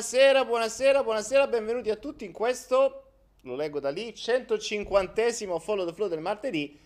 buonasera, 0.00 0.46
buonasera, 0.46 1.02
buonasera, 1.02 1.46
benvenuti 1.46 1.90
a 1.90 1.96
tutti 1.96 2.24
in 2.24 2.32
questo, 2.32 3.02
lo 3.42 3.54
leggo 3.54 3.80
da 3.80 3.90
lì, 3.90 4.12
150esimo 4.12 5.58
Follow 5.58 5.84
the 5.84 5.92
Flow 5.92 6.08
del 6.08 6.22
martedì, 6.22 6.80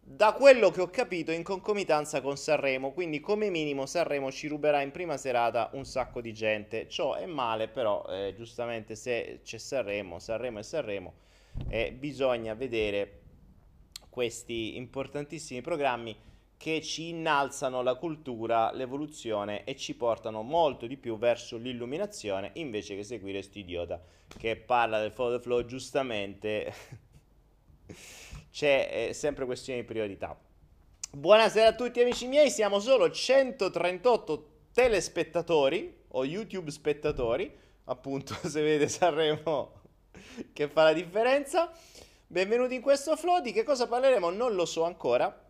da 0.00 0.34
quello 0.34 0.70
che 0.70 0.80
ho 0.80 0.88
capito 0.88 1.32
in 1.32 1.42
concomitanza 1.42 2.20
con 2.20 2.36
Sanremo, 2.36 2.92
quindi 2.92 3.18
come 3.18 3.50
minimo 3.50 3.86
Sanremo 3.86 4.30
ci 4.30 4.46
ruberà 4.46 4.82
in 4.82 4.92
prima 4.92 5.16
serata 5.16 5.70
un 5.72 5.84
sacco 5.84 6.20
di 6.20 6.32
gente, 6.32 6.88
ciò 6.88 7.14
è 7.14 7.26
male 7.26 7.66
però 7.66 8.06
eh, 8.08 8.34
giustamente 8.36 8.94
se 8.94 9.40
c'è 9.42 9.58
Sanremo, 9.58 10.20
Sanremo 10.20 10.60
e 10.60 10.62
Sanremo, 10.62 11.14
eh, 11.70 11.90
bisogna 11.90 12.54
vedere 12.54 13.22
questi 14.08 14.76
importantissimi 14.76 15.60
programmi 15.60 16.16
che 16.60 16.82
ci 16.82 17.08
innalzano 17.08 17.80
la 17.80 17.94
cultura, 17.94 18.70
l'evoluzione 18.70 19.64
e 19.64 19.76
ci 19.76 19.94
portano 19.94 20.42
molto 20.42 20.86
di 20.86 20.98
più 20.98 21.16
verso 21.16 21.56
l'illuminazione 21.56 22.50
invece 22.56 22.94
che 22.96 23.02
seguire 23.02 23.40
sto 23.40 23.58
idiota 23.58 23.98
che 24.36 24.56
parla 24.56 25.00
del 25.00 25.10
follow 25.10 25.38
the 25.38 25.42
flow 25.42 25.64
giustamente 25.64 26.70
c'è 28.52 29.08
eh, 29.08 29.14
sempre 29.14 29.46
questione 29.46 29.80
di 29.80 29.86
priorità. 29.86 30.38
Buonasera 31.10 31.68
a 31.68 31.74
tutti 31.74 32.02
amici 32.02 32.26
miei, 32.26 32.50
siamo 32.50 32.78
solo 32.78 33.10
138 33.10 34.50
telespettatori 34.74 36.02
o 36.08 36.26
YouTube 36.26 36.70
spettatori, 36.70 37.50
appunto 37.84 38.34
se 38.46 38.60
vede 38.60 38.86
Sanremo 38.86 39.80
che 40.52 40.68
fa 40.68 40.82
la 40.82 40.92
differenza. 40.92 41.72
Benvenuti 42.26 42.74
in 42.74 42.82
questo 42.82 43.16
flow, 43.16 43.40
di 43.40 43.50
che 43.50 43.62
cosa 43.62 43.88
parleremo 43.88 44.28
non 44.28 44.52
lo 44.52 44.66
so 44.66 44.84
ancora. 44.84 45.48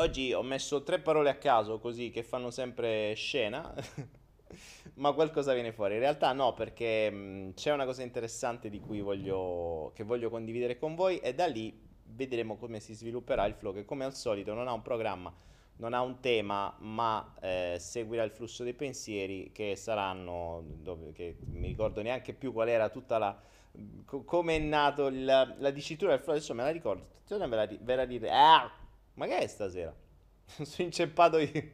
Oggi 0.00 0.32
ho 0.32 0.42
messo 0.42 0.84
tre 0.84 1.00
parole 1.00 1.28
a 1.28 1.38
caso 1.38 1.80
così 1.80 2.10
che 2.10 2.22
fanno 2.22 2.52
sempre 2.52 3.14
scena, 3.14 3.74
ma 4.94 5.12
qualcosa 5.12 5.54
viene 5.54 5.72
fuori. 5.72 5.94
In 5.94 6.00
realtà 6.00 6.32
no, 6.32 6.54
perché 6.54 7.10
mh, 7.10 7.54
c'è 7.54 7.72
una 7.72 7.84
cosa 7.84 8.02
interessante 8.02 8.70
di 8.70 8.78
cui 8.78 9.00
voglio, 9.00 9.90
che 9.96 10.04
voglio 10.04 10.30
condividere 10.30 10.78
con 10.78 10.94
voi 10.94 11.18
e 11.18 11.34
da 11.34 11.46
lì 11.46 11.76
vedremo 12.04 12.56
come 12.56 12.78
si 12.78 12.94
svilupperà 12.94 13.44
il 13.46 13.54
flow 13.54 13.74
che 13.74 13.84
come 13.84 14.04
al 14.04 14.14
solito 14.14 14.54
non 14.54 14.68
ha 14.68 14.72
un 14.72 14.82
programma, 14.82 15.34
non 15.78 15.94
ha 15.94 16.00
un 16.00 16.20
tema, 16.20 16.72
ma 16.78 17.34
eh, 17.40 17.76
seguirà 17.80 18.22
il 18.22 18.30
flusso 18.30 18.62
dei 18.62 18.74
pensieri 18.74 19.50
che 19.52 19.74
saranno, 19.74 20.62
dove, 20.80 21.10
che 21.12 21.38
mi 21.54 21.66
ricordo 21.66 22.02
neanche 22.02 22.34
più 22.34 22.52
qual 22.52 22.68
era 22.68 22.88
tutta 22.88 23.18
la... 23.18 23.36
Co- 24.04 24.22
come 24.22 24.54
è 24.56 24.58
nato 24.60 25.06
il, 25.08 25.24
la 25.24 25.70
dicitura 25.72 26.12
del 26.12 26.20
flow, 26.20 26.36
adesso 26.36 26.54
me 26.54 26.62
la 26.62 26.70
ricordo, 26.70 27.04
ve 27.26 27.46
la, 27.48 27.68
ve 27.80 27.94
la 27.96 28.04
dite, 28.04 28.30
ah, 28.30 28.70
ma 29.18 29.26
che 29.26 29.38
è 29.38 29.46
stasera? 29.48 29.92
Sono 30.46 30.86
inceppato 30.86 31.38
io. 31.38 31.70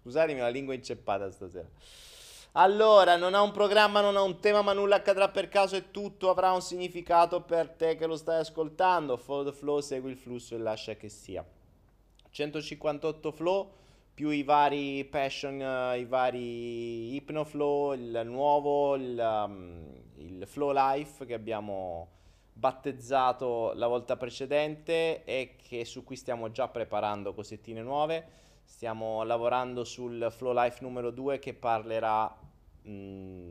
Scusatemi, 0.00 0.38
la 0.38 0.48
lingua 0.48 0.72
è 0.72 0.76
inceppata 0.76 1.30
stasera. 1.30 1.68
Allora, 2.52 3.16
non 3.16 3.34
ha 3.34 3.42
un 3.42 3.50
programma, 3.50 4.00
non 4.00 4.16
ha 4.16 4.22
un 4.22 4.38
tema, 4.38 4.62
ma 4.62 4.72
nulla 4.72 4.96
accadrà 4.96 5.28
per 5.28 5.48
caso 5.48 5.76
e 5.76 5.90
tutto 5.90 6.30
avrà 6.30 6.52
un 6.52 6.62
significato 6.62 7.42
per 7.42 7.68
te 7.70 7.96
che 7.96 8.06
lo 8.06 8.16
stai 8.16 8.38
ascoltando. 8.38 9.16
Follow 9.16 9.44
the 9.44 9.52
flow, 9.52 9.80
segui 9.80 10.12
il 10.12 10.16
flusso 10.16 10.54
e 10.54 10.58
lascia 10.58 10.94
che 10.94 11.08
sia. 11.08 11.44
158 12.30 13.32
flow 13.32 13.72
più 14.14 14.30
i 14.30 14.44
vari 14.44 15.04
passion, 15.04 15.60
uh, 15.60 15.98
i 15.98 16.04
vari 16.04 17.14
hypnoflow, 17.14 17.92
il 17.92 18.22
nuovo, 18.24 18.94
il, 18.94 19.18
um, 19.18 19.92
il 20.16 20.46
flow 20.46 20.72
life 20.72 21.26
che 21.26 21.34
abbiamo 21.34 22.15
battezzato 22.58 23.72
la 23.74 23.86
volta 23.86 24.16
precedente 24.16 25.24
e 25.24 25.56
che 25.56 25.84
su 25.84 26.04
cui 26.04 26.16
stiamo 26.16 26.50
già 26.50 26.68
preparando 26.68 27.34
cosettine 27.34 27.82
nuove. 27.82 28.44
Stiamo 28.64 29.22
lavorando 29.24 29.84
sul 29.84 30.28
Flow 30.30 30.54
Life 30.54 30.82
numero 30.82 31.10
2 31.10 31.38
che 31.38 31.52
parlerà 31.52 32.34
mh, 32.82 33.50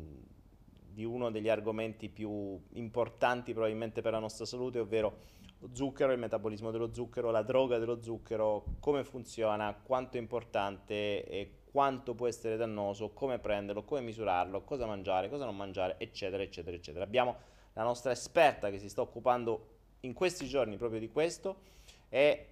di 0.91 1.05
uno 1.05 1.29
degli 1.29 1.50
argomenti 1.50 2.09
più 2.09 2.59
importanti 2.74 3.53
probabilmente 3.53 4.01
per 4.01 4.13
la 4.13 4.19
nostra 4.19 4.45
salute, 4.45 4.79
ovvero 4.79 5.17
lo 5.59 5.69
zucchero, 5.71 6.12
il 6.12 6.19
metabolismo 6.19 6.71
dello 6.71 6.91
zucchero, 6.91 7.29
la 7.29 7.43
droga 7.43 7.77
dello 7.77 8.01
zucchero, 8.01 8.63
come 8.79 9.03
funziona, 9.03 9.79
quanto 9.83 10.17
è 10.17 10.19
importante 10.19 11.24
e 11.25 11.59
quanto 11.71 12.15
può 12.15 12.27
essere 12.27 12.57
dannoso, 12.57 13.12
come 13.12 13.38
prenderlo, 13.38 13.83
come 13.83 14.01
misurarlo, 14.01 14.63
cosa 14.63 14.88
mangiare, 14.88 15.29
cosa 15.29 15.45
non 15.45 15.55
mangiare, 15.55 15.95
eccetera, 16.00 16.41
eccetera, 16.41 16.75
eccetera. 16.75 17.03
Abbiamo 17.03 17.53
la 17.75 17.84
nostra 17.84 18.12
esperta 18.12 18.70
che 18.70 18.79
si 18.79 18.89
sta 18.89 19.01
occupando 19.01 19.74
in 20.01 20.13
questi 20.13 20.48
giorni 20.48 20.77
proprio 20.77 21.00
di 21.00 21.10
questo 21.10 21.74
e 22.10 22.48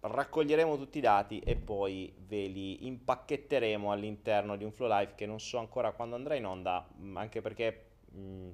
raccoglieremo 0.00 0.76
tutti 0.76 0.98
i 0.98 1.00
dati 1.00 1.40
e 1.40 1.56
poi 1.56 2.14
ve 2.26 2.46
li 2.46 2.86
impacchetteremo 2.86 3.90
all'interno 3.90 4.56
di 4.56 4.64
un 4.64 4.72
flow 4.72 4.88
live 4.88 5.14
che 5.14 5.26
non 5.26 5.40
so 5.40 5.58
ancora 5.58 5.92
quando 5.92 6.14
andrà 6.14 6.34
in 6.34 6.46
onda, 6.46 6.86
mm, 6.98 7.16
anche 7.16 7.40
perché 7.40 7.84
mh, 8.10 8.20
mm, 8.20 8.50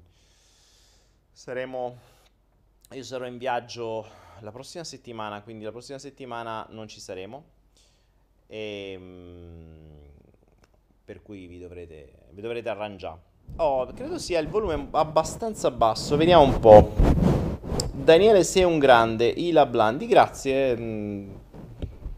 saremo 1.31 1.99
io 2.91 3.03
sarò 3.05 3.27
in 3.27 3.39
viaggio 3.39 4.07
la 4.41 4.51
prossima 4.51 4.85
settimana, 4.85 5.43
quindi 5.43 5.65
la 5.65 5.71
prossima 5.71 5.99
settimana 5.99 6.67
non 6.71 6.89
ci 6.89 7.01
saremo 7.01 7.45
e 8.47 8.97
mh, 8.99 9.03
mm, 9.03 10.03
per 11.05 11.23
cui 11.23 11.47
vi 11.47 11.59
dovrete, 11.59 12.27
vi 12.31 12.41
dovrete 12.41 12.69
arrangiare. 12.69 13.32
Oh, 13.57 13.87
credo 13.95 14.19
sia 14.19 14.41
il 14.41 14.49
volume 14.49 14.89
abbastanza 14.93 15.71
basso. 15.71 16.17
Vediamo 16.17 16.43
un 16.43 16.59
po'. 16.59 16.93
Daniele 17.93 18.45
sei 18.45 18.65
un 18.65 18.79
grande. 18.79 19.29
Ila 19.29 19.67
Blandi, 19.67 20.07
grazie. 20.07 20.77
Mm, 20.77 21.31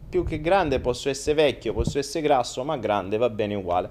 più 0.09 0.23
che 0.23 0.39
grande 0.39 0.79
posso 0.79 1.09
essere 1.09 1.35
vecchio, 1.35 1.73
posso 1.73 1.99
essere 1.99 2.23
grasso, 2.23 2.63
ma 2.63 2.77
grande 2.77 3.17
va 3.17 3.29
bene 3.29 3.55
uguale. 3.55 3.89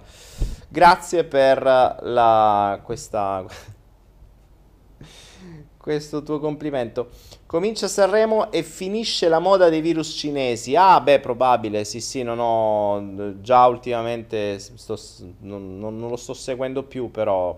Grazie 0.68 1.24
per 1.24 1.62
la, 1.62 2.80
questa, 2.82 3.44
questo 5.76 6.22
tuo 6.22 6.40
complimento. 6.40 7.10
Comincia 7.54 7.86
Sanremo 7.86 8.50
e 8.50 8.64
finisce 8.64 9.28
la 9.28 9.38
moda 9.38 9.68
dei 9.68 9.80
virus 9.80 10.08
cinesi. 10.08 10.74
Ah, 10.74 11.00
beh, 11.00 11.20
probabile, 11.20 11.84
sì, 11.84 12.00
sì, 12.00 12.24
non 12.24 12.40
ho 12.40 13.40
già 13.42 13.64
ultimamente 13.68 14.58
sto, 14.58 14.98
non, 15.42 15.78
non, 15.78 16.08
lo 16.08 16.16
sto 16.16 16.34
seguendo 16.34 16.82
più, 16.82 17.12
però 17.12 17.56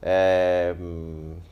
eh, 0.00 0.76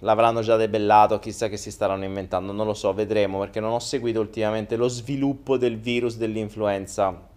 l'avranno 0.01 0.43
già 0.43 0.57
debellato, 0.57 1.19
chissà 1.21 1.49
che 1.49 1.57
si 1.57 1.71
staranno 1.71 2.05
inventando, 2.05 2.53
non 2.53 2.67
lo 2.67 2.75
so, 2.75 2.93
vedremo, 2.93 3.39
perché 3.39 3.61
non 3.61 3.73
ho 3.73 3.79
seguito 3.79 4.21
ultimamente 4.21 4.77
lo 4.77 4.89
sviluppo 4.89 5.57
del 5.57 5.79
virus 5.79 6.19
dell'influenza 6.19 7.31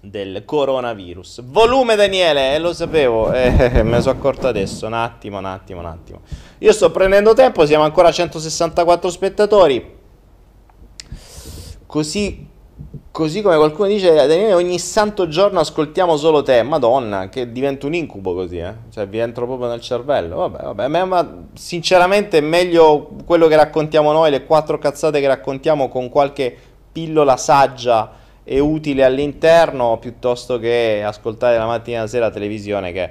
del 0.00 0.44
coronavirus. 0.44 1.42
Volume 1.44 1.96
Daniele, 1.96 2.54
eh, 2.54 2.58
lo 2.58 2.72
sapevo, 2.72 3.32
eh, 3.32 3.50
me 3.82 3.82
ne 3.82 4.00
sono 4.00 4.16
accorto 4.16 4.46
adesso, 4.46 4.86
un 4.86 4.94
attimo, 4.94 5.38
un 5.38 5.44
attimo, 5.44 5.80
un 5.80 5.86
attimo. 5.86 6.20
Io 6.58 6.72
sto 6.72 6.90
prendendo 6.90 7.34
tempo, 7.34 7.66
siamo 7.66 7.84
ancora 7.84 8.08
a 8.08 8.12
164 8.12 9.10
spettatori. 9.10 9.96
Così, 11.86 12.46
così 13.10 13.40
come 13.40 13.56
qualcuno 13.56 13.88
dice, 13.88 14.14
Daniele, 14.14 14.52
ogni 14.52 14.78
santo 14.78 15.26
giorno 15.26 15.60
ascoltiamo 15.60 16.16
solo 16.16 16.42
te. 16.42 16.62
Madonna, 16.62 17.28
che 17.28 17.50
diventa 17.50 17.86
un 17.86 17.94
incubo 17.94 18.34
così, 18.34 18.58
eh? 18.58 18.74
Cioè, 18.90 19.06
vi 19.08 19.18
entro 19.18 19.46
proprio 19.46 19.68
nel 19.68 19.80
cervello. 19.80 20.36
Vabbè, 20.48 20.74
vabbè, 20.74 21.04
ma 21.04 21.44
sinceramente 21.54 22.38
è 22.38 22.42
meglio 22.42 23.08
quello 23.24 23.46
che 23.46 23.56
raccontiamo 23.56 24.12
noi, 24.12 24.30
le 24.30 24.44
quattro 24.44 24.78
cazzate 24.78 25.18
che 25.20 25.26
raccontiamo 25.26 25.88
con 25.88 26.10
qualche 26.10 26.54
pillola 26.92 27.36
saggia 27.36 28.26
e 28.50 28.60
utile 28.60 29.04
all'interno 29.04 29.98
piuttosto 29.98 30.58
che 30.58 31.02
ascoltare 31.04 31.58
la 31.58 31.66
mattina 31.66 31.98
e 31.98 32.00
la 32.00 32.06
sera 32.06 32.26
la 32.26 32.32
televisione 32.32 32.92
che 32.92 33.10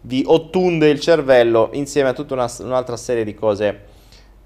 vi 0.00 0.22
ottunde 0.26 0.88
il 0.88 0.98
cervello 0.98 1.68
insieme 1.72 2.08
a 2.08 2.12
tutta 2.14 2.32
una, 2.32 2.50
un'altra 2.60 2.96
serie 2.96 3.22
di 3.22 3.34
cose 3.34 3.80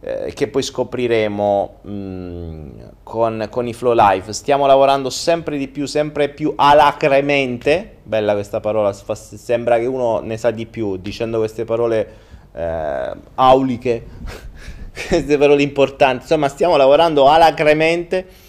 eh, 0.01 0.33
che 0.35 0.49
poi 0.49 0.63
scopriremo 0.63 1.75
mh, 1.83 1.91
mm, 1.93 2.71
con, 3.05 3.47
con, 3.51 3.69
i 3.69 3.73
Flow 3.73 3.93
Live. 3.95 4.33
Stiamo 4.33 4.67
lavorando 4.67 5.11
sempre 5.11 5.57
di 5.57 5.69
più, 5.69 5.87
sempre 5.87 6.29
più 6.29 6.55
alacremente, 6.57 7.99
bella 8.03 8.33
questa 8.33 8.59
parola, 8.59 8.93
sembra 8.93 9.79
che 9.79 9.87
uno 9.87 10.19
ne 10.19 10.37
sa 10.39 10.51
di 10.51 10.67
più 10.67 10.97
dicendo 10.97 11.39
queste 11.39 11.65
parole 11.65 12.15
eh, 12.53 13.13
auliche, 13.37 14.07
queste 15.09 15.39
parole 15.39 15.63
importanti, 15.63 16.23
insomma 16.23 16.49
stiamo 16.49 16.77
lavorando 16.77 17.29
alacremente 17.29 18.42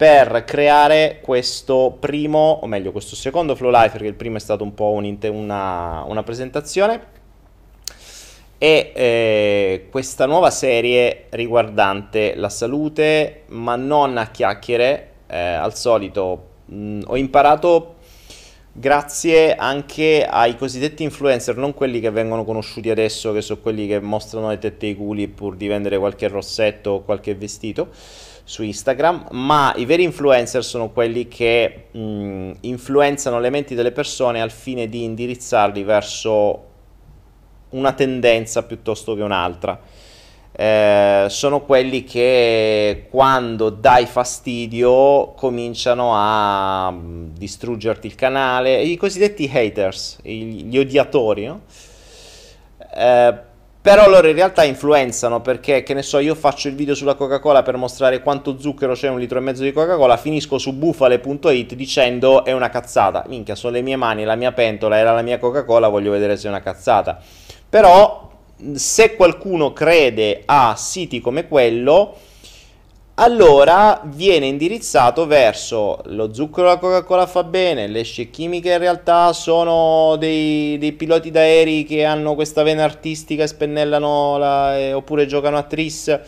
per 0.00 0.44
creare 0.46 1.18
questo 1.20 1.94
primo, 2.00 2.60
o 2.62 2.66
meglio 2.66 2.90
questo 2.90 3.14
secondo 3.14 3.54
Flow 3.54 3.70
Life, 3.70 3.90
perché 3.90 4.06
il 4.06 4.14
primo 4.14 4.38
è 4.38 4.40
stato 4.40 4.64
un 4.64 4.72
po' 4.72 4.92
un, 4.92 5.18
una, 5.24 6.04
una, 6.06 6.22
presentazione, 6.22 7.02
e 8.56 8.92
eh, 8.94 9.88
questa 9.90 10.24
nuova 10.24 10.50
serie 10.50 11.26
riguardante 11.28 12.34
la 12.34 12.48
salute, 12.48 13.42
ma 13.48 13.76
non 13.76 14.16
a 14.16 14.30
chiacchiere, 14.30 15.10
eh, 15.26 15.36
al 15.38 15.76
solito. 15.76 16.48
Mh, 16.64 17.02
ho 17.04 17.16
imparato 17.18 17.96
grazie 18.72 19.54
anche 19.54 20.24
ai 20.24 20.56
cosiddetti 20.56 21.02
influencer, 21.02 21.58
non 21.58 21.74
quelli 21.74 22.00
che 22.00 22.08
vengono 22.08 22.44
conosciuti 22.44 22.88
adesso, 22.88 23.34
che 23.34 23.42
sono 23.42 23.60
quelli 23.60 23.86
che 23.86 24.00
mostrano 24.00 24.48
le 24.48 24.56
tette 24.56 24.86
e 24.86 24.90
i 24.90 24.96
culi 24.96 25.28
pur 25.28 25.56
di 25.56 25.66
vendere 25.66 25.98
qualche 25.98 26.26
rossetto 26.28 26.90
o 26.90 27.02
qualche 27.02 27.34
vestito, 27.34 27.90
su 28.50 28.64
Instagram, 28.64 29.28
ma 29.30 29.72
i 29.76 29.84
veri 29.84 30.02
influencer 30.02 30.64
sono 30.64 30.90
quelli 30.90 31.28
che 31.28 31.84
mh, 31.92 32.50
influenzano 32.62 33.38
le 33.38 33.48
menti 33.48 33.76
delle 33.76 33.92
persone 33.92 34.40
al 34.42 34.50
fine 34.50 34.88
di 34.88 35.04
indirizzarli 35.04 35.84
verso 35.84 36.64
una 37.68 37.92
tendenza 37.92 38.64
piuttosto 38.64 39.14
che 39.14 39.22
un'altra. 39.22 39.80
Eh, 40.50 41.26
sono 41.28 41.60
quelli 41.60 42.02
che 42.02 43.06
quando 43.08 43.70
dai 43.70 44.06
fastidio 44.06 45.30
cominciano 45.36 46.10
a 46.12 46.92
distruggerti 46.92 48.08
il 48.08 48.16
canale, 48.16 48.82
i 48.82 48.96
cosiddetti 48.96 49.48
haters, 49.48 50.18
gli 50.22 50.76
odiatori, 50.76 51.46
no? 51.46 51.60
eh, 52.96 53.48
però 53.82 54.08
loro 54.10 54.28
in 54.28 54.34
realtà 54.34 54.62
influenzano 54.64 55.40
perché, 55.40 55.82
che 55.82 55.94
ne 55.94 56.02
so, 56.02 56.18
io 56.18 56.34
faccio 56.34 56.68
il 56.68 56.74
video 56.74 56.94
sulla 56.94 57.14
Coca-Cola 57.14 57.62
per 57.62 57.76
mostrare 57.76 58.20
quanto 58.20 58.58
zucchero 58.58 58.92
c'è 58.92 59.06
in 59.06 59.14
un 59.14 59.18
litro 59.18 59.38
e 59.38 59.40
mezzo 59.40 59.62
di 59.62 59.72
Coca-Cola, 59.72 60.18
finisco 60.18 60.58
su 60.58 60.74
bufale.it 60.74 61.74
dicendo 61.74 62.44
è 62.44 62.52
una 62.52 62.68
cazzata. 62.68 63.24
Minchia, 63.26 63.54
sono 63.54 63.72
le 63.72 63.80
mie 63.80 63.96
mani, 63.96 64.24
la 64.24 64.36
mia 64.36 64.52
pentola, 64.52 64.98
era 64.98 65.12
la 65.12 65.22
mia 65.22 65.38
Coca-Cola, 65.38 65.88
voglio 65.88 66.10
vedere 66.10 66.36
se 66.36 66.46
è 66.46 66.50
una 66.50 66.60
cazzata. 66.60 67.18
Però 67.70 68.30
se 68.74 69.16
qualcuno 69.16 69.72
crede 69.72 70.42
a 70.44 70.74
siti 70.76 71.20
come 71.20 71.48
quello, 71.48 72.16
allora 73.14 74.00
viene 74.04 74.46
indirizzato 74.46 75.26
verso 75.26 76.00
lo 76.06 76.32
zucchero 76.32 76.68
della 76.68 76.78
Coca-Cola 76.78 77.26
fa 77.26 77.44
bene, 77.44 77.86
le 77.86 78.02
scie 78.02 78.30
chimiche 78.30 78.72
in 78.72 78.78
realtà 78.78 79.32
sono 79.32 80.16
dei, 80.16 80.78
dei 80.78 80.92
piloti 80.92 81.30
d'aerei 81.30 81.84
che 81.84 82.04
hanno 82.04 82.34
questa 82.34 82.62
vena 82.62 82.84
artistica 82.84 83.42
e 83.42 83.46
spennellano 83.46 84.38
la, 84.38 84.78
eh, 84.78 84.92
oppure 84.94 85.26
giocano 85.26 85.58
a 85.58 85.64
tris 85.64 86.18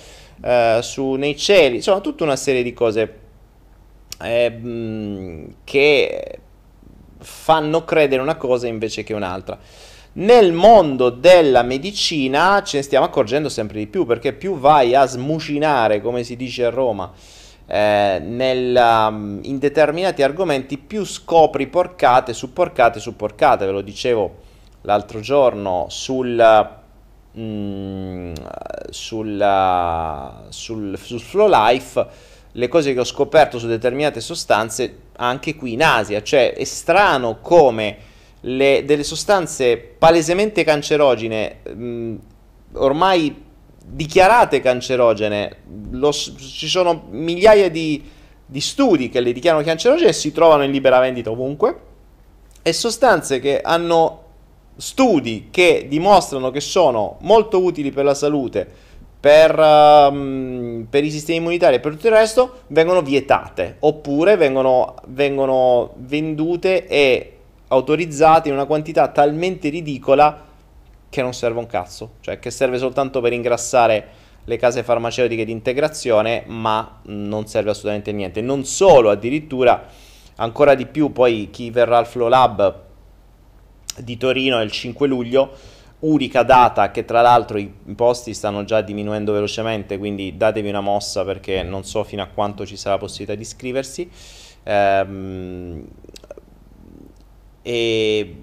eh, 0.43 0.79
su, 0.83 1.13
nei 1.13 1.37
cieli, 1.37 1.77
insomma 1.77 2.01
tutta 2.01 2.25
una 2.25 2.37
serie 2.37 2.63
di 2.63 2.75
cose 2.75 3.19
eh, 4.21 5.47
che 5.65 6.39
fanno 7.19 7.85
credere 7.85 8.21
una 8.21 8.37
cosa 8.37 8.67
invece 8.67 9.03
che 9.03 9.15
un'altra. 9.15 9.59
Nel 10.15 10.53
mondo 10.53 11.09
della 11.09 11.63
medicina 11.63 12.63
ce 12.63 12.77
ne 12.77 12.83
stiamo 12.83 13.07
accorgendo 13.07 13.49
sempre 13.49 13.79
di 13.79 13.87
più 13.87 14.05
perché 14.05 14.35
più 14.35 14.59
vai 14.59 14.95
a 14.95 15.07
smucinare, 15.07 16.03
come 16.03 16.23
si 16.23 16.37
dice 16.37 16.67
a 16.67 16.71
Roma, 16.71 17.11
eh, 17.67 18.21
nel, 18.23 18.77
um, 18.77 19.41
in 19.45 19.59
determinati 19.59 20.23
argomenti, 20.23 20.77
più 20.77 21.07
scopri 21.07 21.67
porcate 21.67 22.35
su 22.35 22.53
porcate 22.53 23.01
su 23.01 23.17
porcate. 23.17 23.65
Ve 23.65 23.73
lo 23.73 23.81
dicevo 23.81 24.41
l'altro 24.83 25.21
giorno 25.21 25.87
sul, 25.89 26.69
mm, 27.39 28.33
sul, 28.91 30.45
sul, 30.51 30.99
sul 30.99 31.21
Flow 31.21 31.49
Life, 31.49 32.07
le 32.53 32.69
cose 32.69 32.93
che 32.93 33.01
ho 33.01 33.05
scoperto 33.05 33.59
su 33.59 33.67
determinate 33.67 34.21
sostanze 34.21 34.99
anche 35.17 35.55
qui 35.55 35.73
in 35.73 35.83
Asia. 35.83 36.23
Cioè 36.23 36.53
è 36.53 36.65
strano 36.65 37.39
come 37.41 38.11
le, 38.43 38.85
delle 38.85 39.05
sostanze 39.05 39.77
palesemente 39.77 40.65
cancerogene, 40.65 41.57
mh, 41.65 41.85
mm, 41.85 42.17
ormai 42.75 43.45
dichiarate 43.85 44.61
cancerogene, 44.61 45.57
lo, 45.91 46.13
ci 46.13 46.69
sono 46.69 47.07
migliaia 47.11 47.69
di, 47.71 48.03
di 48.47 48.61
studi 48.61 49.09
che 49.09 49.21
le 49.21 49.33
dichiarano 49.33 49.65
cancerogene 49.65 50.11
e 50.11 50.15
si 50.15 50.33
trovano 50.33 50.65
in 50.65 50.71
libera 50.71 50.99
vendita 50.99 51.31
ovunque, 51.31 51.91
e 52.63 52.73
sostanze 52.73 53.41
che 53.41 53.61
hanno 53.61 54.21
studi 54.77 55.49
che 55.51 55.87
dimostrano 55.89 56.51
che 56.51 56.61
sono 56.61 57.17
molto 57.21 57.63
utili 57.63 57.91
per 57.91 58.05
la 58.05 58.15
salute, 58.15 58.67
per, 59.21 59.57
um, 59.57 60.87
per, 60.89 61.05
i 61.05 61.11
sistemi 61.11 61.39
immunitari 61.39 61.77
e 61.77 61.81
per 61.81 61.93
tutto 61.93 62.09
il 62.09 62.13
resto, 62.13 62.63
vengono 62.69 63.03
vietate 63.03 63.77
oppure 63.81 64.37
vengono, 64.37 64.95
vengono 65.07 65.93
vendute 65.97 66.87
e 66.89 67.37
autorizzate 67.73 68.49
in 68.49 68.55
una 68.55 68.67
quantità 68.67 69.09
talmente 69.09 69.71
ridicola 69.71 70.51
che 71.09 71.23
non 71.23 71.33
serve 71.33 71.59
un 71.59 71.67
cazzo, 71.67 72.13
cioè 72.21 72.39
che 72.39 72.51
serve 72.51 72.79
soltanto 72.79 73.21
per 73.21 73.33
ingrassare 73.33 74.21
le 74.45 74.57
case 74.57 74.83
farmaceutiche 74.83 75.45
di 75.45 75.53
integrazione, 75.53 76.45
ma 76.47 77.01
non 77.05 77.47
serve 77.47 77.71
assolutamente 77.71 78.13
niente. 78.13 78.41
Non 78.41 78.65
solo, 78.65 79.11
addirittura 79.11 79.87
ancora 80.37 80.75
di 80.75 80.87
più, 80.87 81.13
poi 81.13 81.49
chi 81.51 81.71
verrà 81.71 81.99
al 81.99 82.07
Flow 82.07 82.29
Lab 82.29 82.81
di 83.99 84.17
Torino 84.17 84.61
il 84.61 84.71
5 84.71 85.07
luglio, 85.07 85.53
unica 86.01 86.43
data 86.43 86.91
che 86.91 87.05
tra 87.05 87.21
l'altro 87.21 87.59
i 87.59 87.73
posti 87.95 88.35
stanno 88.35 88.65
già 88.65 88.81
diminuendo 88.81 89.33
velocemente, 89.33 89.99
quindi 89.99 90.37
datevi 90.37 90.69
una 90.69 90.81
mossa 90.81 91.25
perché 91.25 91.63
non 91.63 91.85
so 91.85 92.05
fino 92.05 92.23
a 92.23 92.27
quanto 92.27 92.67
ci 92.67 92.77
sarà 92.77 92.99
possibilità 92.99 93.35
di 93.35 93.43
iscriversi. 93.43 94.11
Ehm, 94.65 95.85
e 97.63 98.37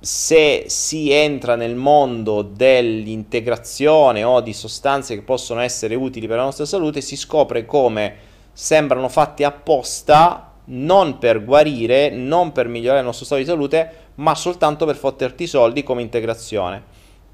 se 0.00 0.64
si 0.66 1.12
entra 1.12 1.54
nel 1.54 1.76
mondo 1.76 2.42
dell'integrazione 2.42 4.24
o 4.24 4.40
di 4.40 4.52
sostanze 4.52 5.14
che 5.14 5.22
possono 5.22 5.60
essere 5.60 5.94
utili 5.94 6.26
per 6.26 6.38
la 6.38 6.44
nostra 6.44 6.64
salute, 6.64 7.00
si 7.00 7.16
scopre 7.16 7.64
come 7.64 8.30
sembrano 8.52 9.08
fatti 9.08 9.44
apposta 9.44 10.54
non 10.64 11.18
per 11.18 11.44
guarire, 11.44 12.10
non 12.10 12.52
per 12.52 12.68
migliorare 12.68 13.00
il 13.00 13.06
nostro 13.06 13.24
stato 13.24 13.40
di 13.40 13.46
salute, 13.46 13.90
ma 14.16 14.34
soltanto 14.34 14.86
per 14.86 14.96
fotterti 14.96 15.46
soldi 15.46 15.82
come 15.82 16.02
integrazione. 16.02 16.82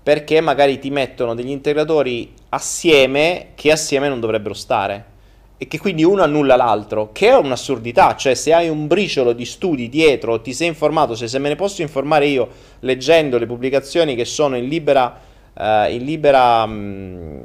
Perché 0.02 0.40
magari 0.40 0.78
ti 0.78 0.90
mettono 0.90 1.34
degli 1.34 1.50
integratori 1.50 2.32
assieme 2.50 3.52
che 3.54 3.72
assieme 3.72 4.08
non 4.08 4.20
dovrebbero 4.20 4.54
stare 4.54 5.16
e 5.60 5.66
che 5.66 5.80
quindi 5.80 6.04
uno 6.04 6.22
annulla 6.22 6.54
l'altro, 6.54 7.10
che 7.10 7.30
è 7.30 7.36
un'assurdità, 7.36 8.14
cioè 8.14 8.34
se 8.34 8.54
hai 8.54 8.68
un 8.68 8.86
briciolo 8.86 9.32
di 9.32 9.44
studi 9.44 9.88
dietro, 9.88 10.40
ti 10.40 10.52
sei 10.52 10.68
informato, 10.68 11.16
se, 11.16 11.26
se 11.26 11.40
me 11.40 11.48
ne 11.48 11.56
posso 11.56 11.82
informare 11.82 12.26
io 12.26 12.48
leggendo 12.80 13.38
le 13.38 13.46
pubblicazioni 13.46 14.14
che 14.14 14.24
sono 14.24 14.56
in 14.56 14.68
libera, 14.68 15.20
uh, 15.54 15.90
in 15.90 16.04
libera 16.04 16.62
um, 16.62 17.42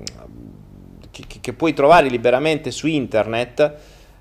che, 1.09 1.23
che, 1.41 1.53
puoi 1.53 1.73
trovare 1.73 2.07
liberamente 2.07 2.69
su 2.69 2.85
internet, 2.85 3.73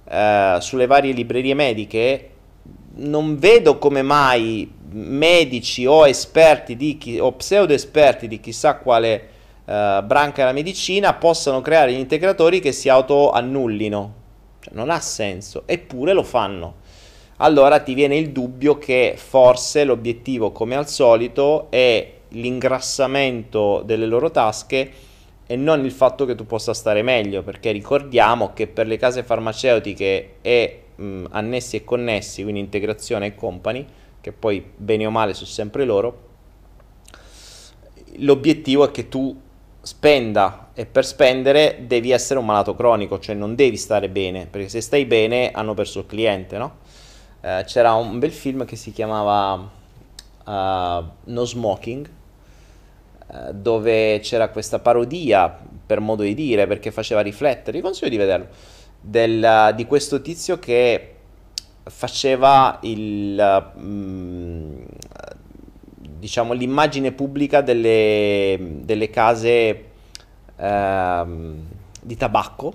uh, 0.04 0.58
sulle 0.58 0.87
varie 0.87 1.12
librerie 1.12 1.52
mediche, 1.52 2.30
non 2.94 3.38
vedo 3.38 3.76
come 3.76 4.00
mai 4.00 4.70
medici 4.92 5.84
o 5.84 6.08
esperti 6.08 6.76
di 6.76 6.96
chi, 6.96 7.18
o 7.18 7.32
pseudo 7.32 7.75
esperti 7.75 8.26
di 8.26 8.40
chissà 8.40 8.76
quale 8.76 9.31
eh, 9.64 10.02
branca 10.04 10.42
della 10.42 10.52
medicina 10.52 11.14
possano 11.14 11.60
creare 11.60 11.92
gli 11.92 11.98
integratori 11.98 12.60
che 12.60 12.72
si 12.72 12.88
autoannullino. 12.88 14.14
Cioè, 14.60 14.75
non 14.75 14.90
ha 14.90 15.00
senso, 15.00 15.62
eppure 15.66 16.12
lo 16.12 16.22
fanno. 16.22 16.80
Allora 17.38 17.80
ti 17.80 17.94
viene 17.94 18.16
il 18.16 18.30
dubbio 18.30 18.78
che 18.78 19.14
forse 19.16 19.84
l'obiettivo, 19.84 20.52
come 20.52 20.76
al 20.76 20.88
solito, 20.88 21.66
è 21.70 22.12
l'ingrassamento 22.28 23.82
delle 23.84 24.06
loro 24.06 24.30
tasche 24.30 24.90
e 25.44 25.56
non 25.56 25.84
il 25.84 25.90
fatto 25.90 26.25
che 26.25 26.36
tu 26.36 26.46
possa 26.46 26.72
stare 26.72 27.02
meglio, 27.02 27.42
perché 27.42 27.72
ricordiamo 27.72 28.52
che 28.52 28.68
per 28.68 28.86
le 28.86 28.96
case 28.96 29.25
farmaceutiche 29.25 30.34
e 30.40 30.82
mh, 30.94 31.25
annessi 31.30 31.76
e 31.76 31.84
connessi, 31.84 32.42
quindi 32.42 32.60
integrazione 32.60 33.26
e 33.26 33.34
company, 33.34 33.84
che 34.20 34.30
poi 34.30 34.64
bene 34.76 35.04
o 35.04 35.10
male 35.10 35.34
sono 35.34 35.48
sempre 35.48 35.84
loro, 35.84 36.30
l'obiettivo 38.18 38.86
è 38.86 38.90
che 38.92 39.08
tu 39.08 39.36
spenda 39.82 40.68
e 40.75 40.86
per 40.86 41.04
spendere 41.04 41.84
devi 41.86 42.12
essere 42.12 42.38
un 42.38 42.47
malato 42.47 42.75
cronico, 42.75 43.18
cioè 43.18 43.34
non 43.34 43.54
devi 43.54 43.76
stare 43.76 44.08
bene, 44.08 44.47
perché 44.47 44.68
se 44.68 44.80
stai 44.80 45.04
bene 45.04 45.50
hanno 45.50 45.75
perso 45.75 46.00
il 46.00 46.06
cliente, 46.06 46.56
no? 46.56 46.76
Eh, 47.40 47.64
c'era 47.66 47.95
un 47.95 48.18
bel 48.18 48.30
film 48.30 48.64
che 48.64 48.76
si 48.76 48.92
chiamava 48.92 49.54
uh, 49.54 51.04
No 51.25 51.45
Smoking, 51.45 52.08
uh, 53.26 53.52
dove 53.52 54.21
c'era 54.21 54.49
questa 54.50 54.78
parodia, 54.78 55.58
per 55.84 55.99
modo 55.99 56.23
di 56.23 56.34
dire, 56.34 56.68
perché 56.68 56.92
faceva 56.92 57.21
riflettere, 57.21 57.76
vi 57.76 57.82
consiglio 57.82 58.10
di 58.10 58.16
vederlo, 58.16 58.47
del, 59.00 59.68
uh, 59.71 59.75
di 59.75 59.84
questo 59.86 60.23
tizio 60.23 60.58
che 60.60 61.14
faceva 61.82 62.78
il... 62.82 63.73
Um, 63.75 64.84
diciamo, 66.23 66.52
l'immagine 66.52 67.11
pubblica 67.11 67.63
delle, 67.63 68.56
delle 68.85 69.11
case 69.11 69.85
ehm, 70.56 71.56
di 72.00 72.17
tabacco. 72.17 72.73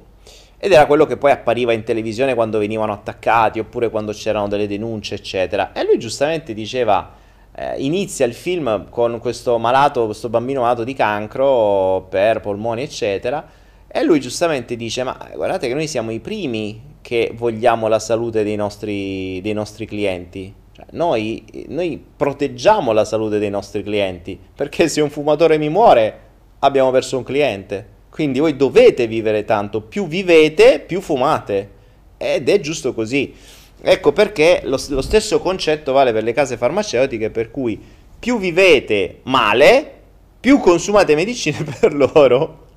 Ed 0.58 0.74
era 0.74 0.86
quello 0.86 1.06
che 1.06 1.16
poi 1.16 1.32
appariva 1.32 1.72
in 1.72 1.84
televisione 1.84 2.34
quando 2.34 2.58
venivano 2.58 2.92
attaccati 2.92 3.60
oppure 3.60 3.90
quando 3.90 4.12
c'erano 4.12 4.50
delle 4.50 4.68
denunce, 4.68 5.16
eccetera. 5.16 5.72
E 5.72 5.86
lui 5.86 5.98
giustamente 5.98 6.54
diceva, 6.54 7.14
eh, 7.56 7.76
inizia 7.78 8.26
il 8.26 8.34
film 8.34 8.90
con 8.90 9.18
questo 9.20 9.58
malato, 9.58 10.04
questo 10.06 10.28
bambino 10.28 10.62
malato 10.62 10.84
di 10.84 10.94
cancro 10.94 12.06
per 12.10 12.42
polmoni, 12.42 12.82
eccetera, 12.82 13.48
e 13.88 14.04
lui 14.04 14.20
giustamente 14.20 14.76
dice, 14.76 15.04
ma 15.04 15.18
guardate 15.34 15.70
che 15.70 15.74
noi 15.74 15.88
siamo 15.88 16.12
i 16.12 16.20
primi 16.20 16.96
che 17.02 17.32
vogliamo 17.34 17.88
la 17.88 18.00
salute 18.00 18.44
dei 18.44 18.58
nostri, 18.58 19.40
dei 19.40 19.54
nostri 19.54 19.86
clienti 19.86 20.54
cioè, 20.78 20.86
noi, 20.92 21.44
noi 21.70 22.00
proteggiamo 22.16 22.92
la 22.92 23.04
salute 23.04 23.40
dei 23.40 23.50
nostri 23.50 23.82
clienti, 23.82 24.40
perché 24.56 24.88
se 24.88 25.02
un 25.02 25.10
fumatore 25.10 25.58
mi 25.58 25.70
muore 25.70 26.20
abbiamo 26.60 26.92
perso 26.92 27.18
un 27.18 27.24
cliente. 27.24 27.96
Quindi 28.12 28.38
voi 28.38 28.56
dovete 28.56 29.08
vivere 29.08 29.44
tanto, 29.44 29.82
più 29.82 30.06
vivete, 30.06 30.80
più 30.80 31.02
fumate. 31.02 31.70
Ed 32.18 32.48
è 32.48 32.60
giusto 32.60 32.94
così. 32.94 33.34
Ecco 33.82 34.12
perché 34.12 34.62
lo, 34.66 34.80
lo, 34.90 35.02
stesso 35.02 35.40
concetto 35.40 35.94
vale 35.94 36.14
per 36.14 36.22
le 36.22 36.34
case 36.34 36.58
farmaceutiche, 36.58 37.32
per 37.32 37.50
cui 37.50 37.82
più 38.20 38.38
vivete 38.38 39.22
male, 39.24 39.92
più 40.40 40.60
consumate 40.60 41.16
medicine 41.16 41.58
per 41.80 41.96
loro. 41.96 42.68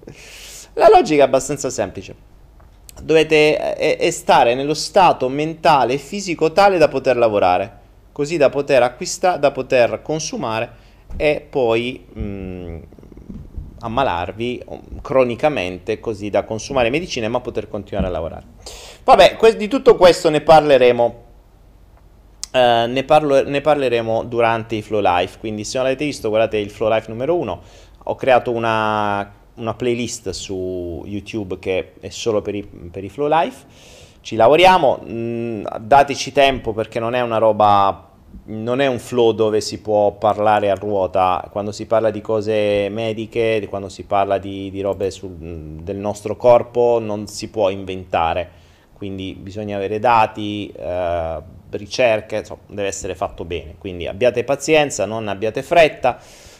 La 0.72 0.88
logica 0.88 1.22
è 1.22 1.26
abbastanza 1.26 1.68
semplice. 1.68 2.14
Dovete 3.02 3.58
è, 3.58 3.98
è 3.98 4.10
stare 4.10 4.54
nello 4.54 4.74
stato 4.74 5.28
mentale 5.28 5.94
e 5.94 5.98
fisico 5.98 6.50
tale 6.52 6.78
da 6.78 6.88
poter 6.88 7.18
lavorare 7.18 7.79
così 8.20 8.36
da 8.36 8.50
poter 8.50 8.82
acquistare, 8.82 9.38
da 9.38 9.50
poter 9.50 10.02
consumare 10.02 10.70
e 11.16 11.40
poi 11.48 12.04
mh, 12.12 12.20
mm, 12.20 12.78
ammalarvi 13.80 14.62
mm, 14.62 14.98
cronicamente 15.00 16.00
così 16.00 16.28
da 16.28 16.44
consumare 16.44 16.90
medicine 16.90 17.28
ma 17.28 17.40
poter 17.40 17.66
continuare 17.66 18.08
a 18.08 18.10
lavorare. 18.10 18.44
Vabbè, 19.04 19.36
que- 19.36 19.56
di 19.56 19.68
tutto 19.68 19.96
questo 19.96 20.28
ne 20.28 20.42
parleremo. 20.42 21.28
Uh, 22.52 22.90
ne, 22.90 23.04
parlo, 23.04 23.42
ne, 23.48 23.60
parleremo 23.62 24.24
durante 24.24 24.74
i 24.74 24.82
Flow 24.82 25.00
Life. 25.00 25.38
Quindi, 25.38 25.64
se 25.64 25.78
non 25.78 25.86
l'avete 25.86 26.04
visto, 26.04 26.28
guardate 26.28 26.58
il 26.58 26.68
Flow 26.68 26.90
Life 26.90 27.08
numero 27.08 27.36
1. 27.36 27.62
Ho 28.04 28.14
creato 28.16 28.50
una, 28.50 29.32
una, 29.54 29.74
playlist 29.74 30.30
su 30.30 31.04
YouTube 31.06 31.60
che 31.60 31.92
è 32.00 32.08
solo 32.08 32.42
per 32.42 32.56
i, 32.56 32.64
per 32.64 33.02
i 33.04 33.08
Flow 33.08 33.28
Life. 33.28 33.64
Ci 34.20 34.34
lavoriamo. 34.34 35.00
Mh, 35.04 35.12
mm, 35.12 35.66
dateci 35.80 36.32
tempo 36.32 36.72
perché 36.72 36.98
non 36.98 37.14
è 37.14 37.20
una 37.20 37.38
roba 37.38 38.09
non 38.44 38.80
è 38.80 38.86
un 38.86 38.98
flow 38.98 39.32
dove 39.32 39.60
si 39.60 39.80
può 39.80 40.12
parlare 40.12 40.70
a 40.70 40.74
ruota, 40.74 41.48
quando 41.50 41.72
si 41.72 41.86
parla 41.86 42.10
di 42.10 42.20
cose 42.20 42.88
mediche, 42.88 43.64
quando 43.68 43.88
si 43.88 44.04
parla 44.04 44.38
di, 44.38 44.70
di 44.70 44.80
robe 44.80 45.10
sul, 45.10 45.30
del 45.30 45.96
nostro 45.96 46.36
corpo, 46.36 46.98
non 47.00 47.26
si 47.26 47.48
può 47.48 47.68
inventare. 47.70 48.58
quindi 48.92 49.34
bisogna 49.34 49.76
avere 49.76 49.98
dati, 49.98 50.70
eh, 50.76 51.38
ricerche, 51.70 52.36
insomma, 52.38 52.60
deve 52.66 52.88
essere 52.88 53.14
fatto 53.14 53.44
bene. 53.44 53.76
Quindi 53.78 54.06
abbiate 54.06 54.44
pazienza, 54.44 55.06
non 55.06 55.28
abbiate 55.28 55.62
fretta, 55.62 56.18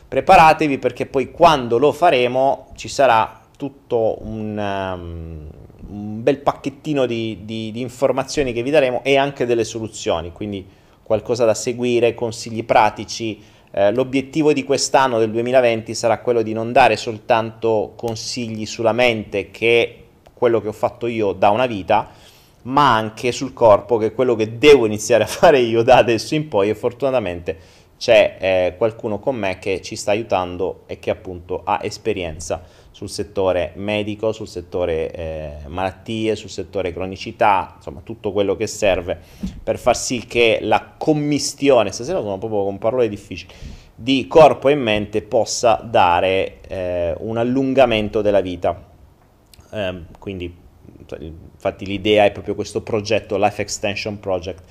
preparatevi 0.08 0.78
perché 0.78 1.06
poi 1.06 1.30
quando 1.30 1.76
lo 1.76 1.92
faremo 1.92 2.68
ci 2.76 2.88
sarà 2.88 3.40
tutto 3.56 4.16
un, 4.22 4.56
um, 4.56 5.48
un 5.88 6.22
bel 6.22 6.38
pacchettino 6.38 7.04
di, 7.04 7.40
di, 7.44 7.70
di 7.72 7.80
informazioni 7.80 8.54
che 8.54 8.62
vi 8.62 8.70
daremo 8.70 9.02
e 9.04 9.16
anche 9.16 9.44
delle 9.44 9.64
soluzioni, 9.64 10.32
quindi 10.32 10.66
qualcosa 11.10 11.44
da 11.44 11.54
seguire, 11.54 12.14
consigli 12.14 12.62
pratici. 12.62 13.42
Eh, 13.72 13.92
l'obiettivo 13.92 14.52
di 14.52 14.62
quest'anno 14.62 15.18
del 15.18 15.32
2020 15.32 15.92
sarà 15.92 16.20
quello 16.20 16.40
di 16.40 16.52
non 16.52 16.70
dare 16.70 16.96
soltanto 16.96 17.94
consigli 17.96 18.64
sulla 18.64 18.92
mente 18.92 19.50
che 19.50 20.04
quello 20.32 20.60
che 20.60 20.68
ho 20.68 20.72
fatto 20.72 21.08
io 21.08 21.32
da 21.32 21.50
una 21.50 21.66
vita, 21.66 22.10
ma 22.62 22.94
anche 22.94 23.32
sul 23.32 23.52
corpo, 23.52 23.96
che 23.96 24.06
è 24.06 24.14
quello 24.14 24.36
che 24.36 24.56
devo 24.56 24.86
iniziare 24.86 25.24
a 25.24 25.26
fare 25.40 25.58
io 25.58 25.82
da 25.82 25.96
adesso 25.96 26.36
in 26.36 26.46
poi 26.46 26.68
e 26.70 26.76
fortunatamente 26.76 27.58
c'è 27.98 28.36
eh, 28.38 28.74
qualcuno 28.78 29.18
con 29.18 29.34
me 29.34 29.58
che 29.58 29.82
ci 29.82 29.96
sta 29.96 30.12
aiutando 30.12 30.84
e 30.86 31.00
che 31.00 31.10
appunto 31.10 31.62
ha 31.64 31.80
esperienza 31.82 32.62
sul 32.90 33.08
settore 33.08 33.72
medico, 33.76 34.32
sul 34.32 34.48
settore 34.48 35.10
eh, 35.12 35.52
malattie, 35.66 36.36
sul 36.36 36.50
settore 36.50 36.92
cronicità, 36.92 37.74
insomma 37.76 38.00
tutto 38.02 38.32
quello 38.32 38.56
che 38.56 38.66
serve 38.66 39.18
per 39.62 39.78
far 39.78 39.96
sì 39.96 40.26
che 40.26 40.58
la 40.62 40.94
commistione, 40.98 41.92
stasera 41.92 42.20
sono 42.20 42.38
proprio 42.38 42.64
con 42.64 42.78
parole 42.78 43.08
difficili, 43.08 43.52
di 43.94 44.26
corpo 44.26 44.68
e 44.68 44.74
mente 44.74 45.22
possa 45.22 45.80
dare 45.84 46.60
eh, 46.68 47.14
un 47.18 47.36
allungamento 47.36 48.22
della 48.22 48.40
vita. 48.40 48.88
Eh, 49.72 50.02
quindi 50.18 50.54
infatti 51.18 51.86
l'idea 51.86 52.24
è 52.24 52.32
proprio 52.32 52.54
questo 52.54 52.82
progetto, 52.82 53.36
Life 53.36 53.60
Extension 53.60 54.20
Project, 54.20 54.62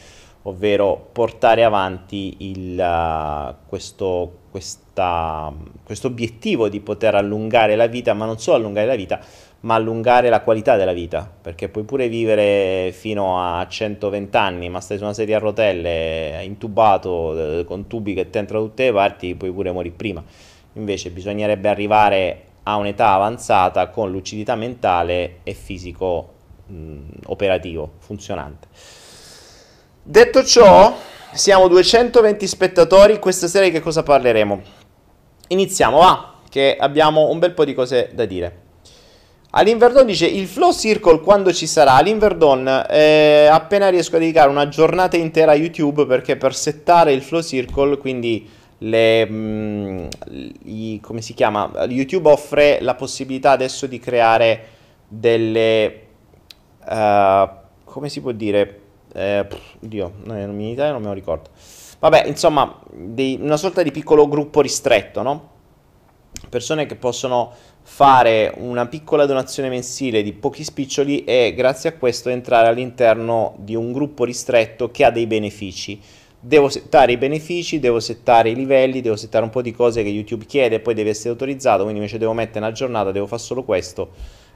ovvero 0.44 1.10
portare 1.12 1.64
avanti 1.64 2.36
il, 2.40 2.80
uh, 2.80 3.68
questo, 3.68 4.39
questo 4.50 6.08
obiettivo 6.08 6.70
di 6.70 6.80
poter 6.80 7.16
allungare 7.16 7.76
la 7.76 7.88
vita, 7.88 8.14
ma 8.14 8.26
non 8.26 8.40
solo 8.40 8.58
allungare 8.58 8.88
la 8.88 8.96
vita, 8.96 9.20
ma 9.62 9.76
allungare 9.76 10.30
la 10.30 10.42
qualità 10.42 10.76
della 10.76 10.94
vita, 10.94 11.30
perché 11.42 11.70
puoi 11.70 11.84
pure 11.84 12.08
vivere 12.08 12.92
fino 12.92 13.40
a 13.42 13.68
120 13.68 14.38
anni, 14.38 14.70
ma 14.70 14.80
stai 14.80 14.98
su 14.98 15.04
una 15.04 15.14
sedia 15.14 15.38
a 15.38 15.40
rotelle, 15.40 16.42
intubato, 16.44 17.60
eh, 17.60 17.64
con 17.66 17.88
tubi 17.88 18.14
che 18.14 18.30
ti 18.30 18.38
entrano 18.38 18.64
da 18.64 18.70
tutte 18.70 18.86
le 18.86 18.94
parti, 18.94 19.36
puoi 19.36 19.52
pure 19.52 19.72
morire 19.72 19.96
prima. 19.96 20.24
Invece 20.74 21.10
bisognerebbe 21.10 21.68
arrivare 21.68 22.44
a 22.64 22.76
un'età 22.76 23.10
avanzata 23.10 23.88
con 23.90 24.12
lucidità 24.12 24.56
mentale 24.56 25.40
e 25.44 25.54
fisico 25.54 26.34
mh, 26.68 26.98
operativo, 27.26 27.94
funzionante. 28.00 28.68
Detto 30.02 30.44
ciò, 30.44 30.96
siamo 31.34 31.68
220 31.68 32.48
spettatori, 32.48 33.20
questa 33.20 33.48
sera 33.48 33.66
di 33.66 33.72
che 33.72 33.82
cosa 33.82 34.04
parleremo? 34.04 34.62
Iniziamo, 35.50 36.00
va, 36.00 36.36
che 36.50 36.76
abbiamo 36.80 37.30
un 37.30 37.40
bel 37.40 37.54
po' 37.54 37.66
di 37.66 37.74
cose 37.74 38.10
da 38.14 38.26
dire. 38.26 38.68
All'Inverdon 39.52 40.06
dice 40.06 40.28
il 40.28 40.48
flow 40.48 40.72
circle 40.72 41.22
quando 41.22 41.52
ci 41.52 41.66
sarà. 41.66 41.94
All'Inverdon 41.94 42.86
eh, 42.90 43.48
appena 43.52 43.90
riesco 43.90 44.16
a 44.16 44.20
dedicare 44.20 44.50
una 44.50 44.68
giornata 44.68 45.18
intera 45.18 45.54
a 45.54 45.56
YouTube 45.56 46.06
perché 46.06 46.38
per 46.38 46.54
settare 46.54 47.14
il 47.14 47.24
flow 47.24 47.42
circle, 47.42 47.98
quindi 47.98 48.48
le, 48.80 49.26
mh, 49.26 49.34
mm, 49.34 50.08
i, 50.66 51.00
come 51.02 51.22
si 51.22 51.34
chiama? 51.34 51.72
YouTube 51.88 52.30
offre 52.30 52.78
la 52.82 52.94
possibilità 52.94 53.52
adesso 53.52 53.88
di 53.88 54.00
creare 54.00 54.68
delle, 55.08 56.02
uh, 56.88 57.50
come 57.86 58.10
si 58.10 58.22
può 58.22 58.32
dire? 58.32 58.79
Eh, 59.14 59.48
Dio, 59.80 60.14
in 60.26 60.60
Italia 60.62 60.92
non 60.92 61.02
me 61.02 61.08
lo 61.08 61.14
ricordo. 61.14 61.50
Vabbè, 62.00 62.26
insomma, 62.28 62.80
dei, 62.92 63.38
una 63.42 63.58
sorta 63.58 63.84
di 63.84 63.92
piccolo 63.92 64.28
gruppo 64.28 64.62
ristretto, 64.62 65.22
no? 65.22 65.50
Persone 66.48 66.86
che 66.86 66.96
possono 66.96 67.52
fare 67.82 68.54
una 68.58 68.88
piccola 68.88 69.26
donazione 69.26 69.68
mensile 69.68 70.22
di 70.22 70.32
pochi 70.32 70.64
spiccioli 70.64 71.24
e 71.24 71.54
grazie 71.56 71.90
a 71.90 71.94
questo 71.94 72.30
entrare 72.30 72.68
all'interno 72.68 73.56
di 73.58 73.76
un 73.76 73.92
gruppo 73.92 74.24
ristretto 74.24 74.92
che 74.92 75.04
ha 75.04 75.12
dei 75.12 75.28
benefici 75.28 76.00
devo 76.40 76.70
settare 76.70 77.12
i 77.12 77.18
benefici, 77.18 77.80
devo 77.80 78.00
settare 78.00 78.50
i 78.50 78.56
livelli, 78.56 79.02
devo 79.02 79.18
settare 79.18 79.44
un 79.44 79.50
po' 79.50 79.62
di 79.62 79.72
cose 79.72 80.04
che 80.04 80.10
YouTube 80.10 80.46
chiede, 80.46 80.80
poi 80.80 80.94
deve 80.94 81.10
essere 81.10 81.30
autorizzato, 81.30 81.82
quindi 81.82 82.00
invece 82.00 82.18
devo 82.18 82.34
mettere 82.34 82.60
una 82.60 82.72
giornata, 82.72 83.12
devo 83.12 83.28
fare 83.28 83.42
solo 83.42 83.64
questo 83.64 84.12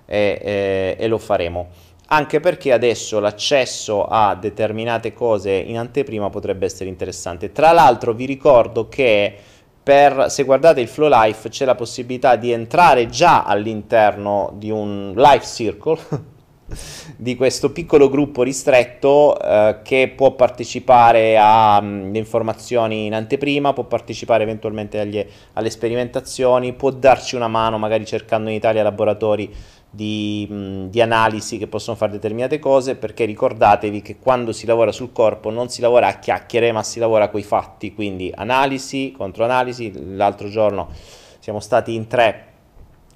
e, 0.06 0.39
e, 0.42 0.96
e 0.98 1.08
lo 1.08 1.18
faremo. 1.18 1.68
Anche 2.13 2.39
perché 2.39 2.71
adesso 2.71 3.19
l'accesso 3.19 4.06
a 4.06 4.36
determinate 4.36 5.13
cose 5.13 5.52
in 5.52 5.80
anteprima 5.80 6.30
potrebbe 6.30 6.65
essere 6.65 6.88
interessante. 6.88 7.52
Tra 7.52 7.71
l'altro 7.71 8.13
vi 8.13 8.26
ricordo 8.26 8.88
che 8.88 9.36
per, 9.82 10.28
se 10.30 10.43
guardate 10.43 10.80
il 10.80 10.88
Flow 10.88 11.10
Life 11.10 11.49
c'è 11.49 11.65
la 11.65 11.73
possibilità 11.73 12.36
di 12.36 12.52
entrare 12.52 13.08
già 13.08 13.45
all'interno 13.45 14.54
di 14.58 14.69
un 14.69 15.13
Life 15.15 15.43
Circle 15.43 16.32
di 17.17 17.36
questo 17.36 17.71
piccolo 17.71 18.10
gruppo 18.10 18.43
ristretto 18.43 19.39
eh, 19.39 19.80
che 19.84 20.13
può 20.15 20.34
partecipare 20.34 21.36
alle 21.36 21.82
mm, 21.82 22.15
informazioni 22.15 23.08
in 23.08 23.15
anteprima, 23.15 23.73
può 23.73 23.86
partecipare 23.86 24.43
eventualmente 24.43 24.99
agli, 24.99 25.26
alle 25.54 25.69
sperimentazioni, 25.71 26.73
può 26.73 26.91
darci 26.91 27.36
una 27.36 27.47
mano 27.47 27.80
magari 27.80 28.06
cercando 28.06 28.52
in 28.52 28.56
Italia 28.56 28.84
laboratori 28.84 29.82
di, 29.95 30.88
di, 30.89 31.01
analisi 31.01 31.60
che 31.60 31.67
possono 31.67 31.95
fare 31.95 32.13
determinate 32.13 32.58
cose, 32.58 32.95
perché 32.95 33.25
ricordatevi 33.25 34.01
che 34.01 34.17
quando 34.17 34.51
si 34.51 34.65
lavora 34.65 34.91
sul 34.91 35.12
corpo 35.12 35.51
non 35.51 35.69
si 35.69 35.82
lavora 35.82 36.08
a 36.08 36.17
chiacchiere, 36.17 36.71
ma 36.71 36.82
si 36.82 36.97
lavora 36.97 37.29
coi 37.29 37.43
fatti, 37.43 37.93
quindi 37.93 38.32
analisi, 38.34 39.13
controanalisi. 39.15 40.15
L'altro 40.15 40.49
giorno 40.49 40.89
siamo 41.38 41.60
stati 41.60 41.93
in 41.93 42.08
tre 42.08 42.47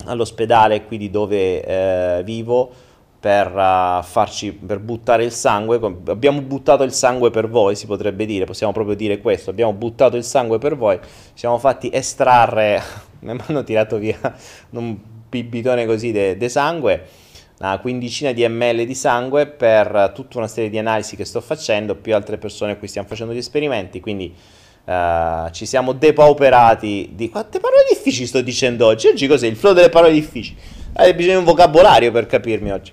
all'ospedale 0.05 0.85
qui 0.85 0.99
di 0.99 1.09
dove 1.09 1.63
eh, 1.63 2.23
vivo 2.23 2.69
per 3.19 3.47
uh, 3.47 4.03
farci 4.03 4.53
per 4.53 4.77
buttare 4.77 5.23
il 5.23 5.31
sangue. 5.31 5.79
Abbiamo 6.05 6.41
buttato 6.41 6.83
il 6.83 6.93
sangue 6.93 7.31
per 7.31 7.49
voi 7.49 7.75
si 7.75 7.87
potrebbe 7.87 8.27
dire 8.27 8.45
possiamo 8.45 8.71
proprio 8.71 8.95
dire 8.95 9.17
questo. 9.19 9.49
Abbiamo 9.49 9.73
buttato 9.73 10.15
il 10.15 10.23
sangue 10.23 10.59
per 10.59 10.77
voi 10.77 10.99
ci 11.01 11.31
siamo 11.33 11.57
fatti 11.57 11.89
estrarre. 11.91 12.81
Mi 13.21 13.35
hanno 13.47 13.63
tirato 13.63 13.97
via 13.97 14.19
un 14.69 14.95
bibitone 15.29 15.85
così 15.85 16.37
di 16.37 16.49
sangue 16.49 17.05
una 17.59 17.79
quindicina 17.79 18.31
di 18.33 18.47
ml 18.47 18.85
di 18.85 18.93
sangue 18.93 19.47
per 19.47 20.11
tutta 20.13 20.37
una 20.37 20.47
serie 20.47 20.69
di 20.69 20.77
analisi 20.77 21.15
che 21.15 21.25
sto 21.25 21.41
facendo 21.41 21.95
più 21.95 22.13
altre 22.13 22.37
persone 22.37 22.73
a 22.73 22.75
cui 22.75 22.87
stiamo 22.87 23.07
facendo 23.07 23.33
gli 23.33 23.37
esperimenti 23.37 23.99
quindi 23.99 24.33
uh, 24.87 25.49
ci 25.51 25.65
siamo 25.65 25.93
depauperati 25.93 27.11
di 27.13 27.29
quante 27.29 27.59
parole 27.59 27.85
difficili 27.89 28.25
sto 28.25 28.41
dicendo 28.41 28.85
oggi? 28.85 29.07
Oggi 29.07 29.27
cos'è? 29.27 29.47
Il 29.47 29.55
flow 29.55 29.73
delle 29.73 29.89
parole 29.89 30.13
difficili. 30.13 30.57
Hai 30.93 31.13
bisogno 31.13 31.33
di 31.33 31.39
un 31.39 31.45
vocabolario 31.45 32.11
per 32.11 32.25
capirmi 32.25 32.71
oggi. 32.71 32.91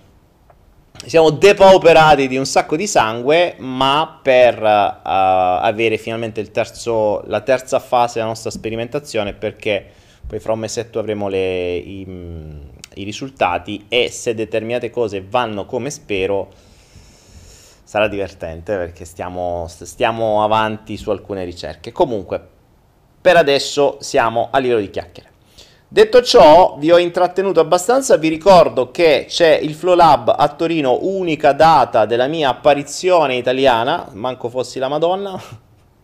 Siamo 1.06 1.30
depauperati 1.30 2.28
di 2.28 2.36
un 2.36 2.46
sacco 2.46 2.76
di 2.76 2.86
sangue, 2.86 3.56
ma 3.58 4.20
per 4.22 4.60
uh, 4.60 4.98
avere 5.02 5.98
finalmente 5.98 6.50
terzo, 6.50 7.22
la 7.26 7.40
terza 7.40 7.78
fase 7.78 8.14
della 8.14 8.26
nostra 8.26 8.50
sperimentazione, 8.50 9.34
perché 9.34 9.86
poi 10.26 10.38
fra 10.38 10.52
un 10.52 10.58
mesetto 10.58 10.98
avremo 10.98 11.28
le, 11.28 11.76
i, 11.76 12.06
i, 12.94 13.04
risultati 13.04 13.86
e 13.88 14.10
se 14.10 14.34
determinate 14.34 14.90
cose 14.90 15.22
vanno 15.22 15.66
come 15.66 15.90
spero, 15.90 16.50
sarà 17.84 18.08
divertente 18.08 18.76
perché 18.76 19.04
stiamo, 19.04 19.66
stiamo 19.68 20.42
avanti 20.42 20.96
su 20.96 21.10
alcune 21.10 21.44
ricerche. 21.44 21.92
Comunque, 21.92 22.40
per 23.20 23.36
adesso 23.36 23.98
siamo 24.00 24.48
a 24.50 24.58
livello 24.58 24.80
di 24.80 24.90
chiacchiere. 24.90 25.32
Detto 25.86 26.22
ciò, 26.22 26.76
vi 26.78 26.90
ho 26.90 26.98
intrattenuto 26.98 27.60
abbastanza, 27.60 28.16
vi 28.16 28.28
ricordo 28.28 28.90
che 28.90 29.26
c'è 29.28 29.56
il 29.62 29.74
Flow 29.74 29.94
Lab 29.94 30.34
a 30.36 30.48
Torino, 30.48 30.98
unica 31.02 31.52
data 31.52 32.04
della 32.04 32.26
mia 32.26 32.48
apparizione 32.48 33.36
italiana, 33.36 34.08
manco 34.12 34.48
fossi 34.48 34.80
la 34.80 34.88
Madonna. 34.88 35.40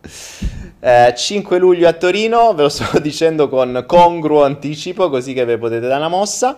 Eh, 0.83 1.13
5 1.15 1.59
luglio 1.59 1.87
a 1.87 1.93
Torino, 1.93 2.55
ve 2.55 2.63
lo 2.63 2.69
sto 2.69 2.97
dicendo 2.99 3.47
con 3.49 3.83
congruo 3.85 4.43
anticipo, 4.43 5.09
così 5.09 5.33
che 5.33 5.45
vi 5.45 5.57
potete 5.57 5.87
dare 5.87 5.99
una 5.99 6.07
mossa. 6.09 6.57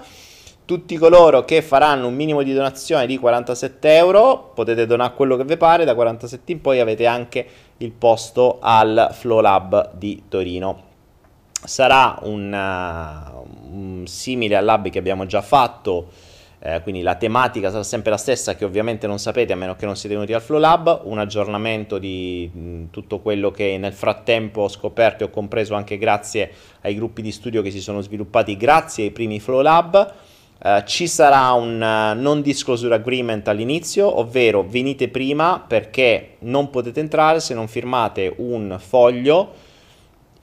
Tutti 0.65 0.95
coloro 0.97 1.43
che 1.43 1.61
faranno 1.61 2.07
un 2.07 2.15
minimo 2.15 2.41
di 2.41 2.53
donazione 2.53 3.05
di 3.05 3.17
47 3.17 3.95
euro, 3.97 4.51
potete 4.55 4.85
donare 4.85 5.13
quello 5.13 5.35
che 5.35 5.43
vi 5.43 5.57
pare, 5.57 5.83
da 5.83 5.93
47 5.93 6.53
in 6.53 6.61
poi 6.61 6.79
avete 6.79 7.05
anche 7.05 7.45
il 7.77 7.91
posto 7.91 8.59
al 8.61 9.09
Flow 9.11 9.41
Lab 9.41 9.91
di 9.93 10.23
Torino 10.29 10.91
sarà 11.65 12.19
un, 12.23 12.51
uh, 12.51 13.73
un 13.73 14.03
simile 14.05 14.55
al 14.55 14.65
lab 14.65 14.89
che 14.89 14.99
abbiamo 14.99 15.25
già 15.25 15.41
fatto, 15.41 16.07
eh, 16.65 16.81
quindi 16.81 17.01
la 17.01 17.15
tematica 17.15 17.69
sarà 17.69 17.83
sempre 17.83 18.09
la 18.09 18.15
stessa 18.17 18.55
che 18.55 18.63
ovviamente 18.63 19.05
non 19.05 19.19
sapete 19.19 19.51
a 19.51 19.57
meno 19.57 19.75
che 19.75 19.85
non 19.85 19.97
siete 19.97 20.15
venuti 20.15 20.31
al 20.31 20.41
Flow 20.41 20.59
Lab, 20.59 21.01
un 21.03 21.19
aggiornamento 21.19 21.97
di 21.97 22.49
mh, 22.49 22.83
tutto 22.89 23.19
quello 23.19 23.51
che 23.51 23.77
nel 23.77 23.91
frattempo 23.91 24.61
ho 24.61 24.69
scoperto 24.69 25.23
e 25.23 25.27
ho 25.27 25.29
compreso 25.29 25.75
anche 25.75 25.97
grazie 25.97 26.49
ai 26.83 26.95
gruppi 26.95 27.21
di 27.21 27.33
studio 27.33 27.61
che 27.61 27.69
si 27.69 27.81
sono 27.81 27.99
sviluppati 27.99 28.55
grazie 28.55 29.03
ai 29.03 29.11
primi 29.11 29.41
Flow 29.41 29.59
Lab. 29.59 30.13
Uh, 30.63 30.81
ci 30.85 31.07
sarà 31.07 31.51
un 31.51 31.81
uh, 31.81 32.17
non 32.17 32.41
disclosure 32.41 32.95
agreement 32.95 33.45
all'inizio, 33.49 34.19
ovvero 34.19 34.63
venite 34.63 35.09
prima 35.09 35.61
perché 35.67 36.35
non 36.39 36.69
potete 36.69 37.01
entrare 37.01 37.41
se 37.41 37.53
non 37.53 37.67
firmate 37.67 38.33
un 38.37 38.77
foglio 38.79 39.51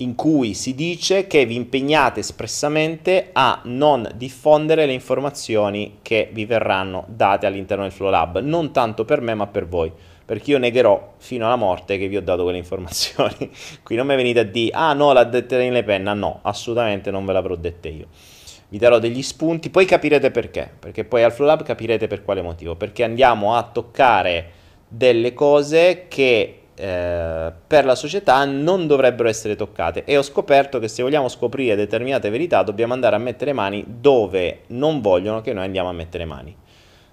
in 0.00 0.14
cui 0.14 0.54
si 0.54 0.74
dice 0.74 1.26
che 1.26 1.44
vi 1.44 1.54
impegnate 1.54 2.20
espressamente 2.20 3.30
a 3.32 3.60
non 3.64 4.10
diffondere 4.14 4.86
le 4.86 4.92
informazioni 4.92 5.98
che 6.02 6.30
vi 6.32 6.46
verranno 6.46 7.04
date 7.08 7.46
all'interno 7.46 7.84
del 7.84 7.92
Flow 7.92 8.10
Lab, 8.10 8.40
non 8.40 8.72
tanto 8.72 9.04
per 9.04 9.20
me 9.20 9.34
ma 9.34 9.46
per 9.46 9.66
voi, 9.66 9.92
perché 10.24 10.52
io 10.52 10.58
negherò 10.58 11.14
fino 11.18 11.46
alla 11.46 11.56
morte 11.56 11.98
che 11.98 12.08
vi 12.08 12.16
ho 12.16 12.22
dato 12.22 12.44
quelle 12.44 12.58
informazioni. 12.58 13.50
Qui 13.82 13.96
non 13.96 14.06
mi 14.06 14.16
venite 14.16 14.40
a 14.40 14.44
dire, 14.44 14.70
ah 14.72 14.92
no, 14.94 15.12
l'ha 15.12 15.24
detta 15.24 15.60
in 15.60 15.72
le 15.72 15.84
penna, 15.84 16.14
no, 16.14 16.40
assolutamente 16.42 17.10
non 17.10 17.26
ve 17.26 17.32
l'avrò 17.32 17.54
detta 17.56 17.88
io. 17.88 18.06
Vi 18.68 18.78
darò 18.78 18.98
degli 18.98 19.22
spunti, 19.22 19.68
poi 19.68 19.84
capirete 19.84 20.30
perché, 20.30 20.70
perché 20.78 21.04
poi 21.04 21.24
al 21.24 21.32
Flow 21.32 21.46
Lab 21.46 21.62
capirete 21.62 22.06
per 22.06 22.22
quale 22.22 22.40
motivo, 22.40 22.76
perché 22.76 23.04
andiamo 23.04 23.54
a 23.54 23.64
toccare 23.64 24.52
delle 24.88 25.34
cose 25.34 26.06
che 26.08 26.59
eh, 26.80 27.52
per 27.66 27.84
la 27.84 27.94
società 27.94 28.42
non 28.46 28.86
dovrebbero 28.86 29.28
essere 29.28 29.54
toccate. 29.54 30.04
E 30.04 30.16
ho 30.16 30.22
scoperto 30.22 30.78
che 30.78 30.88
se 30.88 31.02
vogliamo 31.02 31.28
scoprire 31.28 31.76
determinate 31.76 32.30
verità 32.30 32.62
dobbiamo 32.62 32.94
andare 32.94 33.16
a 33.16 33.18
mettere 33.18 33.52
mani 33.52 33.84
dove 33.86 34.60
non 34.68 35.02
vogliono 35.02 35.42
che 35.42 35.52
noi 35.52 35.66
andiamo 35.66 35.90
a 35.90 35.92
mettere 35.92 36.24
mani. 36.24 36.56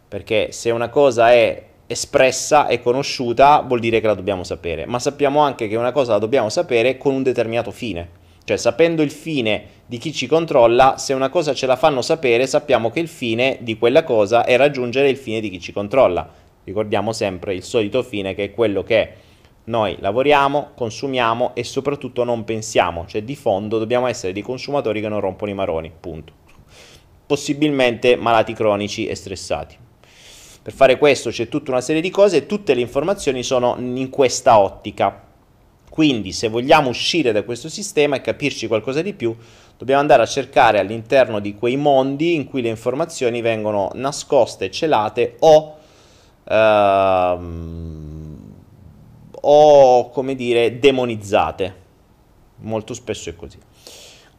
Perché 0.08 0.54
se 0.54 0.72
una 0.72 0.88
cosa 0.88 1.34
è 1.34 1.64
espressa 1.86 2.68
e 2.68 2.82
conosciuta 2.82 3.60
vuol 3.60 3.80
dire 3.80 4.00
che 4.00 4.08
la 4.08 4.14
dobbiamo 4.14 4.46
sapere. 4.46 4.86
Ma 4.86 5.00
sappiamo 5.00 5.42
anche 5.42 5.68
che 5.68 5.76
una 5.76 5.92
cosa 5.92 6.14
la 6.14 6.20
dobbiamo 6.20 6.48
sapere 6.48 6.98
con 6.98 7.14
un 7.14 7.24
determinato 7.24 7.72
fine. 7.72 8.26
Cioè 8.46 8.56
sapendo 8.56 9.02
il 9.02 9.12
fine 9.12 9.64
di 9.86 9.98
chi 9.98 10.14
ci 10.14 10.26
controlla 10.28 10.96
se 10.98 11.14
una 11.14 11.28
cosa 11.28 11.54
ce 11.54 11.66
la 11.66 11.76
fanno 11.76 12.02
sapere 12.02 12.48
sappiamo 12.48 12.90
che 12.90 13.02
il 13.02 13.10
fine 13.10 13.58
di 13.60 13.78
quella 13.78 14.06
cosa 14.06 14.46
è 14.46 14.56
raggiungere 14.56 15.10
il 15.10 15.18
fine 15.18 15.42
di 15.42 15.50
chi 15.50 15.60
ci 15.60 15.74
controlla. 15.74 16.30
Ricordiamo 16.64 17.12
sempre 17.12 17.54
il 17.54 17.64
solito 17.64 18.04
fine 18.04 18.34
che 18.34 18.46
è 18.46 18.52
quello 18.52 18.84
che 18.84 19.26
noi 19.68 19.98
lavoriamo, 20.00 20.72
consumiamo 20.76 21.52
e 21.54 21.64
soprattutto 21.64 22.24
non 22.24 22.44
pensiamo, 22.46 23.06
cioè 23.06 23.24
di 23.24 23.36
fondo 23.36 23.80
dobbiamo 23.80 24.08
essere 24.08 24.32
dei 24.32 24.42
consumatori 24.42 25.02
che 25.02 25.10
non 25.10 25.20
rompono 25.20 25.52
i 25.52 25.56
maroni, 25.56 25.92
punto. 26.00 26.34
Possibilmente 27.26 28.16
malati 28.16 28.54
cronici 28.54 29.08
e 29.08 29.16
stressati. 29.16 29.78
Per 30.62 30.74
fare 30.74 30.98
questo 30.98 31.32
c'è 31.32 31.50
tutta 31.50 31.72
una 31.72 31.82
serie 31.82 32.02
di 32.02 32.10
cose 32.10 32.38
e 32.38 32.46
tutte 32.46 32.74
le 32.74 32.82
informazioni 32.82 33.44
sono 33.44 33.76
in 33.78 34.10
questa 34.10 34.58
ottica. 34.58 35.24
Quindi 35.90 36.32
se 36.32 36.48
vogliamo 36.48 36.90
uscire 36.90 37.34
da 37.34 37.44
questo 37.44 37.68
sistema 37.68 38.16
e 38.16 38.22
capirci 38.22 38.68
qualcosa 38.68 39.02
di 39.02 39.14
più, 39.14 39.36
dobbiamo 39.78 40.00
andare 40.00 40.22
a 40.22 40.28
cercare 40.28 40.80
all'interno 40.80 41.40
di 41.40 41.56
quei 41.56 41.76
mondi 41.76 42.36
in 42.36 42.46
cui 42.46 42.62
le 42.62 42.70
informazioni 42.70 43.42
vengono 43.42 43.92
nascoste, 43.96 44.72
celate 44.72 45.36
o... 45.40 45.76
Uh, 46.50 48.17
o 49.42 50.10
come 50.10 50.36
dire 50.36 50.80
demonizzate. 50.80 51.86
Molto 52.60 52.94
spesso 52.94 53.30
è 53.30 53.36
così. 53.36 53.58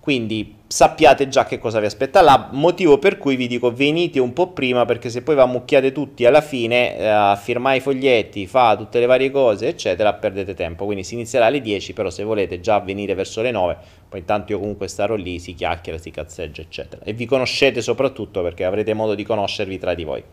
Quindi 0.08 0.54
sappiate 0.66 1.28
già 1.28 1.44
che 1.44 1.58
cosa 1.58 1.80
vi 1.80 1.84
aspetta 1.84 2.22
là, 2.22 2.48
motivo 2.52 2.96
per 2.96 3.18
cui 3.18 3.37
vi 3.37 3.46
dico 3.46 3.70
venite 3.70 4.18
un 4.18 4.32
po' 4.32 4.52
prima 4.52 4.87
perché 4.87 5.11
se 5.11 5.20
poi 5.20 5.34
vi 5.34 5.42
ammucchiate 5.42 5.92
tutti 5.92 6.24
alla 6.24 6.40
fine 6.40 6.96
eh, 6.96 7.06
a 7.06 7.37
firmare 7.37 7.76
i 7.76 7.80
foglietti, 7.80 8.46
fa 8.46 8.74
tutte 8.74 9.00
le 9.00 9.04
varie 9.04 9.30
cose 9.30 9.68
eccetera, 9.68 10.14
perdete 10.14 10.54
tempo, 10.54 10.87
quindi 10.87 11.04
si 11.04 11.12
inizierà 11.12 11.44
alle 11.44 11.61
10, 11.61 11.92
però 11.92 12.08
se 12.08 12.22
volete 12.22 12.58
già 12.61 12.80
venire 12.80 13.12
verso 13.12 13.42
le 13.42 13.50
9, 13.50 13.76
poi 14.08 14.20
intanto 14.20 14.52
io 14.52 14.58
comunque 14.58 14.88
starò 14.88 15.14
lì, 15.14 15.38
si 15.38 15.52
chiacchiera, 15.52 15.98
si 15.98 16.11
cazzeggia 16.11 16.62
eccetera 16.62 17.04
e 17.04 17.12
vi 17.12 17.26
conoscete 17.26 17.82
soprattutto 17.82 18.40
perché 18.42 18.64
avrete 18.64 18.94
modo 18.94 19.14
di 19.14 19.24
conoscervi 19.24 19.78
tra 19.78 19.92
di 19.92 20.04
voi. 20.04 20.24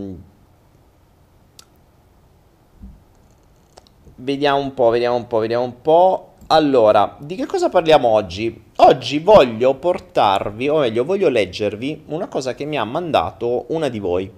vediamo 4.16 4.58
un 4.60 4.74
po', 4.74 4.90
vediamo 4.90 5.16
un 5.18 5.28
po', 5.28 5.38
vediamo 5.38 5.64
un 5.64 5.82
po'. 5.82 6.30
Allora, 6.48 7.16
di 7.20 7.36
che 7.36 7.46
cosa 7.46 7.70
parliamo 7.70 8.08
oggi? 8.08 8.70
Oggi 8.78 9.20
voglio 9.20 9.76
portarvi, 9.76 10.68
o 10.68 10.80
meglio, 10.80 11.06
voglio 11.06 11.30
leggervi 11.30 12.06
una 12.08 12.28
cosa 12.28 12.56
che 12.56 12.66
mi 12.66 12.78
ha 12.78 12.84
mandato 12.84 13.66
una 13.70 13.88
di 13.88 14.00
voi. 14.00 14.32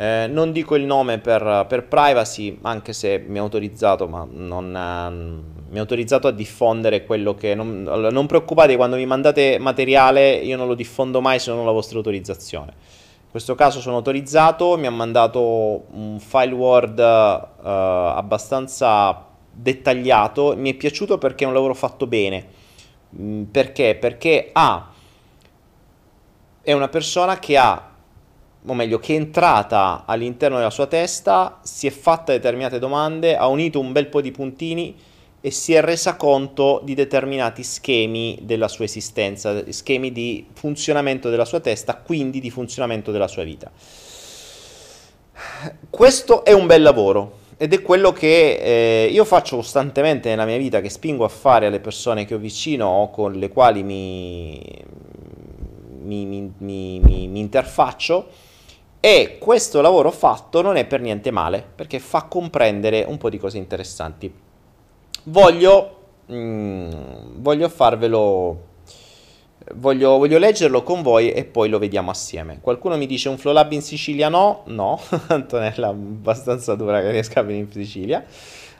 Eh, 0.00 0.28
non 0.28 0.52
dico 0.52 0.76
il 0.76 0.84
nome 0.84 1.18
per, 1.18 1.66
per, 1.68 1.88
privacy, 1.88 2.56
anche 2.62 2.92
se 2.92 3.18
mi 3.26 3.38
ha 3.38 3.40
autorizzato, 3.42 4.06
ma 4.06 4.24
non, 4.30 4.66
eh, 4.66 5.70
mi 5.70 5.76
ha 5.76 5.80
autorizzato 5.80 6.28
a 6.28 6.30
diffondere 6.30 7.04
quello 7.04 7.34
che... 7.34 7.56
Non, 7.56 7.82
non 7.82 8.26
preoccupate, 8.26 8.76
quando 8.76 8.94
mi 8.94 9.06
mandate 9.06 9.58
materiale 9.58 10.34
io 10.36 10.56
non 10.56 10.68
lo 10.68 10.74
diffondo 10.74 11.20
mai 11.20 11.40
se 11.40 11.50
non 11.50 11.58
ho 11.58 11.64
la 11.64 11.72
vostra 11.72 11.96
autorizzazione. 11.98 12.70
In 12.70 13.28
questo 13.28 13.56
caso 13.56 13.80
sono 13.80 13.96
autorizzato, 13.96 14.76
mi 14.76 14.86
ha 14.86 14.90
mandato 14.90 15.86
un 15.90 16.20
file 16.20 16.54
Word 16.54 16.98
uh, 17.00 17.66
abbastanza 17.66 19.26
dettagliato, 19.50 20.54
mi 20.56 20.70
è 20.70 20.74
piaciuto 20.74 21.18
perché 21.18 21.42
è 21.42 21.48
un 21.48 21.54
lavoro 21.54 21.74
fatto 21.74 22.06
bene. 22.06 22.46
Mm, 23.20 23.42
perché? 23.44 23.96
Perché 23.96 24.50
ha 24.52 24.92
è 26.62 26.72
una 26.72 26.88
persona 26.88 27.40
che 27.40 27.56
ha 27.56 27.88
o 28.66 28.74
meglio, 28.74 28.98
che 28.98 29.14
è 29.14 29.16
entrata 29.16 30.04
all'interno 30.06 30.56
della 30.56 30.70
sua 30.70 30.86
testa, 30.86 31.60
si 31.62 31.86
è 31.86 31.90
fatta 31.90 32.32
determinate 32.32 32.78
domande, 32.78 33.36
ha 33.36 33.46
unito 33.46 33.80
un 33.80 33.92
bel 33.92 34.08
po' 34.08 34.20
di 34.20 34.30
puntini 34.30 34.96
e 35.40 35.50
si 35.52 35.72
è 35.72 35.80
resa 35.80 36.16
conto 36.16 36.80
di 36.82 36.94
determinati 36.94 37.62
schemi 37.62 38.40
della 38.42 38.66
sua 38.68 38.84
esistenza, 38.84 39.70
schemi 39.72 40.10
di 40.10 40.46
funzionamento 40.52 41.30
della 41.30 41.44
sua 41.44 41.60
testa, 41.60 41.94
quindi 41.96 42.40
di 42.40 42.50
funzionamento 42.50 43.12
della 43.12 43.28
sua 43.28 43.44
vita. 43.44 43.70
Questo 45.88 46.44
è 46.44 46.52
un 46.52 46.66
bel 46.66 46.82
lavoro 46.82 47.38
ed 47.56 47.72
è 47.72 47.82
quello 47.82 48.12
che 48.12 49.04
eh, 49.04 49.08
io 49.10 49.24
faccio 49.24 49.56
costantemente 49.56 50.28
nella 50.28 50.44
mia 50.44 50.58
vita, 50.58 50.80
che 50.80 50.90
spingo 50.90 51.24
a 51.24 51.28
fare 51.28 51.66
alle 51.66 51.80
persone 51.80 52.24
che 52.24 52.34
ho 52.34 52.38
vicino 52.38 52.86
o 52.86 53.10
con 53.10 53.34
le 53.34 53.48
quali 53.48 53.84
mi, 53.84 54.60
mi, 56.02 56.24
mi, 56.58 57.00
mi 57.00 57.38
interfaccio. 57.38 58.46
E 59.00 59.38
questo 59.38 59.80
lavoro 59.80 60.10
fatto 60.10 60.62
non 60.62 60.76
è 60.76 60.84
per 60.84 61.00
niente 61.00 61.30
male, 61.30 61.64
perché 61.74 61.98
fa 61.98 62.24
comprendere 62.24 63.04
un 63.06 63.16
po' 63.16 63.30
di 63.30 63.38
cose 63.38 63.58
interessanti 63.58 64.46
voglio, 65.28 65.96
mm, 66.30 66.90
voglio 67.36 67.68
farvelo, 67.68 68.66
voglio, 69.74 70.18
voglio, 70.18 70.38
leggerlo 70.38 70.82
con 70.82 71.02
voi 71.02 71.30
e 71.32 71.44
poi 71.44 71.68
lo 71.68 71.78
vediamo 71.78 72.10
assieme. 72.10 72.58
Qualcuno 72.60 72.96
mi 72.96 73.06
dice 73.06 73.28
un 73.28 73.38
flow 73.38 73.52
lab 73.52 73.72
in 73.72 73.82
Sicilia? 73.82 74.28
No, 74.28 74.62
no, 74.66 75.00
Antonella 75.28 75.88
abbastanza 75.88 76.74
dura 76.74 77.00
che 77.00 77.10
riesca 77.10 77.40
a 77.40 77.42
venire 77.42 77.66
in 77.66 77.72
Sicilia. 77.72 78.24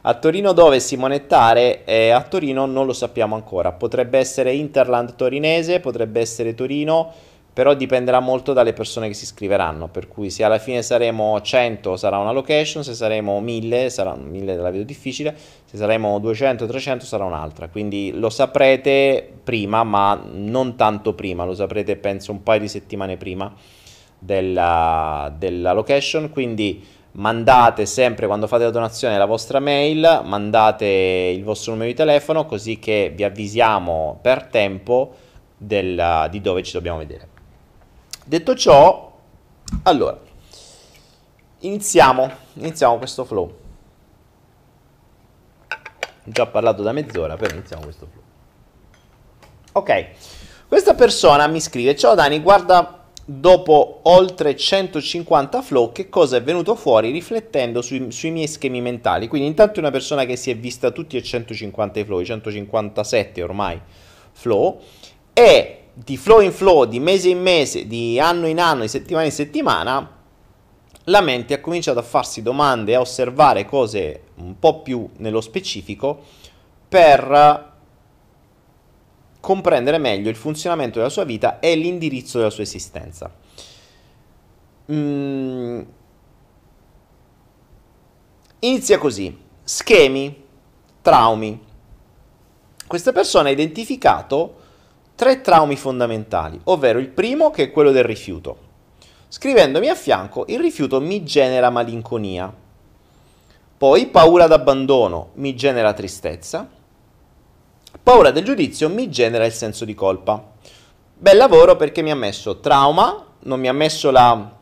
A 0.02 0.14
Torino 0.14 0.52
dove 0.52 0.80
simonettare? 0.80 1.84
Eh, 1.84 2.10
a 2.10 2.22
Torino 2.22 2.66
non 2.66 2.86
lo 2.86 2.92
sappiamo 2.92 3.34
ancora, 3.34 3.72
potrebbe 3.72 4.18
essere 4.18 4.54
Interland 4.54 5.16
torinese, 5.16 5.80
potrebbe 5.80 6.20
essere 6.20 6.54
Torino 6.54 7.12
però 7.58 7.74
dipenderà 7.74 8.20
molto 8.20 8.52
dalle 8.52 8.72
persone 8.72 9.08
che 9.08 9.14
si 9.14 9.24
iscriveranno, 9.24 9.88
per 9.88 10.06
cui 10.06 10.30
se 10.30 10.44
alla 10.44 10.60
fine 10.60 10.80
saremo 10.80 11.40
100 11.40 11.96
sarà 11.96 12.16
una 12.18 12.30
location, 12.30 12.84
se 12.84 12.94
saremo 12.94 13.40
1000 13.40 13.90
sarà 13.90 14.14
1000 14.14 14.54
la 14.54 14.70
vedo 14.70 14.84
difficile, 14.84 15.34
se 15.64 15.76
saremo 15.76 16.20
200 16.20 16.64
300 16.68 17.04
sarà 17.04 17.24
un'altra, 17.24 17.66
quindi 17.66 18.12
lo 18.14 18.30
saprete 18.30 19.28
prima, 19.42 19.82
ma 19.82 20.22
non 20.30 20.76
tanto 20.76 21.14
prima, 21.14 21.44
lo 21.44 21.52
saprete 21.52 21.96
penso 21.96 22.30
un 22.30 22.44
paio 22.44 22.60
di 22.60 22.68
settimane 22.68 23.16
prima 23.16 23.52
della, 24.16 25.34
della 25.36 25.72
location, 25.72 26.30
quindi 26.30 26.80
mandate 27.10 27.86
sempre 27.86 28.28
quando 28.28 28.46
fate 28.46 28.62
la 28.62 28.70
donazione 28.70 29.18
la 29.18 29.24
vostra 29.24 29.58
mail, 29.58 30.20
mandate 30.24 30.86
il 31.34 31.42
vostro 31.42 31.72
numero 31.72 31.90
di 31.90 31.96
telefono 31.96 32.46
così 32.46 32.78
che 32.78 33.12
vi 33.12 33.24
avvisiamo 33.24 34.20
per 34.22 34.44
tempo 34.44 35.12
del, 35.56 36.28
di 36.30 36.40
dove 36.40 36.62
ci 36.62 36.70
dobbiamo 36.74 36.98
vedere. 36.98 37.37
Detto 38.28 38.54
ciò, 38.54 39.10
allora, 39.84 40.20
iniziamo, 41.60 42.30
iniziamo 42.56 42.98
questo 42.98 43.24
flow. 43.24 43.56
Ho 45.66 45.76
già 46.24 46.44
parlato 46.44 46.82
da 46.82 46.92
mezz'ora, 46.92 47.38
però 47.38 47.54
iniziamo 47.54 47.84
questo 47.84 48.06
flow. 48.06 48.22
Ok, 49.72 50.06
questa 50.68 50.92
persona 50.92 51.46
mi 51.46 51.58
scrive, 51.58 51.96
ciao 51.96 52.14
Dani, 52.14 52.40
guarda 52.40 53.06
dopo 53.24 54.00
oltre 54.02 54.54
150 54.54 55.62
flow 55.62 55.92
che 55.92 56.10
cosa 56.10 56.36
è 56.36 56.42
venuto 56.42 56.74
fuori 56.74 57.10
riflettendo 57.10 57.80
sui, 57.80 58.12
sui, 58.12 58.30
miei 58.30 58.46
schemi 58.46 58.82
mentali. 58.82 59.26
Quindi 59.26 59.48
intanto 59.48 59.76
è 59.76 59.78
una 59.78 59.90
persona 59.90 60.26
che 60.26 60.36
si 60.36 60.50
è 60.50 60.56
vista 60.58 60.90
tutti 60.90 61.16
e 61.16 61.22
150 61.22 62.04
flow, 62.04 62.20
i 62.20 62.26
157 62.26 63.42
ormai 63.42 63.80
flow, 64.32 64.82
e 65.32 65.77
di 66.04 66.16
flow 66.16 66.40
in 66.40 66.52
flow, 66.52 66.84
di 66.84 67.00
mese 67.00 67.28
in 67.28 67.40
mese, 67.40 67.86
di 67.86 68.20
anno 68.20 68.46
in 68.46 68.60
anno, 68.60 68.82
di 68.82 68.88
settimana 68.88 69.24
in 69.24 69.32
settimana, 69.32 70.16
la 71.04 71.20
mente 71.20 71.54
ha 71.54 71.60
cominciato 71.60 71.98
a 71.98 72.02
farsi 72.02 72.40
domande, 72.42 72.94
a 72.94 73.00
osservare 73.00 73.64
cose 73.64 74.24
un 74.36 74.58
po' 74.58 74.82
più 74.82 75.08
nello 75.16 75.40
specifico 75.40 76.22
per 76.88 77.72
comprendere 79.40 79.98
meglio 79.98 80.30
il 80.30 80.36
funzionamento 80.36 80.98
della 80.98 81.10
sua 81.10 81.24
vita 81.24 81.58
e 81.58 81.74
l'indirizzo 81.74 82.38
della 82.38 82.50
sua 82.50 82.62
esistenza. 82.62 83.34
Mm. 84.92 85.80
Inizia 88.60 88.98
così, 88.98 89.36
schemi, 89.64 90.44
traumi. 91.02 91.66
Questa 92.86 93.12
persona 93.12 93.48
ha 93.48 93.52
identificato 93.52 94.66
tre 95.18 95.40
traumi 95.40 95.74
fondamentali, 95.74 96.60
ovvero 96.66 97.00
il 97.00 97.08
primo 97.08 97.50
che 97.50 97.64
è 97.64 97.70
quello 97.72 97.90
del 97.90 98.04
rifiuto. 98.04 98.56
Scrivendomi 99.26 99.88
a 99.88 99.96
fianco, 99.96 100.44
il 100.46 100.60
rifiuto 100.60 101.00
mi 101.00 101.24
genera 101.24 101.70
malinconia. 101.70 102.54
Poi 103.76 104.06
paura 104.06 104.46
d'abbandono 104.46 105.30
mi 105.34 105.56
genera 105.56 105.92
tristezza. 105.92 106.68
Paura 108.00 108.30
del 108.30 108.44
giudizio 108.44 108.88
mi 108.88 109.10
genera 109.10 109.44
il 109.44 109.50
senso 109.50 109.84
di 109.84 109.92
colpa. 109.92 110.52
Bel 111.16 111.36
lavoro 111.36 111.74
perché 111.74 112.00
mi 112.00 112.12
ha 112.12 112.16
messo 112.16 112.60
trauma, 112.60 113.26
non 113.40 113.58
mi 113.58 113.66
ha 113.66 113.72
messo 113.72 114.12
la, 114.12 114.52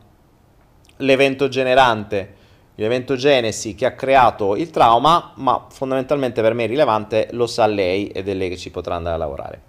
l'evento 0.97 1.49
generante, 1.49 2.35
l'evento 2.73 3.15
genesi 3.15 3.75
che 3.75 3.85
ha 3.85 3.93
creato 3.93 4.55
il 4.55 4.71
trauma, 4.71 5.33
ma 5.35 5.67
fondamentalmente 5.69 6.41
per 6.41 6.55
me 6.55 6.63
è 6.63 6.67
rilevante, 6.67 7.27
lo 7.33 7.45
sa 7.45 7.67
lei 7.67 8.07
ed 8.07 8.27
è 8.27 8.33
lei 8.33 8.49
che 8.49 8.57
ci 8.57 8.71
potrà 8.71 8.95
andare 8.95 9.13
a 9.13 9.19
lavorare 9.19 9.66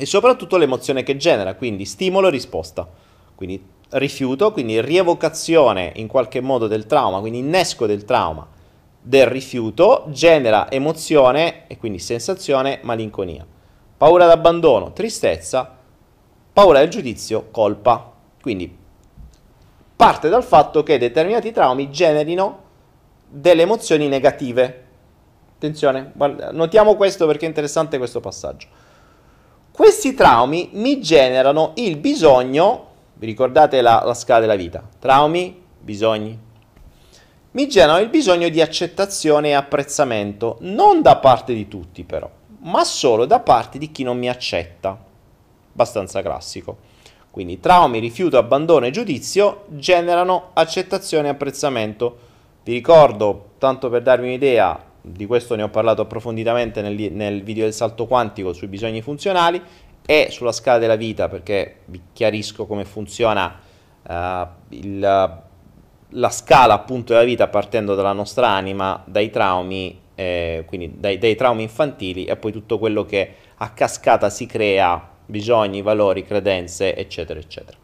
e 0.00 0.06
soprattutto 0.06 0.56
l'emozione 0.56 1.02
che 1.02 1.16
genera, 1.16 1.56
quindi 1.56 1.84
stimolo 1.84 2.28
e 2.28 2.30
risposta. 2.30 2.88
Quindi 3.34 3.62
rifiuto, 3.90 4.52
quindi 4.52 4.80
rievocazione 4.80 5.92
in 5.96 6.06
qualche 6.06 6.40
modo 6.40 6.68
del 6.68 6.86
trauma, 6.86 7.18
quindi 7.18 7.38
innesco 7.38 7.84
del 7.84 8.04
trauma 8.04 8.46
del 9.00 9.26
rifiuto, 9.26 10.04
genera 10.08 10.70
emozione 10.70 11.66
e 11.66 11.78
quindi 11.78 11.98
sensazione, 11.98 12.80
malinconia. 12.82 13.46
Paura 13.96 14.26
d'abbandono, 14.26 14.92
tristezza, 14.92 15.76
paura 16.52 16.80
del 16.80 16.90
giudizio, 16.90 17.48
colpa. 17.50 18.12
Quindi 18.40 18.76
parte 19.96 20.28
dal 20.28 20.44
fatto 20.44 20.82
che 20.82 20.98
determinati 20.98 21.50
traumi 21.52 21.90
generino 21.90 22.62
delle 23.28 23.62
emozioni 23.62 24.08
negative. 24.08 24.84
Attenzione, 25.56 26.12
notiamo 26.52 26.94
questo 26.94 27.26
perché 27.26 27.46
è 27.46 27.48
interessante 27.48 27.98
questo 27.98 28.20
passaggio. 28.20 28.68
Questi 29.78 30.12
traumi 30.12 30.70
mi 30.72 31.00
generano 31.00 31.70
il 31.76 31.98
bisogno, 31.98 32.86
vi 33.14 33.26
ricordate 33.26 33.80
la, 33.80 34.02
la 34.04 34.12
scala 34.12 34.40
della 34.40 34.56
vita, 34.56 34.82
traumi, 34.98 35.56
bisogni, 35.78 36.36
mi 37.52 37.68
generano 37.68 38.02
il 38.02 38.08
bisogno 38.08 38.48
di 38.48 38.60
accettazione 38.60 39.50
e 39.50 39.52
apprezzamento, 39.52 40.56
non 40.62 41.00
da 41.00 41.18
parte 41.18 41.54
di 41.54 41.68
tutti 41.68 42.02
però, 42.02 42.28
ma 42.62 42.82
solo 42.82 43.24
da 43.24 43.38
parte 43.38 43.78
di 43.78 43.92
chi 43.92 44.02
non 44.02 44.18
mi 44.18 44.28
accetta. 44.28 44.98
Abbastanza 45.70 46.22
classico. 46.22 46.78
Quindi 47.30 47.60
traumi, 47.60 48.00
rifiuto, 48.00 48.36
abbandono 48.36 48.84
e 48.84 48.90
giudizio 48.90 49.66
generano 49.68 50.50
accettazione 50.54 51.28
e 51.28 51.30
apprezzamento. 51.30 52.18
Vi 52.64 52.72
ricordo, 52.72 53.50
tanto 53.58 53.88
per 53.90 54.02
darvi 54.02 54.26
un'idea, 54.26 54.87
di 55.12 55.26
questo 55.26 55.54
ne 55.54 55.62
ho 55.62 55.68
parlato 55.68 56.02
approfonditamente 56.02 56.82
nel, 56.82 57.12
nel 57.12 57.42
video 57.42 57.64
del 57.64 57.72
salto 57.72 58.06
quantico 58.06 58.52
sui 58.52 58.68
bisogni 58.68 59.02
funzionali 59.02 59.60
e 60.04 60.28
sulla 60.30 60.52
scala 60.52 60.78
della 60.78 60.96
vita 60.96 61.28
perché 61.28 61.80
vi 61.86 62.00
chiarisco 62.12 62.66
come 62.66 62.84
funziona 62.84 63.60
uh, 64.02 64.46
il, 64.70 65.42
la 66.10 66.30
scala 66.30 66.74
appunto 66.74 67.12
della 67.12 67.24
vita 67.24 67.48
partendo 67.48 67.94
dalla 67.94 68.12
nostra 68.12 68.48
anima, 68.48 69.02
dai 69.06 69.30
traumi, 69.30 70.00
eh, 70.14 70.64
quindi 70.66 70.94
dai, 70.96 71.18
dai 71.18 71.34
traumi 71.34 71.62
infantili 71.62 72.24
e 72.24 72.36
poi 72.36 72.52
tutto 72.52 72.78
quello 72.78 73.04
che 73.04 73.34
a 73.56 73.70
cascata 73.70 74.30
si 74.30 74.46
crea, 74.46 75.16
bisogni, 75.26 75.82
valori, 75.82 76.24
credenze, 76.24 76.96
eccetera, 76.96 77.38
eccetera. 77.38 77.76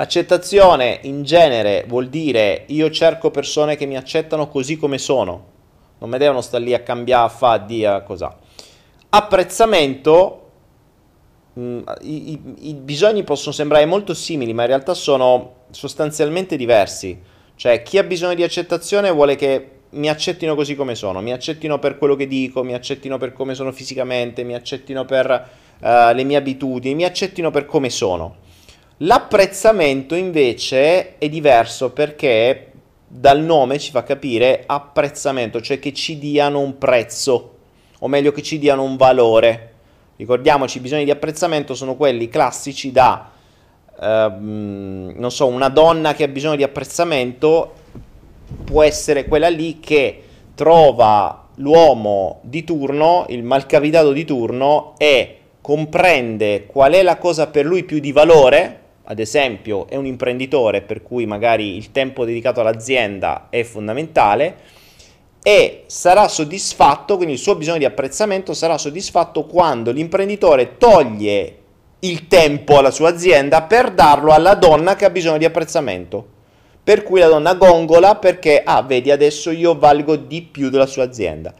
Accettazione 0.00 1.00
in 1.02 1.24
genere 1.24 1.84
vuol 1.88 2.08
dire 2.08 2.64
io 2.68 2.88
cerco 2.90 3.32
persone 3.32 3.74
che 3.74 3.84
mi 3.84 3.96
accettano 3.96 4.46
così 4.46 4.76
come 4.76 4.96
sono, 4.96 5.56
non 5.98 6.10
mi 6.10 6.18
devono 6.18 6.40
stare 6.40 6.64
lì 6.64 6.74
a 6.74 6.80
cambiare, 6.80 7.26
a 7.26 7.28
fare, 7.28 7.64
di 7.66 7.84
a 7.84 8.02
cosa. 8.02 8.36
Apprezzamento, 9.10 10.50
mh, 11.54 11.60
mm, 11.60 11.80
i, 12.02 12.32
i, 12.32 12.40
i 12.68 12.74
bisogni 12.74 13.24
possono 13.24 13.52
sembrare 13.52 13.86
molto 13.86 14.14
simili, 14.14 14.52
ma 14.52 14.62
in 14.62 14.68
realtà 14.68 14.94
sono 14.94 15.54
sostanzialmente 15.70 16.56
diversi. 16.56 17.20
Cioè, 17.54 17.82
chi 17.82 17.98
ha 17.98 18.04
bisogno 18.04 18.34
di 18.34 18.42
accettazione 18.42 19.10
vuole 19.10 19.34
che 19.34 19.70
mi 19.90 20.08
accettino 20.08 20.54
così 20.54 20.74
come 20.76 20.94
sono, 20.94 21.20
mi 21.20 21.32
accettino 21.32 21.78
per 21.78 21.96
quello 21.98 22.14
che 22.14 22.26
dico, 22.26 22.62
mi 22.62 22.74
accettino 22.74 23.16
per 23.18 23.32
come 23.32 23.54
sono 23.54 23.72
fisicamente, 23.72 24.44
mi 24.44 24.54
accettino 24.54 25.04
per 25.04 25.48
uh, 25.80 26.14
le 26.14 26.24
mie 26.24 26.36
abitudini, 26.36 26.94
mi 26.94 27.04
accettino 27.04 27.50
per 27.50 27.64
come 27.66 27.90
sono. 27.90 28.36
L'apprezzamento 28.98 30.14
invece 30.14 31.18
è 31.18 31.28
diverso 31.28 31.90
perché 31.90 32.72
dal 33.08 33.40
nome 33.40 33.78
ci 33.78 33.90
fa 33.90 34.02
capire 34.02 34.64
apprezzamento, 34.66 35.62
cioè 35.62 35.78
che 35.78 35.94
ci 35.94 36.18
diano 36.18 36.60
un 36.60 36.76
prezzo, 36.76 37.56
o 37.98 38.08
meglio 38.08 38.32
che 38.32 38.42
ci 38.42 38.58
diano 38.58 38.82
un 38.82 38.96
valore. 38.96 39.72
Ricordiamoci, 40.16 40.78
i 40.78 40.80
bisogni 40.80 41.04
di 41.04 41.10
apprezzamento 41.10 41.74
sono 41.74 41.96
quelli 41.96 42.28
classici 42.28 42.92
da, 42.92 43.30
ehm, 44.00 45.14
non 45.16 45.30
so, 45.30 45.46
una 45.46 45.68
donna 45.68 46.12
che 46.12 46.24
ha 46.24 46.28
bisogno 46.28 46.56
di 46.56 46.62
apprezzamento 46.62 47.72
può 48.64 48.82
essere 48.82 49.26
quella 49.26 49.48
lì 49.48 49.80
che 49.80 50.22
trova 50.54 51.46
l'uomo 51.56 52.40
di 52.42 52.64
turno, 52.64 53.26
il 53.28 53.42
malcapitato 53.42 54.12
di 54.12 54.24
turno 54.24 54.94
e 54.98 55.38
comprende 55.60 56.66
qual 56.66 56.92
è 56.92 57.02
la 57.02 57.16
cosa 57.18 57.48
per 57.48 57.64
lui 57.64 57.84
più 57.84 57.98
di 57.98 58.12
valore, 58.12 58.80
ad 59.10 59.18
esempio 59.18 59.88
è 59.88 59.96
un 59.96 60.04
imprenditore 60.04 60.82
per 60.82 61.02
cui 61.02 61.24
magari 61.24 61.76
il 61.76 61.92
tempo 61.92 62.26
dedicato 62.26 62.60
all'azienda 62.60 63.46
è 63.48 63.62
fondamentale 63.62 64.56
e 65.42 65.84
sarà 65.86 66.28
soddisfatto, 66.28 67.16
quindi 67.16 67.32
il 67.34 67.38
suo 67.38 67.56
bisogno 67.56 67.78
di 67.78 67.86
apprezzamento 67.86 68.52
sarà 68.52 68.76
soddisfatto 68.76 69.46
quando 69.46 69.92
l'imprenditore 69.92 70.76
toglie 70.76 71.56
il 72.00 72.28
tempo 72.28 72.76
alla 72.76 72.90
sua 72.90 73.08
azienda 73.08 73.62
per 73.62 73.92
darlo 73.92 74.32
alla 74.32 74.54
donna 74.54 74.94
che 74.94 75.06
ha 75.06 75.10
bisogno 75.10 75.38
di 75.38 75.46
apprezzamento. 75.46 76.36
Per 76.84 77.02
cui 77.02 77.20
la 77.20 77.28
donna 77.28 77.54
gongola 77.54 78.16
perché, 78.16 78.62
ah, 78.62 78.82
vedi, 78.82 79.10
adesso 79.10 79.50
io 79.50 79.78
valgo 79.78 80.16
di 80.16 80.42
più 80.42 80.68
della 80.68 80.86
sua 80.86 81.04
azienda. 81.04 81.54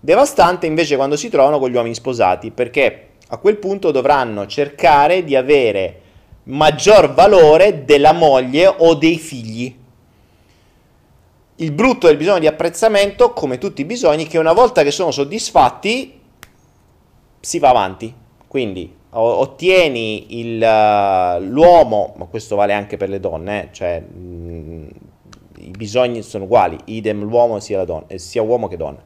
Devastante 0.00 0.66
invece 0.66 0.96
quando 0.96 1.16
si 1.16 1.28
trovano 1.28 1.58
con 1.58 1.70
gli 1.70 1.74
uomini 1.74 1.94
sposati, 1.94 2.50
perché 2.50 3.08
a 3.28 3.36
quel 3.36 3.56
punto 3.56 3.90
dovranno 3.90 4.46
cercare 4.46 5.22
di 5.22 5.36
avere 5.36 6.00
maggior 6.44 7.14
valore 7.14 7.84
della 7.84 8.12
moglie 8.12 8.66
o 8.66 8.94
dei 8.94 9.18
figli. 9.18 9.74
Il 11.56 11.72
brutto 11.72 12.08
del 12.08 12.16
bisogno 12.16 12.40
di 12.40 12.46
apprezzamento, 12.46 13.32
come 13.32 13.58
tutti 13.58 13.82
i 13.82 13.84
bisogni, 13.84 14.26
che 14.26 14.38
una 14.38 14.52
volta 14.52 14.82
che 14.82 14.90
sono 14.90 15.10
soddisfatti 15.10 16.20
si 17.40 17.58
va 17.58 17.68
avanti. 17.68 18.12
Quindi 18.46 18.92
ottieni 19.10 20.40
il, 20.40 20.60
uh, 20.60 21.40
l'uomo, 21.44 22.14
ma 22.16 22.24
questo 22.26 22.56
vale 22.56 22.72
anche 22.72 22.96
per 22.96 23.08
le 23.08 23.20
donne, 23.20 23.64
eh, 23.64 23.68
cioè 23.72 24.00
mh, 24.00 24.18
mm, 24.18 24.86
i 25.58 25.70
bisogni 25.70 26.22
sono 26.22 26.44
uguali, 26.44 26.76
idem 26.86 27.22
l'uomo 27.22 27.60
sia, 27.60 27.84
donna, 27.84 28.04
eh, 28.08 28.18
sia 28.18 28.42
uomo 28.42 28.66
che 28.66 28.76
donna 28.76 28.98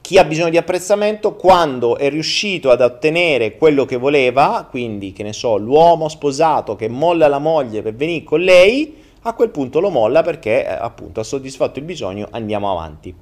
chi 0.00 0.18
ha 0.18 0.24
bisogno 0.24 0.50
di 0.50 0.56
apprezzamento 0.56 1.34
quando 1.34 1.96
è 1.96 2.08
riuscito 2.10 2.70
ad 2.70 2.80
ottenere 2.80 3.56
quello 3.56 3.84
che 3.84 3.96
voleva, 3.96 4.66
quindi 4.68 5.12
che 5.12 5.22
ne 5.22 5.32
so, 5.32 5.56
l'uomo 5.56 6.08
sposato 6.08 6.76
che 6.76 6.88
molla 6.88 7.28
la 7.28 7.38
moglie 7.38 7.82
per 7.82 7.94
venire 7.94 8.24
con 8.24 8.40
lei, 8.40 8.96
a 9.22 9.34
quel 9.34 9.50
punto 9.50 9.80
lo 9.80 9.90
molla 9.90 10.22
perché 10.22 10.64
eh, 10.64 10.68
appunto 10.68 11.20
ha 11.20 11.24
soddisfatto 11.24 11.78
il 11.78 11.84
bisogno, 11.84 12.28
andiamo 12.30 12.70
avanti. 12.70 13.14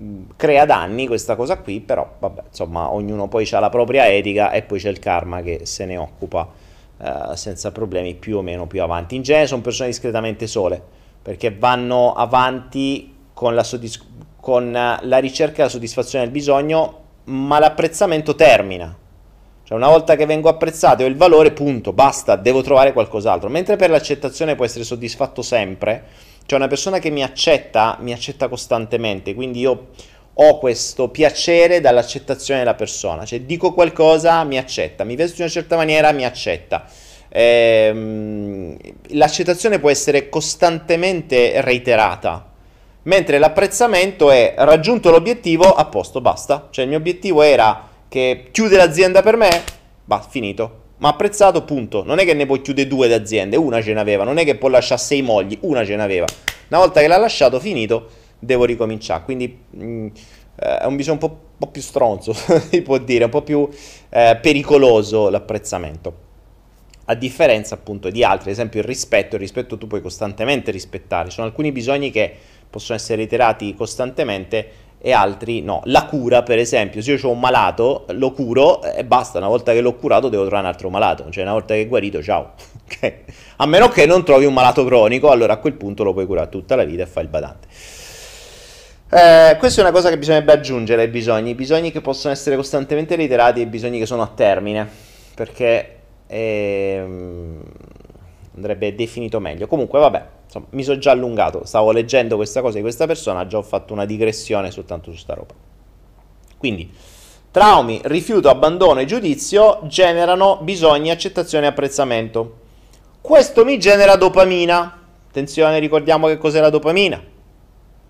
Mm, 0.00 0.22
crea 0.36 0.64
danni 0.64 1.06
questa 1.06 1.34
cosa 1.34 1.58
qui, 1.58 1.80
però 1.80 2.08
vabbè, 2.18 2.42
insomma, 2.48 2.92
ognuno 2.92 3.28
poi 3.28 3.48
ha 3.50 3.58
la 3.58 3.70
propria 3.70 4.08
etica 4.08 4.52
e 4.52 4.62
poi 4.62 4.78
c'è 4.78 4.88
il 4.88 5.00
karma 5.00 5.42
che 5.42 5.62
se 5.64 5.84
ne 5.84 5.96
occupa 5.96 6.48
eh, 6.98 7.36
senza 7.36 7.72
problemi 7.72 8.14
più 8.14 8.36
o 8.36 8.42
meno 8.42 8.66
più 8.66 8.82
avanti. 8.82 9.16
In 9.16 9.22
genere 9.22 9.46
sono 9.46 9.62
persone 9.62 9.88
discretamente 9.88 10.46
sole, 10.46 10.80
perché 11.20 11.54
vanno 11.54 12.12
avanti 12.12 13.14
con 13.34 13.54
la 13.54 13.64
soddisfazione 13.64 14.18
con 14.40 14.72
la 14.72 15.18
ricerca 15.18 15.60
e 15.60 15.64
la 15.64 15.68
soddisfazione 15.68 16.24
del 16.24 16.32
bisogno, 16.32 16.98
ma 17.24 17.58
l'apprezzamento 17.58 18.34
termina. 18.34 18.96
Cioè 19.62 19.78
una 19.78 19.88
volta 19.88 20.16
che 20.16 20.26
vengo 20.26 20.48
apprezzato 20.48 21.04
ho 21.04 21.06
il 21.06 21.16
valore, 21.16 21.52
punto, 21.52 21.92
basta, 21.92 22.34
devo 22.34 22.60
trovare 22.60 22.92
qualcos'altro. 22.92 23.48
Mentre 23.48 23.76
per 23.76 23.90
l'accettazione 23.90 24.56
può 24.56 24.64
essere 24.64 24.82
soddisfatto 24.82 25.42
sempre, 25.42 26.04
cioè 26.46 26.58
una 26.58 26.66
persona 26.66 26.98
che 26.98 27.10
mi 27.10 27.22
accetta, 27.22 27.96
mi 28.00 28.12
accetta 28.12 28.48
costantemente, 28.48 29.34
quindi 29.34 29.60
io 29.60 29.88
ho 30.32 30.58
questo 30.58 31.08
piacere 31.08 31.80
dall'accettazione 31.80 32.60
della 32.60 32.74
persona, 32.74 33.24
cioè 33.24 33.42
dico 33.42 33.72
qualcosa, 33.72 34.42
mi 34.42 34.58
accetta, 34.58 35.04
mi 35.04 35.14
vesto 35.14 35.36
in 35.36 35.42
una 35.42 35.50
certa 35.50 35.76
maniera, 35.76 36.10
mi 36.10 36.24
accetta. 36.24 36.86
Ehm, 37.28 38.76
l'accettazione 39.10 39.78
può 39.78 39.90
essere 39.90 40.28
costantemente 40.28 41.60
reiterata, 41.60 42.49
Mentre 43.02 43.38
l'apprezzamento 43.38 44.30
è 44.30 44.54
raggiunto 44.58 45.10
l'obiettivo, 45.10 45.72
a 45.72 45.86
posto, 45.86 46.20
basta. 46.20 46.68
Cioè 46.70 46.84
il 46.84 46.90
mio 46.90 46.98
obiettivo 46.98 47.40
era 47.40 47.88
che 48.08 48.48
chiude 48.50 48.76
l'azienda 48.76 49.22
per 49.22 49.36
me, 49.36 49.62
va, 50.04 50.20
finito. 50.20 50.78
Ma 50.98 51.08
apprezzato, 51.08 51.64
punto. 51.64 52.04
Non 52.04 52.18
è 52.18 52.24
che 52.26 52.34
ne 52.34 52.44
puoi 52.44 52.60
chiudere 52.60 52.86
due 52.86 53.08
d'aziende, 53.08 53.56
una 53.56 53.80
ce 53.80 53.94
n'aveva. 53.94 54.24
Non 54.24 54.36
è 54.36 54.44
che 54.44 54.56
può 54.56 54.68
lasciare 54.68 55.00
sei 55.00 55.22
mogli, 55.22 55.56
una 55.62 55.82
ce 55.84 55.96
n'aveva. 55.96 56.26
Una 56.68 56.80
volta 56.80 57.00
che 57.00 57.06
l'ha 57.06 57.16
lasciato, 57.16 57.58
finito, 57.58 58.08
devo 58.38 58.66
ricominciare. 58.66 59.22
Quindi 59.24 59.58
mh, 59.70 59.84
mm, 59.84 60.06
eh, 60.56 60.78
è 60.78 60.84
un 60.84 60.96
bisogno 60.96 61.18
un 61.22 61.26
po', 61.26 61.32
un 61.32 61.58
po', 61.58 61.68
più 61.68 61.80
stronzo, 61.80 62.34
si 62.70 62.82
può 62.82 62.98
dire, 62.98 63.24
un 63.24 63.30
po' 63.30 63.42
più 63.42 63.66
eh, 64.10 64.38
pericoloso 64.42 65.30
l'apprezzamento 65.30 66.28
a 67.10 67.14
differenza 67.14 67.74
appunto 67.74 68.08
di 68.08 68.22
altri, 68.22 68.50
ad 68.50 68.54
esempio 68.54 68.78
il 68.78 68.86
rispetto, 68.86 69.34
il 69.34 69.40
rispetto 69.40 69.76
tu 69.76 69.88
puoi 69.88 70.00
costantemente 70.00 70.70
rispettare, 70.70 71.28
ci 71.28 71.34
sono 71.34 71.48
alcuni 71.48 71.72
bisogni 71.72 72.12
che 72.12 72.36
possono 72.70 72.96
essere 72.96 73.16
reiterati 73.16 73.74
costantemente 73.74 74.88
e 75.02 75.12
altri 75.12 75.62
no. 75.62 75.80
La 75.84 76.04
cura, 76.04 76.42
per 76.42 76.58
esempio, 76.58 77.02
se 77.02 77.12
io 77.12 77.18
ho 77.22 77.30
un 77.30 77.40
malato, 77.40 78.04
lo 78.10 78.32
curo 78.32 78.82
e 78.82 79.04
basta, 79.04 79.38
una 79.38 79.48
volta 79.48 79.72
che 79.72 79.80
l'ho 79.80 79.94
curato 79.94 80.28
devo 80.28 80.42
trovare 80.44 80.66
un 80.66 80.72
altro 80.72 80.90
malato, 80.90 81.30
cioè 81.30 81.42
una 81.42 81.52
volta 81.52 81.74
che 81.74 81.82
è 81.82 81.88
guarito, 81.88 82.22
ciao. 82.22 82.52
Okay. 82.90 83.22
A 83.58 83.66
meno 83.66 83.88
che 83.88 84.04
non 84.04 84.24
trovi 84.24 84.46
un 84.46 84.52
malato 84.52 84.84
cronico, 84.84 85.30
allora 85.30 85.52
a 85.52 85.56
quel 85.58 85.74
punto 85.74 86.02
lo 86.02 86.12
puoi 86.12 86.26
curare 86.26 86.48
tutta 86.48 86.74
la 86.74 86.82
vita 86.82 87.04
e 87.04 87.06
fai 87.06 87.22
il 87.22 87.28
badante. 87.28 87.68
Eh, 89.12 89.56
questa 89.60 89.80
è 89.80 89.84
una 89.84 89.92
cosa 89.92 90.08
che 90.08 90.18
bisognerebbe 90.18 90.50
aggiungere 90.50 91.02
ai 91.02 91.08
bisogni, 91.08 91.54
bisogni 91.54 91.92
che 91.92 92.00
possono 92.00 92.32
essere 92.32 92.56
costantemente 92.56 93.14
reiterati 93.14 93.60
e 93.60 93.68
bisogni 93.68 94.00
che 94.00 94.06
sono 94.06 94.22
a 94.22 94.26
termine, 94.34 94.88
perché 95.36 95.98
ehm, 96.26 97.62
andrebbe 98.60 98.94
definito 98.94 99.40
meglio. 99.40 99.66
Comunque, 99.66 99.98
vabbè, 99.98 100.26
insomma, 100.44 100.66
mi 100.70 100.82
sono 100.82 100.98
già 100.98 101.10
allungato, 101.10 101.64
stavo 101.64 101.90
leggendo 101.90 102.36
questa 102.36 102.60
cosa 102.60 102.76
di 102.76 102.82
questa 102.82 103.06
persona, 103.06 103.46
già 103.46 103.58
ho 103.58 103.62
fatto 103.62 103.92
una 103.92 104.04
digressione 104.04 104.70
soltanto 104.70 105.10
su 105.10 105.18
sta 105.18 105.34
roba. 105.34 105.54
Quindi, 106.56 106.90
traumi, 107.50 108.00
rifiuto, 108.04 108.48
abbandono 108.48 109.00
e 109.00 109.06
giudizio 109.06 109.80
generano 109.84 110.58
bisogni, 110.62 111.10
accettazione 111.10 111.66
e 111.66 111.68
apprezzamento. 111.70 112.58
Questo 113.20 113.64
mi 113.64 113.78
genera 113.78 114.16
dopamina. 114.16 114.98
Attenzione, 115.28 115.78
ricordiamo 115.78 116.26
che 116.26 116.38
cos'è 116.38 116.60
la 116.60 116.70
dopamina. 116.70 117.22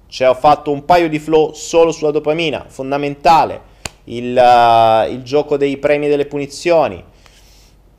Cioè, 0.09 0.29
ho 0.29 0.35
fatto 0.35 0.73
un 0.73 0.85
paio 0.85 1.09
di 1.09 1.19
flow 1.19 1.53
solo 1.53 1.93
sulla 1.93 2.11
dopamina, 2.11 2.65
fondamentale. 2.67 3.69
Il, 4.05 4.37
uh, 4.37 5.13
il 5.13 5.23
gioco 5.23 5.57
dei 5.57 5.77
premi 5.77 6.07
e 6.07 6.09
delle 6.09 6.27
punizioni. 6.27 7.05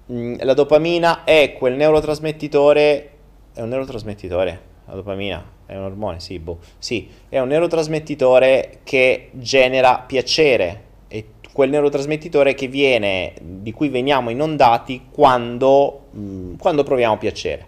Mm, 0.09 0.35
la 0.39 0.53
dopamina 0.53 1.23
è 1.23 1.53
quel 1.57 1.75
neurotrasmettitore 1.75 3.11
è 3.53 3.61
un 3.61 3.69
neurotrasmettitore, 3.69 4.61
la 4.85 4.93
dopamina 4.93 5.43
è 5.65 5.75
un 5.75 5.83
ormone, 5.83 6.19
sì, 6.19 6.39
boh. 6.39 6.59
sì, 6.77 7.09
è 7.27 7.39
un 7.39 7.49
neurotrasmettitore 7.49 8.79
che 8.83 9.29
genera 9.33 9.99
piacere, 9.99 10.83
è 11.07 11.23
quel 11.51 11.69
neurotrasmettitore 11.69 12.53
che 12.53 12.67
viene, 12.67 13.33
di 13.41 13.73
cui 13.73 13.89
veniamo 13.89 14.29
inondati 14.29 15.07
quando, 15.11 16.05
mh, 16.11 16.21
mm, 16.21 16.55
quando 16.55 16.83
proviamo 16.83 17.17
piacere. 17.17 17.67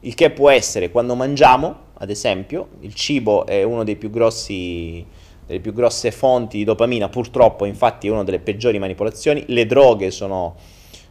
Il 0.00 0.14
che 0.14 0.30
può 0.30 0.48
essere 0.48 0.90
quando 0.90 1.14
mangiamo, 1.14 1.76
ad 1.98 2.08
esempio, 2.08 2.68
il 2.80 2.94
cibo 2.94 3.44
è 3.44 3.62
uno 3.62 3.84
dei 3.84 3.96
più 3.96 4.10
grossi 4.10 5.04
delle 5.46 5.60
più 5.60 5.72
grosse 5.72 6.10
fonti 6.10 6.58
di 6.58 6.64
dopamina, 6.64 7.08
purtroppo 7.08 7.64
infatti 7.64 8.06
è 8.06 8.10
una 8.10 8.22
delle 8.22 8.38
peggiori 8.38 8.78
manipolazioni, 8.78 9.44
le 9.46 9.64
droghe 9.64 10.10
sono, 10.10 10.54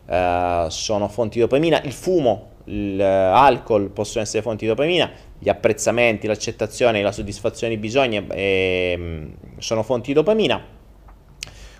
uh, 0.07 0.69
sono 0.69 1.07
fonti 1.07 1.35
di 1.35 1.41
dopamina, 1.41 1.81
il 1.83 1.93
fumo 1.93 2.55
l'alcol 2.69 3.89
possono 3.89 4.23
essere 4.23 4.41
fonti 4.41 4.65
di 4.65 4.71
dopamina, 4.71 5.09
gli 5.39 5.49
apprezzamenti, 5.49 6.27
l'accettazione, 6.27 7.01
la 7.01 7.11
soddisfazione 7.11 7.75
di 7.75 7.79
bisogni 7.79 8.25
eh, 8.29 9.27
sono 9.57 9.83
fonti 9.83 10.07
di 10.07 10.13
dopamina. 10.13 10.75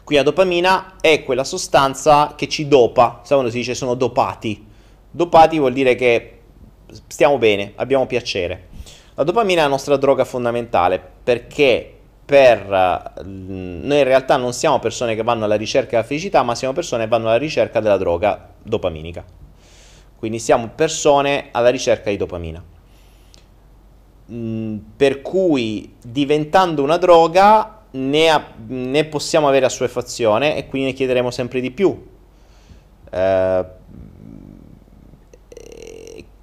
Qui 0.03 0.15
la 0.15 0.23
dopamina 0.23 0.95
è 1.01 1.23
quella 1.23 1.43
sostanza 1.43 2.36
che 2.38 2.47
ci 2.47 2.67
dopa, 2.67 3.19
sai 3.23 3.36
quando 3.36 3.49
si 3.49 3.57
dice 3.57 3.75
sono 3.75 3.93
dopati? 3.95 4.65
Dopati 5.11 5.57
vuol 5.59 5.73
dire 5.73 5.95
che 5.95 6.39
stiamo 7.07 7.38
bene, 7.38 7.73
abbiamo 7.75 8.05
piacere. 8.05 8.67
La 9.15 9.23
dopamina 9.23 9.61
è 9.61 9.63
la 9.63 9.69
nostra 9.69 9.97
droga 9.97 10.23
fondamentale 10.23 11.01
perché 11.23 11.97
per 12.28 13.23
noi 13.23 13.97
in 13.99 14.03
realtà 14.03 14.36
non 14.36 14.51
siamo 14.51 14.80
persone 14.80 15.15
che 15.15 15.23
vanno 15.23 15.45
alla 15.45 15.55
ricerca 15.55 15.91
della 15.91 16.03
felicità, 16.03 16.43
ma 16.43 16.55
siamo 16.55 16.73
persone 16.73 17.03
che 17.03 17.09
vanno 17.09 17.30
alla 17.30 17.38
ricerca 17.38 17.80
della 17.80 17.95
droga 17.95 18.49
dopaminica. 18.61 19.23
Quindi 20.17 20.38
siamo 20.38 20.69
persone 20.75 21.47
alla 21.51 21.69
ricerca 21.69 22.09
di 22.09 22.17
dopamina. 22.17 22.61
Mm, 24.30 24.78
per 24.97 25.21
cui 25.21 25.95
diventando 26.03 26.84
una 26.84 26.97
droga 26.97 27.84
ne, 27.91 28.30
ha, 28.30 28.45
ne, 28.67 29.05
possiamo 29.05 29.47
avere 29.47 29.65
assuefazione 29.67 30.57
e 30.57 30.67
quindi 30.67 30.89
ne 30.89 30.93
chiederemo 30.93 31.32
sempre 31.32 31.61
di 31.61 31.71
più. 31.71 32.07
Eh, 33.09 33.65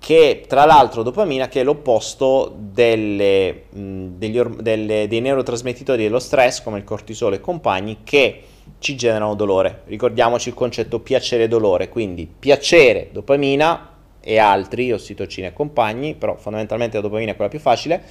che 0.05 0.45
tra 0.47 0.67
l'altro 0.67 1.03
dopamina 1.03 1.49
che 1.49 1.63
è 1.63 1.65
l'opposto 1.65 2.55
delle, 2.55 3.63
mh, 3.71 4.07
degli, 4.19 4.39
delle, 4.39 5.09
dei 5.09 5.21
neurotrasmettitori 5.23 6.03
dello 6.03 6.19
stress 6.19 6.63
come 6.63 6.77
il 6.77 6.85
cortisolo 6.85 7.35
e 7.35 7.41
compagni 7.41 8.01
che 8.05 8.43
ci 8.81 8.97
generano 8.97 9.35
dolore. 9.35 9.81
Ricordiamoci 9.87 10.51
il 10.51 10.55
concetto 10.55 11.01
piacere-dolore, 11.01 11.89
quindi 11.89 12.27
piacere, 12.27 13.09
dopamina 13.13 13.93
e 14.21 14.37
altri, 14.37 14.93
ossitocina 14.93 15.47
e 15.47 15.53
compagni, 15.55 16.15
però 16.15 16.37
fondamentalmente 16.37 16.97
la 16.97 17.03
dopamina 17.03 17.33
è 17.33 17.35
quella 17.35 17.51
più 17.51 17.61
facile, 17.61 18.03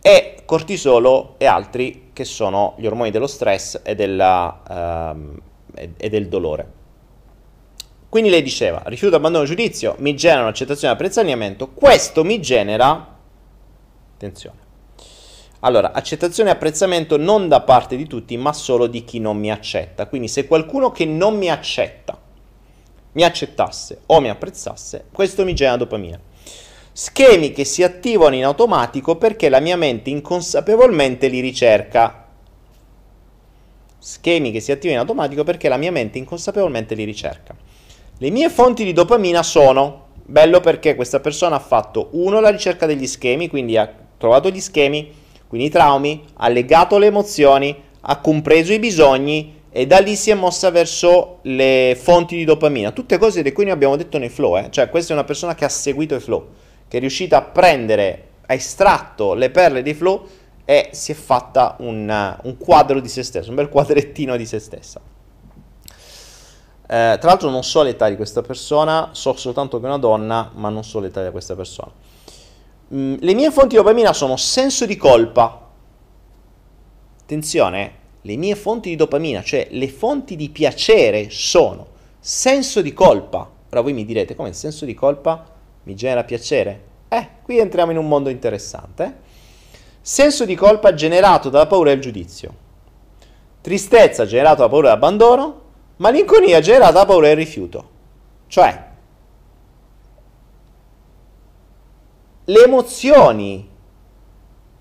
e 0.00 0.36
cortisolo 0.44 1.34
e 1.38 1.46
altri 1.46 2.10
che 2.12 2.24
sono 2.24 2.74
gli 2.76 2.86
ormoni 2.86 3.10
dello 3.10 3.26
stress 3.26 3.80
e, 3.82 3.96
della, 3.96 5.12
um, 5.16 5.36
e, 5.74 5.94
e 5.96 6.08
del 6.08 6.28
dolore. 6.28 6.77
Quindi 8.08 8.30
lei 8.30 8.42
diceva, 8.42 8.82
rifiuto, 8.86 9.16
abbandono, 9.16 9.44
giudizio, 9.44 9.96
mi 9.98 10.16
generano 10.16 10.48
accettazione 10.48 10.92
e 10.92 10.96
apprezzamento, 10.96 11.68
questo 11.70 12.24
mi 12.24 12.40
genera, 12.40 13.18
attenzione, 14.14 14.66
allora, 15.60 15.92
accettazione 15.92 16.50
e 16.50 16.52
apprezzamento 16.52 17.16
non 17.16 17.48
da 17.48 17.60
parte 17.62 17.96
di 17.96 18.06
tutti, 18.06 18.36
ma 18.36 18.52
solo 18.52 18.86
di 18.86 19.04
chi 19.04 19.18
non 19.18 19.36
mi 19.36 19.50
accetta. 19.50 20.06
Quindi 20.06 20.28
se 20.28 20.46
qualcuno 20.46 20.92
che 20.92 21.04
non 21.04 21.36
mi 21.36 21.50
accetta 21.50 22.16
mi 23.12 23.24
accettasse 23.24 24.02
o 24.06 24.20
mi 24.20 24.28
apprezzasse, 24.28 25.06
questo 25.10 25.44
mi 25.44 25.54
genera 25.54 25.78
dopamina. 25.78 26.20
Schemi 26.92 27.52
che 27.52 27.64
si 27.64 27.82
attivano 27.82 28.36
in 28.36 28.44
automatico 28.44 29.16
perché 29.16 29.48
la 29.48 29.60
mia 29.60 29.76
mente 29.76 30.10
inconsapevolmente 30.10 31.26
li 31.26 31.40
ricerca. 31.40 32.26
Schemi 33.98 34.52
che 34.52 34.60
si 34.60 34.70
attivano 34.70 35.00
in 35.00 35.06
automatico 35.06 35.42
perché 35.42 35.68
la 35.68 35.76
mia 35.76 35.90
mente 35.90 36.18
inconsapevolmente 36.18 36.94
li 36.94 37.04
ricerca. 37.04 37.56
Le 38.20 38.30
mie 38.30 38.50
fonti 38.50 38.82
di 38.82 38.92
dopamina 38.92 39.44
sono, 39.44 40.06
bello 40.24 40.58
perché 40.58 40.96
questa 40.96 41.20
persona 41.20 41.54
ha 41.54 41.60
fatto 41.60 42.08
uno 42.14 42.40
la 42.40 42.48
ricerca 42.48 42.84
degli 42.84 43.06
schemi, 43.06 43.46
quindi 43.46 43.76
ha 43.76 43.88
trovato 44.18 44.50
gli 44.50 44.58
schemi, 44.58 45.08
quindi 45.46 45.68
i 45.68 45.70
traumi, 45.70 46.24
ha 46.34 46.48
legato 46.48 46.98
le 46.98 47.06
emozioni, 47.06 47.80
ha 48.00 48.20
compreso 48.20 48.72
i 48.72 48.80
bisogni 48.80 49.60
e 49.70 49.86
da 49.86 50.00
lì 50.00 50.16
si 50.16 50.32
è 50.32 50.34
mossa 50.34 50.72
verso 50.72 51.38
le 51.42 51.96
fonti 51.96 52.34
di 52.34 52.42
dopamina. 52.42 52.90
Tutte 52.90 53.18
cose 53.18 53.44
di 53.44 53.52
cui 53.52 53.62
noi 53.62 53.74
abbiamo 53.74 53.94
detto 53.94 54.18
nei 54.18 54.30
flow, 54.30 54.58
eh? 54.58 54.66
cioè 54.70 54.88
questa 54.88 55.12
è 55.12 55.16
una 55.16 55.24
persona 55.24 55.54
che 55.54 55.64
ha 55.64 55.68
seguito 55.68 56.16
i 56.16 56.20
flow, 56.20 56.48
che 56.88 56.96
è 56.96 57.00
riuscita 57.00 57.36
a 57.36 57.42
prendere, 57.42 58.24
ha 58.46 58.52
estratto 58.52 59.34
le 59.34 59.50
perle 59.50 59.82
dei 59.82 59.94
flow 59.94 60.26
e 60.64 60.88
si 60.90 61.12
è 61.12 61.14
fatta 61.14 61.76
un, 61.78 62.36
un 62.42 62.56
quadro 62.58 62.98
di 62.98 63.08
se 63.08 63.22
stessa, 63.22 63.48
un 63.48 63.54
bel 63.54 63.68
quadrettino 63.68 64.36
di 64.36 64.44
se 64.44 64.58
stessa. 64.58 65.00
Eh, 66.90 67.18
tra 67.20 67.28
l'altro 67.28 67.50
non 67.50 67.62
so 67.62 67.82
l'età 67.82 68.08
di 68.08 68.16
questa 68.16 68.40
persona, 68.40 69.10
so 69.12 69.36
soltanto 69.36 69.78
che 69.78 69.84
è 69.84 69.88
una 69.88 69.98
donna, 69.98 70.50
ma 70.54 70.70
non 70.70 70.82
so 70.82 71.00
l'età 71.00 71.22
di 71.22 71.30
questa 71.30 71.54
persona. 71.54 71.92
Mm, 72.94 73.16
le 73.20 73.34
mie 73.34 73.50
fonti 73.50 73.68
di 73.68 73.76
dopamina 73.76 74.14
sono 74.14 74.38
senso 74.38 74.86
di 74.86 74.96
colpa. 74.96 75.66
Attenzione, 77.20 77.92
le 78.22 78.36
mie 78.36 78.54
fonti 78.54 78.88
di 78.88 78.96
dopamina, 78.96 79.42
cioè 79.42 79.68
le 79.70 79.88
fonti 79.88 80.34
di 80.34 80.48
piacere 80.48 81.28
sono 81.28 81.88
senso 82.18 82.80
di 82.80 82.94
colpa. 82.94 83.46
Ora 83.70 83.82
voi 83.82 83.92
mi 83.92 84.06
direte, 84.06 84.34
come 84.34 84.48
il 84.48 84.54
senso 84.54 84.86
di 84.86 84.94
colpa 84.94 85.44
mi 85.82 85.94
genera 85.94 86.24
piacere? 86.24 86.84
Eh, 87.08 87.28
qui 87.42 87.58
entriamo 87.58 87.90
in 87.90 87.98
un 87.98 88.08
mondo 88.08 88.30
interessante. 88.30 89.04
Eh? 89.04 89.12
Senso 90.00 90.46
di 90.46 90.54
colpa 90.54 90.94
generato 90.94 91.50
dalla 91.50 91.66
paura 91.66 91.90
del 91.90 92.00
giudizio. 92.00 92.66
Tristezza 93.60 94.24
generata 94.24 94.56
dalla 94.56 94.68
paura 94.70 94.88
dell'abbandono. 94.88 95.66
Malinconia 95.98 96.60
generata 96.60 96.92
dalla 96.92 97.06
paura 97.06 97.26
del 97.28 97.36
rifiuto. 97.36 97.90
Cioè, 98.46 98.86
le 102.44 102.62
emozioni 102.62 103.68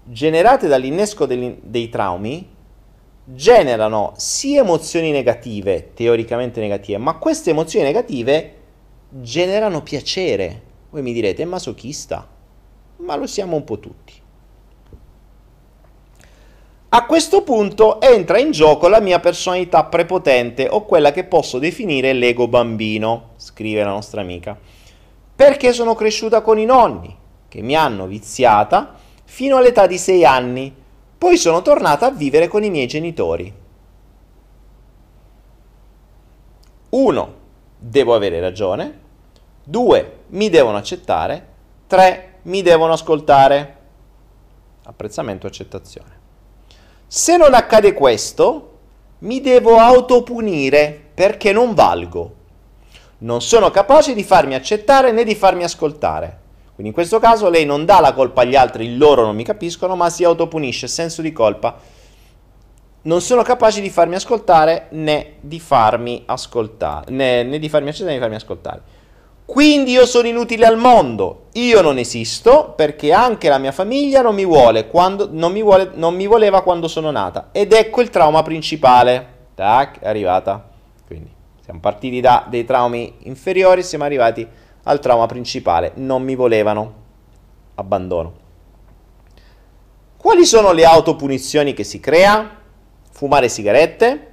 generate 0.03 0.68
dall'innesco 0.68 1.26
dei, 1.26 1.89
traumi 1.89 2.55
generano 3.26 4.13
sì 4.15 4.55
emozioni 4.55 5.11
negative, 5.11 5.91
teoricamente 5.93 6.61
negative, 6.61 6.97
ma 6.97 7.18
queste 7.18 7.49
emozioni 7.49 7.86
negative 7.86 8.55
generano 9.09 9.82
piacere. 9.82 10.61
Voi 10.91 11.01
mi 11.01 11.13
direte, 11.13 11.43
è 11.43 11.45
masochista, 11.45 12.26
ma 12.97 13.15
lo 13.15 13.28
siamo 13.28 13.55
un 13.55 13.63
po' 13.63 13.80
tutti. 13.80 14.13
A 16.98 17.06
questo 17.06 17.43
punto 17.43 18.02
entra 18.02 18.39
in 18.39 18.50
gioco 18.50 18.88
la 18.88 19.00
mia 19.00 19.20
personalità 19.20 19.84
prepotente 19.84 20.68
o 20.68 20.84
quella 20.84 21.12
che 21.12 21.26
posso 21.26 21.60
definire 21.60 22.12
l'ego 22.12 22.48
bambino, 22.48 23.34
scrive 23.36 23.84
la 23.84 23.91
nostra 23.91 24.22
amica. 24.22 24.58
Perché 25.36 25.74
sono 25.74 25.93
cresciuta 25.93 26.41
con 26.41 26.58
i 26.58 26.66
nonni, 26.66 27.16
che 27.48 27.62
mi 27.62 27.76
hanno 27.76 28.08
viziata 28.08 28.95
fino 29.26 29.58
all'età 29.58 29.86
di 29.86 30.00
6 30.00 30.26
anni, 30.26 30.76
poi 31.16 31.38
sono 31.38 31.62
tornata 31.62 32.08
a 32.08 32.12
vivere 32.12 32.48
con 32.48 32.64
i 32.64 32.72
miei 32.72 32.88
genitori. 32.88 33.54
1. 36.89 37.34
Devo 37.78 38.16
avere 38.16 38.39
ragione. 38.39 39.00
2. 39.66 40.18
Mi 40.30 40.50
devono 40.50 40.78
accettare. 40.78 41.48
3. 41.86 42.39
Mi 42.43 42.64
devono 42.64 42.93
ascoltare. 42.93 43.78
Apprezzamento 44.84 45.45
e 45.45 45.50
accettazione. 45.50 46.16
Se 47.10 47.38
non 47.38 47.53
accade 47.53 47.93
questo, 47.93 48.80
mi 49.20 49.39
devo 49.39 49.78
autopunire 49.78 51.05
perché 51.14 51.53
non 51.53 51.74
valgo. 51.74 52.34
Non 53.20 53.41
sono 53.41 53.72
capace 53.72 54.14
di 54.14 54.24
farmi 54.24 54.55
accettare 54.55 55.14
né 55.14 55.24
di 55.24 55.34
farmi 55.34 55.64
ascoltare. 55.64 56.39
Quindi 56.76 56.88
in 56.88 56.93
questo 56.93 57.20
caso 57.20 57.49
lei 57.49 57.64
non 57.64 57.86
dà 57.86 58.01
la 58.01 58.12
colpa 58.12 58.41
agli 58.41 58.58
altri, 58.58 58.97
loro 58.97 59.24
non 59.24 59.38
mi 59.38 59.45
capiscono, 59.45 59.95
ma 59.95 60.10
si 60.10 60.26
autopunisce, 60.26 60.88
senso 60.88 61.22
di 61.22 61.32
colpa. 61.32 61.80
Non 63.03 63.22
sono 63.22 63.41
capace 63.41 63.80
di 63.80 63.89
farmi 63.89 64.16
ascoltare 64.16 64.88
né 64.89 65.36
di 65.39 65.62
farmi 65.62 66.24
ascoltare, 66.26 67.10
né, 67.10 67.41
né 67.43 67.58
di 67.58 67.70
farmi 67.70 67.88
accettare 67.88 68.12
né 68.12 68.18
di 68.18 68.22
farmi 68.22 68.36
ascoltare. 68.36 68.82
Quindi 69.48 69.91
io 69.91 70.06
sono 70.06 70.28
inutile 70.28 70.66
al 70.66 70.78
mondo, 70.78 71.45
io 71.54 71.82
non 71.82 71.98
esisto 71.98 72.74
perché 72.76 73.14
anche 73.14 73.48
la 73.48 73.58
mia 73.58 73.72
famiglia 73.72 74.22
non 74.22 74.36
mi 74.36 74.43
vuole, 74.43 74.89
quando, 74.89 75.30
non 75.32 75.54
mi, 75.54 75.62
vuole, 75.64 75.91
non 75.93 76.16
mi 76.16 76.28
voleva 76.28 76.62
quando 76.62 76.89
sono 76.89 77.12
nata. 77.12 77.48
Ed 77.54 77.72
ecco 77.72 78.02
il 78.02 78.10
trauma 78.10 78.43
principale. 78.43 79.36
Tac, 79.56 80.00
è 80.00 80.08
arrivata. 80.10 80.68
Quindi 81.08 81.32
siamo 81.64 81.80
partiti 81.80 82.20
da 82.20 82.45
dei 82.50 82.66
traumi 82.66 83.20
inferiori, 83.20 83.84
siamo 83.84 84.04
arrivati 84.04 84.45
al 84.84 85.00
trauma 85.00 85.28
principale. 85.28 85.93
Non 85.95 86.24
mi 86.24 86.36
volevano. 86.36 86.93
Abbandono. 87.76 88.34
Quali 90.18 90.45
sono 90.45 90.74
le 90.74 90.84
autopunizioni 90.84 91.74
che 91.74 91.86
si 91.86 92.02
crea? 92.02 92.58
Fumare 93.12 93.48
sigarette, 93.48 94.32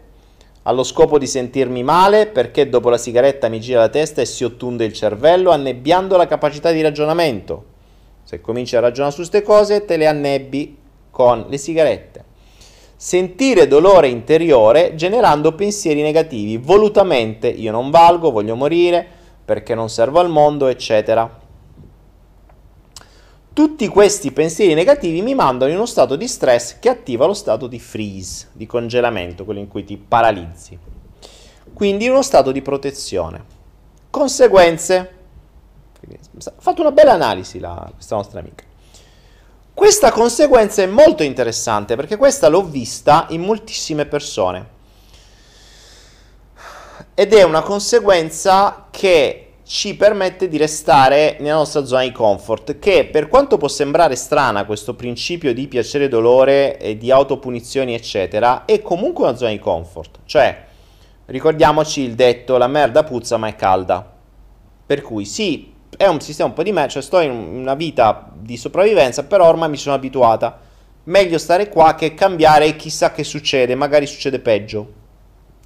allo 0.67 0.83
scopo 0.83 1.19
di 1.19 1.27
sentirmi 1.27 1.83
male 1.83 2.27
perché 2.27 2.69
dopo 2.69 2.89
la 2.89 2.99
sigaretta 2.99 3.49
mi 3.49 3.61
gira 3.61 3.81
la 3.81 3.89
testa 3.89 4.21
e 4.21 4.27
si 4.27 4.45
ottunde 4.45 4.85
il 4.85 4.93
cervello, 4.93 5.51
annebbiando 5.51 6.17
la 6.17 6.27
capacità 6.27 6.71
di 6.71 6.81
ragionamento. 6.81 7.73
Se 8.23 8.41
cominci 8.41 8.75
a 8.75 8.81
ragionare 8.81 9.13
su 9.13 9.19
queste 9.19 9.43
cose, 9.43 9.85
te 9.85 9.97
le 9.97 10.07
annebbi 10.07 10.77
con 11.11 11.47
le 11.49 11.59
sigarette. 11.59 12.25
Sentire 12.97 13.69
dolore 13.69 14.09
interiore 14.09 14.95
generando 14.95 15.53
pensieri 15.53 16.01
negativi, 16.01 16.57
volutamente 16.57 17.49
io 17.49 17.71
non 17.71 17.91
valgo, 17.91 18.31
voglio 18.31 18.57
morire, 18.57 19.07
perché 19.45 19.75
non 19.75 19.91
servo 19.91 20.21
al 20.21 20.31
mondo, 20.31 20.69
eccetera. 20.69 21.43
Tutti 23.55 23.87
questi 23.87 24.33
pensieri 24.33 24.75
negativi 24.75 25.23
mi 25.23 25.33
mandano 25.33 25.71
in 25.71 25.77
uno 25.77 25.87
stato 25.87 26.17
di 26.17 26.27
stress 26.27 26.81
che 26.81 26.89
attiva 26.89 27.25
lo 27.25 27.35
stato 27.35 27.69
di 27.69 27.79
freeze, 27.79 28.49
di 28.51 28.67
congelamento, 28.67 29.45
quello 29.45 29.61
in 29.61 29.69
cui 29.69 29.85
ti 29.85 29.97
paralizzi. 29.97 30.77
Quindi 31.73 32.07
in 32.07 32.11
uno 32.11 32.23
stato 32.23 32.51
di 32.51 32.61
protezione. 32.63 33.45
Conseguenze. 34.11 35.15
Ha 36.45 36.53
fatto 36.59 36.81
una 36.81 36.91
bella 36.91 37.13
analisi 37.13 37.61
la, 37.61 37.89
questa 37.95 38.17
nostra 38.17 38.41
amica. 38.41 38.65
Questa 39.73 40.11
conseguenza 40.11 40.83
è 40.83 40.87
molto 40.87 41.23
interessante 41.23 41.95
perché 41.95 42.17
questa 42.17 42.49
l'ho 42.49 42.65
vista 42.65 43.27
in 43.31 43.43
moltissime 43.43 44.05
persone. 44.05 44.69
Ed 47.15 47.33
è 47.33 47.45
una 47.45 47.63
conseguenza 47.63 48.89
che 48.91 49.44
ci 49.67 49.97
permette 49.97 50.47
di 50.47 50.59
restare 50.59 51.39
nella 51.41 51.57
nostra 51.57 51.85
zona 51.87 52.03
di 52.03 52.13
comfort, 52.13 52.79
che 52.79 53.09
per 53.11 53.29
quanto 53.29 53.57
può 53.57 53.67
sembrare 53.67 54.15
strana 54.15 54.67
questo 54.67 54.95
principio 54.95 55.55
di 55.55 55.69
piacere 55.69 56.05
e 56.05 56.09
dolore 56.09 56.79
e 56.79 56.99
di 56.99 57.11
autopunizioni, 57.11 57.95
eccetera, 57.95 58.67
è 58.67 58.83
comunque 58.83 59.25
una 59.25 59.37
zona 59.37 59.53
di 59.53 59.59
comfort. 59.59 60.19
Cioè, 60.27 60.65
ricordiamoci 61.27 62.03
il 62.03 62.15
detto 62.15 62.59
la 62.59 62.67
merda 62.67 63.05
puzza 63.05 63.39
ma 63.39 63.49
è 63.49 63.57
calda. 63.57 64.13
Per 64.87 65.01
cui 65.01 65.25
sì, 65.25 65.73
è 65.97 66.07
un 66.07 66.21
sistema 66.21 66.51
un 66.51 66.55
po' 66.55 66.63
di 66.63 66.73
me, 66.73 66.87
cioè 66.89 67.01
sto 67.01 67.21
in 67.21 67.31
una 67.31 67.75
vita 67.75 68.31
di 68.35 68.59
sopravvivenza, 68.59 69.25
però 69.25 69.49
ormai 69.49 69.71
mi 69.71 69.79
sono 69.79 69.95
abituata. 69.95 70.61
Meglio 71.05 71.39
stare 71.39 71.71
qua 71.71 71.95
che 71.95 72.13
cambiare 72.13 72.67
e 72.67 72.77
chissà 72.77 73.13
che 73.13 73.25
succede, 73.25 73.75
magari 73.75 74.07
succede 74.07 74.41
peggio. 74.41 74.93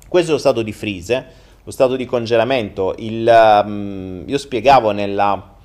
Questo 0.06 0.30
è 0.30 0.34
lo 0.34 0.38
stato 0.38 0.62
di 0.62 0.72
freeze 0.72 1.37
lo 1.68 1.74
stato 1.74 1.96
di 1.96 2.06
congelamento. 2.06 2.94
Il, 2.96 3.62
um, 3.64 4.22
io 4.26 4.38
spiegavo 4.38 4.90
nella, 4.92 5.56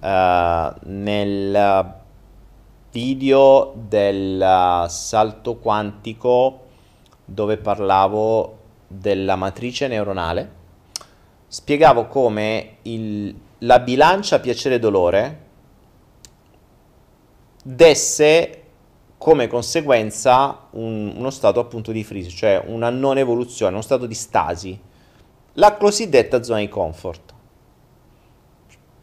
uh, 0.00 0.78
nel 0.84 1.94
video 2.90 3.74
del 3.76 4.86
salto 4.88 5.56
quantico 5.56 6.60
dove 7.26 7.58
parlavo 7.58 8.56
della 8.86 9.36
matrice 9.36 9.86
neuronale, 9.86 10.50
spiegavo 11.46 12.06
come 12.06 12.76
il, 12.82 13.34
la 13.58 13.80
bilancia 13.80 14.40
piacere-dolore 14.40 15.46
desse 17.62 18.62
come 19.18 19.46
conseguenza 19.46 20.68
un, 20.70 21.12
uno 21.14 21.28
stato 21.28 21.60
appunto 21.60 21.92
di 21.92 22.02
freeze, 22.02 22.30
cioè 22.30 22.62
una 22.64 22.88
non 22.88 23.18
evoluzione, 23.18 23.72
uno 23.72 23.82
stato 23.82 24.06
di 24.06 24.14
stasi 24.14 24.86
la 25.54 25.74
cosiddetta 25.74 26.42
zona 26.42 26.60
di 26.60 26.68
comfort. 26.68 27.34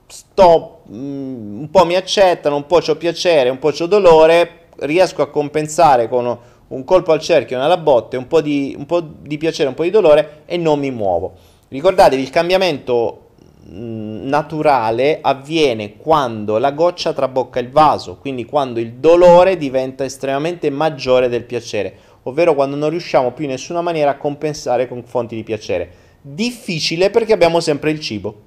Sto, 0.08 0.82
mm, 0.90 1.60
un 1.62 1.70
po' 1.70 1.86
mi 1.86 1.96
accettano, 1.96 2.56
un 2.56 2.66
po' 2.66 2.80
ho 2.86 2.96
piacere, 2.96 3.50
un 3.50 3.60
po' 3.60 3.72
ho 3.78 3.86
dolore, 3.86 4.68
riesco 4.80 5.22
a 5.22 5.30
compensare 5.30 6.08
con 6.08 6.38
un 6.68 6.84
colpo 6.84 7.12
al 7.12 7.20
cerchio 7.20 7.58
nella 7.58 7.78
botte, 7.78 8.18
un 8.18 8.28
po, 8.28 8.42
di, 8.42 8.76
un 8.78 8.86
po' 8.86 9.02
di 9.02 9.38
piacere, 9.38 9.70
un 9.70 9.76
po' 9.76 9.84
di 9.84 9.90
dolore 9.90 10.44
e 10.46 10.58
non 10.58 10.80
mi 10.80 10.92
muovo. 10.92 11.34
Ricordatevi, 11.68 12.22
il 12.22 12.30
cambiamento 12.30 13.30
mm, 13.68 14.28
naturale 14.28 15.20
avviene 15.22 15.98
quando 15.98 16.58
la 16.58 16.72
goccia 16.72 17.14
trabocca 17.14 17.60
il 17.60 17.70
vaso, 17.70 18.18
quindi 18.18 18.46
quando 18.46 18.80
il 18.80 18.94
dolore 18.94 19.58
diventa 19.58 20.04
estremamente 20.04 20.70
maggiore 20.70 21.28
del 21.28 21.44
piacere, 21.44 21.98
ovvero 22.24 22.56
quando 22.56 22.76
non 22.76 22.90
riusciamo 22.90 23.32
più 23.32 23.44
in 23.44 23.52
nessuna 23.52 23.82
maniera 23.82 24.12
a 24.12 24.18
compensare 24.18 24.88
con 24.88 25.04
fonti 25.04 25.36
di 25.36 25.44
piacere 25.44 26.04
difficile 26.28 27.12
perché 27.12 27.34
abbiamo 27.34 27.60
sempre 27.60 27.92
il 27.92 28.00
cibo. 28.00 28.44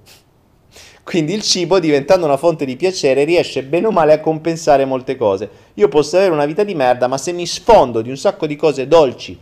Quindi 1.04 1.32
il 1.32 1.42
cibo, 1.42 1.78
diventando 1.78 2.26
una 2.26 2.36
fonte 2.36 2.64
di 2.66 2.76
piacere, 2.76 3.24
riesce 3.24 3.62
bene 3.62 3.86
o 3.86 3.90
male 3.90 4.12
a 4.12 4.20
compensare 4.20 4.84
molte 4.84 5.16
cose. 5.16 5.48
Io 5.74 5.88
posso 5.88 6.16
avere 6.16 6.32
una 6.32 6.44
vita 6.44 6.64
di 6.64 6.74
merda, 6.74 7.06
ma 7.06 7.16
se 7.16 7.32
mi 7.32 7.46
sfondo 7.46 8.02
di 8.02 8.10
un 8.10 8.16
sacco 8.16 8.46
di 8.46 8.56
cose 8.56 8.86
dolci 8.86 9.38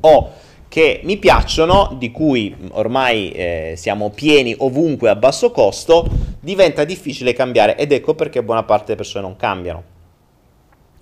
o 0.00 0.32
che 0.68 1.00
mi 1.02 1.18
piacciono, 1.18 1.94
di 1.98 2.10
cui 2.10 2.54
ormai 2.70 3.32
eh, 3.32 3.74
siamo 3.76 4.10
pieni 4.10 4.54
ovunque 4.58 5.10
a 5.10 5.16
basso 5.16 5.50
costo, 5.50 6.08
diventa 6.40 6.84
difficile 6.84 7.32
cambiare 7.32 7.76
ed 7.76 7.92
ecco 7.92 8.14
perché 8.14 8.42
buona 8.42 8.62
parte 8.62 8.84
delle 8.86 8.98
persone 8.98 9.24
non 9.24 9.36
cambiano. 9.36 9.82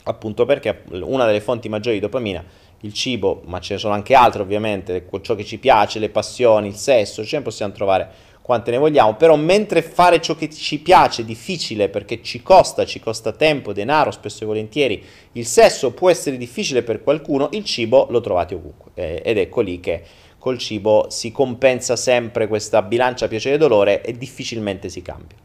Appunto 0.05 0.47
perché 0.47 0.83
una 0.91 1.27
delle 1.27 1.41
fonti 1.41 1.69
maggiori 1.69 1.97
di 1.97 2.01
dopamina 2.01 2.45
il 2.81 2.93
cibo, 2.93 3.43
ma 3.47 3.61
ce 3.61 3.75
ne 3.75 3.81
sono 3.81 3.95
anche 3.95 4.15
altre 4.15 4.43
ovviamente, 4.43 5.07
ciò 5.23 5.35
che 5.35 5.45
ci 5.45 5.59
piace, 5.59 5.99
le 5.99 6.11
passioni, 6.11 6.69
il 6.69 6.77
sesso, 6.77 7.25
ce 7.25 7.39
ne 7.39 7.43
possiamo 7.43 7.73
trovare 7.73 8.11
quante 8.47 8.71
ne 8.71 8.79
vogliamo, 8.79 9.17
però 9.17 9.35
mentre 9.35 9.83
fare 9.83 10.21
ciò 10.21 10.37
che 10.37 10.49
ci 10.49 10.79
piace 10.79 11.23
è 11.23 11.25
difficile 11.25 11.89
perché 11.89 12.23
ci 12.23 12.43
costa, 12.43 12.85
ci 12.85 13.01
costa 13.01 13.33
tempo, 13.33 13.73
denaro, 13.73 14.13
spesso 14.13 14.45
e 14.45 14.47
volentieri, 14.47 15.03
il 15.33 15.47
sesso 15.47 15.91
può 15.91 16.11
essere 16.11 16.37
difficile 16.37 16.85
per 16.85 17.03
qualcuno, 17.03 17.49
il 17.53 17.65
cibo 17.65 18.07
lo 18.09 18.21
trovate 18.21 18.55
ovunque 18.55 18.93
eh, 18.95 19.21
ed 19.25 19.39
ecco 19.39 19.63
lì 19.63 19.81
che 19.81 20.01
col 20.39 20.59
cibo 20.59 21.07
si 21.11 21.33
compensa 21.33 21.97
sempre 21.97 22.47
questa 22.47 22.83
bilancia 22.83 23.27
piacere-dolore 23.27 24.05
e 24.05 24.17
difficilmente 24.17 24.89
si 24.91 25.03
cambia. 25.03 25.37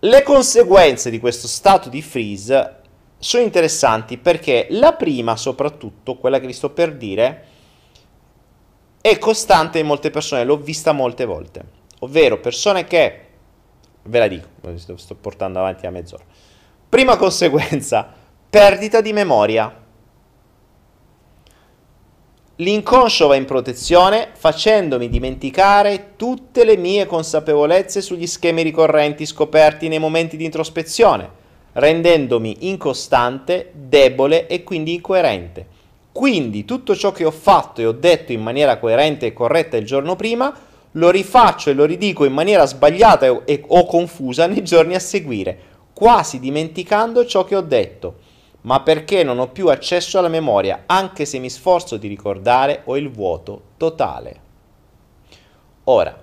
Le 0.00 0.22
conseguenze 0.22 1.08
di 1.08 1.18
questo 1.18 1.46
stato 1.46 1.88
di 1.88 2.02
freeze 2.02 2.82
sono 3.18 3.42
interessanti 3.42 4.18
perché 4.18 4.66
la 4.70 4.92
prima, 4.92 5.36
soprattutto, 5.36 6.16
quella 6.16 6.38
che 6.38 6.46
vi 6.46 6.52
sto 6.52 6.70
per 6.70 6.94
dire, 6.94 7.44
è 9.00 9.18
costante 9.18 9.78
in 9.78 9.86
molte 9.86 10.10
persone, 10.10 10.44
l'ho 10.44 10.58
vista 10.58 10.92
molte 10.92 11.24
volte, 11.24 11.64
ovvero 12.00 12.40
persone 12.40 12.84
che, 12.84 13.26
ve 14.02 14.18
la 14.18 14.28
dico, 14.28 14.48
sto 14.96 15.14
portando 15.14 15.60
avanti 15.60 15.86
a 15.86 15.90
mezz'ora, 15.90 16.24
prima 16.88 17.16
conseguenza, 17.16 18.12
perdita 18.50 19.00
di 19.00 19.12
memoria. 19.12 19.84
L'inconscio 22.58 23.26
va 23.26 23.36
in 23.36 23.44
protezione 23.44 24.30
facendomi 24.32 25.10
dimenticare 25.10 26.14
tutte 26.16 26.64
le 26.64 26.78
mie 26.78 27.04
consapevolezze 27.04 28.00
sugli 28.00 28.26
schemi 28.26 28.62
ricorrenti 28.62 29.26
scoperti 29.26 29.88
nei 29.88 29.98
momenti 29.98 30.38
di 30.38 30.46
introspezione 30.46 31.44
rendendomi 31.76 32.68
incostante, 32.68 33.70
debole 33.74 34.46
e 34.46 34.62
quindi 34.62 34.94
incoerente. 34.94 35.74
Quindi 36.10 36.64
tutto 36.64 36.96
ciò 36.96 37.12
che 37.12 37.26
ho 37.26 37.30
fatto 37.30 37.82
e 37.82 37.86
ho 37.86 37.92
detto 37.92 38.32
in 38.32 38.40
maniera 38.40 38.78
coerente 38.78 39.26
e 39.26 39.32
corretta 39.34 39.76
il 39.76 39.84
giorno 39.84 40.16
prima, 40.16 40.54
lo 40.92 41.10
rifaccio 41.10 41.68
e 41.68 41.74
lo 41.74 41.84
ridico 41.84 42.24
in 42.24 42.32
maniera 42.32 42.64
sbagliata 42.64 43.26
e, 43.26 43.42
e, 43.44 43.64
o 43.66 43.84
confusa 43.84 44.46
nei 44.46 44.64
giorni 44.64 44.94
a 44.94 44.98
seguire, 44.98 45.58
quasi 45.92 46.40
dimenticando 46.40 47.26
ciò 47.26 47.44
che 47.44 47.56
ho 47.56 47.60
detto, 47.60 48.20
ma 48.62 48.80
perché 48.80 49.22
non 49.22 49.38
ho 49.38 49.48
più 49.48 49.68
accesso 49.68 50.18
alla 50.18 50.28
memoria, 50.28 50.84
anche 50.86 51.26
se 51.26 51.38
mi 51.38 51.50
sforzo 51.50 51.98
di 51.98 52.08
ricordare, 52.08 52.80
ho 52.84 52.96
il 52.96 53.10
vuoto 53.10 53.62
totale. 53.76 54.40
Ora, 55.84 56.18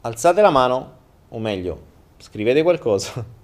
alzate 0.00 0.40
la 0.40 0.50
mano, 0.50 0.92
o 1.28 1.38
meglio, 1.38 1.80
scrivete 2.16 2.62
qualcosa. 2.62 3.36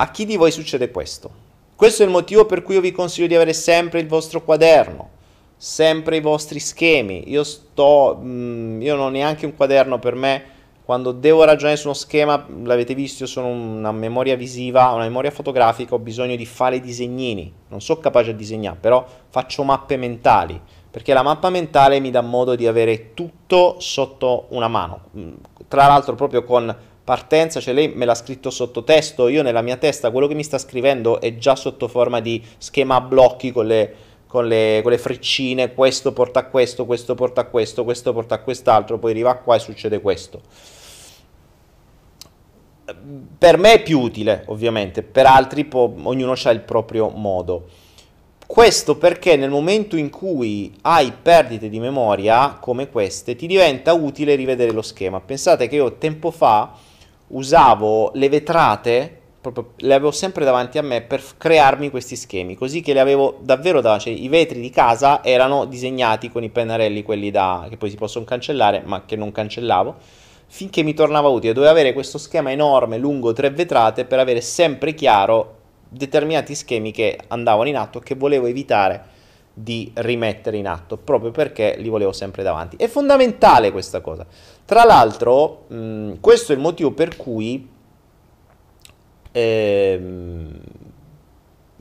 A 0.00 0.10
chi 0.10 0.24
di 0.24 0.38
voi 0.38 0.50
succede 0.50 0.90
questo? 0.90 1.30
Questo 1.76 2.02
è 2.02 2.06
il 2.06 2.10
motivo 2.10 2.46
per 2.46 2.62
cui 2.62 2.76
io 2.76 2.80
vi 2.80 2.90
consiglio 2.90 3.26
di 3.26 3.34
avere 3.34 3.52
sempre 3.52 4.00
il 4.00 4.06
vostro 4.06 4.42
quaderno, 4.42 5.10
sempre 5.58 6.16
i 6.16 6.22
vostri 6.22 6.58
schemi. 6.58 7.30
Io 7.30 7.44
sto, 7.44 8.16
mh, 8.18 8.26
mm, 8.26 8.80
io 8.80 8.96
non 8.96 9.04
ho 9.04 9.10
neanche 9.10 9.44
un 9.44 9.54
quaderno 9.54 9.98
per 9.98 10.14
me. 10.14 10.44
Quando 10.86 11.12
devo 11.12 11.44
ragionare 11.44 11.76
su 11.76 11.88
uno 11.88 11.94
schema, 11.94 12.46
l'avete 12.62 12.94
visto, 12.94 13.24
io 13.24 13.28
sono 13.28 13.48
una 13.48 13.92
memoria 13.92 14.36
visiva, 14.36 14.88
una 14.88 15.04
memoria 15.04 15.30
fotografica, 15.30 15.94
ho 15.94 15.98
bisogno 15.98 16.34
di 16.34 16.46
fare 16.46 16.80
disegnini. 16.80 17.52
Non 17.68 17.82
sono 17.82 18.00
capace 18.00 18.30
a 18.30 18.34
disegnare, 18.34 18.78
però 18.80 19.06
faccio 19.28 19.62
mappe 19.64 19.98
mentali, 19.98 20.58
perché 20.90 21.12
la 21.12 21.22
mappa 21.22 21.50
mentale 21.50 22.00
mi 22.00 22.10
dà 22.10 22.22
modo 22.22 22.54
di 22.54 22.66
avere 22.66 23.12
tutto 23.12 23.76
sotto 23.80 24.46
una 24.48 24.66
mano. 24.66 25.00
Mm, 25.14 25.32
tra 25.68 25.86
l'altro 25.86 26.14
proprio 26.14 26.42
con 26.42 26.74
partenza, 27.10 27.58
cioè 27.58 27.74
lei 27.74 27.88
me 27.88 28.04
l'ha 28.04 28.14
scritto 28.14 28.50
sotto 28.50 28.84
testo, 28.84 29.26
io 29.26 29.42
nella 29.42 29.62
mia 29.62 29.76
testa 29.76 30.12
quello 30.12 30.28
che 30.28 30.34
mi 30.34 30.44
sta 30.44 30.58
scrivendo 30.58 31.20
è 31.20 31.34
già 31.34 31.56
sotto 31.56 31.88
forma 31.88 32.20
di 32.20 32.40
schema 32.56 32.94
a 32.94 33.00
blocchi 33.00 33.50
con 33.50 33.66
le, 33.66 33.94
con 34.28 34.46
le, 34.46 34.78
con 34.80 34.92
le 34.92 34.98
freccine, 34.98 35.74
questo 35.74 36.12
porta 36.12 36.38
a 36.38 36.44
questo, 36.44 36.86
questo 36.86 37.16
porta 37.16 37.40
a 37.40 37.44
questo, 37.46 37.82
questo 37.82 38.12
porta 38.12 38.36
a 38.36 38.38
quest'altro, 38.38 38.98
poi 39.00 39.10
arriva 39.10 39.34
qua 39.38 39.56
e 39.56 39.58
succede 39.58 40.00
questo. 40.00 40.40
Per 43.38 43.58
me 43.58 43.72
è 43.72 43.82
più 43.82 43.98
utile, 43.98 44.44
ovviamente, 44.46 45.02
per 45.02 45.26
altri 45.26 45.64
può, 45.64 45.92
ognuno 46.04 46.34
ha 46.40 46.50
il 46.50 46.60
proprio 46.60 47.08
modo. 47.08 47.66
Questo 48.46 48.98
perché 48.98 49.34
nel 49.34 49.50
momento 49.50 49.96
in 49.96 50.10
cui 50.10 50.72
hai 50.82 51.12
perdite 51.20 51.68
di 51.68 51.80
memoria 51.80 52.56
come 52.60 52.88
queste, 52.88 53.34
ti 53.34 53.48
diventa 53.48 53.94
utile 53.94 54.36
rivedere 54.36 54.70
lo 54.70 54.82
schema. 54.82 55.18
Pensate 55.18 55.66
che 55.66 55.74
io 55.74 55.94
tempo 55.94 56.30
fa 56.30 56.88
usavo 57.30 58.10
le 58.14 58.28
vetrate, 58.28 59.18
proprio 59.40 59.72
le 59.76 59.94
avevo 59.94 60.10
sempre 60.10 60.44
davanti 60.44 60.78
a 60.78 60.82
me 60.82 61.00
per 61.00 61.22
crearmi 61.36 61.90
questi 61.90 62.16
schemi, 62.16 62.54
così 62.54 62.80
che 62.80 62.92
le 62.92 63.00
avevo 63.00 63.38
davvero 63.40 63.80
davanti, 63.80 64.04
cioè, 64.04 64.22
i 64.22 64.28
vetri 64.28 64.60
di 64.60 64.70
casa 64.70 65.24
erano 65.24 65.64
disegnati 65.64 66.30
con 66.30 66.42
i 66.42 66.50
pennarelli, 66.50 67.02
quelli 67.02 67.30
da, 67.30 67.66
che 67.68 67.76
poi 67.76 67.90
si 67.90 67.96
possono 67.96 68.24
cancellare, 68.24 68.82
ma 68.84 69.04
che 69.04 69.16
non 69.16 69.32
cancellavo, 69.32 69.96
finché 70.46 70.82
mi 70.82 70.94
tornava 70.94 71.28
utile. 71.28 71.52
Dovevo 71.52 71.72
avere 71.72 71.92
questo 71.92 72.18
schema 72.18 72.50
enorme, 72.50 72.98
lungo 72.98 73.32
tre 73.32 73.50
vetrate, 73.50 74.04
per 74.04 74.18
avere 74.18 74.40
sempre 74.40 74.94
chiaro 74.94 75.56
determinati 75.88 76.54
schemi 76.54 76.92
che 76.92 77.18
andavano 77.28 77.68
in 77.68 77.76
atto, 77.76 78.00
che 78.00 78.14
volevo 78.14 78.46
evitare 78.46 79.18
di 79.52 79.90
rimettere 79.94 80.56
in 80.56 80.66
atto, 80.66 80.96
proprio 80.96 81.30
perché 81.30 81.76
li 81.78 81.88
volevo 81.88 82.12
sempre 82.12 82.42
davanti. 82.42 82.76
È 82.76 82.86
fondamentale 82.86 83.70
questa 83.72 84.00
cosa. 84.00 84.26
Tra 84.64 84.84
l'altro, 84.84 85.64
mh, 85.68 86.20
questo 86.20 86.52
è 86.52 86.54
il 86.54 86.60
motivo 86.60 86.92
per 86.92 87.16
cui 87.16 87.68
ehm, 89.32 90.60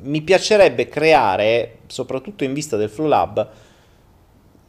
mi 0.01 0.21
piacerebbe 0.21 0.87
creare, 0.87 1.79
soprattutto 1.87 2.43
in 2.43 2.53
vista 2.53 2.77
del 2.77 2.89
Flow 2.89 3.07
Lab, 3.07 3.47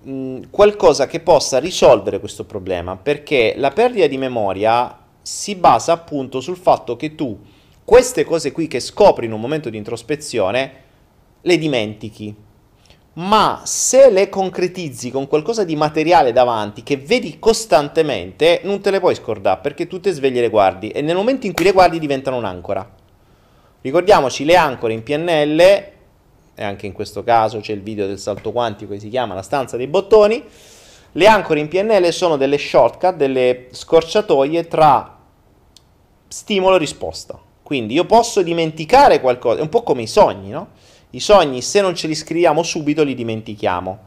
mh, 0.02 0.50
qualcosa 0.50 1.06
che 1.06 1.20
possa 1.20 1.58
risolvere 1.58 2.20
questo 2.20 2.44
problema, 2.44 2.96
perché 2.96 3.54
la 3.56 3.70
perdita 3.70 4.06
di 4.06 4.18
memoria 4.18 4.98
si 5.22 5.54
basa 5.54 5.92
appunto 5.92 6.40
sul 6.40 6.56
fatto 6.56 6.96
che 6.96 7.14
tu 7.14 7.38
queste 7.84 8.24
cose 8.24 8.52
qui 8.52 8.68
che 8.68 8.80
scopri 8.80 9.26
in 9.26 9.32
un 9.32 9.40
momento 9.40 9.68
di 9.68 9.76
introspezione 9.76 10.72
le 11.40 11.58
dimentichi 11.58 12.34
ma 13.20 13.60
se 13.64 14.10
le 14.10 14.28
concretizzi 14.30 15.10
con 15.10 15.26
qualcosa 15.26 15.64
di 15.64 15.76
materiale 15.76 16.32
davanti 16.32 16.82
che 16.82 16.96
vedi 16.96 17.38
costantemente, 17.38 18.60
non 18.64 18.80
te 18.80 18.90
le 18.90 19.00
puoi 19.00 19.14
scordare 19.14 19.60
perché 19.60 19.86
tu 19.86 20.00
te 20.00 20.12
svegli 20.12 20.38
e 20.38 20.42
le 20.42 20.48
guardi 20.48 20.88
e 20.88 21.02
nel 21.02 21.16
momento 21.16 21.46
in 21.46 21.52
cui 21.52 21.64
le 21.64 21.72
guardi 21.72 21.98
diventano 21.98 22.36
un'ancora. 22.38 22.88
Ricordiamoci 23.82 24.44
le 24.44 24.56
ancore 24.56 24.94
in 24.94 25.02
PNL, 25.02 25.60
e 25.60 26.64
anche 26.64 26.86
in 26.86 26.92
questo 26.92 27.22
caso 27.22 27.60
c'è 27.60 27.72
il 27.72 27.82
video 27.82 28.06
del 28.06 28.18
salto 28.18 28.52
quantico 28.52 28.92
che 28.92 29.00
si 29.00 29.08
chiama 29.08 29.34
la 29.34 29.42
stanza 29.42 29.76
dei 29.76 29.86
bottoni, 29.86 30.42
le 31.12 31.26
ancore 31.26 31.60
in 31.60 31.68
PNL 31.68 32.12
sono 32.12 32.36
delle 32.36 32.56
shortcut, 32.56 33.16
delle 33.16 33.68
scorciatoie 33.70 34.66
tra 34.66 35.18
stimolo 36.28 36.76
e 36.76 36.78
risposta. 36.78 37.38
Quindi 37.62 37.94
io 37.94 38.04
posso 38.04 38.42
dimenticare 38.42 39.20
qualcosa, 39.20 39.58
è 39.58 39.62
un 39.62 39.68
po' 39.68 39.82
come 39.82 40.02
i 40.02 40.06
sogni, 40.06 40.50
no? 40.50 40.68
I 41.10 41.20
sogni, 41.20 41.60
se 41.60 41.80
non 41.80 41.94
ce 41.94 42.06
li 42.06 42.14
scriviamo 42.14 42.62
subito, 42.62 43.02
li 43.02 43.14
dimentichiamo. 43.14 43.98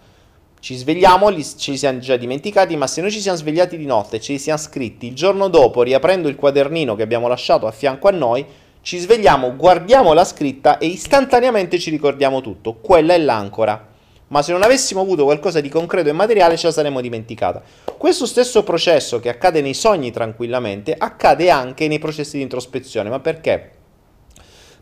Ci 0.62 0.76
svegliamo, 0.76 1.28
li, 1.28 1.44
ce 1.44 1.72
li 1.72 1.78
siamo 1.78 2.00
già 2.00 2.16
dimenticati, 2.16 2.78
ma 2.78 2.88
se 2.88 3.02
noi 3.02 3.12
ci 3.12 3.20
siamo 3.20 3.38
svegliati 3.38 3.76
di 3.76 3.86
notte 3.86 4.16
e 4.16 4.22
ce 4.22 4.32
li 4.32 4.40
siamo 4.40 4.60
scritti 4.60 5.08
il 5.08 5.14
giorno 5.14 5.50
dopo, 5.50 5.82
riaprendo 5.82 6.30
il 6.30 6.38
quadernino 6.38 6.96
che 6.96 7.04
abbiamo 7.04 7.28
lasciato 7.28 7.68
a 7.68 7.72
fianco 7.72 8.08
a 8.08 8.12
noi, 8.12 8.46
ci 8.82 8.98
svegliamo, 8.98 9.58
guardiamo 9.58 10.14
la 10.14 10.24
scritta 10.24 10.78
e 10.78 10.86
istantaneamente 10.86 11.80
ci 11.80 11.90
ricordiamo 11.90 12.40
tutto. 12.40 12.76
Quella 12.76 13.14
è 13.14 13.18
l'ancora. 13.18 13.90
Ma 14.28 14.42
se 14.42 14.54
non 14.54 14.64
avessimo 14.64 15.02
avuto 15.02 15.26
qualcosa 15.26 15.60
di 15.60 15.68
concreto 15.68 16.08
e 16.08 16.14
materiale, 16.14 16.56
ce 16.56 16.68
la 16.68 16.72
saremmo 16.72 17.02
dimenticata. 17.02 17.62
Questo 17.98 18.26
stesso 18.26 18.64
processo 18.64 19.20
che 19.20 19.28
accade 19.28 19.60
nei 19.60 19.74
sogni 19.74 20.12
tranquillamente, 20.12 20.96
accade 20.98 21.50
anche 21.50 21.90
nei 21.90 22.00
processi 22.00 22.38
di 22.38 22.44
introspezione. 22.44 23.10
Ma 23.10 23.20
perché? 23.20 23.73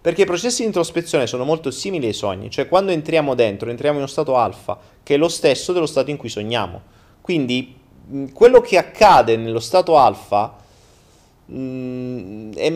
Perché 0.01 0.23
i 0.23 0.25
processi 0.25 0.61
di 0.61 0.67
introspezione 0.67 1.27
sono 1.27 1.43
molto 1.43 1.69
simili 1.69 2.07
ai 2.07 2.13
sogni, 2.13 2.49
cioè 2.49 2.67
quando 2.67 2.91
entriamo 2.91 3.35
dentro, 3.35 3.69
entriamo 3.69 3.97
in 3.97 4.03
uno 4.03 4.11
stato 4.11 4.35
alfa, 4.35 4.79
che 5.03 5.13
è 5.13 5.17
lo 5.17 5.29
stesso 5.29 5.73
dello 5.73 5.85
stato 5.85 6.09
in 6.09 6.17
cui 6.17 6.29
sogniamo. 6.29 6.81
Quindi 7.21 7.77
quello 8.33 8.61
che 8.61 8.77
accade 8.79 9.37
nello 9.37 9.59
stato 9.59 9.97
alfa 9.97 10.55
mh, 11.45 12.53
è, 12.55 12.73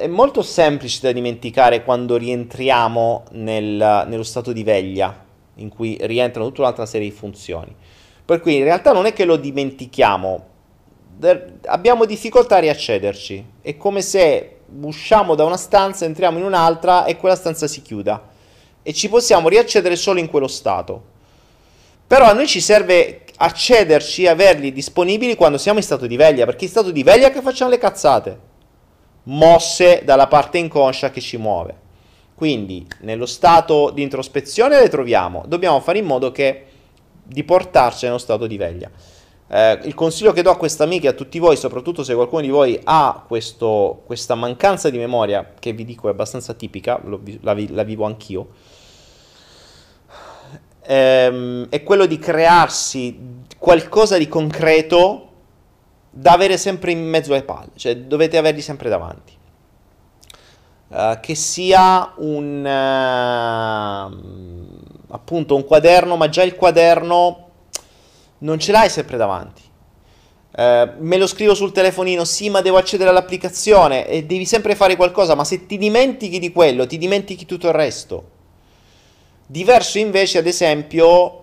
è, 0.00 0.06
molto 0.06 0.40
semplice 0.40 1.00
da 1.02 1.12
dimenticare 1.12 1.84
quando 1.84 2.16
rientriamo 2.16 3.24
nel, 3.32 4.06
nello 4.08 4.22
stato 4.22 4.52
di 4.52 4.64
veglia, 4.64 5.22
in 5.56 5.68
cui 5.68 5.98
rientrano 6.00 6.48
tutta 6.48 6.62
un'altra 6.62 6.86
serie 6.86 7.10
di 7.10 7.14
funzioni. 7.14 7.74
Per 8.24 8.40
cui 8.40 8.56
in 8.56 8.64
realtà 8.64 8.92
non 8.92 9.04
è 9.04 9.12
che 9.12 9.26
lo 9.26 9.36
dimentichiamo, 9.36 10.46
abbiamo 11.66 12.06
difficoltà 12.06 12.56
a 12.56 12.60
riaccederci. 12.60 13.44
È 13.60 13.76
come 13.76 14.00
se 14.00 14.53
usciamo 14.82 15.34
da 15.34 15.44
una 15.44 15.56
stanza, 15.56 16.04
entriamo 16.04 16.38
in 16.38 16.44
un'altra 16.44 17.04
e 17.04 17.16
quella 17.16 17.36
stanza 17.36 17.66
si 17.66 17.82
chiuda 17.82 18.32
e 18.82 18.92
ci 18.92 19.08
possiamo 19.08 19.48
riaccedere 19.48 19.96
solo 19.96 20.20
in 20.20 20.28
quello 20.28 20.48
stato. 20.48 21.12
Però 22.06 22.26
a 22.26 22.32
noi 22.32 22.46
ci 22.46 22.60
serve 22.60 23.24
accederci, 23.36 24.26
averli 24.26 24.72
disponibili 24.72 25.36
quando 25.36 25.58
siamo 25.58 25.78
in 25.78 25.84
stato 25.84 26.06
di 26.06 26.16
veglia, 26.16 26.44
perché 26.44 26.64
in 26.64 26.70
stato 26.70 26.90
di 26.90 27.02
veglia 27.02 27.30
che 27.30 27.40
facciamo 27.40 27.70
le 27.70 27.78
cazzate, 27.78 28.38
mosse 29.24 30.02
dalla 30.04 30.26
parte 30.26 30.58
inconscia 30.58 31.10
che 31.10 31.20
ci 31.20 31.36
muove. 31.36 31.82
Quindi 32.34 32.86
nello 33.00 33.26
stato 33.26 33.90
di 33.90 34.02
introspezione 34.02 34.78
le 34.78 34.88
troviamo, 34.88 35.44
dobbiamo 35.46 35.80
fare 35.80 35.98
in 35.98 36.04
modo 36.04 36.30
che 36.30 36.66
di 37.22 37.42
portarci 37.42 38.04
nello 38.04 38.18
stato 38.18 38.46
di 38.46 38.56
veglia. 38.56 38.90
Eh, 39.46 39.80
il 39.84 39.94
consiglio 39.94 40.32
che 40.32 40.42
do 40.42 40.50
a 40.50 40.56
questa 40.56 40.84
amica 40.84 41.06
e 41.06 41.10
a 41.10 41.14
tutti 41.14 41.38
voi, 41.38 41.56
soprattutto 41.56 42.02
se 42.02 42.14
qualcuno 42.14 42.40
di 42.40 42.48
voi 42.48 42.80
ha 42.82 43.22
questo, 43.26 44.02
questa 44.06 44.34
mancanza 44.34 44.88
di 44.90 44.98
memoria, 44.98 45.52
che 45.58 45.72
vi 45.72 45.84
dico 45.84 46.08
è 46.08 46.10
abbastanza 46.10 46.54
tipica, 46.54 46.98
lo, 47.04 47.20
la, 47.40 47.54
la, 47.68 47.82
vivo 47.82 48.04
anch'io, 48.06 48.48
ehm, 50.82 51.68
è 51.68 51.82
quello 51.82 52.06
di 52.06 52.18
crearsi 52.18 53.18
qualcosa 53.58 54.16
di 54.16 54.28
concreto 54.28 55.28
da 56.10 56.32
avere 56.32 56.56
sempre 56.56 56.92
in 56.92 57.06
mezzo 57.06 57.32
alle 57.32 57.42
palle, 57.42 57.72
cioè 57.74 57.96
dovete 57.96 58.38
averli 58.38 58.60
sempre 58.60 58.88
davanti. 58.88 59.32
Uh, 60.86 61.18
che 61.20 61.34
sia 61.34 62.12
un 62.18 62.60
uh, 62.60 62.72
appunto 65.12 65.56
un 65.56 65.64
quaderno, 65.64 66.16
ma 66.16 66.28
già 66.28 66.44
il 66.44 66.54
quaderno 66.54 67.43
non 68.44 68.58
ce 68.58 68.72
l'hai 68.72 68.88
sempre 68.88 69.16
davanti. 69.16 69.62
Eh, 70.56 70.92
me 70.98 71.16
lo 71.16 71.26
scrivo 71.26 71.54
sul 71.54 71.72
telefonino, 71.72 72.24
sì, 72.24 72.48
ma 72.48 72.60
devo 72.60 72.76
accedere 72.76 73.10
all'applicazione 73.10 74.06
e 74.06 74.24
devi 74.24 74.44
sempre 74.44 74.76
fare 74.76 74.96
qualcosa, 74.96 75.34
ma 75.34 75.44
se 75.44 75.66
ti 75.66 75.76
dimentichi 75.78 76.38
di 76.38 76.52
quello, 76.52 76.86
ti 76.86 76.96
dimentichi 76.96 77.46
tutto 77.46 77.68
il 77.68 77.74
resto. 77.74 78.30
Diverso 79.46 79.98
invece, 79.98 80.38
ad 80.38 80.46
esempio, 80.46 81.42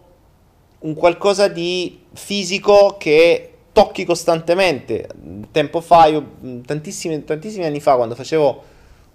un 0.79 0.93
qualcosa 0.93 1.47
di 1.47 1.99
fisico 2.13 2.95
che 2.97 3.53
tocchi 3.73 4.05
costantemente. 4.05 5.09
Tempo 5.51 5.81
fa, 5.81 6.05
io, 6.05 6.23
tantissimi, 6.65 7.23
tantissimi 7.23 7.65
anni 7.65 7.79
fa, 7.79 7.95
quando 7.95 8.15
facevo 8.15 8.63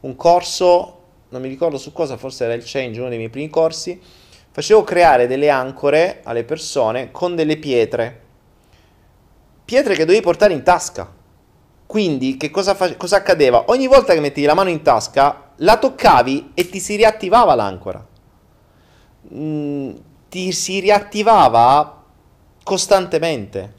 un 0.01 0.17
corso, 0.17 1.01
non 1.31 1.41
mi 1.41 1.49
ricordo 1.49 1.79
su 1.79 1.93
cosa, 1.93 2.17
forse 2.17 2.45
era 2.45 2.55
il 2.55 2.63
Change, 2.65 3.01
uno 3.01 3.09
dei 3.09 3.19
miei 3.19 3.31
primi 3.31 3.49
corsi, 3.49 4.01
facevo 4.57 4.85
creare 4.85 5.27
delle 5.27 5.51
ancore 5.51 6.21
alle 6.25 6.43
persone 6.43 7.11
con 7.11 7.37
delle 7.37 7.59
pietre. 7.59 8.21
Pietre 9.67 9.95
che 9.95 10.07
dovevi 10.07 10.23
portare 10.23 10.55
in 10.55 10.63
tasca. 10.63 11.13
Quindi, 11.85 12.39
che 12.39 12.49
cosa, 12.49 12.75
fa- 12.75 12.97
cosa 12.97 13.17
accadeva? 13.17 13.65
Ogni 13.67 13.87
volta 13.87 14.15
che 14.15 14.21
mettevi 14.21 14.47
la 14.47 14.55
mano 14.55 14.71
in 14.71 14.81
tasca, 14.81 15.51
la 15.57 15.77
toccavi 15.77 16.53
e 16.55 16.71
ti 16.71 16.81
si 16.81 16.97
riattivava 16.97 17.55
l'ancora. 17.55 18.03
Mm, 19.35 19.91
ti 20.31 20.51
si 20.53 20.81
riattivava 20.81 22.03
costantemente. 22.63 23.75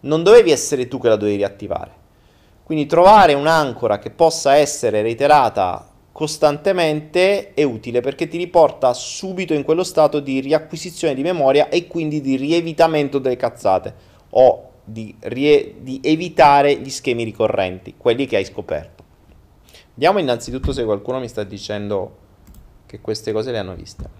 Non 0.00 0.22
dovevi 0.22 0.50
essere 0.50 0.86
tu 0.86 1.00
che 1.00 1.08
la 1.08 1.16
dovevi 1.16 1.38
riattivare. 1.38 1.92
Quindi 2.62 2.84
trovare 2.84 3.32
un'ancora 3.32 3.98
che 3.98 4.10
possa 4.10 4.56
essere 4.56 5.00
reiterata 5.00 5.89
costantemente 6.12 7.54
è 7.54 7.62
utile 7.62 8.00
perché 8.00 8.28
ti 8.28 8.36
riporta 8.36 8.92
subito 8.92 9.54
in 9.54 9.62
quello 9.62 9.84
stato 9.84 10.20
di 10.20 10.40
riacquisizione 10.40 11.14
di 11.14 11.22
memoria 11.22 11.68
e 11.68 11.86
quindi 11.86 12.20
di 12.20 12.36
rievitamento 12.36 13.18
delle 13.18 13.36
cazzate 13.36 13.94
o 14.30 14.70
di, 14.84 15.14
rie- 15.20 15.76
di 15.78 16.00
evitare 16.02 16.76
gli 16.76 16.90
schemi 16.90 17.22
ricorrenti, 17.24 17.94
quelli 17.96 18.26
che 18.26 18.36
hai 18.36 18.44
scoperto. 18.44 19.04
Vediamo 19.94 20.18
innanzitutto 20.18 20.72
se 20.72 20.84
qualcuno 20.84 21.20
mi 21.20 21.28
sta 21.28 21.44
dicendo 21.44 22.16
che 22.86 23.00
queste 23.00 23.32
cose 23.32 23.52
le 23.52 23.58
hanno 23.58 23.74
viste. 23.74 24.18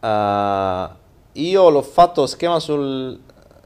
Uh, 0.00 0.88
io 1.32 1.68
l'ho 1.68 1.82
fatto 1.82 2.22
lo 2.22 2.26
schema 2.26 2.58
sul... 2.58 3.20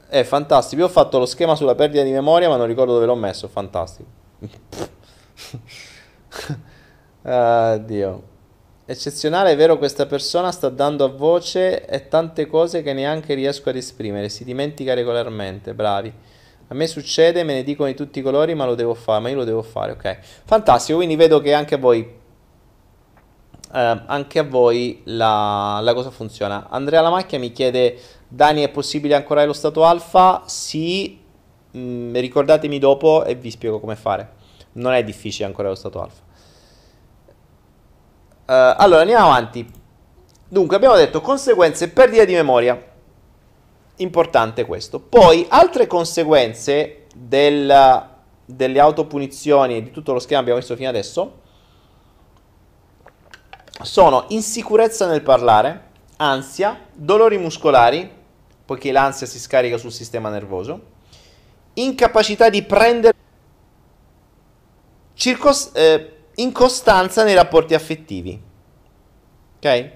È 0.07 0.23
fantastico, 0.23 0.81
io 0.81 0.87
ho 0.87 0.91
fatto 0.91 1.17
lo 1.17 1.25
schema 1.25 1.55
sulla 1.55 1.75
perdita 1.75 2.03
di 2.03 2.11
memoria 2.11 2.49
ma 2.49 2.57
non 2.57 2.67
ricordo 2.67 2.93
dove 2.93 3.05
l'ho 3.05 3.15
messo, 3.15 3.47
fantastico. 3.47 4.09
uh, 7.21 7.79
Dio. 7.85 8.33
Eccezionale, 8.87 9.51
è 9.51 9.55
vero, 9.55 9.79
questa 9.79 10.05
persona 10.05 10.51
sta 10.51 10.69
dando 10.69 11.05
a 11.05 11.07
voce 11.07 11.87
e 11.87 12.07
tante 12.07 12.45
cose 12.45 12.83
che 12.83 12.93
neanche 12.93 13.33
riesco 13.33 13.69
ad 13.69 13.77
esprimere, 13.77 14.29
si 14.29 14.43
dimentica 14.43 14.93
regolarmente, 14.93 15.73
bravi. 15.73 16.13
A 16.67 16.73
me 16.75 16.85
succede, 16.85 17.43
me 17.43 17.53
ne 17.53 17.63
dicono 17.63 17.89
di 17.89 17.95
tutti 17.95 18.19
i 18.19 18.21
colori, 18.21 18.53
ma 18.53 18.65
lo 18.65 18.75
devo 18.75 18.93
fare, 18.93 19.21
ma 19.21 19.29
io 19.29 19.37
lo 19.37 19.43
devo 19.43 19.63
fare, 19.63 19.93
ok. 19.93 20.19
Fantastico, 20.45 20.97
quindi 20.97 21.15
vedo 21.15 21.39
che 21.39 21.53
anche 21.53 21.73
a 21.73 21.77
voi, 21.79 21.99
eh, 23.73 24.01
anche 24.05 24.37
a 24.37 24.43
voi 24.43 25.01
la, 25.05 25.79
la, 25.81 25.93
cosa 25.95 26.11
funziona. 26.11 26.67
Andrea 26.69 27.01
Lamacchia 27.01 27.39
mi 27.39 27.51
chiede, 27.51 27.97
Dani, 28.27 28.61
è 28.61 28.69
possibile 28.69 29.15
ancorare 29.15 29.47
lo 29.47 29.53
stato 29.53 29.83
alfa? 29.83 30.43
Sì, 30.45 31.19
mm, 31.75 32.13
ricordatemi 32.15 32.77
dopo 32.77 33.25
e 33.25 33.33
vi 33.33 33.49
spiego 33.49 33.79
come 33.79 33.95
fare. 33.95 34.43
Non 34.75 34.93
è 34.93 35.03
difficile 35.03 35.45
ancorare 35.45 35.73
lo 35.73 35.79
stato 35.79 36.01
alfa. 36.01 36.21
Uh, 38.47 38.77
allora, 38.77 39.01
andiamo 39.01 39.25
avanti. 39.25 39.69
Dunque, 40.47 40.75
abbiamo 40.75 40.95
detto 40.95 41.21
conseguenze 41.21 41.89
perdita 41.89 42.25
di 42.25 42.33
memoria. 42.33 42.93
Importante 43.97 44.65
questo. 44.65 44.99
Poi, 44.99 45.45
altre 45.49 45.87
conseguenze 45.87 47.05
del, 47.15 48.07
delle 48.45 48.79
autopunizioni 48.79 49.77
e 49.77 49.83
di 49.83 49.91
tutto 49.91 50.13
lo 50.13 50.19
schema 50.19 50.35
che 50.35 50.41
abbiamo 50.41 50.59
visto 50.59 50.75
fino 50.75 50.89
adesso 50.89 51.43
sono 53.81 54.25
insicurezza 54.29 55.07
nel 55.07 55.21
parlare, 55.21 55.89
ansia, 56.17 56.79
dolori 56.93 57.37
muscolari, 57.37 58.09
poiché 58.65 58.91
l'ansia 58.91 59.27
si 59.27 59.39
scarica 59.39 59.77
sul 59.77 59.91
sistema 59.91 60.29
nervoso, 60.29 60.93
incapacità 61.73 62.49
di 62.49 62.63
prendere 62.63 63.13
circos- 65.15 65.71
eh, 65.73 66.11
incostanza 66.35 67.23
nei 67.23 67.33
rapporti 67.33 67.73
affettivi. 67.73 68.39
Ok? 69.57 69.91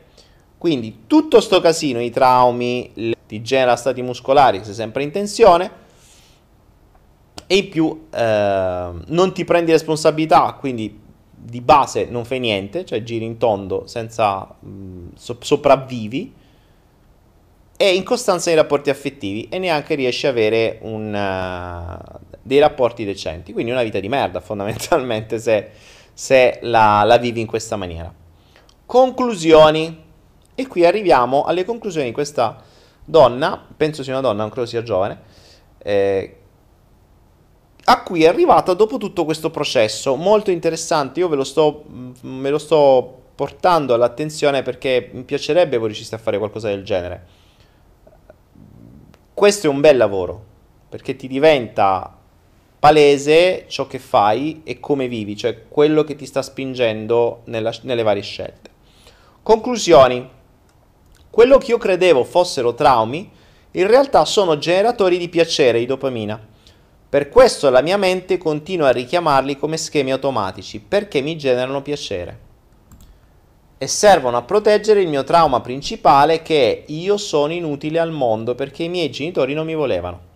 Quindi 0.58 1.04
tutto 1.08 1.40
sto 1.40 1.62
casino, 1.62 2.02
i 2.02 2.10
traumi, 2.10 3.16
ti 3.28 3.42
genera 3.42 3.76
stati 3.76 4.02
muscolari, 4.02 4.64
sei 4.66 4.74
sempre 4.74 5.04
in 5.04 5.12
tensione 5.12 5.72
e 7.48 7.56
in 7.56 7.70
più 7.70 8.08
eh, 8.12 8.92
non 9.06 9.34
ti 9.34 9.46
prendi 9.46 9.72
responsabilità, 9.72 10.58
quindi 10.60 11.00
di 11.34 11.62
base 11.62 12.08
non 12.10 12.26
fai 12.26 12.40
niente, 12.40 12.84
cioè 12.84 13.04
giri 13.04 13.24
in 13.24 13.38
tondo 13.38 13.88
senza 13.88 14.54
mh, 14.60 15.16
so- 15.16 15.38
sopravvivi 15.40 16.34
e 17.82 17.96
incostanza 17.96 18.50
nei 18.50 18.60
rapporti 18.60 18.90
affettivi 18.90 19.48
e 19.50 19.58
neanche 19.58 19.96
riesci 19.96 20.28
a 20.28 20.32
avere 20.32 20.80
un, 20.82 21.14
uh, 21.14 22.20
dei 22.42 22.60
rapporti 22.60 23.06
decenti, 23.06 23.54
quindi 23.54 23.72
una 23.72 23.84
vita 23.84 24.02
di 24.02 24.10
merda 24.10 24.42
fondamentalmente 24.42 25.40
se 25.40 25.72
se 26.20 26.60
la, 26.64 27.04
la 27.06 27.16
vivi 27.16 27.40
in 27.40 27.48
questa 27.48 27.78
maniera. 27.78 28.14
Conclusioni. 28.86 30.08
E 30.54 30.68
qui 30.68 30.86
arriviamo 30.86 31.46
alle 31.46 31.64
conclusioni 31.64 32.08
di 32.08 32.12
questa 32.12 32.62
donna, 33.06 33.66
penso 33.78 34.04
sia 34.04 34.12
una 34.12 34.22
donna, 34.22 34.42
non 34.42 34.50
credo 34.50 34.68
sia 34.68 34.84
giovane, 34.84 35.22
eh, 35.78 36.36
a 37.86 38.04
cui 38.04 38.24
è 38.24 38.28
arrivata 38.28 38.74
dopo 38.74 38.98
tutto 38.98 39.24
questo 39.24 39.50
processo 39.50 40.18
molto 40.18 40.52
interessante. 40.52 41.22
Io 41.22 41.30
ve 41.30 41.38
lo 41.38 41.46
sto, 41.46 41.86
mm, 41.90 42.12
me 42.24 42.50
lo 42.50 42.58
sto 42.58 43.22
portando 43.34 43.94
all'attenzione 43.94 44.62
perché 44.62 45.12
mi 45.14 45.24
piacerebbe 45.24 45.78
voi 45.78 45.88
riusciste 45.88 46.16
a 46.16 46.18
fare 46.18 46.38
qualcosa 46.38 46.68
del 46.68 46.84
genere. 46.84 47.26
Questo 49.40 49.68
è 49.68 49.70
un 49.70 49.80
bel 49.80 49.96
lavoro 49.96 50.44
perché 50.90 51.16
ti 51.16 51.26
diventa 51.26 52.14
palese 52.78 53.64
ciò 53.70 53.88
che 53.88 53.98
fai 53.98 54.64
e 54.66 54.82
come 54.82 55.08
vivi, 55.08 55.38
cioè 55.38 55.70
quello 55.70 56.04
che 56.04 56.18
ti 56.18 56.26
sta 56.26 56.42
spingendo 56.42 57.44
nella, 57.46 57.74
nelle 57.84 58.04
varie 58.04 58.22
scelte. 58.22 58.70
Conclusioni. 59.42 60.30
Quello 61.30 61.58
che 61.58 61.72
io 61.72 61.78
credevo 61.78 62.26
fossero 62.26 62.74
traumi, 62.74 63.32
in 63.72 63.88
realtà 63.88 64.26
sono 64.26 64.58
generatori 64.58 65.18
di 65.18 65.30
piacere, 65.30 65.80
di 65.80 65.86
dopamina. 65.86 66.38
Per 67.08 67.30
questo 67.30 67.70
la 67.70 67.82
mia 67.82 67.96
mente 67.96 68.38
continua 68.38 68.90
a 68.90 68.92
richiamarli 68.92 69.56
come 69.56 69.78
schemi 69.78 70.12
automatici, 70.12 70.82
perché 70.82 71.22
mi 71.22 71.38
generano 71.38 71.82
piacere. 71.82 72.49
E 73.82 73.88
servono 73.88 74.36
a 74.36 74.42
proteggere 74.42 75.02
il 75.02 75.08
mio 75.08 75.24
trauma 75.24 75.62
principale 75.62 76.42
che 76.42 76.84
è 76.86 76.92
io 76.92 77.16
sono 77.16 77.54
inutile 77.54 77.98
al 77.98 78.12
mondo 78.12 78.54
perché 78.54 78.84
i 78.84 78.90
miei 78.90 79.10
genitori 79.10 79.54
non 79.54 79.66
mi 79.66 79.74
volevano. 79.74 80.28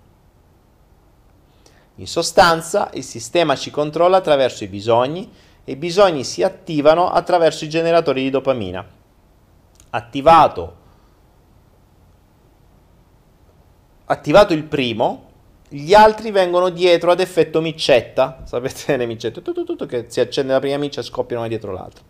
In 1.95 2.07
sostanza, 2.07 2.89
il 2.93 3.03
sistema 3.03 3.57
ci 3.57 3.69
controlla 3.69 4.15
attraverso 4.15 4.63
i 4.63 4.67
bisogni 4.67 5.29
e 5.65 5.73
i 5.73 5.75
bisogni 5.75 6.23
si 6.23 6.41
attivano 6.41 7.11
attraverso 7.11 7.65
i 7.65 7.69
generatori 7.69 8.23
di 8.23 8.29
dopamina. 8.29 8.87
Attivato, 9.89 10.75
attivato 14.05 14.53
il 14.53 14.63
primo, 14.63 15.31
gli 15.67 15.93
altri 15.93 16.31
vengono 16.31 16.69
dietro 16.69 17.11
ad 17.11 17.19
effetto 17.19 17.59
micetta. 17.59 18.43
Sapete 18.45 18.95
le 18.97 19.05
micette? 19.05 19.41
Tutto, 19.41 19.65
tutto, 19.65 19.85
che 19.85 20.05
si 20.07 20.21
accende 20.21 20.53
la 20.53 20.59
prima 20.59 20.77
miccia 20.77 21.01
e 21.01 21.03
scoppiano 21.03 21.41
una 21.41 21.49
dietro 21.49 21.73
l'altra 21.73 22.03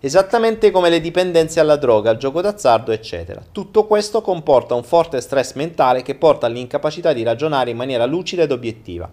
esattamente 0.00 0.70
come 0.70 0.90
le 0.90 1.00
dipendenze 1.00 1.60
alla 1.60 1.76
droga, 1.76 2.10
al 2.10 2.18
gioco 2.18 2.40
d'azzardo, 2.40 2.92
eccetera. 2.92 3.42
Tutto 3.50 3.86
questo 3.86 4.20
comporta 4.20 4.74
un 4.74 4.84
forte 4.84 5.20
stress 5.20 5.54
mentale 5.54 6.02
che 6.02 6.14
porta 6.14 6.46
all'incapacità 6.46 7.12
di 7.12 7.22
ragionare 7.22 7.70
in 7.70 7.76
maniera 7.76 8.06
lucida 8.06 8.42
ed 8.42 8.52
obiettiva. 8.52 9.10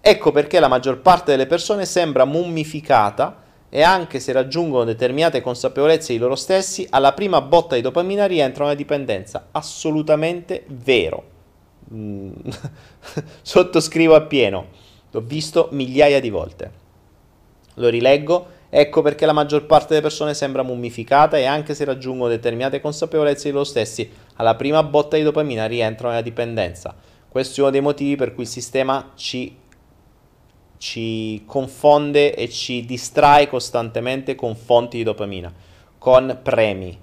Ecco 0.00 0.32
perché 0.32 0.60
la 0.60 0.68
maggior 0.68 1.00
parte 1.00 1.30
delle 1.30 1.46
persone 1.46 1.84
sembra 1.84 2.24
mummificata 2.24 3.40
e 3.68 3.82
anche 3.82 4.20
se 4.20 4.32
raggiungono 4.32 4.84
determinate 4.84 5.40
consapevolezze 5.40 6.12
di 6.12 6.18
loro 6.18 6.34
stessi, 6.34 6.86
alla 6.90 7.12
prima 7.12 7.40
botta 7.40 7.74
di 7.74 7.80
dopamina 7.80 8.26
rientrano 8.26 8.68
nella 8.68 8.78
dipendenza. 8.78 9.48
Assolutamente 9.52 10.64
vero. 10.66 11.24
Mm. 11.94 12.32
Sottoscrivo 13.40 14.14
appieno. 14.14 14.66
L'ho 15.10 15.20
visto 15.20 15.68
migliaia 15.72 16.20
di 16.20 16.30
volte. 16.30 16.70
Lo 17.74 17.88
rileggo 17.88 18.46
Ecco 18.74 19.02
perché 19.02 19.26
la 19.26 19.34
maggior 19.34 19.66
parte 19.66 19.88
delle 19.88 20.00
persone 20.00 20.32
sembra 20.32 20.62
mummificata 20.62 21.36
e 21.36 21.44
anche 21.44 21.74
se 21.74 21.84
raggiungono 21.84 22.30
determinate 22.30 22.80
consapevolezze 22.80 23.48
di 23.48 23.52
loro 23.52 23.64
stessi, 23.64 24.10
alla 24.36 24.56
prima 24.56 24.82
botta 24.82 25.18
di 25.18 25.22
dopamina 25.22 25.66
rientrano 25.66 26.08
nella 26.08 26.22
dipendenza. 26.22 26.96
Questo 27.28 27.60
è 27.60 27.62
uno 27.64 27.70
dei 27.70 27.82
motivi 27.82 28.16
per 28.16 28.32
cui 28.32 28.44
il 28.44 28.48
sistema 28.48 29.10
ci, 29.14 29.54
ci 30.78 31.42
confonde 31.44 32.34
e 32.34 32.48
ci 32.48 32.86
distrae 32.86 33.46
costantemente 33.46 34.34
con 34.34 34.56
fonti 34.56 34.96
di 34.96 35.02
dopamina, 35.02 35.52
con 35.98 36.38
premi, 36.42 36.98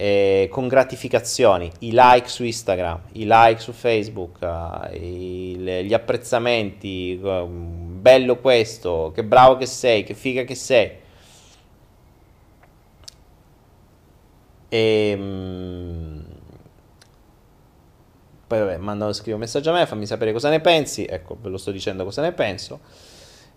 eh, 0.00 0.46
con 0.48 0.68
gratificazioni, 0.68 1.68
i 1.80 1.90
like 1.92 2.28
su 2.28 2.44
Instagram, 2.44 3.00
i 3.14 3.24
like 3.26 3.60
su 3.60 3.72
Facebook, 3.72 4.36
uh, 4.40 4.94
i, 4.94 5.56
gli 5.56 5.92
apprezzamenti, 5.92 7.18
uh, 7.20 7.46
bello 7.48 8.36
questo, 8.36 9.10
che 9.12 9.24
bravo 9.24 9.56
che 9.56 9.66
sei, 9.66 10.04
che 10.04 10.14
figa 10.14 10.44
che 10.44 10.54
sei. 10.54 10.92
E, 14.68 15.14
um, 15.18 16.24
Poi 18.46 18.58
vabbè, 18.60 18.76
mandano 18.76 19.12
scrivo 19.12 19.34
un 19.34 19.40
messaggio 19.40 19.70
a 19.70 19.72
me, 19.72 19.84
fammi 19.86 20.06
sapere 20.06 20.32
cosa 20.32 20.48
ne 20.48 20.60
pensi. 20.60 21.06
Ecco, 21.06 21.36
ve 21.40 21.48
lo 21.48 21.56
sto 21.56 21.72
dicendo 21.72 22.04
cosa 22.04 22.22
ne 22.22 22.30
penso. 22.30 22.78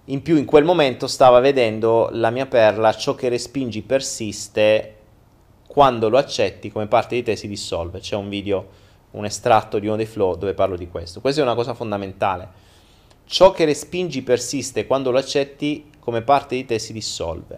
In 0.05 0.23
più 0.23 0.37
in 0.37 0.45
quel 0.45 0.63
momento 0.63 1.05
stava 1.05 1.39
vedendo 1.39 2.09
la 2.13 2.31
mia 2.31 2.47
perla, 2.47 2.91
ciò 2.93 3.13
che 3.13 3.29
respingi 3.29 3.83
persiste, 3.83 4.95
quando 5.71 6.09
lo 6.09 6.17
accetti 6.17 6.69
come 6.69 6.87
parte 6.87 7.15
di 7.15 7.23
te 7.23 7.37
si 7.37 7.47
dissolve. 7.47 8.01
C'è 8.01 8.17
un 8.17 8.27
video, 8.27 8.67
un 9.11 9.23
estratto 9.23 9.79
di 9.79 9.87
uno 9.87 9.95
dei 9.95 10.05
flow 10.05 10.35
dove 10.35 10.53
parlo 10.53 10.75
di 10.75 10.89
questo. 10.89 11.21
Questa 11.21 11.39
è 11.39 11.43
una 11.45 11.55
cosa 11.55 11.73
fondamentale. 11.73 12.49
Ciò 13.23 13.51
che 13.51 13.63
respingi 13.63 14.21
persiste, 14.21 14.85
quando 14.85 15.11
lo 15.11 15.17
accetti 15.17 15.89
come 15.99 16.23
parte 16.23 16.57
di 16.57 16.65
te 16.65 16.77
si 16.77 16.91
dissolve. 16.91 17.57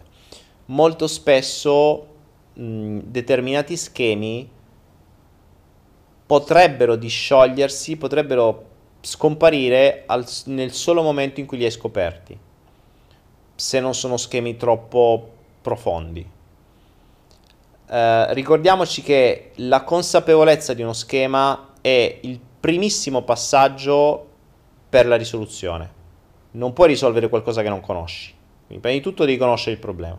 Molto 0.66 1.08
spesso 1.08 2.06
mh, 2.54 3.00
determinati 3.06 3.76
schemi 3.76 4.48
potrebbero 6.28 6.96
disciogliersi, 6.96 7.98
potrebbero 7.98 8.66
scomparire 9.02 10.04
al, 10.06 10.24
nel 10.46 10.72
solo 10.72 11.02
momento 11.02 11.40
in 11.40 11.48
cui 11.48 11.58
li 11.58 11.66
hai 11.66 11.72
scoperti, 11.72 12.38
se 13.56 13.80
non 13.80 13.96
sono 13.96 14.18
schemi 14.18 14.56
troppo 14.56 15.32
profondi. 15.64 16.33
Eh, 17.94 18.34
ricordiamoci 18.34 19.04
che 19.04 19.52
la 19.58 19.84
consapevolezza 19.84 20.74
di 20.74 20.82
uno 20.82 20.94
schema 20.94 21.74
è 21.80 22.18
il 22.22 22.40
primissimo 22.60 23.22
passaggio 23.22 24.30
per 24.90 25.06
la 25.06 25.16
risoluzione. 25.16 26.02
Non 26.52 26.74
puoi 26.74 26.88
risolvere 26.88 27.30
qualcosa 27.30 27.62
che 27.62 27.70
non 27.70 27.82
conosci. 27.82 28.34
Quindi 28.66 28.82
prima 28.82 28.98
di 28.98 29.04
tutto 29.04 29.26
devi 29.26 29.38
conoscere 29.38 29.74
il 29.74 29.80
problema. 29.80 30.18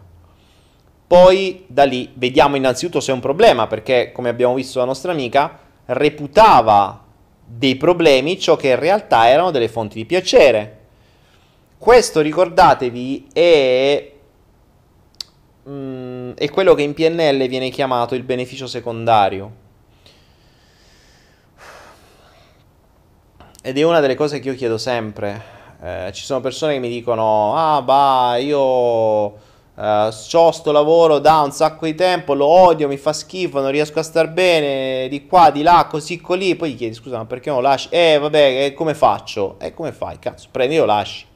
Poi 1.07 1.65
da 1.67 1.83
lì 1.83 2.13
vediamo 2.15 2.55
innanzitutto 2.55 3.01
se 3.01 3.11
è 3.11 3.15
un 3.15 3.21
problema, 3.21 3.67
perché 3.67 4.13
come 4.13 4.29
abbiamo 4.29 4.55
visto 4.55 4.79
la 4.79 4.85
nostra 4.85 5.11
amica, 5.11 5.59
reputava 5.87 7.03
dei 7.45 7.75
problemi 7.75 8.39
ciò 8.39 8.55
che 8.55 8.69
in 8.69 8.79
realtà 8.79 9.29
erano 9.29 9.51
delle 9.51 9.69
fonti 9.69 9.97
di 9.97 10.05
piacere. 10.05 10.79
Questo 11.77 12.21
ricordatevi 12.21 13.31
è, 13.33 14.13
mm, 15.69 16.33
è 16.33 16.51
quello 16.51 16.75
che 16.75 16.83
in 16.83 16.95
PNL 16.95 17.47
viene 17.49 17.71
chiamato 17.71 18.15
il 18.15 18.23
beneficio 18.23 18.67
secondario. 18.67 19.63
Ed 23.63 23.79
è 23.79 23.83
una 23.83 24.01
delle 24.01 24.15
cose 24.15 24.41
che 24.41 24.49
io 24.49 24.55
chiedo 24.55 24.79
sempre. 24.79 25.53
Eh, 25.83 26.11
ci 26.13 26.25
sono 26.25 26.41
persone 26.41 26.75
che 26.75 26.81
mi 26.81 26.89
dicono: 26.89 27.55
Ah, 27.57 27.83
bah, 27.83 28.37
io 28.37 29.53
Uh, 29.77 30.09
ho 30.35 30.53
sto 30.53 30.71
lavoro 30.71 31.19
da 31.19 31.41
un 31.41 31.51
sacco 31.51 31.87
di 31.87 31.97
tempo, 31.97 32.35
lo 32.35 32.47
odio, 32.47 32.87
mi 32.87 32.97
fa 32.97 33.13
schifo, 33.13 33.61
non 33.61 33.73
riesco 33.73 33.99
a 33.99 34.05
star 34.05 34.29
bene, 34.29 35.09
di 35.09 35.27
qua, 35.27 35.51
di 35.51 35.63
là, 35.63 35.89
così, 35.91 36.21
così. 36.21 36.55
Poi 36.55 36.73
gli 36.73 36.77
chiedi, 36.77 36.95
scusa, 36.95 37.17
ma 37.17 37.25
perché 37.25 37.51
non 37.51 37.61
lo 37.61 37.69
lasci? 37.69 37.89
Eh, 37.91 38.19
vabbè, 38.21 38.67
eh, 38.67 38.73
come 38.73 38.95
faccio? 38.95 39.57
E 39.59 39.67
eh, 39.67 39.75
come 39.75 39.91
fai? 39.91 40.21
Cazzo, 40.21 40.47
prendi 40.53 40.77
e 40.77 40.79
lo 40.79 40.85
lasci. 40.85 41.27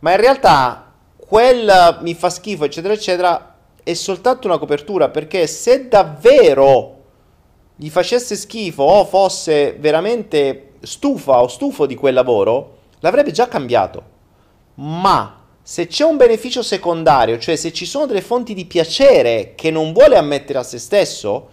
Ma 0.00 0.10
in 0.10 0.16
realtà, 0.16 0.87
quel 1.28 1.98
mi 2.00 2.14
fa 2.14 2.30
schifo, 2.30 2.64
eccetera, 2.64 2.94
eccetera, 2.94 3.56
è 3.82 3.92
soltanto 3.92 4.46
una 4.46 4.56
copertura, 4.56 5.10
perché 5.10 5.46
se 5.46 5.86
davvero 5.86 6.96
gli 7.76 7.90
facesse 7.90 8.34
schifo 8.34 8.82
o 8.82 9.04
fosse 9.04 9.76
veramente 9.78 10.72
stufa 10.80 11.42
o 11.42 11.48
stufo 11.48 11.84
di 11.84 11.94
quel 11.94 12.14
lavoro, 12.14 12.78
l'avrebbe 13.00 13.30
già 13.30 13.46
cambiato. 13.46 14.02
Ma 14.76 15.44
se 15.62 15.86
c'è 15.86 16.04
un 16.04 16.16
beneficio 16.16 16.62
secondario, 16.62 17.36
cioè 17.38 17.56
se 17.56 17.74
ci 17.74 17.84
sono 17.84 18.06
delle 18.06 18.22
fonti 18.22 18.54
di 18.54 18.64
piacere 18.64 19.52
che 19.54 19.70
non 19.70 19.92
vuole 19.92 20.16
ammettere 20.16 20.60
a 20.60 20.62
se 20.62 20.78
stesso, 20.78 21.48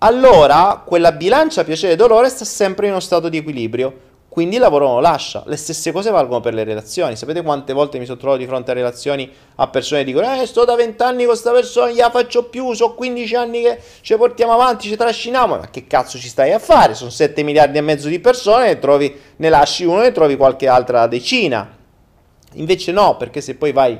allora 0.00 0.82
quella 0.84 1.12
bilancia 1.12 1.64
piacere-dolore 1.64 2.28
sta 2.28 2.44
sempre 2.44 2.84
in 2.84 2.92
uno 2.92 3.00
stato 3.00 3.30
di 3.30 3.38
equilibrio. 3.38 4.08
Quindi 4.30 4.54
il 4.54 4.60
lavoro 4.60 4.86
non 4.86 4.94
lo 4.94 5.00
lascia. 5.00 5.42
Le 5.46 5.56
stesse 5.56 5.90
cose 5.90 6.12
valgono 6.12 6.38
per 6.38 6.54
le 6.54 6.62
relazioni. 6.62 7.16
Sapete 7.16 7.42
quante 7.42 7.72
volte 7.72 7.98
mi 7.98 8.04
sono 8.04 8.16
trovato 8.16 8.38
di 8.38 8.46
fronte 8.46 8.70
a 8.70 8.74
relazioni 8.74 9.28
a 9.56 9.66
persone 9.66 10.04
che 10.04 10.12
dicono: 10.12 10.40
Eh, 10.40 10.46
sto 10.46 10.64
da 10.64 10.76
vent'anni 10.76 11.24
con 11.24 11.26
questa 11.26 11.50
persona, 11.50 11.86
non 11.88 11.96
la 11.96 12.10
faccio 12.10 12.44
più. 12.44 12.72
Sono 12.72 12.94
15 12.94 13.34
anni 13.34 13.62
che 13.62 13.80
ci 14.02 14.16
portiamo 14.16 14.52
avanti, 14.52 14.86
ci 14.86 14.94
trasciniamo. 14.94 15.56
Ma 15.56 15.68
che 15.68 15.88
cazzo 15.88 16.16
ci 16.16 16.28
stai 16.28 16.52
a 16.52 16.60
fare? 16.60 16.94
Sono 16.94 17.10
7 17.10 17.42
miliardi 17.42 17.78
e 17.78 17.80
mezzo 17.80 18.06
di 18.06 18.20
persone, 18.20 18.66
ne, 18.66 18.78
trovi, 18.78 19.12
ne 19.34 19.48
lasci 19.48 19.84
uno 19.84 20.04
e 20.04 20.12
trovi 20.12 20.36
qualche 20.36 20.68
altra 20.68 21.08
decina. 21.08 21.76
Invece 22.52 22.92
no, 22.92 23.16
perché 23.16 23.40
se 23.40 23.56
poi 23.56 23.72
vai 23.72 23.98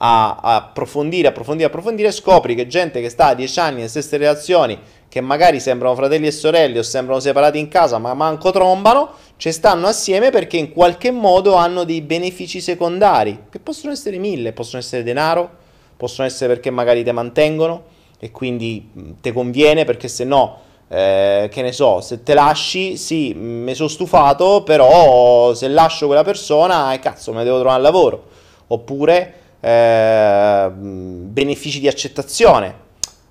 a 0.00 0.38
approfondire, 0.40 1.28
approfondire, 1.28 1.68
approfondire, 1.68 2.10
scopri 2.10 2.56
che 2.56 2.66
gente 2.66 3.00
che 3.00 3.08
sta 3.08 3.28
a 3.28 3.34
10 3.34 3.60
anni 3.60 3.76
nelle 3.76 3.88
stesse 3.88 4.16
relazioni, 4.16 4.76
che 5.18 5.20
magari 5.20 5.58
sembrano 5.58 5.96
fratelli 5.96 6.28
e 6.28 6.30
sorelle 6.30 6.78
o 6.78 6.82
sembrano 6.82 7.18
separati 7.18 7.58
in 7.58 7.66
casa, 7.66 7.98
ma 7.98 8.14
manco 8.14 8.52
trombano, 8.52 9.10
ci 9.36 9.50
stanno 9.50 9.88
assieme 9.88 10.30
perché 10.30 10.56
in 10.56 10.72
qualche 10.72 11.10
modo 11.10 11.54
hanno 11.54 11.82
dei 11.82 12.02
benefici 12.02 12.60
secondari, 12.60 13.46
che 13.50 13.58
possono 13.58 13.92
essere 13.92 14.18
mille, 14.18 14.52
possono 14.52 14.80
essere 14.80 15.02
denaro, 15.02 15.50
possono 15.96 16.28
essere 16.28 16.54
perché 16.54 16.70
magari 16.70 17.02
ti 17.02 17.10
mantengono 17.10 17.82
e 18.20 18.30
quindi 18.30 19.16
ti 19.20 19.32
conviene 19.32 19.84
perché 19.84 20.06
se 20.06 20.22
no 20.22 20.60
eh, 20.88 21.48
che 21.50 21.62
ne 21.62 21.72
so, 21.72 22.00
se 22.00 22.22
te 22.22 22.34
lasci, 22.34 22.96
sì, 22.96 23.34
mi 23.34 23.74
sono 23.74 23.88
stufato, 23.88 24.62
però 24.62 25.52
se 25.52 25.66
lascio 25.66 26.06
quella 26.06 26.22
persona, 26.22 26.92
eh, 26.94 27.00
cazzo, 27.00 27.32
me 27.32 27.42
devo 27.42 27.58
trovare 27.58 27.78
un 27.78 27.82
lavoro. 27.84 28.24
Oppure 28.68 29.34
eh, 29.60 30.70
benefici 30.70 31.80
di 31.80 31.88
accettazione. 31.88 32.86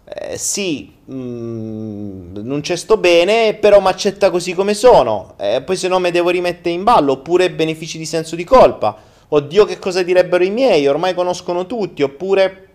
Eh, 0.09 0.37
sì, 0.37 0.93
mh, 1.05 1.13
mm, 1.13 2.35
non 2.37 2.61
c'è 2.61 2.75
sto 2.75 2.97
bene, 2.97 3.55
però 3.55 3.81
mi 3.81 3.87
accetta 3.87 4.29
così 4.29 4.53
come 4.53 4.73
sono. 4.73 5.35
Eh, 5.37 5.61
poi 5.65 5.75
se 5.75 5.87
no 5.87 5.99
mi 5.99 6.11
devo 6.11 6.29
rimettere 6.29 6.75
in 6.75 6.83
ballo. 6.83 7.13
Oppure 7.13 7.51
benefici 7.51 7.97
di 7.97 8.05
senso 8.05 8.35
di 8.35 8.43
colpa. 8.43 8.97
Oddio, 9.29 9.65
che 9.65 9.79
cosa 9.79 10.03
direbbero 10.03 10.43
i 10.43 10.49
miei? 10.49 10.87
Ormai 10.87 11.13
conoscono 11.13 11.65
tutti. 11.65 12.03
Oppure 12.03 12.67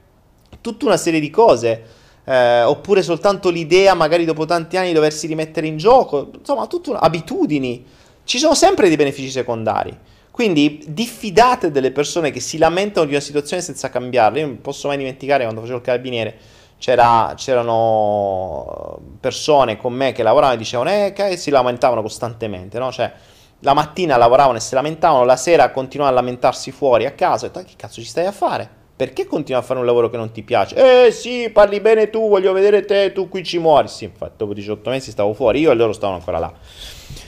tutta 0.61 0.87
una 0.87 0.97
serie 0.97 1.21
di 1.21 1.31
cose 1.31 2.01
eh, 2.25 2.63
oppure 2.63 3.03
soltanto 3.03 3.51
l'idea, 3.51 3.95
magari 3.95 4.25
dopo 4.25 4.45
tanti 4.45 4.77
anni, 4.77 4.89
di 4.89 4.95
doversi 4.95 5.27
rimettere 5.27 5.67
in 5.67 5.77
gioco, 5.77 6.31
insomma, 6.39 6.67
tutte 6.67 6.93
abitudini. 6.93 7.85
Ci 8.25 8.39
sono 8.39 8.55
sempre 8.55 8.89
dei 8.89 8.97
benefici 8.97 9.31
secondari. 9.31 9.97
Quindi 10.31 10.83
diffidate 10.87 11.71
delle 11.71 11.91
persone 11.91 12.31
che 12.31 12.41
si 12.41 12.57
lamentano 12.57 13.05
di 13.05 13.13
una 13.13 13.21
situazione 13.21 13.61
senza 13.63 13.91
cambiarla. 13.91 14.39
Io 14.39 14.47
non 14.47 14.61
posso 14.61 14.89
mai 14.89 14.97
dimenticare 14.97 15.43
quando 15.43 15.61
facevo 15.61 15.79
il 15.79 15.85
carabiniere. 15.85 16.39
C'era, 16.83 17.33
c'erano 17.37 18.99
persone 19.21 19.77
con 19.77 19.93
me 19.93 20.11
che 20.11 20.25
lavoravano 20.25 20.55
e 20.55 20.59
dicevano 20.59 20.91
eh, 20.91 21.13
che 21.15 21.37
si 21.37 21.51
lamentavano 21.51 22.03
costantemente, 22.03 22.81
no? 22.81 22.91
Cioè, 22.91 23.13
la 23.61 23.73
mattina 23.73 24.17
lavoravano 24.17 24.57
e 24.57 24.61
si 24.61 24.75
lamentavano, 24.75 25.23
la 25.23 25.37
sera 25.37 25.71
continuavano 25.71 26.19
a 26.19 26.21
lamentarsi 26.21 26.73
fuori 26.73 27.07
a 27.07 27.13
casa. 27.13 27.47
E 27.47 27.51
ho 27.51 27.53
detto, 27.53 27.65
che 27.69 27.75
cazzo 27.77 28.01
ci 28.01 28.09
stai 28.09 28.27
a 28.27 28.33
fare? 28.33 28.81
perché 28.95 29.27
continui 29.27 29.61
a 29.61 29.65
fare 29.65 29.81
un 29.81 29.87
lavoro 29.87 30.11
che 30.11 30.17
non 30.17 30.33
ti 30.33 30.43
piace? 30.43 31.07
Eh 31.07 31.13
sì, 31.13 31.51
parli 31.53 31.81
bene 31.81 32.11
tu, 32.11 32.29
voglio 32.29 32.53
vedere 32.53 32.85
te, 32.85 33.13
tu 33.13 33.29
qui 33.29 33.45
ci 33.45 33.59
muori. 33.59 33.87
Sì, 33.89 34.05
infatti 34.05 34.35
dopo 34.39 34.53
18 34.53 34.91
mesi 34.91 35.13
stavo 35.13 35.35
fuori, 35.35 35.61
io 35.61 35.71
e 35.71 35.75
loro 35.75 35.93
stavano 35.93 36.19
ancora 36.19 36.39
là. 36.39 36.53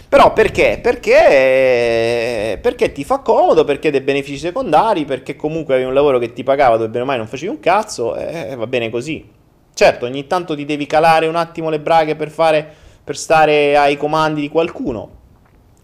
Però 0.09 0.33
perché? 0.33 0.79
Perché, 0.81 2.59
perché 2.61 2.93
ti 2.93 3.03
fa 3.03 3.19
comodo, 3.19 3.65
perché 3.65 3.91
dei 3.91 4.03
benefici 4.03 4.39
secondari, 4.39 5.05
perché 5.05 5.35
comunque 5.37 5.75
avevi 5.75 5.89
un 5.89 5.95
lavoro 5.95 6.19
che 6.19 6.33
ti 6.33 6.43
pagava 6.45 6.77
dove 6.77 6.89
bene 6.89 7.03
o 7.03 7.07
mai 7.07 7.19
non 7.19 7.27
facevi 7.27 7.51
un 7.51 7.61
cazzo, 7.61 8.15
e 8.17 8.51
eh, 8.51 8.57
va 8.57 8.67
bene 8.67 8.91
così. 8.91 9.43
Certo, 9.75 10.05
ogni 10.05 10.29
tanto 10.29 10.55
ti 10.55 10.65
devi 10.65 10.87
calare 10.87 11.27
un 11.27 11.35
attimo 11.35 11.69
le 11.69 11.81
braghe 11.81 12.15
per, 12.15 12.31
fare, 12.31 12.65
per 13.03 13.17
stare 13.17 13.77
ai 13.77 13.97
comandi 13.97 14.41
di 14.41 14.49
qualcuno, 14.49 15.11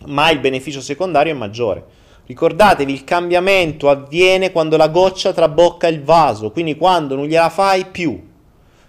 ma 0.06 0.30
il 0.30 0.38
beneficio 0.38 0.80
secondario 0.80 1.32
è 1.32 1.36
maggiore. 1.36 1.84
Ricordatevi, 2.24 2.92
il 2.92 3.02
cambiamento 3.02 3.90
avviene 3.90 4.52
quando 4.52 4.76
la 4.76 4.86
goccia 4.86 5.32
trabocca 5.32 5.88
il 5.88 6.04
vaso, 6.04 6.52
quindi 6.52 6.76
quando 6.76 7.16
non 7.16 7.26
gliela 7.26 7.48
fai 7.48 7.86
più. 7.86 8.28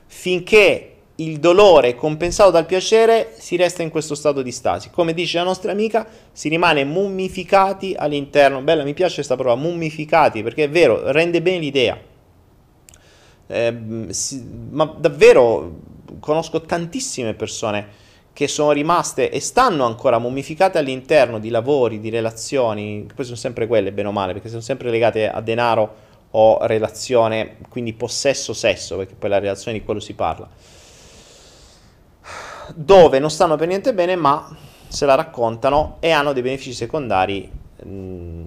Finché 0.06 0.98
il 1.16 1.40
dolore 1.40 1.90
è 1.90 1.96
compensato 1.96 2.52
dal 2.52 2.68
piacere, 2.68 3.34
si 3.36 3.56
resta 3.56 3.82
in 3.82 3.90
questo 3.90 4.14
stato 4.14 4.44
di 4.44 4.52
stasi. 4.52 4.92
Come 4.92 5.16
dice 5.16 5.40
la 5.40 5.44
nostra 5.46 5.72
amica, 5.72 6.06
si 6.32 6.48
rimane 6.48 6.84
mummificati 6.84 7.96
all'interno. 7.98 8.62
Bella, 8.62 8.84
mi 8.84 8.94
piace 8.94 9.16
questa 9.16 9.36
parola, 9.36 9.56
mummificati, 9.56 10.44
perché 10.44 10.66
è 10.66 10.70
vero, 10.70 11.12
rende 11.12 11.42
bene 11.42 11.58
l'idea. 11.58 12.10
Eh, 13.52 14.14
si, 14.14 14.42
ma 14.70 14.86
davvero 14.98 15.80
conosco 16.20 16.62
tantissime 16.62 17.34
persone 17.34 18.00
che 18.34 18.48
sono 18.48 18.72
rimaste 18.72 19.30
e 19.30 19.42
stanno 19.42 19.84
ancora 19.86 20.18
mummificate 20.18 20.78
all'interno 20.78 21.38
di 21.38 21.50
lavori, 21.50 22.00
di 22.00 22.10
relazioni, 22.10 23.06
poi 23.14 23.26
sono 23.26 23.36
sempre 23.38 23.68
quelle, 23.68 23.92
bene 23.92 24.08
o 24.08 24.12
male, 24.12 24.34
perché 24.34 24.48
sono 24.48 24.62
sempre 24.62 24.90
legate 24.90 25.30
a 25.30 25.42
denaro 25.42 26.10
o 26.32 26.66
relazione, 26.66 27.58
quindi 27.68 27.92
possesso-sesso, 27.92 28.96
perché 28.96 29.16
poi 29.16 29.30
la 29.30 29.40
relazione 29.40 29.78
di 29.78 29.84
quello 29.84 30.00
si 30.00 30.14
parla, 30.14 30.48
dove 32.74 33.20
non 33.20 33.30
stanno 33.30 33.58
per 33.58 33.68
niente 33.68 33.94
bene, 33.94 34.16
ma 34.16 34.56
se 34.88 35.06
la 35.06 35.16
raccontano 35.16 35.98
e 36.00 36.12
hanno 36.12 36.32
dei 36.32 36.42
benefici 36.42 36.74
secondari 36.74 37.52
mh, 37.84 38.46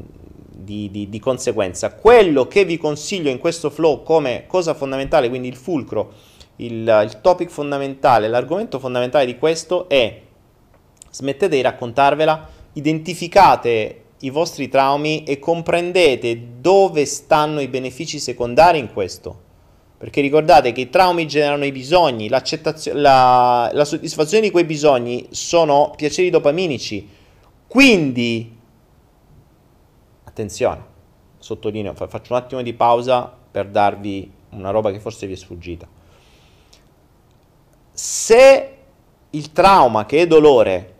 di, 0.64 0.90
di, 0.90 1.08
di 1.08 1.20
conseguenza. 1.20 1.94
Quello 1.94 2.48
che 2.48 2.64
vi 2.64 2.78
consiglio 2.78 3.30
in 3.30 3.38
questo 3.38 3.70
flow 3.70 4.02
come 4.02 4.44
cosa 4.46 4.74
fondamentale, 4.74 5.28
quindi 5.28 5.48
il 5.48 5.56
fulcro, 5.56 6.12
il, 6.56 7.02
il 7.04 7.20
topic 7.20 7.50
fondamentale, 7.50 8.28
l'argomento 8.28 8.78
fondamentale 8.78 9.26
di 9.26 9.38
questo 9.38 9.88
è 9.88 10.22
Smettete 11.14 11.54
di 11.54 11.62
raccontarvela, 11.62 12.48
identificate 12.72 14.00
i 14.18 14.30
vostri 14.30 14.68
traumi 14.68 15.22
e 15.22 15.38
comprendete 15.38 16.60
dove 16.60 17.04
stanno 17.04 17.60
i 17.60 17.68
benefici 17.68 18.18
secondari 18.18 18.80
in 18.80 18.92
questo. 18.92 19.42
Perché 19.96 20.20
ricordate 20.20 20.72
che 20.72 20.80
i 20.80 20.90
traumi 20.90 21.28
generano 21.28 21.64
i 21.64 21.70
bisogni, 21.70 22.28
la, 22.28 23.70
la 23.72 23.84
soddisfazione 23.84 24.42
di 24.42 24.50
quei 24.50 24.64
bisogni 24.64 25.28
sono 25.30 25.92
piaceri 25.94 26.30
dopaminici. 26.30 27.08
Quindi, 27.68 28.53
attenzione, 30.34 30.84
sottolineo, 31.38 31.94
faccio 31.94 32.32
un 32.32 32.38
attimo 32.40 32.60
di 32.60 32.74
pausa 32.74 33.32
per 33.50 33.68
darvi 33.68 34.30
una 34.50 34.70
roba 34.70 34.90
che 34.90 34.98
forse 34.98 35.28
vi 35.28 35.34
è 35.34 35.36
sfuggita. 35.36 35.86
Se 37.92 38.76
il 39.30 39.52
trauma, 39.52 40.06
che 40.06 40.22
è 40.22 40.26
dolore, 40.26 40.94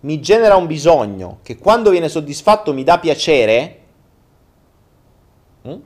mi 0.00 0.20
genera 0.20 0.56
un 0.56 0.66
bisogno 0.66 1.38
che 1.42 1.56
quando 1.56 1.88
viene 1.88 2.10
soddisfatto 2.10 2.74
mi 2.74 2.84
dà 2.84 2.98
piacere, 2.98 3.80
hm? 5.62 5.76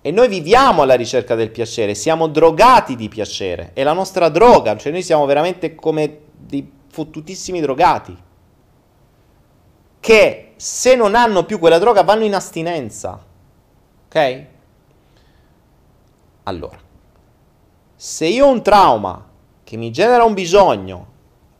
e 0.00 0.10
noi 0.12 0.28
viviamo 0.28 0.82
alla 0.82 0.94
ricerca 0.94 1.34
del 1.34 1.50
piacere, 1.50 1.96
siamo 1.96 2.28
drogati 2.28 2.94
di 2.94 3.08
piacere, 3.08 3.72
è 3.72 3.82
la 3.82 3.92
nostra 3.92 4.28
droga, 4.28 4.76
cioè 4.76 4.92
noi 4.92 5.02
siamo 5.02 5.26
veramente 5.26 5.74
come 5.74 6.20
dei 6.36 6.70
fottutissimi 6.86 7.60
drogati, 7.60 8.16
che 9.98 10.47
se 10.58 10.96
non 10.96 11.14
hanno 11.14 11.44
più 11.44 11.60
quella 11.60 11.78
droga 11.78 12.02
vanno 12.02 12.24
in 12.24 12.34
astinenza, 12.34 13.24
ok? 14.06 14.44
Allora, 16.42 16.76
se 17.94 18.26
io 18.26 18.46
ho 18.46 18.50
un 18.50 18.60
trauma 18.60 19.24
che 19.62 19.76
mi 19.76 19.92
genera 19.92 20.24
un 20.24 20.34
bisogno 20.34 21.06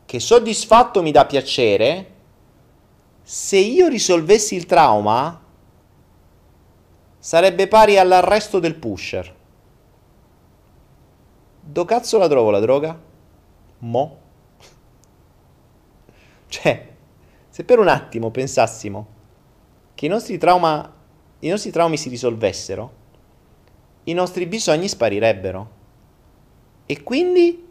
che 0.05 0.19
soddisfatto 0.19 1.01
mi 1.01 1.11
dà 1.11 1.25
piacere, 1.25 2.11
se 3.23 3.57
io 3.57 3.87
risolvessi 3.87 4.55
il 4.55 4.65
trauma, 4.65 5.39
sarebbe 7.19 7.69
pari 7.69 7.97
all'arresto 7.97 8.59
del 8.59 8.75
pusher. 8.75 9.33
Do 11.61 11.85
cazzo 11.85 12.17
la 12.17 12.27
trovo 12.27 12.49
la 12.49 12.59
droga? 12.59 12.99
Mo? 13.79 14.17
Cioè, 16.49 16.97
se 17.59 17.65
per 17.65 17.77
un 17.77 17.89
attimo 17.89 18.31
pensassimo 18.31 19.07
che 19.93 20.05
i 20.05 20.07
nostri, 20.07 20.37
trauma, 20.37 20.93
i 21.39 21.49
nostri 21.49 21.71
traumi 21.71 21.97
si 21.97 22.07
risolvessero, 22.07 22.93
i 24.05 24.13
nostri 24.13 24.45
bisogni 24.45 24.87
sparirebbero. 24.87 25.69
E 26.85 27.03
quindi 27.03 27.67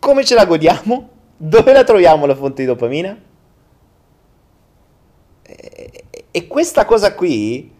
Come 0.00 0.24
ce 0.24 0.34
la 0.34 0.44
godiamo? 0.44 1.08
Dove 1.36 1.72
la 1.72 1.84
troviamo 1.84 2.26
la 2.26 2.34
fonte 2.34 2.62
di 2.62 2.66
dopamina? 2.66 3.16
E 6.32 6.46
questa 6.48 6.84
cosa 6.84 7.14
qui 7.14 7.72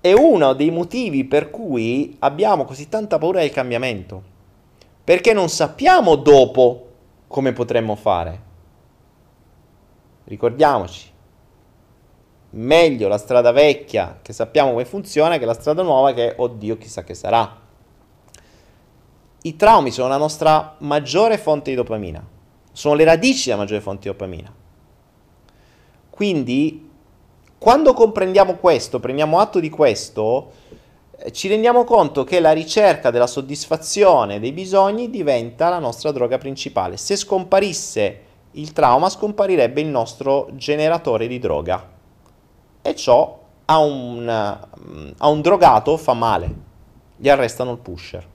è 0.00 0.12
uno 0.12 0.52
dei 0.52 0.70
motivi 0.70 1.24
per 1.24 1.50
cui 1.50 2.14
abbiamo 2.20 2.64
così 2.64 2.88
tanta 2.88 3.18
paura 3.18 3.40
del 3.40 3.50
cambiamento. 3.50 4.22
Perché 5.02 5.32
non 5.32 5.48
sappiamo 5.48 6.14
dopo 6.14 6.85
come 7.26 7.52
potremmo 7.52 7.96
fare. 7.96 8.42
Ricordiamoci, 10.24 11.10
meglio 12.50 13.08
la 13.08 13.18
strada 13.18 13.52
vecchia 13.52 14.18
che 14.22 14.32
sappiamo 14.32 14.70
come 14.70 14.84
funziona 14.84 15.38
che 15.38 15.44
la 15.44 15.54
strada 15.54 15.82
nuova 15.82 16.12
che, 16.12 16.34
oddio, 16.36 16.78
chissà 16.78 17.04
che 17.04 17.14
sarà 17.14 17.64
i 19.46 19.54
traumi 19.54 19.92
sono 19.92 20.08
la 20.08 20.16
nostra 20.16 20.74
maggiore 20.78 21.38
fonte 21.38 21.70
di 21.70 21.76
dopamina, 21.76 22.24
sono 22.72 22.94
le 22.94 23.04
radici 23.04 23.44
della 23.44 23.58
maggiore 23.58 23.80
fonte 23.80 24.02
di 24.02 24.08
dopamina. 24.08 24.52
Quindi, 26.10 26.90
quando 27.56 27.92
comprendiamo 27.92 28.56
questo, 28.56 28.98
prendiamo 28.98 29.38
atto 29.38 29.60
di 29.60 29.70
questo, 29.70 30.50
ci 31.30 31.48
rendiamo 31.48 31.84
conto 31.84 32.24
che 32.24 32.40
la 32.40 32.52
ricerca 32.52 33.10
della 33.10 33.26
soddisfazione 33.26 34.38
dei 34.38 34.52
bisogni 34.52 35.10
diventa 35.10 35.68
la 35.68 35.78
nostra 35.78 36.12
droga 36.12 36.38
principale. 36.38 36.96
Se 36.96 37.16
scomparisse 37.16 38.20
il 38.52 38.72
trauma, 38.72 39.08
scomparirebbe 39.08 39.80
il 39.80 39.88
nostro 39.88 40.48
generatore 40.52 41.26
di 41.26 41.38
droga. 41.38 41.88
E 42.82 42.94
ciò 42.94 43.42
a 43.64 43.78
un, 43.78 44.28
a 44.28 45.28
un 45.28 45.40
drogato 45.40 45.96
fa 45.96 46.14
male, 46.14 46.54
gli 47.16 47.28
arrestano 47.28 47.72
il 47.72 47.78
pusher. 47.78 48.26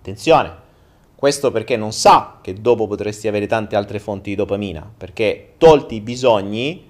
Attenzione, 0.00 0.66
questo 1.14 1.50
perché 1.50 1.76
non 1.76 1.92
sa 1.92 2.38
che 2.40 2.54
dopo 2.54 2.86
potresti 2.86 3.28
avere 3.28 3.46
tante 3.46 3.76
altre 3.76 3.98
fonti 3.98 4.30
di 4.30 4.36
dopamina, 4.36 4.90
perché 4.96 5.54
tolti 5.58 5.96
i 5.96 6.00
bisogni, 6.00 6.87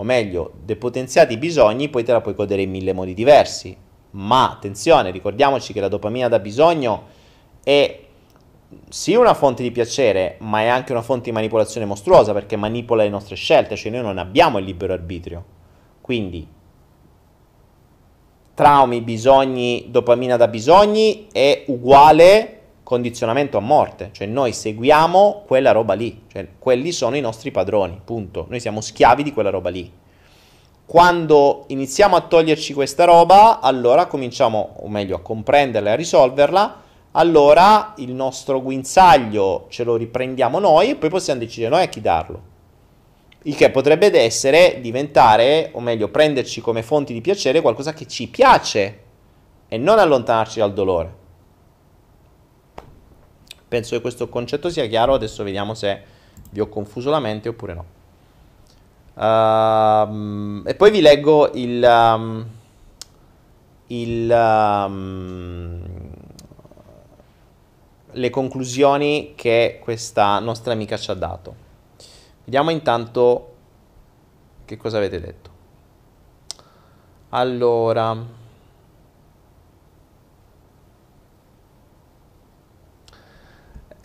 o 0.00 0.04
meglio, 0.04 0.52
depotenziati 0.64 1.32
i 1.34 1.38
bisogni, 1.38 1.88
poi 1.88 2.04
te 2.04 2.12
la 2.12 2.20
puoi 2.20 2.34
godere 2.34 2.62
in 2.62 2.70
mille 2.70 2.92
modi 2.92 3.14
diversi. 3.14 3.76
Ma 4.10 4.48
attenzione, 4.48 5.10
ricordiamoci 5.10 5.72
che 5.72 5.80
la 5.80 5.88
dopamina 5.88 6.28
da 6.28 6.38
bisogno 6.38 7.06
è 7.64 8.04
sì 8.88 9.14
una 9.14 9.34
fonte 9.34 9.64
di 9.64 9.72
piacere, 9.72 10.36
ma 10.40 10.60
è 10.60 10.66
anche 10.66 10.92
una 10.92 11.02
fonte 11.02 11.24
di 11.24 11.32
manipolazione 11.32 11.84
mostruosa 11.84 12.32
perché 12.32 12.54
manipola 12.54 13.02
le 13.02 13.08
nostre 13.08 13.34
scelte, 13.34 13.74
cioè 13.74 13.90
noi 13.90 14.02
non 14.02 14.18
abbiamo 14.18 14.58
il 14.58 14.66
libero 14.66 14.92
arbitrio. 14.92 15.44
Quindi 16.00 16.46
traumi, 18.54 19.00
bisogni, 19.00 19.86
dopamina 19.88 20.36
da 20.36 20.46
bisogni 20.46 21.26
è 21.32 21.64
uguale 21.66 22.57
condizionamento 22.88 23.58
a 23.58 23.60
morte, 23.60 24.08
cioè 24.12 24.26
noi 24.26 24.54
seguiamo 24.54 25.42
quella 25.46 25.72
roba 25.72 25.92
lì, 25.92 26.22
cioè 26.32 26.48
quelli 26.58 26.90
sono 26.90 27.16
i 27.16 27.20
nostri 27.20 27.50
padroni, 27.50 28.00
punto. 28.02 28.46
Noi 28.48 28.60
siamo 28.60 28.80
schiavi 28.80 29.22
di 29.22 29.30
quella 29.30 29.50
roba 29.50 29.68
lì. 29.68 29.92
Quando 30.86 31.64
iniziamo 31.66 32.16
a 32.16 32.22
toglierci 32.22 32.72
questa 32.72 33.04
roba, 33.04 33.60
allora 33.60 34.06
cominciamo, 34.06 34.76
o 34.78 34.88
meglio, 34.88 35.16
a 35.16 35.20
comprenderla 35.20 35.90
e 35.90 35.92
a 35.92 35.96
risolverla, 35.96 36.82
allora 37.10 37.92
il 37.98 38.12
nostro 38.12 38.62
guinzaglio 38.62 39.66
ce 39.68 39.84
lo 39.84 39.96
riprendiamo 39.96 40.58
noi 40.58 40.88
e 40.88 40.96
poi 40.96 41.10
possiamo 41.10 41.40
decidere 41.40 41.70
noi 41.70 41.82
a 41.82 41.88
chi 41.88 42.00
darlo. 42.00 42.42
Il 43.42 43.54
che 43.54 43.68
potrebbe 43.68 44.10
essere 44.18 44.78
diventare, 44.80 45.68
o 45.74 45.80
meglio, 45.80 46.08
prenderci 46.08 46.62
come 46.62 46.82
fonti 46.82 47.12
di 47.12 47.20
piacere 47.20 47.60
qualcosa 47.60 47.92
che 47.92 48.06
ci 48.06 48.28
piace 48.28 49.00
e 49.68 49.76
non 49.76 49.98
allontanarci 49.98 50.58
dal 50.60 50.72
dolore. 50.72 51.26
Penso 53.68 53.94
che 53.94 54.00
questo 54.00 54.28
concetto 54.30 54.70
sia 54.70 54.86
chiaro, 54.86 55.12
adesso 55.12 55.44
vediamo 55.44 55.74
se 55.74 56.02
vi 56.50 56.60
ho 56.60 56.68
confuso 56.68 57.10
la 57.10 57.20
mente 57.20 57.50
oppure 57.50 57.74
no. 57.74 57.84
Uh, 59.14 60.62
e 60.66 60.74
poi 60.74 60.90
vi 60.90 61.02
leggo 61.02 61.50
il, 61.52 61.82
um, 61.84 62.46
il, 63.88 64.30
um, 64.30 65.82
le 68.12 68.30
conclusioni 68.30 69.34
che 69.34 69.80
questa 69.82 70.38
nostra 70.38 70.72
amica 70.72 70.96
ci 70.96 71.10
ha 71.10 71.14
dato. 71.14 71.54
Vediamo 72.44 72.70
intanto 72.70 73.54
che 74.64 74.76
cosa 74.78 74.96
avete 74.96 75.20
detto. 75.20 75.50
Allora... 77.30 78.37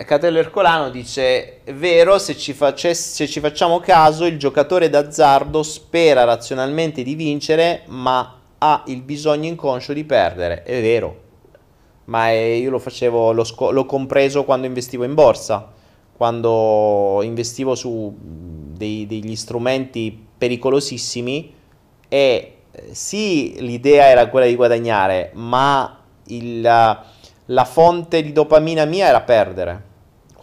Catello 0.06 0.39
Ercolano 0.39 0.89
dice: 0.89 1.60
vero, 1.74 2.18
se 2.18 2.36
ci, 2.38 2.54
facess- 2.54 3.14
se 3.14 3.28
ci 3.28 3.39
facciamo 3.39 3.80
caso, 3.80 4.26
il 4.26 4.38
giocatore 4.38 4.89
d'azzardo 4.89 5.62
spera 5.62 6.24
razionalmente 6.24 7.04
di 7.04 7.16
vincere, 7.16 7.84
ma 7.88 8.39
ha 8.58 8.84
il 8.88 9.01
bisogno 9.01 9.47
inconscio 9.47 9.93
di 9.93 10.04
perdere. 10.04 10.64
È 10.64 10.82
vero, 10.82 11.22
ma 12.06 12.30
è, 12.30 12.34
io 12.34 12.70
lo 12.70 12.80
facevo, 12.80 13.32
l'ho, 13.32 13.43
sco- 13.43 13.72
l'ho 13.72 13.86
compreso 13.86 14.43
quando 14.43 14.66
investivo 14.66 15.04
in 15.04 15.14
borsa, 15.14 15.72
quando 16.16 17.20
investivo 17.24 17.76
su 17.76 18.16
dei, 18.20 19.06
degli 19.06 19.36
strumenti 19.36 20.28
pericolosissimi 20.38 21.54
e 22.10 22.56
eh, 22.72 22.89
sì, 22.91 23.56
l'idea 23.60 24.08
era 24.08 24.28
quella 24.28 24.45
di 24.45 24.56
guadagnare, 24.56 25.32
ma 25.34 25.99
il, 26.28 26.62
la 26.62 27.66
fonte 27.66 28.24
di 28.24 28.32
dopamina 28.32 28.86
mia 28.86 29.08
era 29.08 29.22
perdere 29.22 29.91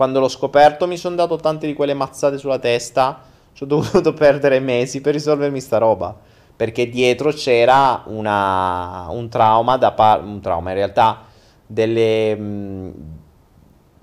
quando 0.01 0.19
l'ho 0.19 0.29
scoperto 0.29 0.87
mi 0.87 0.97
sono 0.97 1.15
dato 1.15 1.37
tante 1.37 1.67
di 1.67 1.75
quelle 1.75 1.93
mazzate 1.93 2.39
sulla 2.39 2.59
testa, 2.59 3.21
ci 3.53 3.65
ho 3.65 3.67
dovuto 3.67 4.15
perdere 4.17 4.59
mesi 4.59 5.03
per 5.03 5.13
risolvermi 5.13 5.61
sta 5.61 5.77
roba, 5.77 6.17
perché 6.57 6.89
dietro 6.89 7.33
c'era 7.33 8.05
una, 8.07 9.09
un 9.11 9.29
trauma, 9.29 9.77
da 9.77 9.93
par- 9.93 10.25
un 10.25 10.41
trauma 10.41 10.71
in 10.71 10.77
realtà, 10.77 11.25
delle, 11.67 12.35
mh, 12.35 12.93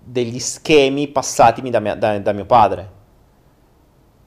degli 0.04 0.38
schemi 0.38 1.08
passatimi 1.08 1.72
da, 1.72 1.80
mia, 1.80 1.96
da, 1.96 2.20
da 2.20 2.32
mio 2.32 2.46
padre. 2.46 2.92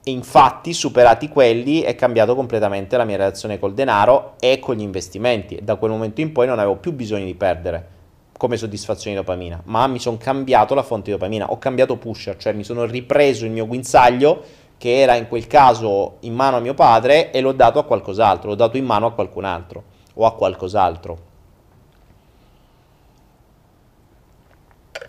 E 0.03 0.11
infatti, 0.11 0.73
superati 0.73 1.29
quelli, 1.29 1.79
è 1.83 1.95
cambiato 1.95 2.35
completamente 2.35 2.97
la 2.97 3.05
mia 3.05 3.15
relazione 3.15 3.59
col 3.59 3.73
denaro 3.73 4.33
e 4.41 4.59
con 4.59 4.75
gli 4.75 4.81
investimenti. 4.81 5.57
Da 5.63 5.77
quel 5.77 5.91
momento 5.91 6.19
in 6.19 6.33
poi 6.33 6.47
non 6.47 6.59
avevo 6.59 6.75
più 6.75 6.91
bisogno 6.91 7.23
di 7.23 7.35
perdere 7.35 7.99
come 8.41 8.57
soddisfazione 8.57 9.15
di 9.15 9.21
dopamina, 9.21 9.61
ma 9.65 9.85
mi 9.85 9.99
sono 9.99 10.17
cambiato 10.17 10.73
la 10.73 10.81
fonte 10.81 11.11
di 11.11 11.11
dopamina, 11.11 11.51
ho 11.51 11.59
cambiato 11.59 11.97
pusher, 11.97 12.37
cioè 12.37 12.53
mi 12.53 12.63
sono 12.63 12.85
ripreso 12.85 13.45
il 13.45 13.51
mio 13.51 13.67
guinzaglio 13.67 14.43
che 14.79 14.99
era 14.99 15.13
in 15.13 15.27
quel 15.27 15.45
caso 15.45 16.17
in 16.21 16.33
mano 16.33 16.57
a 16.57 16.59
mio 16.59 16.73
padre 16.73 17.29
e 17.29 17.39
l'ho 17.39 17.51
dato 17.51 17.77
a 17.77 17.83
qualcos'altro, 17.83 18.49
l'ho 18.49 18.55
dato 18.55 18.77
in 18.77 18.85
mano 18.85 19.05
a 19.05 19.11
qualcun 19.11 19.43
altro 19.43 19.83
o 20.15 20.25
a 20.25 20.33
qualcos'altro. 20.33 21.19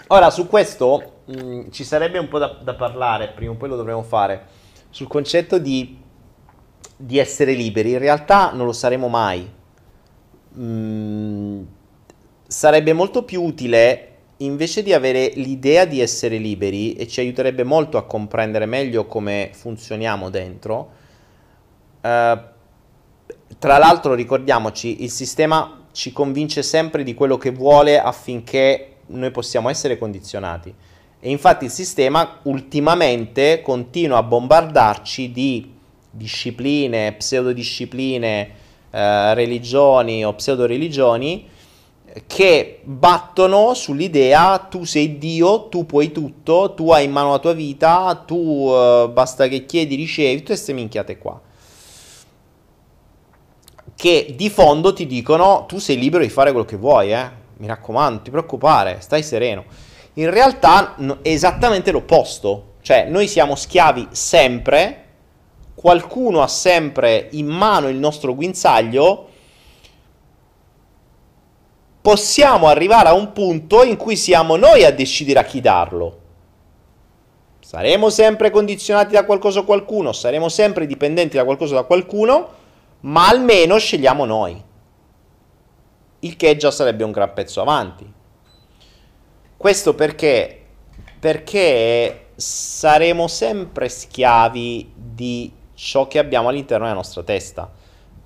Ora 0.08 0.28
su 0.28 0.46
questo 0.46 1.12
mh, 1.24 1.42
mm, 1.42 1.70
ci 1.70 1.84
sarebbe 1.84 2.18
un 2.18 2.28
po' 2.28 2.38
da, 2.38 2.58
da, 2.62 2.74
parlare, 2.74 3.28
prima 3.28 3.52
o 3.52 3.54
poi 3.54 3.70
lo 3.70 3.76
dovremo 3.76 4.02
fare, 4.02 4.46
sul 4.90 5.06
concetto 5.06 5.58
di, 5.58 5.98
di 6.98 7.16
essere 7.16 7.54
liberi. 7.54 7.92
In 7.92 7.98
realtà 7.98 8.52
non 8.52 8.66
lo 8.66 8.72
saremo 8.72 9.08
mai. 9.08 9.50
Mm, 10.58 11.62
sarebbe 12.52 12.92
molto 12.92 13.24
più 13.24 13.42
utile 13.42 14.08
invece 14.38 14.82
di 14.82 14.92
avere 14.92 15.32
l'idea 15.36 15.84
di 15.84 16.00
essere 16.00 16.36
liberi 16.36 16.92
e 16.94 17.08
ci 17.08 17.20
aiuterebbe 17.20 17.64
molto 17.64 17.96
a 17.96 18.04
comprendere 18.04 18.66
meglio 18.66 19.06
come 19.06 19.50
funzioniamo 19.52 20.28
dentro. 20.28 20.90
Uh, 22.02 22.38
tra 23.58 23.78
l'altro 23.78 24.14
ricordiamoci, 24.14 25.02
il 25.02 25.10
sistema 25.10 25.84
ci 25.92 26.12
convince 26.12 26.62
sempre 26.62 27.02
di 27.04 27.14
quello 27.14 27.38
che 27.38 27.52
vuole 27.52 27.98
affinché 27.98 28.96
noi 29.06 29.30
possiamo 29.30 29.68
essere 29.70 29.96
condizionati. 29.96 30.74
E 31.20 31.30
infatti 31.30 31.64
il 31.64 31.70
sistema 31.70 32.40
ultimamente 32.42 33.62
continua 33.62 34.18
a 34.18 34.22
bombardarci 34.24 35.30
di 35.30 35.72
discipline, 36.10 37.12
pseudodiscipline, 37.12 38.50
eh, 38.90 39.34
religioni 39.34 40.24
o 40.24 40.34
pseudo-religioni 40.34 41.48
che 42.26 42.80
battono 42.84 43.72
sull'idea 43.72 44.58
tu 44.58 44.84
sei 44.84 45.16
Dio, 45.16 45.68
tu 45.68 45.86
puoi 45.86 46.12
tutto, 46.12 46.74
tu 46.74 46.90
hai 46.90 47.04
in 47.04 47.12
mano 47.12 47.30
la 47.30 47.38
tua 47.38 47.54
vita, 47.54 48.22
tu 48.26 48.36
uh, 48.36 49.10
basta 49.10 49.48
che 49.48 49.64
chiedi, 49.64 49.94
ricevi, 49.94 50.38
tutte 50.38 50.52
queste 50.52 50.72
minchiate 50.74 51.16
qua. 51.16 51.40
Che 53.94 54.34
di 54.36 54.50
fondo 54.50 54.92
ti 54.92 55.06
dicono 55.06 55.64
tu 55.66 55.78
sei 55.78 55.98
libero 55.98 56.22
di 56.22 56.28
fare 56.28 56.50
quello 56.50 56.66
che 56.66 56.76
vuoi, 56.76 57.12
eh? 57.12 57.30
mi 57.56 57.66
raccomando, 57.66 58.14
non 58.14 58.22
ti 58.22 58.30
preoccupare, 58.30 58.98
stai 59.00 59.22
sereno. 59.22 59.64
In 60.14 60.28
realtà 60.30 60.96
è 61.22 61.28
esattamente 61.28 61.92
l'opposto, 61.92 62.74
cioè 62.82 63.06
noi 63.08 63.28
siamo 63.28 63.54
schiavi 63.54 64.08
sempre, 64.10 65.04
qualcuno 65.74 66.42
ha 66.42 66.48
sempre 66.48 67.28
in 67.32 67.46
mano 67.46 67.88
il 67.88 67.96
nostro 67.96 68.34
guinzaglio 68.34 69.28
possiamo 72.02 72.66
arrivare 72.66 73.08
a 73.08 73.14
un 73.14 73.32
punto 73.32 73.84
in 73.84 73.96
cui 73.96 74.16
siamo 74.16 74.56
noi 74.56 74.84
a 74.84 74.92
decidere 74.92 75.38
a 75.38 75.44
chi 75.44 75.60
darlo. 75.60 76.18
Saremo 77.60 78.10
sempre 78.10 78.50
condizionati 78.50 79.14
da 79.14 79.24
qualcosa 79.24 79.60
o 79.60 79.64
qualcuno, 79.64 80.12
saremo 80.12 80.48
sempre 80.48 80.84
dipendenti 80.86 81.36
da 81.36 81.44
qualcosa 81.44 81.74
o 81.74 81.76
da 81.76 81.84
qualcuno, 81.84 82.48
ma 83.00 83.28
almeno 83.28 83.78
scegliamo 83.78 84.24
noi. 84.24 84.62
Il 86.20 86.36
che 86.36 86.56
già 86.56 86.70
sarebbe 86.70 87.04
un 87.04 87.12
gran 87.12 87.32
pezzo 87.32 87.60
avanti. 87.60 88.12
Questo 89.56 89.94
perché? 89.94 90.60
Perché 91.18 92.26
saremo 92.34 93.28
sempre 93.28 93.88
schiavi 93.88 94.92
di 94.94 95.52
ciò 95.74 96.08
che 96.08 96.18
abbiamo 96.18 96.48
all'interno 96.48 96.84
della 96.84 96.96
nostra 96.96 97.22
testa. 97.22 97.70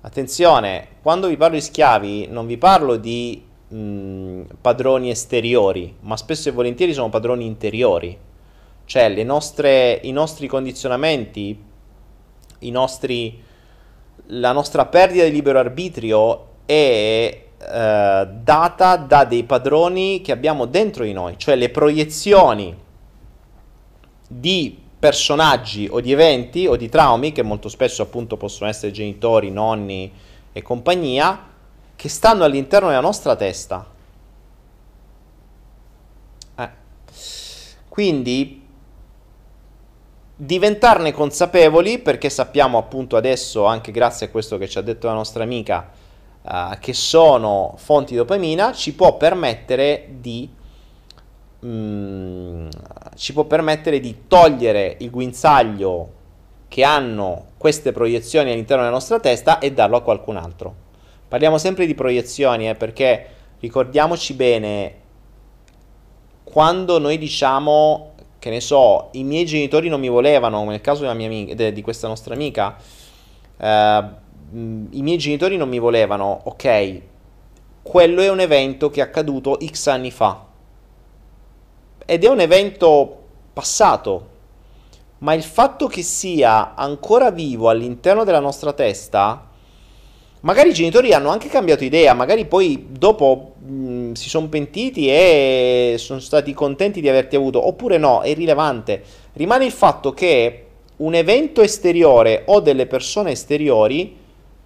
Attenzione, 0.01 0.87
quando 1.01 1.27
vi 1.27 1.37
parlo 1.37 1.55
di 1.55 1.61
schiavi 1.61 2.27
non 2.27 2.47
vi 2.47 2.57
parlo 2.57 2.97
di 2.97 3.46
mh, 3.67 4.41
padroni 4.61 5.09
esteriori, 5.09 5.95
ma 6.01 6.17
spesso 6.17 6.49
e 6.49 6.51
volentieri 6.51 6.93
sono 6.93 7.09
padroni 7.09 7.45
interiori. 7.45 8.17
Cioè 8.85 9.23
nostre, 9.23 9.99
i 10.03 10.11
nostri 10.11 10.47
condizionamenti, 10.47 11.61
i 12.59 12.71
nostri, 12.71 13.41
la 14.27 14.53
nostra 14.53 14.85
perdita 14.85 15.25
di 15.25 15.31
libero 15.31 15.59
arbitrio 15.59 16.45
è 16.65 17.43
eh, 17.59 18.27
data 18.41 18.95
da 18.95 19.25
dei 19.25 19.43
padroni 19.43 20.21
che 20.21 20.31
abbiamo 20.31 20.65
dentro 20.65 21.03
di 21.03 21.11
noi, 21.11 21.37
cioè 21.37 21.55
le 21.55 21.69
proiezioni 21.69 22.75
di 24.29 24.77
personaggi 24.99 25.87
o 25.89 25.99
di 25.99 26.11
eventi 26.11 26.65
o 26.65 26.75
di 26.75 26.89
traumi 26.89 27.31
che 27.31 27.43
molto 27.43 27.69
spesso 27.69 28.01
appunto 28.01 28.37
possono 28.37 28.69
essere 28.69 28.91
genitori, 28.91 29.51
nonni 29.51 30.11
e 30.53 30.61
compagnia 30.61 31.55
che 31.97 32.07
stanno 32.09 32.45
all'interno 32.45 32.87
della 32.87 33.01
nostra 33.01 33.35
testa. 33.35 33.85
Eh. 36.55 36.69
Quindi 37.89 38.65
diventarne 40.39 41.11
consapevoli 41.11 41.97
perché 41.97 42.29
sappiamo 42.29 42.77
appunto 42.77 43.17
adesso, 43.17 43.65
anche 43.65 43.91
grazie 43.91 44.27
a 44.27 44.29
questo 44.29 44.59
che 44.59 44.69
ci 44.69 44.77
ha 44.77 44.81
detto 44.81 45.07
la 45.07 45.13
nostra 45.13 45.41
amica, 45.41 45.89
uh, 46.43 46.77
che 46.79 46.93
sono 46.93 47.73
fonti 47.77 48.11
di 48.11 48.17
dopamina, 48.17 48.71
ci 48.73 48.93
può 48.93 49.17
permettere 49.17 50.07
di 50.19 50.47
mm, 51.65 52.69
ci 53.15 53.33
può 53.33 53.45
permettere 53.45 53.99
di 53.99 54.27
togliere 54.27 54.97
il 54.99 55.09
guinzaglio 55.09 56.13
che 56.67 56.83
hanno 56.83 57.45
queste 57.57 57.91
proiezioni 57.91 58.51
all'interno 58.51 58.83
della 58.83 58.93
nostra 58.93 59.19
testa 59.19 59.57
e 59.57 59.73
darlo 59.73 59.97
a 59.97 60.01
qualcun 60.01 60.37
altro. 60.37 60.85
Parliamo 61.27 61.57
sempre 61.57 61.85
di 61.85 61.93
proiezioni, 61.93 62.69
eh, 62.69 62.75
perché 62.75 63.27
ricordiamoci 63.59 64.33
bene, 64.33 64.95
quando 66.43 66.99
noi 66.99 67.17
diciamo, 67.17 68.13
che 68.39 68.49
ne 68.49 68.61
so, 68.61 69.09
i 69.11 69.23
miei 69.23 69.45
genitori 69.45 69.89
non 69.89 69.99
mi 69.99 70.07
volevano, 70.07 70.59
come 70.59 70.71
nel 70.71 70.81
caso 70.81 71.07
amica, 71.09 71.53
de, 71.53 71.73
di 71.73 71.81
questa 71.81 72.07
nostra 72.07 72.33
amica, 72.33 72.77
eh, 73.57 74.03
i 74.51 75.01
miei 75.01 75.17
genitori 75.17 75.57
non 75.57 75.67
mi 75.67 75.79
volevano, 75.79 76.41
ok, 76.45 77.01
quello 77.81 78.21
è 78.21 78.29
un 78.29 78.39
evento 78.39 78.89
che 78.89 79.01
è 79.01 79.03
accaduto 79.03 79.57
X 79.61 79.87
anni 79.87 80.11
fa. 80.11 80.45
Ed 82.05 82.23
è 82.23 82.29
un 82.29 82.39
evento 82.39 83.23
passato, 83.51 84.29
ma 85.19 85.33
il 85.33 85.43
fatto 85.43 85.87
che 85.87 86.03
sia 86.03 86.73
ancora 86.75 87.31
vivo 87.31 87.69
all'interno 87.69 88.23
della 88.23 88.39
nostra 88.39 88.71
testa 88.71 89.49
Magari 90.47 90.69
i 90.69 90.73
genitori 90.73 91.11
hanno 91.11 91.27
anche 91.27 91.49
cambiato 91.49 91.83
idea, 91.83 92.13
magari 92.13 92.45
poi 92.45 92.87
dopo 92.89 93.55
mh, 93.59 94.13
si 94.13 94.29
sono 94.29 94.47
pentiti 94.47 95.09
e 95.09 95.95
sono 95.97 96.21
stati 96.21 96.53
contenti 96.53 97.01
di 97.01 97.09
averti 97.09 97.35
avuto, 97.35 97.67
oppure 97.67 97.97
no, 97.97 98.21
è 98.21 98.29
irrilevante. 98.29 99.03
Rimane 99.33 99.65
il 99.65 99.73
fatto 99.73 100.13
che 100.13 100.65
un 100.95 101.13
evento 101.15 101.61
esteriore 101.61 102.43
o 102.45 102.61
delle 102.61 102.87
persone 102.87 103.31
esteriori 103.31 104.15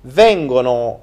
vengono 0.02 1.00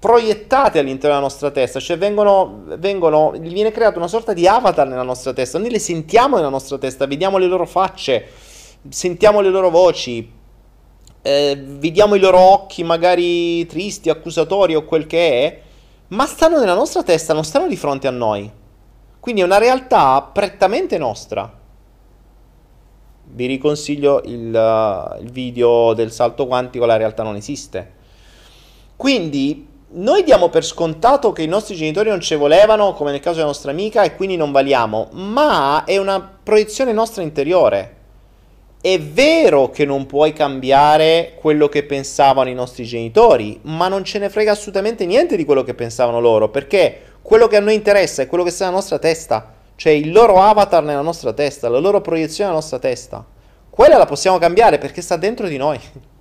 proiettate 0.00 0.80
all'interno 0.80 1.14
della 1.14 1.20
nostra 1.20 1.52
testa, 1.52 1.78
cioè 1.78 1.96
vengono, 1.96 2.64
vengono, 2.76 3.34
viene 3.38 3.70
creata 3.70 3.98
una 3.98 4.08
sorta 4.08 4.32
di 4.32 4.48
avatar 4.48 4.88
nella 4.88 5.04
nostra 5.04 5.32
testa, 5.32 5.60
noi 5.60 5.70
le 5.70 5.78
sentiamo 5.78 6.34
nella 6.34 6.48
nostra 6.48 6.76
testa, 6.76 7.06
vediamo 7.06 7.38
le 7.38 7.46
loro 7.46 7.66
facce, 7.66 8.26
sentiamo 8.88 9.40
le 9.40 9.50
loro 9.50 9.70
voci, 9.70 10.35
eh, 11.26 11.56
vediamo 11.60 12.14
i 12.14 12.20
loro 12.20 12.38
occhi 12.38 12.84
magari 12.84 13.66
tristi, 13.66 14.10
accusatori 14.10 14.76
o 14.76 14.84
quel 14.84 15.06
che 15.06 15.42
è, 15.42 15.60
ma 16.08 16.24
stanno 16.24 16.60
nella 16.60 16.74
nostra 16.74 17.02
testa, 17.02 17.34
non 17.34 17.42
stanno 17.42 17.66
di 17.66 17.76
fronte 17.76 18.06
a 18.06 18.12
noi. 18.12 18.48
Quindi 19.18 19.40
è 19.40 19.44
una 19.44 19.58
realtà 19.58 20.22
prettamente 20.22 20.98
nostra. 20.98 21.52
Vi 23.28 23.46
riconsiglio 23.46 24.22
il, 24.24 24.54
uh, 24.54 25.20
il 25.20 25.32
video 25.32 25.94
del 25.94 26.12
salto 26.12 26.46
quantico, 26.46 26.84
la 26.84 26.96
realtà 26.96 27.24
non 27.24 27.34
esiste. 27.34 27.94
Quindi 28.94 29.66
noi 29.88 30.22
diamo 30.22 30.48
per 30.48 30.64
scontato 30.64 31.32
che 31.32 31.42
i 31.42 31.48
nostri 31.48 31.74
genitori 31.74 32.08
non 32.08 32.20
ci 32.20 32.36
volevano, 32.36 32.92
come 32.92 33.10
nel 33.10 33.18
caso 33.18 33.36
della 33.36 33.48
nostra 33.48 33.72
amica, 33.72 34.04
e 34.04 34.14
quindi 34.14 34.36
non 34.36 34.52
valiamo, 34.52 35.08
ma 35.10 35.82
è 35.82 35.96
una 35.96 36.20
proiezione 36.20 36.92
nostra 36.92 37.24
interiore. 37.24 37.95
È 38.86 39.00
vero 39.00 39.70
che 39.70 39.84
non 39.84 40.06
puoi 40.06 40.32
cambiare 40.32 41.32
quello 41.40 41.68
che 41.68 41.82
pensavano 41.82 42.48
i 42.48 42.54
nostri 42.54 42.84
genitori, 42.84 43.58
ma 43.62 43.88
non 43.88 44.04
ce 44.04 44.20
ne 44.20 44.30
frega 44.30 44.52
assolutamente 44.52 45.04
niente 45.06 45.34
di 45.34 45.44
quello 45.44 45.64
che 45.64 45.74
pensavano 45.74 46.20
loro, 46.20 46.50
perché 46.50 47.00
quello 47.20 47.48
che 47.48 47.56
a 47.56 47.60
noi 47.60 47.74
interessa 47.74 48.22
è 48.22 48.28
quello 48.28 48.44
che 48.44 48.52
sta 48.52 48.66
nella 48.66 48.76
nostra 48.76 49.00
testa, 49.00 49.54
cioè 49.74 49.92
il 49.92 50.12
loro 50.12 50.40
avatar 50.40 50.84
nella 50.84 51.00
nostra 51.00 51.32
testa, 51.32 51.68
la 51.68 51.80
loro 51.80 52.00
proiezione 52.00 52.48
nella 52.48 52.60
nostra 52.60 52.78
testa. 52.78 53.26
Quella 53.68 53.98
la 53.98 54.06
possiamo 54.06 54.38
cambiare 54.38 54.78
perché 54.78 55.02
sta 55.02 55.16
dentro 55.16 55.48
di 55.48 55.56
noi. 55.56 55.80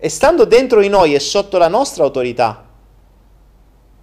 E 0.00 0.10
stando 0.10 0.44
dentro 0.44 0.80
di 0.80 0.88
noi 0.88 1.14
e 1.14 1.18
sotto 1.18 1.56
la 1.56 1.68
nostra 1.68 2.04
autorità, 2.04 2.68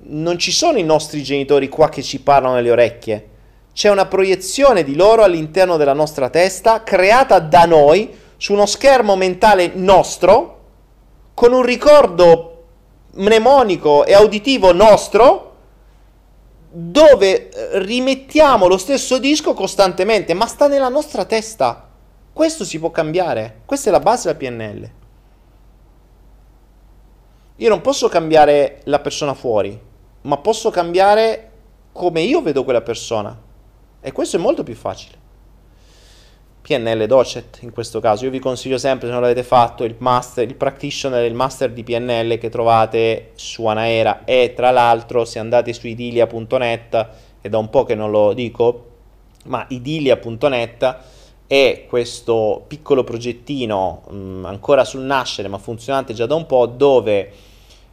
non 0.07 0.39
ci 0.39 0.51
sono 0.51 0.79
i 0.79 0.83
nostri 0.83 1.21
genitori 1.21 1.69
qua 1.69 1.87
che 1.87 2.01
ci 2.01 2.19
parlano 2.19 2.55
nelle 2.55 2.71
orecchie 2.71 3.29
c'è 3.75 3.89
una 3.89 4.05
proiezione 4.05 4.85
di 4.85 4.95
loro 4.95 5.23
all'interno 5.23 5.75
della 5.75 5.91
nostra 5.91 6.29
testa, 6.29 6.81
creata 6.81 7.39
da 7.39 7.65
noi, 7.65 8.17
su 8.37 8.53
uno 8.53 8.65
schermo 8.65 9.17
mentale 9.17 9.73
nostro, 9.75 10.61
con 11.33 11.51
un 11.51 11.61
ricordo 11.61 12.67
mnemonico 13.15 14.05
e 14.05 14.13
auditivo 14.13 14.71
nostro, 14.71 15.55
dove 16.71 17.49
eh, 17.49 17.79
rimettiamo 17.79 18.67
lo 18.67 18.77
stesso 18.77 19.17
disco 19.17 19.53
costantemente, 19.53 20.33
ma 20.33 20.47
sta 20.47 20.69
nella 20.69 20.87
nostra 20.87 21.25
testa. 21.25 21.89
Questo 22.31 22.63
si 22.63 22.79
può 22.79 22.91
cambiare. 22.91 23.63
Questa 23.65 23.89
è 23.89 23.91
la 23.91 23.99
base 23.99 24.29
del 24.29 24.37
PNL. 24.37 24.89
Io 27.57 27.69
non 27.69 27.81
posso 27.81 28.07
cambiare 28.07 28.79
la 28.85 28.99
persona 28.99 29.33
fuori, 29.33 29.77
ma 30.21 30.37
posso 30.37 30.69
cambiare 30.69 31.51
come 31.91 32.21
io 32.21 32.41
vedo 32.41 32.63
quella 32.63 32.81
persona. 32.81 33.43
E 34.05 34.11
questo 34.11 34.37
è 34.37 34.39
molto 34.39 34.61
più 34.61 34.75
facile. 34.75 35.17
PNL 36.61 37.07
Docet 37.07 37.57
in 37.63 37.71
questo 37.71 37.99
caso. 37.99 38.25
Io 38.25 38.29
vi 38.29 38.37
consiglio 38.37 38.77
sempre, 38.77 39.07
se 39.07 39.13
non 39.13 39.21
l'avete 39.23 39.41
fatto, 39.41 39.83
il 39.83 39.95
master, 39.97 40.47
il 40.47 40.53
practitioner, 40.53 41.25
il 41.25 41.33
master 41.33 41.71
di 41.71 41.83
PNL 41.83 42.37
che 42.37 42.49
trovate 42.49 43.31
su 43.33 43.65
Anaera 43.65 44.23
e 44.23 44.53
tra 44.55 44.69
l'altro 44.69 45.25
se 45.25 45.39
andate 45.39 45.73
su 45.73 45.87
idilia.net, 45.87 47.07
è 47.41 47.49
da 47.49 47.57
un 47.57 47.71
po' 47.71 47.83
che 47.83 47.95
non 47.95 48.11
lo 48.11 48.33
dico, 48.33 48.89
ma 49.45 49.65
idilia.net 49.69 50.97
è 51.47 51.85
questo 51.89 52.63
piccolo 52.67 53.03
progettino 53.03 54.03
mh, 54.07 54.45
ancora 54.45 54.83
sul 54.83 55.01
nascere 55.01 55.47
ma 55.47 55.57
funzionante 55.57 56.13
già 56.13 56.27
da 56.27 56.35
un 56.35 56.45
po' 56.45 56.67
dove 56.67 57.31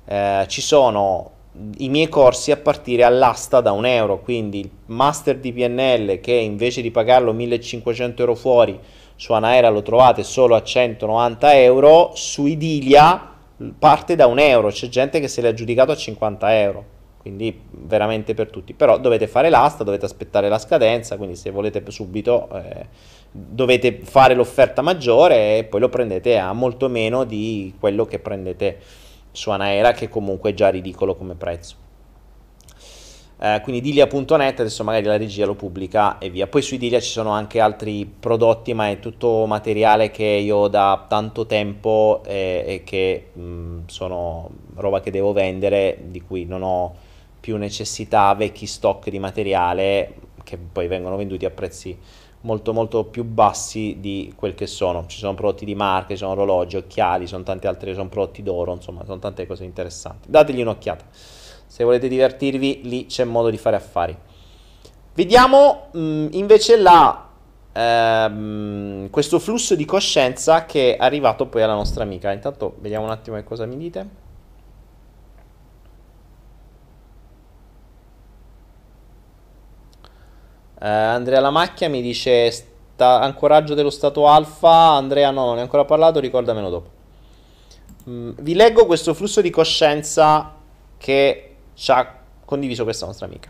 eh, 0.05 0.45
ci 0.47 0.61
sono 0.61 1.31
i 1.79 1.89
miei 1.89 2.09
corsi 2.09 2.51
a 2.51 2.57
partire 2.57 3.05
all'asta 3.05 3.61
da 3.61 3.73
un 3.73 3.85
euro, 3.85 4.21
quindi 4.21 4.61
il 4.61 4.71
master 4.87 5.37
di 5.37 5.53
PNL 5.53 6.21
che 6.21 6.33
invece 6.33 6.81
di 6.81 6.91
pagarlo 6.91 7.33
1500 7.33 8.23
euro 8.23 8.35
fuori 8.35 8.79
su 9.17 9.33
Anaera 9.35 9.69
lo 9.69 9.83
trovate 9.83 10.23
solo 10.23 10.55
a 10.55 10.63
190 10.63 11.55
euro, 11.59 12.13
su 12.15 12.47
Idilia 12.47 13.31
parte 13.79 14.17
da 14.17 14.27
un 14.27 14.39
euro, 14.39 14.69
c'è 14.69 14.89
gente 14.89 15.21
che 15.21 15.29
se 15.29 15.41
l'ha 15.41 15.51
aggiudicato 15.51 15.93
a 15.93 15.97
50 15.97 16.61
euro, 16.61 16.85
quindi 17.19 17.61
veramente 17.71 18.35
per 18.35 18.49
tutti, 18.49 18.73
però 18.73 18.99
dovete 18.99 19.29
fare 19.29 19.51
l'asta, 19.51 19.85
dovete 19.85 20.07
aspettare 20.07 20.49
la 20.49 20.59
scadenza, 20.59 21.17
quindi 21.17 21.37
se 21.37 21.51
volete 21.51 21.83
subito 21.89 22.49
eh, 22.53 22.87
dovete 23.31 24.01
fare 24.03 24.35
l'offerta 24.35 24.83
maggiore 24.83 25.59
e 25.59 25.65
poi 25.65 25.81
lo 25.81 25.89
prendete 25.89 26.39
a 26.39 26.53
molto 26.53 26.89
meno 26.89 27.25
di 27.25 27.75
quello 27.79 28.07
che 28.07 28.19
prendete 28.19 28.79
su 29.33 29.51
Anaera 29.51 29.93
che 29.93 30.09
comunque 30.09 30.51
è 30.51 30.55
già 30.55 30.69
ridicolo 30.69 31.15
come 31.15 31.35
prezzo. 31.35 31.77
Eh, 33.45 33.61
quindi 33.65 33.81
Dilia.net 33.81 34.61
adesso 34.61 34.85
magari 34.85 35.05
la 35.05 35.17
regia 35.17 35.47
lo 35.47 35.55
pubblica 35.55 36.19
e 36.19 36.31
via. 36.31 36.47
Poi 36.47 36.63
su 36.63 36.77
Dilia 36.77 37.01
ci 37.01 37.11
sono 37.11 37.31
anche 37.31 37.59
altri 37.59 38.07
prodotti, 38.07 38.73
ma 38.73 38.89
è 38.89 39.01
tutto 39.01 39.47
materiale 39.47 40.13
che 40.13 40.23
io 40.25 40.59
ho 40.59 40.69
da 40.69 41.07
tanto 41.09 41.45
tempo 41.45 42.23
eh, 42.25 42.63
e 42.65 42.83
che 42.85 43.31
mh, 43.33 43.87
sono 43.87 44.49
roba 44.77 45.01
che 45.01 45.11
devo 45.11 45.33
vendere, 45.33 45.99
di 46.05 46.21
cui 46.21 46.45
non 46.45 46.63
ho 46.63 46.95
più 47.41 47.57
necessità, 47.57 48.33
vecchi 48.35 48.67
stock 48.67 49.11
di 49.11 49.19
materiale 49.19 50.15
che 50.45 50.57
poi 50.57 50.87
vengono 50.87 51.17
venduti 51.17 51.45
a 51.45 51.51
prezzi 51.51 51.99
molto 52.43 52.73
molto 52.73 53.05
più 53.05 53.25
bassi 53.25 53.97
di 53.99 54.33
quel 54.37 54.55
che 54.55 54.67
sono. 54.67 55.07
Ci 55.07 55.19
sono 55.19 55.35
prodotti 55.35 55.65
di 55.65 55.75
marca, 55.75 56.09
ci 56.11 56.17
sono 56.17 56.33
orologi, 56.33 56.77
occhiali, 56.77 57.27
sono 57.27 57.43
tanti 57.43 57.67
altri, 57.67 57.95
sono 57.95 58.09
prodotti 58.09 58.43
d'oro, 58.43 58.73
insomma, 58.73 59.05
sono 59.05 59.19
tante 59.19 59.47
cose 59.47 59.65
interessanti. 59.65 60.31
Dategli 60.31 60.61
un'occhiata. 60.61 61.05
Se 61.67 61.85
volete 61.85 62.09
divertirvi, 62.09 62.81
lì 62.85 63.07
c'è 63.07 63.25
modo 63.25 63.51
di 63.51 63.57
fare 63.59 63.77
affari. 63.77 64.17
Vediamo 65.15 65.89
mh, 65.93 65.99
mm, 65.99 66.27
invece 66.33 66.77
la, 66.79 67.29
ehm, 67.73 69.11
questo 69.11 69.39
flusso 69.39 69.75
di 69.75 69.85
coscienza 69.85 70.65
che 70.65 70.97
è 70.97 71.03
arrivato 71.03 71.47
poi 71.47 71.63
alla 71.63 71.75
nostra 71.75 72.03
amica. 72.03 72.33
Intanto 72.33 72.77
vediamo 72.81 73.05
un 73.05 73.11
attimo 73.11 73.37
che 73.37 73.45
cosa 73.45 73.67
mi 73.67 73.77
dite. 73.77 74.21
Eh, 80.83 80.89
Andrea 80.89 81.39
Lamacchia 81.39 81.89
mi 81.89 82.03
dice 82.03 82.51
sta, 82.51 83.21
ancoraggio 83.21 83.75
dello 83.75 83.91
stato 83.91 84.27
alfa. 84.27 84.95
Andrea 84.95 85.31
no, 85.31 85.45
non 85.45 85.55
ne 85.55 85.61
ho 85.61 85.63
ancora 85.63 85.85
parlato, 85.85 86.19
ricordamelo 86.19 86.71
dopo. 86.71 86.91
Mm, 88.11 88.31
vi 88.41 88.55
leggo 88.55 88.87
questo 88.87 89.15
flusso 89.15 89.41
di 89.41 89.51
coscienza 89.51 90.57
che 90.99 91.55
ci 91.75 91.91
ha 91.93 92.19
condiviso 92.45 92.83
questa 92.83 93.07
nostra 93.07 93.27
amica. 93.27 93.49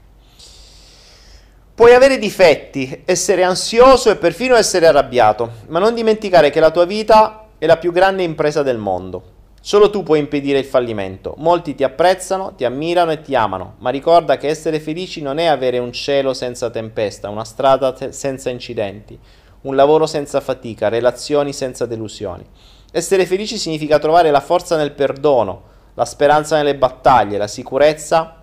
Puoi 1.75 1.95
avere 1.95 2.19
difetti, 2.19 3.03
essere 3.07 3.45
ansioso 3.45 4.11
e 4.11 4.17
perfino 4.17 4.55
essere 4.55 4.87
arrabbiato, 4.87 5.53
ma 5.69 5.79
non 5.79 5.95
dimenticare 5.95 6.51
che 6.51 6.61
la 6.61 6.71
tua 6.71 6.85
vita 6.85 7.47
è 7.57 7.65
la 7.65 7.79
più 7.79 7.93
grande 7.93 8.25
impresa 8.25 8.63
del 8.63 8.77
mondo. 8.77 9.32
Solo 9.65 9.91
tu 9.91 10.03
puoi 10.03 10.19
impedire 10.19 10.59
il 10.59 10.65
fallimento. 10.65 11.35
Molti 11.39 11.77
ti 11.77 11.85
apprezzano, 11.85 12.55
ti 12.57 12.65
ammirano 12.65 13.13
e 13.13 13.21
ti 13.21 13.37
amano, 13.37 13.77
ma 13.79 13.91
ricorda 13.91 14.37
che 14.37 14.49
essere 14.49 14.81
felici 14.81 15.23
non 15.23 15.39
è 15.39 15.45
avere 15.45 15.79
un 15.79 15.93
cielo 15.93 16.35
senza 16.35 16.69
tempesta, 16.69 17.29
una 17.29 17.45
strada 17.45 17.93
te- 17.93 18.11
senza 18.11 18.51
incidenti, 18.51 19.17
un 19.61 19.77
lavoro 19.77 20.07
senza 20.07 20.41
fatica, 20.41 20.89
relazioni 20.89 21.53
senza 21.53 21.87
delusioni. 21.87 22.45
Essere 22.91 23.25
felici 23.25 23.57
significa 23.57 24.01
trovare 24.01 24.33
la 24.33 24.41
forza 24.41 24.77
nel 24.77 24.91
perdono, 24.91 25.63
la 25.95 26.07
speranza 26.07 26.57
nelle 26.57 26.75
battaglie, 26.75 27.39
la 27.39 27.47
sicurezza 27.47 28.43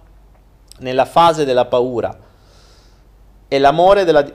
nella 0.80 1.06
fase 1.06 1.44
della 1.44 1.66
paura 1.66 2.18
e 3.46 3.60
l'amore, 3.60 4.06
della, 4.06 4.26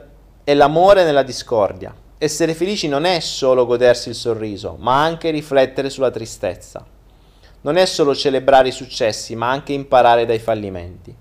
e 0.45 0.55
l'amore 0.55 1.05
nella 1.05 1.23
discordia. 1.23 1.95
Essere 2.17 2.55
felici 2.55 2.87
non 2.87 3.05
è 3.05 3.19
solo 3.19 3.67
godersi 3.67 4.09
il 4.09 4.15
sorriso, 4.15 4.77
ma 4.79 5.03
anche 5.03 5.31
riflettere 5.31 5.91
sulla 5.91 6.13
tristezza. 6.13 6.87
Non 7.63 7.77
è 7.77 7.85
solo 7.87 8.15
celebrare 8.15 8.69
i 8.69 8.73
successi, 8.73 9.35
ma 9.35 9.51
anche 9.51 9.73
imparare 9.73 10.25
dai 10.25 10.39
fallimenti. 10.39 11.15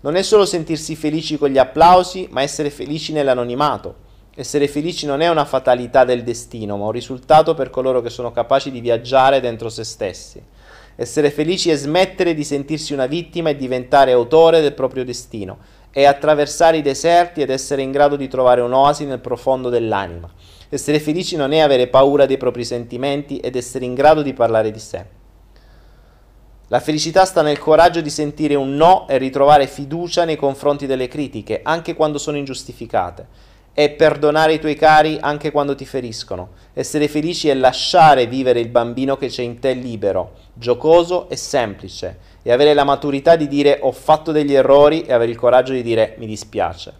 Non 0.00 0.16
è 0.16 0.22
solo 0.22 0.44
sentirsi 0.44 0.96
felici 0.96 1.38
con 1.38 1.48
gli 1.48 1.56
applausi, 1.56 2.28
ma 2.30 2.42
essere 2.42 2.68
felici 2.68 3.12
nell'anonimato. 3.12 4.06
Essere 4.34 4.68
felici 4.68 5.06
non 5.06 5.22
è 5.22 5.28
una 5.28 5.46
fatalità 5.46 6.04
del 6.04 6.22
destino, 6.22 6.76
ma 6.76 6.84
un 6.84 6.92
risultato 6.92 7.54
per 7.54 7.70
coloro 7.70 8.02
che 8.02 8.10
sono 8.10 8.30
capaci 8.30 8.70
di 8.70 8.80
viaggiare 8.80 9.40
dentro 9.40 9.70
se 9.70 9.82
stessi. 9.82 10.40
Essere 10.94 11.30
felici 11.30 11.70
è 11.70 11.76
smettere 11.76 12.34
di 12.34 12.44
sentirsi 12.44 12.92
una 12.92 13.06
vittima 13.06 13.48
e 13.48 13.56
diventare 13.56 14.12
autore 14.12 14.60
del 14.60 14.74
proprio 14.74 15.04
destino 15.04 15.58
è 15.90 16.04
attraversare 16.04 16.76
i 16.76 16.82
deserti 16.82 17.40
ed 17.40 17.50
essere 17.50 17.82
in 17.82 17.90
grado 17.90 18.16
di 18.16 18.28
trovare 18.28 18.60
un'oasi 18.60 19.04
nel 19.04 19.20
profondo 19.20 19.68
dell'anima. 19.68 20.30
Essere 20.68 21.00
felici 21.00 21.36
non 21.36 21.52
è 21.52 21.60
avere 21.60 21.88
paura 21.88 22.26
dei 22.26 22.36
propri 22.36 22.64
sentimenti 22.64 23.38
ed 23.38 23.56
essere 23.56 23.84
in 23.84 23.94
grado 23.94 24.22
di 24.22 24.34
parlare 24.34 24.70
di 24.70 24.78
sé. 24.78 25.16
La 26.70 26.80
felicità 26.80 27.24
sta 27.24 27.40
nel 27.40 27.58
coraggio 27.58 28.02
di 28.02 28.10
sentire 28.10 28.54
un 28.54 28.76
no 28.76 29.08
e 29.08 29.16
ritrovare 29.16 29.66
fiducia 29.66 30.26
nei 30.26 30.36
confronti 30.36 30.84
delle 30.84 31.08
critiche, 31.08 31.60
anche 31.62 31.94
quando 31.94 32.18
sono 32.18 32.36
ingiustificate. 32.36 33.26
È 33.72 33.88
perdonare 33.90 34.54
i 34.54 34.58
tuoi 34.58 34.74
cari 34.74 35.16
anche 35.18 35.50
quando 35.50 35.74
ti 35.74 35.86
feriscono. 35.86 36.50
Essere 36.74 37.08
felici 37.08 37.48
è 37.48 37.54
lasciare 37.54 38.26
vivere 38.26 38.60
il 38.60 38.68
bambino 38.68 39.16
che 39.16 39.28
c'è 39.28 39.42
in 39.42 39.60
te 39.60 39.72
libero, 39.72 40.32
giocoso 40.52 41.30
e 41.30 41.36
semplice 41.36 42.18
e 42.48 42.52
avere 42.52 42.72
la 42.72 42.84
maturità 42.84 43.36
di 43.36 43.46
dire 43.46 43.76
ho 43.82 43.92
fatto 43.92 44.32
degli 44.32 44.54
errori 44.54 45.02
e 45.02 45.12
avere 45.12 45.30
il 45.30 45.36
coraggio 45.36 45.74
di 45.74 45.82
dire 45.82 46.14
mi 46.16 46.24
dispiace. 46.24 46.94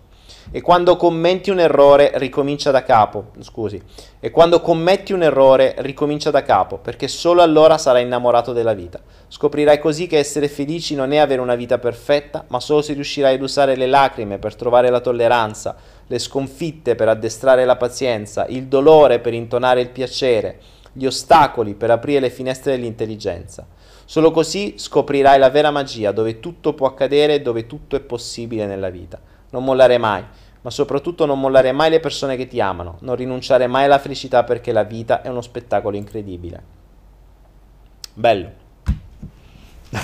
E 0.51 0.61
quando 0.61 0.97
commenti 0.97 1.49
un 1.49 1.59
errore 1.59 2.13
ricomincia 2.17 2.71
da 2.71 2.83
capo, 2.83 3.31
scusi, 3.41 3.83
e 4.21 4.31
quando 4.31 4.61
commetti 4.61 5.15
un 5.15 5.23
errore 5.23 5.75
ricomincia 5.79 6.31
da 6.31 6.43
capo, 6.43 6.77
perché 6.77 7.09
solo 7.09 7.41
allora 7.41 7.79
sarai 7.79 8.03
innamorato 8.03 8.53
della 8.53 8.75
vita. 8.75 9.01
Scoprirai 9.27 9.79
così 9.79 10.07
che 10.07 10.19
essere 10.19 10.49
felici 10.49 10.95
non 10.95 11.13
è 11.13 11.17
avere 11.17 11.41
una 11.41 11.55
vita 11.55 11.79
perfetta, 11.79 12.45
ma 12.49 12.61
solo 12.61 12.83
se 12.83 12.93
riuscirai 12.93 13.37
ad 13.37 13.41
usare 13.41 13.75
le 13.75 13.87
lacrime 13.87 14.37
per 14.37 14.55
trovare 14.55 14.91
la 14.91 15.01
tolleranza, 15.01 15.77
le 16.07 16.19
sconfitte 16.19 16.95
per 16.95 17.09
addestrare 17.09 17.65
la 17.65 17.77
pazienza, 17.77 18.45
il 18.49 18.67
dolore 18.67 19.19
per 19.19 19.33
intonare 19.33 19.81
il 19.81 19.89
piacere, 19.89 20.61
gli 20.93 21.07
ostacoli 21.07 21.73
per 21.73 21.91
aprire 21.91 22.21
le 22.21 22.31
finestre 22.31 22.73
dell'intelligenza. 22.73 23.67
Solo 24.11 24.31
così 24.31 24.79
scoprirai 24.79 25.39
la 25.39 25.51
vera 25.51 25.71
magia, 25.71 26.13
dove 26.13 26.41
tutto 26.41 26.73
può 26.73 26.87
accadere 26.87 27.35
e 27.35 27.43
dove 27.43 27.67
tutto 27.67 27.95
è 27.95 28.01
possibile 28.01 28.65
nella 28.65 28.89
vita. 28.89 29.21
Non 29.51 29.65
mollare 29.65 29.99
mai, 29.99 30.25
ma 30.63 30.71
soprattutto 30.71 31.27
non 31.27 31.39
mollare 31.39 31.73
mai 31.73 31.91
le 31.91 32.01
persone 32.01 32.35
che 32.35 32.47
ti 32.47 32.59
amano, 32.59 32.97
non 33.01 33.17
rinunciare 33.17 33.67
mai 33.67 33.85
alla 33.85 33.99
felicità 33.99 34.45
perché 34.45 34.73
la 34.73 34.85
vita 34.85 35.21
è 35.21 35.29
uno 35.29 35.43
spettacolo 35.43 35.95
incredibile. 35.95 36.63
Bello. 38.15 38.51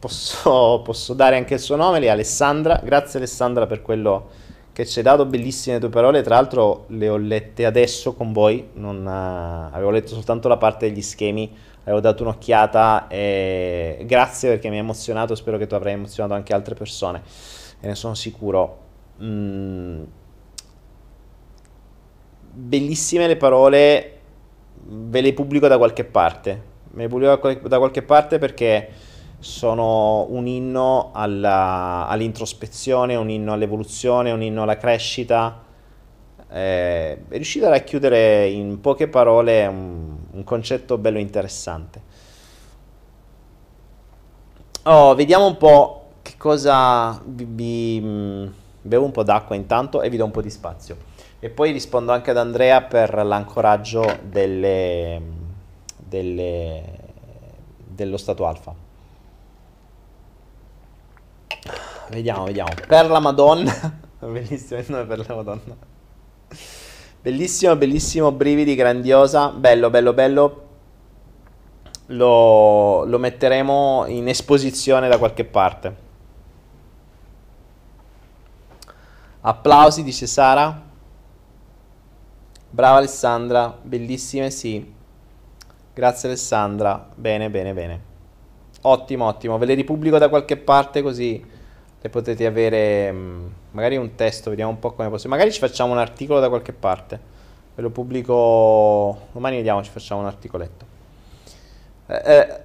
posso, 0.00 0.80
posso, 0.82 1.14
dare 1.14 1.36
anche 1.36 1.54
il 1.54 1.60
suo 1.60 1.76
nome, 1.76 2.00
è 2.00 2.08
Alessandra. 2.08 2.80
Grazie 2.82 3.20
Alessandra 3.20 3.68
per 3.68 3.82
quello 3.82 4.30
che 4.72 4.84
ci 4.84 4.98
hai 4.98 5.04
dato, 5.04 5.26
bellissime 5.26 5.78
tue 5.78 5.90
parole. 5.90 6.22
Tra 6.22 6.34
l'altro 6.34 6.86
le 6.88 7.08
ho 7.08 7.16
lette 7.16 7.64
adesso 7.66 8.14
con 8.14 8.32
voi, 8.32 8.70
non, 8.72 9.06
uh, 9.06 9.72
avevo 9.72 9.90
letto 9.90 10.08
soltanto 10.14 10.48
la 10.48 10.56
parte 10.56 10.88
degli 10.88 11.02
schemi 11.02 11.68
avevo 11.82 12.00
dato 12.00 12.22
un'occhiata 12.22 13.08
e 13.08 14.02
grazie 14.06 14.50
perché 14.50 14.68
mi 14.68 14.76
ha 14.76 14.80
emozionato, 14.80 15.34
spero 15.34 15.58
che 15.58 15.66
tu 15.66 15.74
avrai 15.74 15.94
emozionato 15.94 16.34
anche 16.34 16.52
altre 16.52 16.74
persone 16.74 17.22
e 17.80 17.86
ne 17.86 17.94
sono 17.94 18.14
sicuro. 18.14 18.78
Mm. 19.22 20.02
Bellissime 22.52 23.26
le 23.26 23.36
parole, 23.36 24.20
ve 24.82 25.20
le 25.20 25.32
pubblico 25.32 25.68
da 25.68 25.78
qualche 25.78 26.04
parte, 26.04 26.62
me 26.90 27.02
le 27.02 27.08
pubblico 27.08 27.68
da 27.68 27.78
qualche 27.78 28.02
parte 28.02 28.38
perché 28.38 28.88
sono 29.38 30.26
un 30.28 30.46
inno 30.46 31.10
alla, 31.14 32.06
all'introspezione, 32.06 33.14
un 33.14 33.30
inno 33.30 33.52
all'evoluzione, 33.52 34.30
un 34.32 34.42
inno 34.42 34.62
alla 34.62 34.76
crescita. 34.76 35.68
Eh, 36.52 37.12
è 37.28 37.36
riuscito 37.36 37.66
a 37.66 37.70
racchiudere 37.70 38.48
in 38.48 38.80
poche 38.80 39.06
parole 39.06 39.66
un, 39.66 40.16
un 40.32 40.44
concetto 40.44 40.98
bello 40.98 41.18
interessante. 41.18 42.02
Oh, 44.84 45.14
vediamo 45.14 45.46
un 45.46 45.56
po' 45.56 46.08
che 46.22 46.34
cosa 46.36 47.20
vi, 47.24 47.44
vi 47.44 48.00
mm, 48.02 48.46
bevo 48.82 49.04
un 49.04 49.12
po' 49.12 49.22
d'acqua 49.22 49.54
intanto 49.54 50.02
e 50.02 50.08
vi 50.08 50.16
do 50.16 50.24
un 50.24 50.30
po' 50.30 50.42
di 50.42 50.50
spazio. 50.50 50.96
E 51.38 51.50
poi 51.50 51.70
rispondo 51.70 52.12
anche 52.12 52.30
ad 52.30 52.38
Andrea 52.38 52.82
per 52.82 53.24
l'ancoraggio 53.24 54.18
delle, 54.22 55.22
delle, 55.96 56.82
dello 57.76 58.16
stato 58.16 58.46
alfa. 58.46 58.74
Vediamo, 62.08 62.44
vediamo. 62.44 62.70
Per 62.86 63.08
la 63.08 63.20
Madonna. 63.20 63.98
Bellissimo 64.18 64.80
il 64.80 64.86
nome 64.88 65.04
per 65.04 65.26
la 65.26 65.34
Madonna. 65.34 65.89
Bellissimo, 67.22 67.76
bellissimo, 67.76 68.32
brividi, 68.32 68.74
grandiosa. 68.74 69.48
Bello, 69.48 69.90
bello, 69.90 70.12
bello 70.12 70.68
lo, 72.10 73.04
lo 73.04 73.18
metteremo 73.18 74.04
in 74.08 74.28
esposizione 74.28 75.08
da 75.08 75.18
qualche 75.18 75.44
parte. 75.44 76.08
Applausi, 79.42 80.02
dice 80.02 80.26
Sara. 80.26 80.88
Brava 82.72 82.98
Alessandra, 82.98 83.76
bellissime, 83.80 84.50
sì. 84.50 84.94
Grazie 85.92 86.28
Alessandra. 86.28 87.08
Bene, 87.14 87.50
bene, 87.50 87.72
bene. 87.72 88.00
Ottimo, 88.82 89.26
ottimo. 89.26 89.58
Ve 89.58 89.66
le 89.66 89.74
ripubblico 89.74 90.18
da 90.18 90.28
qualche 90.28 90.56
parte 90.56 91.02
così 91.02 91.49
le 92.02 92.08
potete 92.08 92.46
avere 92.46 93.12
mm, 93.12 93.46
magari 93.72 93.96
un 93.96 94.14
testo, 94.14 94.50
vediamo 94.50 94.70
un 94.70 94.78
po' 94.78 94.92
come 94.92 95.08
possiamo. 95.10 95.34
Magari 95.34 95.52
ci 95.52 95.58
facciamo 95.58 95.92
un 95.92 95.98
articolo 95.98 96.40
da 96.40 96.48
qualche 96.48 96.72
parte. 96.72 97.38
Ve 97.74 97.82
lo 97.82 97.90
pubblico 97.90 99.28
domani, 99.32 99.56
vediamo, 99.56 99.82
ci 99.82 99.90
facciamo 99.90 100.20
un 100.20 100.26
articoletto. 100.26 100.84
Eh, 102.06 102.22
eh, 102.24 102.60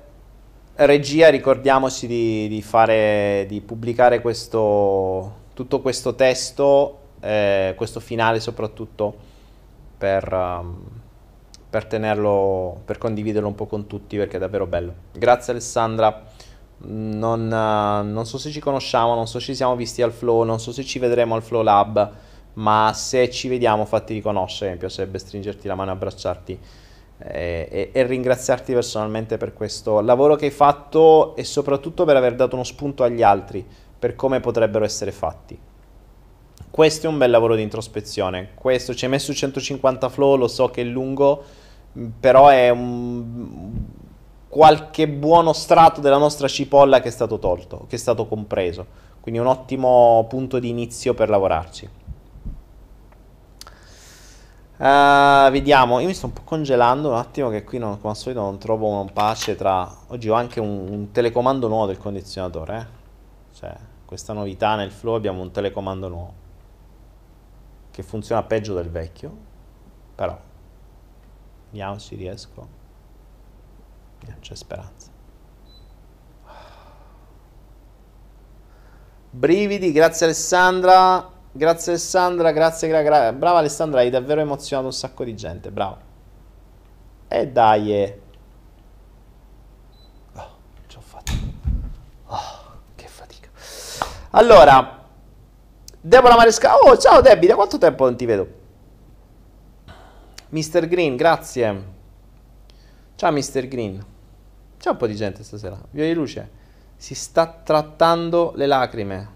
regia, 0.85 1.29
ricordiamoci 1.29 2.07
di, 2.07 2.47
di, 2.47 2.61
fare, 2.61 3.45
di 3.47 3.59
pubblicare 3.61 4.21
questo, 4.21 5.33
tutto 5.53 5.81
questo 5.81 6.15
testo, 6.15 6.99
eh, 7.19 7.73
questo 7.75 7.99
finale 7.99 8.39
soprattutto, 8.39 9.15
per, 9.97 10.31
um, 10.31 10.81
per 11.69 11.85
tenerlo, 11.85 12.81
per 12.85 12.97
condividerlo 12.97 13.47
un 13.47 13.55
po' 13.55 13.65
con 13.65 13.85
tutti 13.85 14.15
perché 14.15 14.37
è 14.37 14.39
davvero 14.39 14.65
bello. 14.65 14.93
Grazie 15.11 15.51
Alessandra. 15.51 16.33
Non, 16.77 17.45
uh, 17.45 18.07
non, 18.07 18.25
so 18.25 18.37
se 18.37 18.51
ci 18.51 18.59
conosciamo, 18.59 19.15
non 19.15 19.27
so 19.27 19.39
se 19.39 19.45
ci 19.45 19.55
siamo 19.55 19.75
visti 19.75 20.01
al 20.01 20.11
Flow, 20.11 20.43
non 20.43 20.59
so 20.59 20.71
se 20.71 20.83
ci 20.83 20.99
vedremo 20.99 21.35
al 21.35 21.41
Flow 21.41 21.61
Lab, 21.61 22.11
ma 22.53 22.91
se 22.93 23.29
ci 23.29 23.47
vediamo 23.47 23.85
fatti 23.85 24.13
riconoscere, 24.13 24.71
mi 24.71 24.77
piacerebbe 24.77 25.17
stringerti 25.17 25.67
la 25.67 25.75
mano 25.75 25.91
e 25.91 25.93
abbracciarti 25.93 26.59
e, 27.17 27.67
e, 27.71 27.89
e, 27.93 28.03
ringraziarti 28.03 28.73
personalmente 28.73 29.37
per 29.37 29.53
questo 29.53 30.01
lavoro 30.01 30.35
che 30.35 30.45
hai 30.45 30.51
fatto 30.51 31.35
e 31.35 31.43
soprattutto 31.43 32.03
per 32.03 32.17
aver 32.17 32.35
dato 32.35 32.55
uno 32.55 32.63
spunto 32.63 33.03
agli 33.03 33.23
altri 33.23 33.65
per 33.97 34.15
come 34.15 34.39
potrebbero 34.39 34.83
essere 34.83 35.11
fatti. 35.11 35.57
Questo 36.69 37.07
è 37.07 37.09
un 37.09 37.17
bel 37.17 37.31
lavoro 37.31 37.55
di 37.55 37.61
introspezione. 37.61 38.49
Questo 38.53 38.93
ci 38.93 39.05
hai 39.05 39.11
messo 39.11 39.33
150 39.33 40.09
flow, 40.09 40.35
lo 40.35 40.49
so 40.49 40.67
che 40.67 40.81
è 40.81 40.83
lungo, 40.83 41.41
però 42.19 42.49
è 42.49 42.69
un 42.69 43.94
qualche 44.55 45.09
buono 45.09 45.51
strato 45.51 45.99
della 45.99 46.17
nostra 46.17 46.47
cipolla 46.47 47.01
che 47.01 47.09
è 47.09 47.11
stato 47.11 47.39
tolto, 47.39 47.87
che 47.89 47.97
è 47.97 47.99
stato 47.99 48.25
compreso. 48.25 48.85
Quindi 49.19 49.41
un 49.41 49.47
ottimo 49.47 50.25
punto 50.29 50.59
di 50.59 50.69
inizio 50.69 51.13
per 51.13 51.27
lavorarci. 51.27 51.89
Uh, 54.77 55.51
vediamo, 55.51 55.99
io 55.99 56.07
mi 56.07 56.13
sto 56.13 56.27
un 56.27 56.31
po' 56.31 56.43
congelando 56.45 57.09
un 57.09 57.15
attimo 57.15 57.49
che 57.49 57.65
qui 57.65 57.79
non, 57.79 57.99
come 57.99 58.13
al 58.13 58.15
solito 58.15 58.39
non 58.39 58.57
trovo 58.57 58.87
un 58.87 59.11
pace 59.11 59.57
tra... 59.57 59.93
Oggi 60.07 60.29
ho 60.29 60.35
anche 60.35 60.61
un, 60.61 60.87
un 60.89 61.11
telecomando 61.11 61.67
nuovo 61.67 61.87
del 61.87 61.97
condizionatore, 61.97 62.77
eh? 62.77 62.85
Cioè, 63.55 63.75
questa 64.05 64.31
novità 64.31 64.75
nel 64.75 64.91
flow 64.91 65.15
abbiamo 65.15 65.41
un 65.41 65.51
telecomando 65.51 66.07
nuovo 66.07 66.33
che 67.91 68.03
funziona 68.03 68.41
peggio 68.43 68.73
del 68.73 68.89
vecchio, 68.89 69.35
però 70.15 70.39
vediamo 71.71 71.99
se 71.99 72.15
riesco. 72.15 72.74
Yeah, 74.25 74.35
c'è 74.39 74.55
speranza. 74.55 75.09
Brividi, 79.29 79.91
grazie 79.91 80.25
Alessandra. 80.27 81.29
Grazie 81.51 81.93
Alessandra, 81.93 82.51
grazie, 82.51 82.87
gra- 82.89 83.01
gra- 83.01 83.31
brava 83.33 83.59
Alessandra, 83.59 83.99
hai 84.01 84.09
davvero 84.09 84.41
emozionato 84.41 84.87
un 84.87 84.93
sacco 84.93 85.23
di 85.23 85.35
gente, 85.35 85.71
bravo. 85.71 85.97
E 87.29 87.47
dai. 87.47 87.93
Eh. 87.93 88.19
Oh, 90.35 90.47
ce 90.87 90.95
l'ho 90.97 91.01
fatta. 91.01 91.31
Oh, 92.27 92.37
che 92.95 93.07
fatica. 93.07 93.49
Allora, 94.31 95.05
Deborah 96.01 96.35
Maresca. 96.35 96.75
Oh, 96.77 96.97
ciao 96.97 97.21
Debbie, 97.21 97.47
da 97.47 97.55
quanto 97.55 97.77
tempo 97.77 98.03
non 98.03 98.17
ti 98.17 98.25
vedo? 98.25 98.47
Mr. 100.49 100.87
Green, 100.87 101.15
grazie. 101.15 101.83
Ciao 103.15 103.31
Mr. 103.31 103.67
Green. 103.67 104.05
C'è 104.85 104.91
un 104.91 104.97
po' 104.97 105.07
di 105.07 105.15
gente 105.15 105.41
stasera. 105.41 105.75
Via 105.89 106.05
di 106.05 106.13
luce. 106.13 106.47
Si 106.95 107.15
sta 107.15 107.47
trattando 107.47 108.53
le 108.55 108.67
lacrime. 108.67 109.29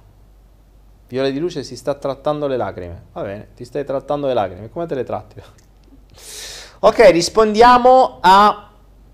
Viola 1.07 1.27
di 1.31 1.39
luce 1.39 1.63
si 1.63 1.75
sta 1.75 1.95
trattando 1.95 2.45
le 2.45 2.55
lacrime. 2.55 3.05
Va 3.13 3.23
bene, 3.23 3.47
ti 3.55 3.65
stai 3.65 3.83
trattando 3.83 4.27
le 4.27 4.35
lacrime. 4.35 4.69
Come 4.69 4.85
te 4.85 4.93
le 4.93 5.03
tratti? 5.03 5.41
ok, 6.81 7.09
rispondiamo 7.09 8.19
a 8.21 8.69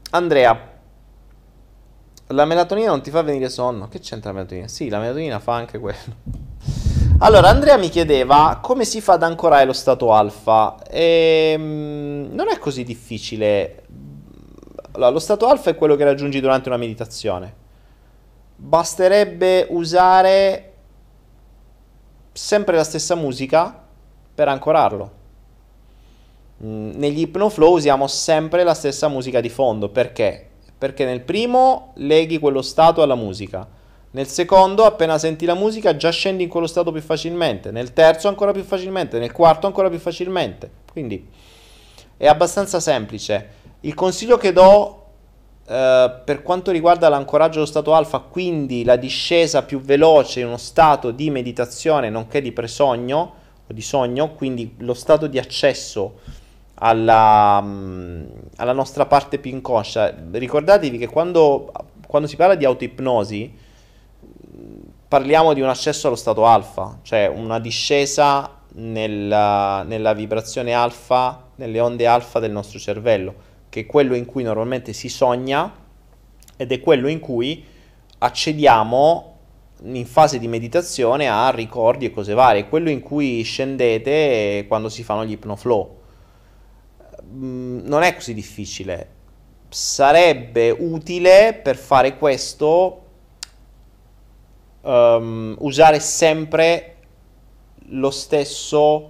Andrea. 0.10 0.74
La 2.28 2.44
melatonina 2.44 2.90
non 2.90 3.02
ti 3.02 3.12
fa 3.12 3.22
venire 3.22 3.48
sonno. 3.48 3.88
Che 3.88 4.00
c'entra 4.00 4.32
la 4.32 4.40
melatonina? 4.40 4.68
Sì, 4.68 4.90
la 4.90 5.00
melatonina 5.00 5.40
fa 5.40 5.54
anche 5.54 5.80
quello. 5.80 6.16
Allora, 7.20 7.48
Andrea 7.48 7.78
mi 7.78 7.88
chiedeva 7.88 8.60
come 8.62 8.84
si 8.84 9.00
fa 9.00 9.14
ad 9.14 9.24
ancorare 9.24 9.64
lo 9.64 9.72
stato 9.72 10.12
alfa. 10.12 10.84
E, 10.84 11.52
ehm, 11.54 12.28
non 12.34 12.50
è 12.50 12.60
così 12.60 12.84
difficile. 12.84 13.85
Allora, 14.96 15.10
lo 15.10 15.20
stato 15.20 15.48
alfa 15.48 15.70
è 15.70 15.76
quello 15.76 15.96
che 15.96 16.06
raggiungi 16.06 16.40
durante 16.40 16.70
una 16.70 16.78
meditazione. 16.78 17.54
Basterebbe 18.56 19.68
usare 19.70 20.74
sempre 22.32 22.78
la 22.78 22.84
stessa 22.86 23.16
musica 23.16 23.84
per 24.34 24.48
ancorarlo. 24.48 25.12
Mm, 26.64 26.92
negli 26.96 27.20
Hypnoflow 27.20 27.74
usiamo 27.74 28.08
sempre 28.08 28.64
la 28.64 28.74
stessa 28.74 29.10
musica 29.10 29.42
di 29.42 29.50
fondo, 29.50 29.90
perché? 29.90 30.50
Perché 30.78 31.04
nel 31.04 31.22
primo 31.22 31.92
leghi 31.96 32.40
quello 32.40 32.62
stato 32.62 33.02
alla 33.02 33.16
musica, 33.16 33.68
nel 34.12 34.28
secondo 34.28 34.86
appena 34.86 35.18
senti 35.18 35.46
la 35.46 35.56
musica 35.56 35.98
già 35.98 36.10
scendi 36.10 36.44
in 36.44 36.50
quello 36.50 36.68
stato 36.68 36.94
più 36.94 37.02
facilmente, 37.02 37.72
nel 37.72 37.92
terzo 37.92 38.30
ancora 38.30 38.54
più 38.54 38.64
facilmente, 38.64 39.20
nel 39.20 39.34
quarto 39.34 39.68
ancora 39.68 39.90
più 39.90 40.00
facilmente. 40.00 40.72
Quindi 40.90 41.28
è 42.16 42.28
abbastanza 42.28 42.80
semplice. 42.80 43.64
Il 43.86 43.94
consiglio 43.94 44.38
che 44.38 44.52
do 44.52 45.00
Uh, 45.66 46.22
per 46.24 46.44
quanto 46.44 46.70
riguarda 46.70 47.10
l'ancoraggio 47.10 47.58
allo 47.58 47.66
stato 47.66 47.96
alfa, 47.96 48.20
quindi 48.20 48.84
la 48.84 48.98
discesa 48.98 49.64
più 49.64 49.82
veloce 49.82 50.42
in 50.42 50.46
uno 50.46 50.58
stato 50.58 51.10
di 51.10 51.32
meditazione 51.32 52.12
nonché 52.12 52.40
di 52.40 52.52
presogno 52.52 53.34
o 53.66 53.74
di 53.74 53.82
sogno, 53.82 54.36
quindi 54.36 54.76
lo 54.78 54.94
stato 54.94 55.26
di 55.26 55.40
accesso 55.40 56.20
alla, 56.76 57.60
um, 57.64 58.28
alla 58.58 58.74
nostra 58.74 59.08
parte 59.08 59.40
più 59.40 59.50
inconscia. 59.50 60.14
Ricordatevi 60.34 61.00
che 61.00 61.08
quando, 61.08 61.72
quando 62.06 62.28
si 62.28 62.36
parla 62.36 62.54
di 62.54 62.66
autoipnosi 62.66 63.52
parliamo 65.08 65.54
di 65.54 65.62
un 65.62 65.70
accesso 65.70 66.06
allo 66.06 66.16
stato 66.16 66.46
alfa, 66.46 67.00
cioè 67.02 67.26
una 67.26 67.60
discesa 67.60 68.52
nella, 68.74 69.82
nella 69.82 70.14
vibrazione 70.14 70.74
alfa, 70.74 71.46
nelle 71.56 71.80
onde 71.80 72.06
alfa 72.06 72.40
del 72.40 72.52
nostro 72.52 72.78
cervello 72.78 73.45
che 73.76 73.82
è 73.82 73.86
quello 73.86 74.16
in 74.16 74.24
cui 74.24 74.42
normalmente 74.42 74.94
si 74.94 75.10
sogna 75.10 75.70
ed 76.56 76.72
è 76.72 76.80
quello 76.80 77.10
in 77.10 77.20
cui 77.20 77.62
accediamo 78.20 79.38
in 79.84 80.06
fase 80.06 80.40
di 80.40 80.48
meditazione 80.48 81.28
a 81.28 81.50
ricordi 81.50 82.06
e 82.06 82.12
cose 82.12 82.34
varie, 82.34 82.70
quello 82.70 82.90
in 82.90 83.02
cui 83.02 83.42
scendete 83.42 84.64
quando 84.70 84.88
si 84.88 85.04
fanno 85.04 85.26
gli 85.26 85.32
ipnoflow. 85.32 86.00
Mm, 87.34 87.80
non 87.84 88.04
è 88.04 88.16
così 88.16 88.34
difficile. 88.34 89.10
Sarebbe 89.68 90.70
utile 90.72 91.60
per 91.62 91.76
fare 91.76 92.18
questo 92.18 93.04
um, 94.84 95.54
usare 95.60 96.00
sempre 96.00 96.96
lo 97.88 98.10
stesso, 98.10 99.10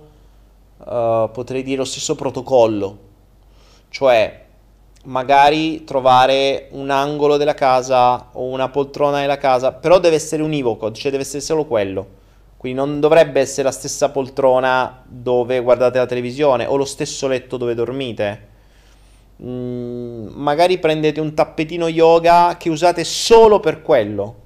uh, 0.77 1.29
potrei 1.31 1.61
dire, 1.61 1.77
lo 1.77 1.85
stesso 1.85 2.15
protocollo. 2.15 2.97
Cioè, 3.89 4.44
magari 5.05 5.83
trovare 5.83 6.67
un 6.71 6.89
angolo 6.89 7.37
della 7.37 7.53
casa 7.53 8.29
o 8.33 8.43
una 8.45 8.69
poltrona 8.69 9.21
della 9.21 9.37
casa, 9.37 9.71
però 9.71 9.99
deve 9.99 10.15
essere 10.15 10.43
univoco, 10.43 10.91
cioè 10.91 11.11
deve 11.11 11.23
essere 11.23 11.41
solo 11.41 11.65
quello. 11.65 12.23
Quindi 12.57 12.79
non 12.79 12.99
dovrebbe 12.99 13.39
essere 13.39 13.63
la 13.63 13.71
stessa 13.71 14.09
poltrona 14.09 15.03
dove 15.05 15.61
guardate 15.61 15.99
la 15.99 16.05
televisione 16.05 16.65
o 16.65 16.75
lo 16.75 16.85
stesso 16.85 17.27
letto 17.27 17.57
dove 17.57 17.75
dormite. 17.75 18.53
Mm, 19.43 20.27
magari 20.33 20.79
prendete 20.79 21.19
un 21.19 21.33
tappetino 21.33 21.87
yoga 21.87 22.55
che 22.57 22.69
usate 22.69 23.03
solo 23.03 23.59
per 23.59 23.81
quello. 23.81 24.43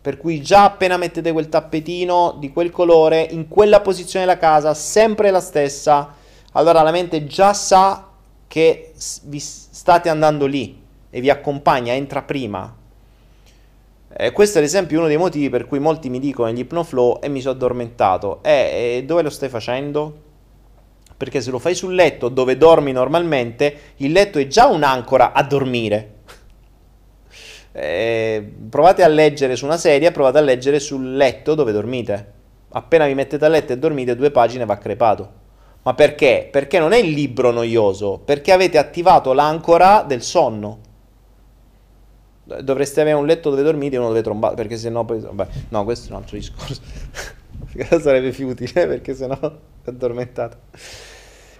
Per 0.00 0.18
cui 0.18 0.40
già 0.40 0.64
appena 0.64 0.96
mettete 0.96 1.32
quel 1.32 1.48
tappetino 1.48 2.36
di 2.38 2.52
quel 2.52 2.70
colore, 2.70 3.26
in 3.30 3.48
quella 3.48 3.80
posizione 3.80 4.24
della 4.24 4.38
casa, 4.38 4.72
sempre 4.72 5.32
la 5.32 5.40
stessa, 5.40 6.14
allora 6.52 6.82
la 6.82 6.92
mente 6.92 7.26
già 7.26 7.52
sa 7.52 8.06
che 8.46 8.92
vi 9.24 9.40
state 9.76 10.08
andando 10.08 10.46
lì 10.46 10.82
e 11.10 11.20
vi 11.20 11.28
accompagna, 11.28 11.92
entra 11.92 12.22
prima. 12.22 12.74
Eh, 14.08 14.32
questo 14.32 14.56
è 14.56 14.60
ad 14.62 14.66
esempio 14.66 14.96
uno 14.96 15.06
dei 15.06 15.18
motivi 15.18 15.50
per 15.50 15.66
cui 15.66 15.78
molti 15.78 16.08
mi 16.08 16.18
dicono 16.18 16.50
gli 16.50 16.60
ipnoflow 16.60 17.18
e 17.22 17.28
mi 17.28 17.42
sono 17.42 17.52
addormentato. 17.52 18.42
Eh, 18.42 18.96
e 18.96 19.04
dove 19.04 19.20
lo 19.20 19.28
stai 19.28 19.50
facendo? 19.50 20.22
Perché 21.14 21.42
se 21.42 21.50
lo 21.50 21.58
fai 21.58 21.74
sul 21.74 21.94
letto 21.94 22.30
dove 22.30 22.56
dormi 22.56 22.92
normalmente, 22.92 23.92
il 23.96 24.12
letto 24.12 24.38
è 24.38 24.46
già 24.46 24.66
un'ancora 24.66 25.32
a 25.32 25.42
dormire. 25.42 26.14
Eh, 27.76 28.52
provate 28.70 29.02
a 29.02 29.06
leggere 29.06 29.54
su 29.54 29.66
una 29.66 29.76
sedia, 29.76 30.10
provate 30.10 30.38
a 30.38 30.40
leggere 30.40 30.80
sul 30.80 31.14
letto 31.14 31.54
dove 31.54 31.72
dormite. 31.72 32.32
Appena 32.70 33.04
vi 33.04 33.12
mettete 33.12 33.44
a 33.44 33.48
letto 33.48 33.74
e 33.74 33.76
dormite, 33.76 34.16
due 34.16 34.30
pagine 34.30 34.64
va 34.64 34.78
crepato. 34.78 35.44
Ma 35.86 35.94
perché? 35.94 36.48
Perché 36.50 36.80
non 36.80 36.90
è 36.90 36.98
il 36.98 37.12
libro 37.12 37.52
noioso, 37.52 38.18
perché 38.18 38.50
avete 38.50 38.76
attivato 38.76 39.32
l'ancora 39.32 40.02
del 40.04 40.20
sonno. 40.20 40.80
Dovreste 42.42 43.00
avere 43.00 43.16
un 43.16 43.24
letto 43.24 43.50
dove 43.50 43.62
dormite 43.62 43.94
e 43.94 43.98
uno 43.98 44.08
dove 44.08 44.20
trombate, 44.20 44.56
perché 44.56 44.76
sennò 44.76 45.04
poi... 45.04 45.20
Vabbè, 45.20 45.46
no, 45.68 45.84
questo 45.84 46.08
è 46.08 46.10
un 46.10 46.16
altro 46.16 46.36
discorso. 46.36 46.80
sarebbe 48.00 48.30
più 48.30 48.48
utile, 48.48 48.72
perché 48.88 49.14
sennò 49.14 49.38
è 49.38 49.88
addormentato. 49.88 50.56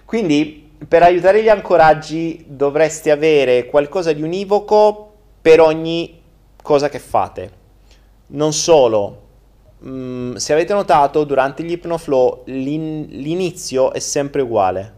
Quindi, 0.03 0.71
per 0.85 1.03
aiutare 1.03 1.41
gli 1.41 1.49
ancoraggi 1.49 2.43
dovreste 2.49 3.11
avere 3.11 3.65
qualcosa 3.67 4.11
di 4.11 4.23
univoco 4.23 5.09
per 5.41 5.61
ogni 5.61 6.21
cosa 6.61 6.89
che 6.89 6.99
fate. 6.99 7.51
Non 8.27 8.51
solo, 8.51 9.26
mh, 9.79 9.89
mm, 9.89 10.35
se 10.35 10.53
avete 10.53 10.73
notato, 10.73 11.23
durante 11.23 11.63
gli 11.63 11.71
Hypnoflow 11.71 12.43
l'in- 12.45 13.07
l'inizio 13.09 13.91
è 13.93 13.99
sempre 13.99 14.41
uguale, 14.41 14.93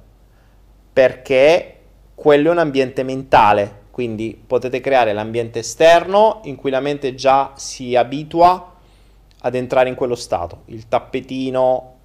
perché 0.94 1.76
quello 2.16 2.50
è 2.50 2.52
un 2.52 2.58
ambiente 2.58 3.04
mentale, 3.04 3.88
quindi 3.92 4.40
potete 4.46 4.80
creare 4.80 5.14
l'ambiente 5.14 5.60
esterno 5.60 6.42
in 6.44 6.56
cui 6.56 6.70
la 6.70 6.80
mente 6.80 7.16
già 7.16 7.54
si 7.56 7.96
abitua 7.96 8.74
ad 9.42 9.56
entrare 9.56 9.90
in 9.90 9.96
quello 9.96 10.16
stato, 10.16 10.64
il 10.66 10.88
tappetino 10.88 11.96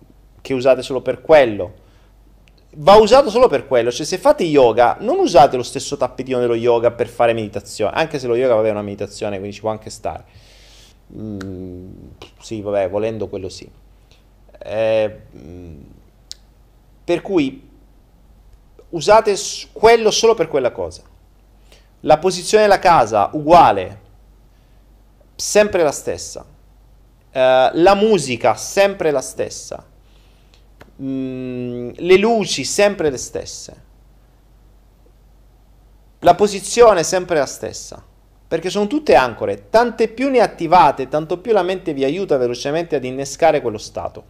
che 0.41 0.55
usate 0.55 0.83
solo 0.83 1.01
per 1.01 1.21
quello, 1.21 1.83
va 2.77 2.97
usato 2.97 3.31
solo 3.31 3.49
per 3.49 3.67
quello. 3.67 3.91
Cioè, 3.91 4.05
se 4.05 4.19
fate 4.19 4.45
yoga, 4.45 4.97
non 5.01 5.19
usate 5.19 5.57
lo 5.57 5.63
stesso 5.63 5.97
tappetino 5.97 6.39
dello 6.39 6.55
yoga 6.55 6.91
per 6.91 7.09
fare 7.09 7.33
meditazione. 7.33 7.93
Anche 7.95 8.19
se 8.19 8.27
lo 8.27 8.37
yoga, 8.37 8.55
vabbè, 8.55 8.69
è 8.69 8.73
una 8.73 8.83
meditazione, 8.83 9.37
quindi 9.37 9.55
ci 9.55 9.61
può 9.61 9.71
anche 9.71 9.91
stare. 9.91 10.25
Mm, 11.13 11.91
sì, 12.41 12.61
vabbè, 12.61 12.89
volendo 12.89 13.29
quello 13.29 13.49
sì. 13.49 13.69
Eh, 14.59 15.21
per 17.05 17.21
cui 17.21 17.71
usate 18.91 19.37
quello 19.73 20.11
solo 20.11 20.35
per 20.35 20.49
quella 20.49 20.73
cosa. 20.73 21.03
La 22.01 22.19
posizione 22.19 22.65
della 22.65 22.79
casa 22.79 23.31
uguale, 23.33 24.01
sempre 25.35 25.83
la 25.83 25.93
stessa. 25.93 26.53
Uh, 27.35 27.71
la 27.73 27.97
musica 27.97 28.55
sempre 28.55 29.11
la 29.11 29.21
stessa 29.21 29.85
mm, 31.03 31.91
le 31.97 32.17
luci 32.17 32.65
sempre 32.65 33.11
le 33.11 33.17
stesse, 33.17 33.83
la 36.21 36.35
posizione 36.35 37.03
sempre 37.03 37.39
la 37.39 37.47
stessa, 37.47 38.03
perché 38.55 38.71
sono 38.71 38.87
tutte 38.87 39.17
ancore, 39.17 39.69
tante 39.69 40.07
più 40.07 40.31
ne 40.31 40.39
attivate, 40.39 41.09
tanto 41.09 41.39
più 41.39 41.51
la 41.51 41.65
mente 41.65 41.93
vi 41.93 42.05
aiuta 42.05 42.37
velocemente 42.37 42.95
ad 42.95 43.03
innescare 43.03 43.61
quello 43.61 43.79
stato. 43.79 44.23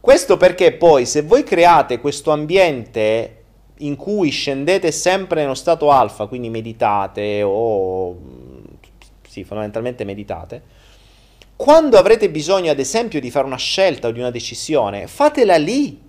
Questo 0.00 0.38
perché 0.38 0.72
poi 0.72 1.04
se 1.04 1.20
voi 1.20 1.42
create 1.42 2.00
questo 2.00 2.30
ambiente 2.30 3.42
in 3.80 3.96
cui 3.96 4.30
scendete 4.30 4.92
sempre 4.92 5.42
nello 5.42 5.52
stato 5.52 5.90
alfa, 5.90 6.24
quindi 6.24 6.48
meditate 6.48 7.42
o 7.44 8.16
sì, 9.28 9.44
fondamentalmente 9.44 10.04
meditate, 10.04 10.62
quando 11.56 11.98
avrete 11.98 12.30
bisogno, 12.30 12.70
ad 12.70 12.78
esempio, 12.78 13.20
di 13.20 13.30
fare 13.30 13.44
una 13.44 13.58
scelta 13.58 14.08
o 14.08 14.10
di 14.10 14.20
una 14.20 14.30
decisione, 14.30 15.06
fatela 15.06 15.58
lì. 15.58 16.00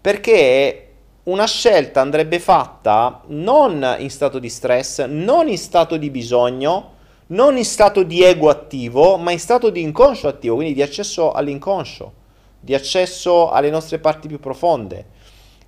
Perché 0.00 0.91
una 1.24 1.46
scelta 1.46 2.00
andrebbe 2.00 2.40
fatta 2.40 3.20
non 3.28 3.96
in 3.98 4.10
stato 4.10 4.40
di 4.40 4.48
stress, 4.48 5.04
non 5.06 5.48
in 5.48 5.58
stato 5.58 5.96
di 5.96 6.10
bisogno, 6.10 6.90
non 7.28 7.56
in 7.56 7.64
stato 7.64 8.02
di 8.02 8.24
ego 8.24 8.48
attivo, 8.48 9.16
ma 9.18 9.30
in 9.30 9.38
stato 9.38 9.70
di 9.70 9.82
inconscio 9.82 10.26
attivo, 10.26 10.56
quindi 10.56 10.74
di 10.74 10.82
accesso 10.82 11.30
all'inconscio, 11.30 12.12
di 12.58 12.74
accesso 12.74 13.50
alle 13.50 13.70
nostre 13.70 14.00
parti 14.00 14.26
più 14.26 14.40
profonde. 14.40 15.06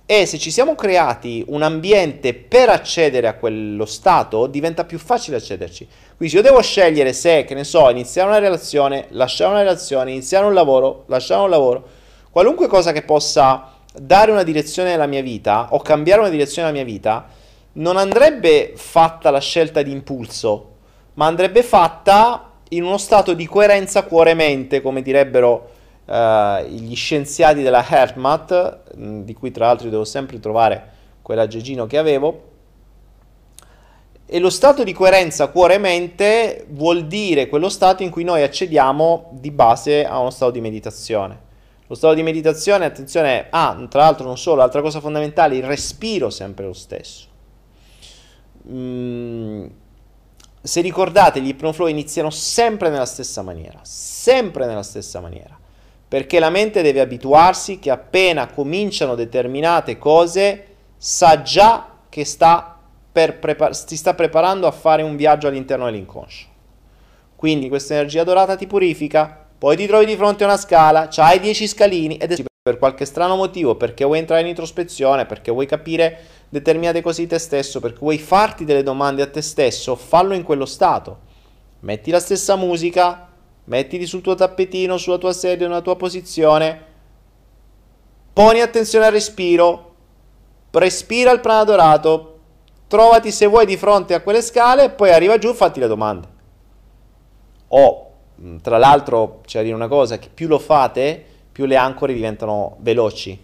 E 0.05 0.25
se 0.25 0.37
ci 0.37 0.51
siamo 0.51 0.75
creati 0.75 1.43
un 1.47 1.63
ambiente 1.63 2.33
per 2.33 2.69
accedere 2.69 3.27
a 3.27 3.35
quello 3.35 3.85
stato, 3.85 4.47
diventa 4.47 4.83
più 4.83 4.99
facile 4.99 5.37
accederci. 5.37 5.87
Quindi 6.17 6.35
se 6.35 6.41
io 6.41 6.47
devo 6.47 6.61
scegliere 6.61 7.13
se, 7.13 7.45
che 7.45 7.55
ne 7.55 7.63
so, 7.63 7.89
iniziare 7.89 8.27
una 8.27 8.39
relazione, 8.39 9.07
lasciare 9.11 9.51
una 9.51 9.61
relazione, 9.61 10.11
iniziare 10.11 10.45
un 10.45 10.53
lavoro, 10.53 11.05
lasciare 11.07 11.41
un 11.41 11.49
lavoro, 11.49 11.87
qualunque 12.29 12.67
cosa 12.67 12.91
che 12.91 13.01
possa 13.01 13.74
dare 13.99 14.31
una 14.31 14.43
direzione 14.43 14.93
alla 14.93 15.05
mia 15.05 15.21
vita 15.21 15.67
o 15.71 15.79
cambiare 15.79 16.21
una 16.21 16.29
direzione 16.29 16.67
alla 16.67 16.77
mia 16.77 16.85
vita, 16.85 17.27
non 17.73 17.97
andrebbe 17.97 18.73
fatta 18.75 19.31
la 19.31 19.39
scelta 19.39 19.81
di 19.81 19.91
impulso, 19.91 20.73
ma 21.15 21.25
andrebbe 21.25 21.63
fatta 21.63 22.51
in 22.69 22.83
uno 22.83 22.97
stato 22.97 23.33
di 23.33 23.45
coerenza 23.45 24.03
cuore-mente, 24.03 24.81
come 24.81 25.01
direbbero 25.01 25.69
uh, 26.05 26.63
gli 26.67 26.95
scienziati 26.95 27.61
della 27.61 27.85
HeartMath, 27.87 28.95
mm, 28.97 29.21
di 29.21 29.33
cui 29.33 29.51
tra 29.51 29.67
l'altro 29.67 29.89
devo 29.89 30.05
sempre 30.05 30.39
trovare 30.39 30.91
quell'aggeggino 31.21 31.85
che 31.85 31.97
avevo. 31.97 32.53
E 34.27 34.39
lo 34.39 34.49
stato 34.49 34.83
di 34.83 34.91
coerenza 34.91 35.47
cuore-mente 35.47 36.65
vuol 36.69 37.05
dire 37.05 37.47
quello 37.47 37.69
stato 37.69 38.01
in 38.01 38.09
cui 38.09 38.23
noi 38.23 38.41
accediamo 38.41 39.29
di 39.33 39.51
base 39.51 40.03
a 40.03 40.17
uno 40.19 40.31
stato 40.31 40.51
di 40.51 40.61
meditazione. 40.61 41.44
Lo 41.87 41.95
stato 41.95 42.13
di 42.13 42.23
meditazione, 42.23 42.85
attenzione, 42.85 43.47
ah, 43.49 43.85
tra 43.89 44.01
l'altro 44.01 44.25
non 44.25 44.37
solo, 44.37 44.61
altra 44.61 44.81
cosa 44.81 44.99
fondamentale, 44.99 45.55
il 45.55 45.63
respiro 45.63 46.29
sempre 46.29 46.65
lo 46.65 46.73
stesso. 46.73 47.27
Mm, 48.67 49.65
se 50.61 50.81
ricordate, 50.81 51.41
gli 51.41 51.49
ipnoflow 51.49 51.87
iniziano 51.87 52.31
sempre 52.31 52.89
nella 52.89 53.05
stessa 53.05 53.43
maniera, 53.43 53.79
sempre 53.83 54.65
nella 54.65 54.83
stessa 54.83 55.19
maniera 55.19 55.59
perché 56.07 56.39
la 56.39 56.49
mente 56.49 56.81
deve 56.81 57.01
abituarsi 57.01 57.79
che 57.79 57.89
appena 57.89 58.47
cominciano 58.47 59.15
determinate 59.15 59.97
cose 59.97 60.67
sa 60.97 61.41
già 61.41 61.89
che 62.09 62.23
sta 62.23 62.79
prepar- 63.11 63.73
si 63.73 63.97
sta 63.97 64.13
preparando 64.13 64.67
a 64.67 64.71
fare 64.71 65.01
un 65.01 65.15
viaggio 65.15 65.47
all'interno 65.47 65.85
dell'inconscio. 65.85 66.47
Quindi 67.35 67.69
questa 67.69 67.95
energia 67.95 68.23
dorata 68.23 68.55
ti 68.55 68.67
purifica, 68.67 69.44
poi 69.65 69.77
ti 69.77 69.87
trovi 69.87 70.05
di 70.05 70.15
fronte 70.15 70.43
a 70.43 70.45
una 70.45 70.57
scala, 70.57 71.07
c'hai 71.09 71.39
10 71.39 71.67
scalini 71.67 72.17
ed 72.17 72.45
per 72.61 72.77
qualche 72.77 73.03
strano 73.03 73.35
motivo, 73.35 73.73
perché 73.73 74.05
vuoi 74.05 74.19
entrare 74.19 74.41
in 74.41 74.47
introspezione, 74.49 75.25
perché 75.25 75.49
vuoi 75.49 75.65
capire 75.65 76.19
determinate 76.49 77.01
cose 77.01 77.23
di 77.23 77.27
te 77.27 77.39
stesso, 77.39 77.79
perché 77.79 77.97
vuoi 77.97 78.19
farti 78.19 78.63
delle 78.63 78.83
domande 78.83 79.23
a 79.23 79.27
te 79.27 79.41
stesso, 79.41 79.95
fallo 79.95 80.35
in 80.35 80.43
quello 80.43 80.67
stato. 80.67 81.17
Metti 81.79 82.11
la 82.11 82.19
stessa 82.19 82.55
musica, 82.55 83.27
mettiti 83.63 84.05
sul 84.05 84.21
tuo 84.21 84.35
tappetino, 84.35 84.97
sulla 84.97 85.17
tua 85.17 85.33
sedia, 85.33 85.67
nella 85.67 85.81
tua 85.81 85.95
posizione, 85.95 86.83
poni 88.33 88.61
attenzione 88.61 89.07
al 89.07 89.13
respiro, 89.13 89.95
respira 90.69 91.31
il 91.31 91.39
prana 91.39 91.63
dorato, 91.63 92.39
trovati 92.85 93.31
se 93.31 93.47
vuoi 93.47 93.65
di 93.65 93.77
fronte 93.77 94.13
a 94.13 94.21
quelle 94.21 94.43
scale, 94.43 94.91
poi 94.91 95.09
arriva 95.09 95.39
giù 95.39 95.49
e 95.49 95.53
fatti 95.55 95.79
le 95.79 95.87
domande. 95.87 96.27
O, 97.69 98.01
mm, 98.01 98.14
tra 98.61 98.77
l'altro, 98.77 99.41
c'è 99.45 99.59
da 99.59 99.63
dire 99.63 99.75
una 99.75 99.87
cosa, 99.87 100.19
che 100.19 100.29
più 100.33 100.47
lo 100.47 100.59
fate, 100.59 101.23
più 101.51 101.65
le 101.65 101.77
ancore 101.77 102.13
diventano 102.13 102.77
veloci. 102.79 103.39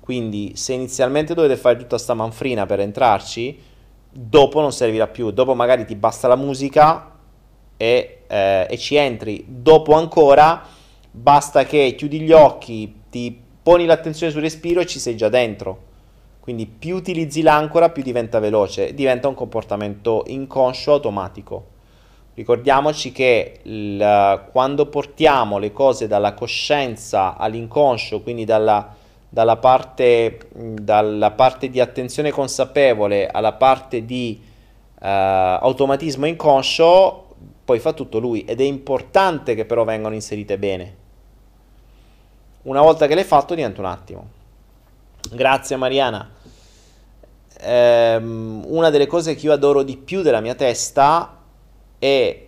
Quindi 0.00 0.52
se 0.56 0.72
inizialmente 0.74 1.34
dovete 1.34 1.56
fare 1.56 1.76
tutta 1.76 1.98
sta 1.98 2.14
manfrina 2.14 2.66
per 2.66 2.80
entrarci, 2.80 3.58
dopo 4.10 4.60
non 4.60 4.72
servirà 4.72 5.06
più, 5.06 5.30
dopo 5.30 5.54
magari 5.54 5.84
ti 5.84 5.94
basta 5.94 6.28
la 6.28 6.36
musica 6.36 7.12
e, 7.76 8.22
eh, 8.26 8.66
e 8.68 8.78
ci 8.78 8.96
entri. 8.96 9.44
Dopo 9.46 9.94
ancora 9.94 10.62
basta 11.10 11.64
che 11.64 11.94
chiudi 11.96 12.20
gli 12.20 12.32
occhi, 12.32 13.02
ti 13.10 13.40
poni 13.62 13.86
l'attenzione 13.86 14.32
sul 14.32 14.42
respiro 14.42 14.80
e 14.80 14.86
ci 14.86 14.98
sei 14.98 15.16
già 15.16 15.28
dentro. 15.28 15.92
Quindi 16.40 16.66
più 16.66 16.96
utilizzi 16.96 17.40
l'ancora, 17.40 17.88
più 17.88 18.02
diventa 18.02 18.38
veloce, 18.38 18.92
diventa 18.92 19.28
un 19.28 19.34
comportamento 19.34 20.24
inconscio 20.26 20.92
automatico. 20.92 21.72
Ricordiamoci 22.34 23.12
che 23.12 23.60
il, 23.62 24.48
quando 24.50 24.86
portiamo 24.86 25.58
le 25.58 25.72
cose 25.72 26.08
dalla 26.08 26.34
coscienza 26.34 27.36
all'inconscio, 27.36 28.22
quindi 28.22 28.44
dalla, 28.44 28.94
dalla, 29.28 29.56
parte, 29.56 30.40
dalla 30.52 31.30
parte, 31.30 31.70
di 31.70 31.80
attenzione 31.80 32.32
consapevole 32.32 33.28
alla 33.28 33.52
parte 33.52 34.04
di 34.04 34.40
uh, 34.40 34.98
automatismo 35.00 36.26
inconscio, 36.26 37.20
poi 37.64 37.78
fa 37.78 37.92
tutto 37.92 38.18
lui 38.18 38.44
ed 38.44 38.60
è 38.60 38.64
importante 38.64 39.54
che 39.54 39.64
però 39.64 39.84
vengano 39.84 40.14
inserite 40.14 40.58
bene. 40.58 40.96
Una 42.62 42.80
volta 42.80 43.06
che 43.06 43.14
l'hai 43.14 43.24
fatto 43.24 43.54
diventa 43.54 43.80
un 43.80 43.86
attimo. 43.86 44.26
Grazie 45.30 45.76
Mariana 45.76 46.30
ehm, 47.64 48.64
una 48.66 48.90
delle 48.90 49.06
cose 49.06 49.34
che 49.34 49.46
io 49.46 49.52
adoro 49.52 49.82
di 49.82 49.96
più 49.96 50.22
della 50.22 50.40
mia 50.40 50.54
testa 50.54 51.38
è, 51.98 52.42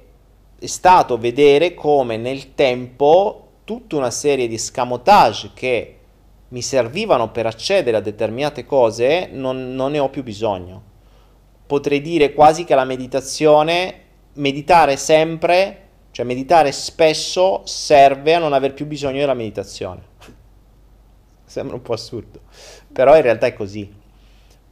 stato 0.59 1.18
vedere 1.18 1.74
come 1.74 2.16
nel 2.16 2.55
tempo 2.55 3.48
tutta 3.64 3.97
una 3.97 4.10
serie 4.10 4.48
di 4.48 4.59
scamotage 4.59 5.51
che 5.55 5.98
mi 6.48 6.62
servivano 6.62 7.31
per 7.31 7.47
accedere 7.47 7.98
a 7.98 8.01
determinate 8.01 8.64
cose 8.64 9.28
non, 9.31 9.74
non 9.74 9.93
ne 9.93 9.98
ho 9.98 10.09
più 10.09 10.23
bisogno. 10.23 10.82
Potrei 11.66 12.01
dire 12.01 12.32
quasi 12.32 12.64
che 12.64 12.74
la 12.74 12.85
meditazione, 12.85 14.01
meditare 14.35 14.97
sempre, 14.97 15.89
cioè 16.10 16.24
meditare 16.24 16.73
spesso 16.73 17.62
serve 17.64 18.35
a 18.35 18.39
non 18.39 18.52
aver 18.52 18.73
più 18.73 18.86
bisogno 18.86 19.18
della 19.18 19.35
meditazione. 19.35 20.02
Sembra 21.44 21.77
un 21.77 21.82
po' 21.82 21.93
assurdo, 21.93 22.40
però 22.93 23.14
in 23.16 23.23
realtà 23.23 23.47
è 23.47 23.52
così 23.52 24.05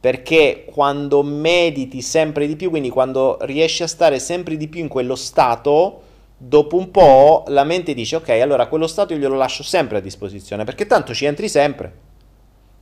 perché 0.05 0.65
quando 0.71 1.23
mediti 1.23 2.03
sempre 2.03 2.45
di 2.45 2.55
più, 2.55 2.69
quindi 2.69 2.91
quando 2.91 3.39
riesci 3.41 3.81
a 3.81 3.87
stare 3.87 4.19
sempre 4.19 4.55
di 4.55 4.67
più 4.67 4.81
in 4.81 4.87
quello 4.87 5.15
stato, 5.15 6.01
dopo 6.37 6.77
un 6.77 6.91
po' 6.91 7.43
la 7.47 7.63
mente 7.63 7.95
dice 7.95 8.17
ok, 8.17 8.29
allora 8.29 8.67
quello 8.67 8.85
stato 8.85 9.13
io 9.13 9.19
glielo 9.19 9.33
lascio 9.33 9.63
sempre 9.63 9.97
a 9.97 10.01
disposizione, 10.01 10.63
perché 10.63 10.85
tanto 10.85 11.11
ci 11.11 11.25
entri 11.25 11.49
sempre. 11.49 11.91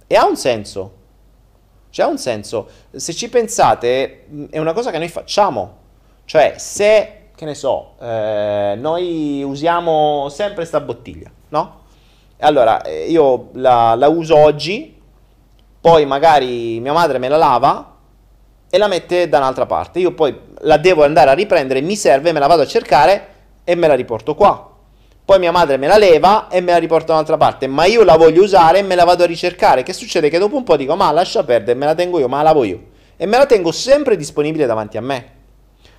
E 0.05 0.17
ha 0.17 0.25
un 0.25 0.35
senso. 0.35 0.95
C'è 1.91 2.03
un 2.03 2.17
senso. 2.17 2.67
Se 2.91 3.13
ci 3.13 3.29
pensate, 3.29 4.25
è 4.49 4.59
una 4.59 4.73
cosa 4.73 4.91
che 4.91 4.97
noi 4.97 5.07
facciamo. 5.07 5.77
Cioè, 6.25 6.55
se, 6.57 7.29
che 7.33 7.45
ne 7.45 7.55
so, 7.55 7.93
eh, 8.01 8.75
noi 8.77 9.41
usiamo 9.43 10.27
sempre 10.27 10.55
questa 10.55 10.81
bottiglia, 10.81 11.31
no? 11.47 11.83
Allora, 12.39 12.81
eh, 12.81 13.09
io 13.09 13.51
la, 13.53 13.95
la 13.95 14.09
uso 14.09 14.35
oggi, 14.35 14.92
poi 15.83 16.05
magari 16.05 16.79
mia 16.79 16.93
madre 16.93 17.17
me 17.17 17.27
la 17.27 17.35
lava 17.35 17.97
e 18.69 18.77
la 18.77 18.87
mette 18.87 19.27
da 19.27 19.39
un'altra 19.39 19.65
parte. 19.65 19.99
Io 19.99 20.13
poi 20.13 20.33
la 20.59 20.77
devo 20.77 21.03
andare 21.03 21.31
a 21.31 21.33
riprendere, 21.33 21.81
mi 21.81 21.97
serve, 21.97 22.31
me 22.31 22.39
la 22.39 22.47
vado 22.47 22.61
a 22.61 22.65
cercare 22.65 23.27
e 23.65 23.75
me 23.75 23.87
la 23.87 23.93
riporto 23.93 24.33
qua. 24.33 24.75
Poi 25.25 25.39
mia 25.39 25.51
madre 25.51 25.75
me 25.75 25.87
la 25.87 25.97
leva 25.97 26.47
e 26.47 26.61
me 26.61 26.71
la 26.71 26.77
riporta 26.77 27.07
da 27.07 27.13
un'altra 27.15 27.35
parte, 27.35 27.67
ma 27.67 27.83
io 27.83 28.05
la 28.05 28.15
voglio 28.15 28.43
usare 28.43 28.79
e 28.79 28.81
me 28.81 28.95
la 28.95 29.03
vado 29.03 29.23
a 29.23 29.25
ricercare. 29.25 29.83
Che 29.83 29.91
succede? 29.91 30.29
Che 30.29 30.37
dopo 30.37 30.55
un 30.55 30.63
po' 30.63 30.77
dico, 30.77 30.95
ma 30.95 31.11
lascia 31.11 31.43
perdere, 31.43 31.77
me 31.77 31.85
la 31.85 31.95
tengo 31.95 32.17
io, 32.17 32.29
ma 32.29 32.37
la 32.37 32.43
lavo 32.43 32.63
io. 32.63 32.81
E 33.17 33.25
me 33.25 33.37
la 33.37 33.45
tengo 33.45 33.73
sempre 33.73 34.15
disponibile 34.15 34.65
davanti 34.65 34.95
a 34.95 35.01
me. 35.01 35.31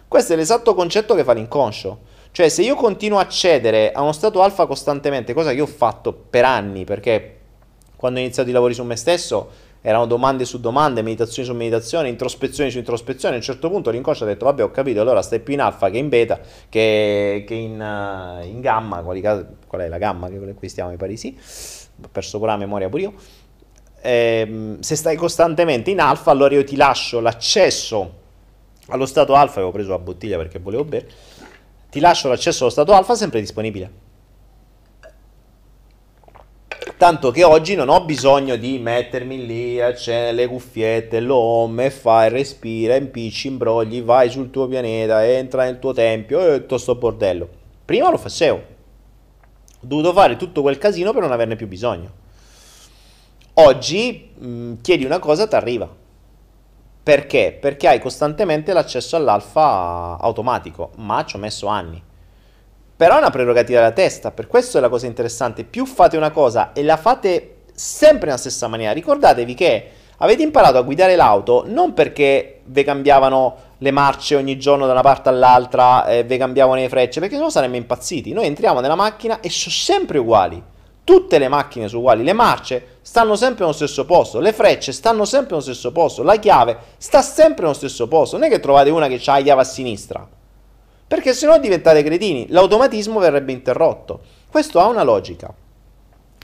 Questo 0.08 0.32
è 0.32 0.36
l'esatto 0.36 0.74
concetto 0.74 1.14
che 1.14 1.24
fa 1.24 1.34
l'inconscio. 1.34 1.98
Cioè, 2.30 2.48
se 2.48 2.62
io 2.62 2.74
continuo 2.74 3.18
a 3.18 3.28
cedere 3.28 3.92
a 3.92 4.00
uno 4.00 4.12
stato 4.12 4.40
alfa 4.40 4.64
costantemente, 4.64 5.34
cosa 5.34 5.50
che 5.50 5.56
io 5.56 5.64
ho 5.64 5.66
fatto 5.66 6.14
per 6.14 6.46
anni, 6.46 6.84
perché 6.84 7.40
quando 7.96 8.18
ho 8.18 8.22
iniziato 8.22 8.48
i 8.48 8.52
lavori 8.52 8.72
su 8.72 8.82
me 8.82 8.96
stesso 8.96 9.50
erano 9.86 10.06
domande 10.06 10.46
su 10.46 10.60
domande, 10.60 11.02
meditazioni 11.02 11.46
su 11.46 11.54
meditazione, 11.54 12.08
introspezioni 12.08 12.70
su 12.70 12.78
introspezione. 12.78 13.34
A 13.34 13.36
un 13.36 13.44
certo 13.44 13.68
punto 13.68 13.90
l'inconscio 13.90 14.24
ha 14.24 14.26
detto: 14.26 14.46
Vabbè, 14.46 14.62
ho 14.62 14.70
capito, 14.70 15.02
allora 15.02 15.20
stai 15.20 15.40
più 15.40 15.52
in 15.52 15.60
alfa 15.60 15.90
che 15.90 15.98
in 15.98 16.08
beta, 16.08 16.40
che, 16.70 17.44
che 17.46 17.54
in, 17.54 17.72
uh, 17.78 18.42
in, 18.46 18.62
gamma. 18.62 19.02
Quali, 19.02 19.20
qual 19.20 19.82
è 19.82 19.88
la 19.88 19.98
gamma 19.98 20.30
che 20.30 20.54
qui 20.54 20.70
stiamo? 20.70 20.88
Mi 20.88 20.96
pare 20.96 21.14
sì. 21.16 21.38
Ho 22.02 22.08
perso 22.10 22.38
pure 22.38 22.52
la 22.52 22.56
memoria 22.56 22.88
pure 22.88 23.02
io. 23.02 23.12
Eh, 24.00 24.76
se 24.80 24.96
stai 24.96 25.16
costantemente 25.16 25.90
in 25.90 26.00
alfa, 26.00 26.30
allora 26.30 26.54
io 26.54 26.64
ti 26.64 26.76
lascio 26.76 27.20
l'accesso 27.20 28.22
allo 28.86 29.04
stato 29.04 29.34
alfa. 29.34 29.56
Avevo 29.56 29.70
preso 29.70 29.90
la 29.90 29.98
bottiglia 29.98 30.38
perché 30.38 30.60
volevo 30.60 30.84
bere. 30.84 31.06
Ti 31.90 32.00
lascio 32.00 32.28
l'accesso 32.28 32.62
allo 32.62 32.72
stato 32.72 32.94
alfa 32.94 33.14
sempre 33.14 33.40
disponibile. 33.40 34.03
Tanto 37.04 37.30
che 37.30 37.44
oggi 37.44 37.74
non 37.74 37.90
ho 37.90 38.02
bisogno 38.02 38.56
di 38.56 38.78
mettermi 38.78 39.44
lì, 39.44 39.78
accendere 39.78 40.32
le 40.32 40.46
cuffiette, 40.46 41.20
l'home, 41.20 41.90
fai, 41.90 42.30
respira, 42.30 42.96
impicci, 42.96 43.48
imbrogli, 43.48 44.02
vai 44.02 44.30
sul 44.30 44.48
tuo 44.48 44.66
pianeta, 44.66 45.22
entra 45.22 45.64
nel 45.64 45.78
tuo 45.78 45.92
tempio 45.92 46.40
e 46.40 46.60
tutto 46.60 46.78
sto 46.78 46.94
bordello. 46.94 47.46
Prima 47.84 48.08
lo 48.08 48.16
facevo. 48.16 48.56
Ho 48.56 48.62
dovuto 49.80 50.14
fare 50.14 50.36
tutto 50.36 50.62
quel 50.62 50.78
casino 50.78 51.12
per 51.12 51.20
non 51.20 51.32
averne 51.32 51.56
più 51.56 51.68
bisogno. 51.68 52.10
Oggi 53.52 54.30
mh, 54.38 54.46
mm, 54.46 54.74
chiedi 54.80 55.04
una 55.04 55.18
cosa, 55.18 55.46
ti 55.46 55.56
arriva. 55.56 55.86
Perché? 57.02 57.58
Perché 57.60 57.86
hai 57.86 58.00
costantemente 58.00 58.72
l'accesso 58.72 59.14
all'alfa 59.16 60.16
automatico, 60.18 60.92
ma 60.96 61.22
ci 61.26 61.36
ho 61.36 61.38
messo 61.38 61.66
anni. 61.66 62.02
Però 62.96 63.16
è 63.16 63.18
una 63.18 63.30
prerogativa 63.30 63.80
della 63.80 63.92
testa, 63.92 64.30
per 64.30 64.46
questo 64.46 64.78
è 64.78 64.80
la 64.80 64.88
cosa 64.88 65.06
interessante. 65.06 65.64
Più 65.64 65.84
fate 65.84 66.16
una 66.16 66.30
cosa 66.30 66.72
e 66.72 66.84
la 66.84 66.96
fate 66.96 67.62
sempre 67.74 68.26
nella 68.26 68.38
stessa 68.38 68.68
maniera, 68.68 68.92
ricordatevi 68.92 69.54
che 69.54 69.90
avete 70.18 70.42
imparato 70.42 70.78
a 70.78 70.82
guidare 70.82 71.16
l'auto 71.16 71.64
non 71.66 71.92
perché 71.92 72.60
vi 72.66 72.84
cambiavano 72.84 73.56
le 73.78 73.90
marce 73.90 74.36
ogni 74.36 74.56
giorno 74.58 74.86
da 74.86 74.92
una 74.92 75.02
parte 75.02 75.28
all'altra 75.28 76.06
e 76.06 76.22
vi 76.22 76.36
cambiavano 76.36 76.80
le 76.80 76.88
frecce, 76.88 77.18
perché 77.18 77.34
sennò 77.34 77.50
saremmo 77.50 77.74
impazziti. 77.74 78.32
Noi 78.32 78.46
entriamo 78.46 78.78
nella 78.78 78.94
macchina 78.94 79.40
e 79.40 79.50
sono 79.50 79.74
sempre 79.74 80.18
uguali. 80.18 80.62
Tutte 81.02 81.38
le 81.38 81.48
macchine 81.48 81.88
sono 81.88 82.00
uguali, 82.00 82.22
le 82.22 82.32
marce 82.32 82.98
stanno 83.02 83.34
sempre 83.34 83.64
nello 83.64 83.76
stesso 83.76 84.06
posto, 84.06 84.38
le 84.38 84.52
frecce 84.52 84.92
stanno 84.92 85.24
sempre 85.24 85.50
nello 85.50 85.62
stesso 85.62 85.90
posto, 85.90 86.22
la 86.22 86.36
chiave 86.36 86.78
sta 86.96 87.20
sempre 87.22 87.62
nello 87.62 87.74
stesso 87.74 88.06
posto. 88.06 88.38
Non 88.38 88.46
è 88.46 88.50
che 88.50 88.60
trovate 88.60 88.90
una 88.90 89.08
che 89.08 89.20
ha 89.26 89.34
la 89.34 89.42
chiave 89.42 89.60
a 89.60 89.64
sinistra 89.64 90.26
perché 91.14 91.32
se 91.32 91.46
no 91.46 91.56
diventate 91.60 92.02
cretini, 92.02 92.46
l'automatismo 92.48 93.20
verrebbe 93.20 93.52
interrotto. 93.52 94.20
Questo 94.50 94.80
ha 94.80 94.88
una 94.88 95.04
logica. 95.04 95.54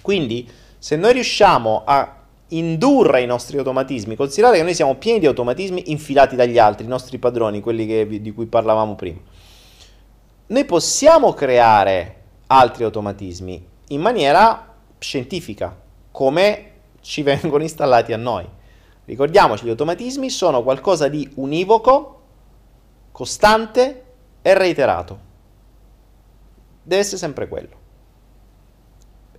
Quindi, 0.01 0.48
se 0.78 0.94
noi 0.94 1.12
riusciamo 1.12 1.82
a 1.84 2.18
indurre 2.51 3.20
i 3.20 3.26
nostri 3.26 3.59
automatismi, 3.59 4.14
considerate 4.14 4.59
che 4.59 4.62
noi 4.62 4.74
siamo 4.74 4.94
pieni 4.94 5.18
di 5.18 5.26
automatismi 5.26 5.90
infilati 5.90 6.36
dagli 6.36 6.56
altri, 6.56 6.84
i 6.84 6.88
nostri 6.88 7.18
padroni, 7.18 7.60
quelli 7.60 7.84
che, 7.84 8.20
di 8.20 8.32
cui 8.32 8.47
parlavamo 8.47 8.94
prima. 8.94 9.18
Noi 10.47 10.64
possiamo 10.66 11.32
creare 11.32 12.22
altri 12.47 12.84
automatismi 12.84 13.66
in 13.88 14.01
maniera 14.01 14.72
scientifica, 15.01 15.76
come 16.12 16.70
ci 17.01 17.22
vengono 17.26 17.64
installati 17.64 18.12
a 18.12 18.16
noi. 18.16 18.47
Ricordiamoci, 19.05 19.64
gli 19.64 19.70
automatismi 19.70 20.30
sono 20.30 20.62
qualcosa 20.62 21.09
di 21.09 21.28
univoco, 21.34 22.20
costante 23.10 24.05
è 24.42 24.54
reiterato. 24.54 25.18
Deve 26.82 27.00
essere 27.00 27.18
sempre 27.18 27.48
quello. 27.48 27.78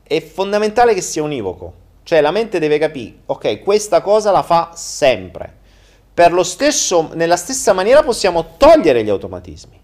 È 0.04 0.22
fondamentale 0.22 0.94
che 0.94 1.02
sia 1.02 1.24
univoco. 1.24 1.80
Cioè 2.04 2.22
la 2.22 2.32
mente 2.32 2.60
deve 2.60 2.78
capire, 2.78 3.20
ok, 3.28 3.62
questa 3.62 4.02
cosa 4.02 4.32
la 4.32 4.44
fa 4.44 4.72
sempre. 4.74 5.60
Per 6.14 6.34
lo 6.34 6.44
stesso, 6.44 7.10
nella 7.14 7.38
stessa 7.38 7.74
maniera 7.74 8.04
possiamo 8.04 8.58
togliere 8.58 9.04
gli 9.04 9.10
automatismi. 9.10 9.80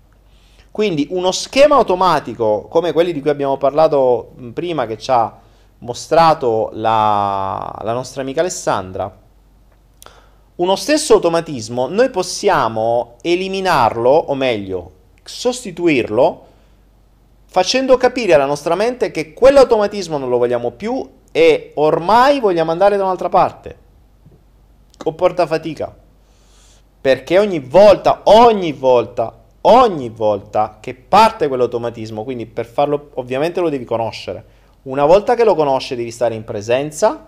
Quindi 0.71 1.07
uno 1.11 1.31
schema 1.31 1.75
automatico 1.75 2.67
come 2.69 2.91
quelli 2.91 3.11
di 3.11 3.21
cui 3.21 3.29
abbiamo 3.29 3.57
parlato 3.57 4.33
prima 4.53 4.85
che 4.85 4.97
ci 4.97 5.09
ha 5.09 5.39
mostrato 5.79 6.69
la, 6.73 7.79
la 7.81 7.93
nostra 7.93 8.21
amica 8.21 8.41
Alessandra, 8.41 9.25
uno 10.55 10.75
stesso 10.75 11.13
automatismo 11.13 11.87
noi 11.87 12.09
possiamo 12.09 13.15
eliminarlo, 13.21 14.09
o 14.09 14.33
meglio, 14.35 14.91
sostituirlo 15.27 16.45
facendo 17.49 17.97
capire 17.97 18.33
alla 18.33 18.45
nostra 18.45 18.75
mente 18.75 19.09
che 19.09 19.33
quell'automatismo 19.33 20.17
non 20.17 20.29
lo 20.29 20.37
vogliamo 20.37 20.71
più 20.71 21.09
e 21.31 21.71
ormai 21.75 22.39
vogliamo 22.39 22.71
andare 22.71 22.97
da 22.97 23.03
un'altra 23.03 23.29
parte. 23.29 23.77
Comporta 24.97 25.47
fatica. 25.47 25.95
Perché 26.99 27.39
ogni 27.39 27.59
volta, 27.59 28.21
ogni 28.25 28.73
volta, 28.73 29.33
ogni 29.61 30.09
volta 30.09 30.77
che 30.79 30.93
parte 30.93 31.47
quell'automatismo, 31.47 32.23
quindi 32.23 32.45
per 32.45 32.65
farlo 32.65 33.11
ovviamente 33.15 33.59
lo 33.59 33.69
devi 33.69 33.85
conoscere. 33.85 34.55
Una 34.83 35.05
volta 35.05 35.35
che 35.35 35.43
lo 35.43 35.55
conosci 35.55 35.95
devi 35.95 36.11
stare 36.11 36.35
in 36.35 36.43
presenza. 36.43 37.27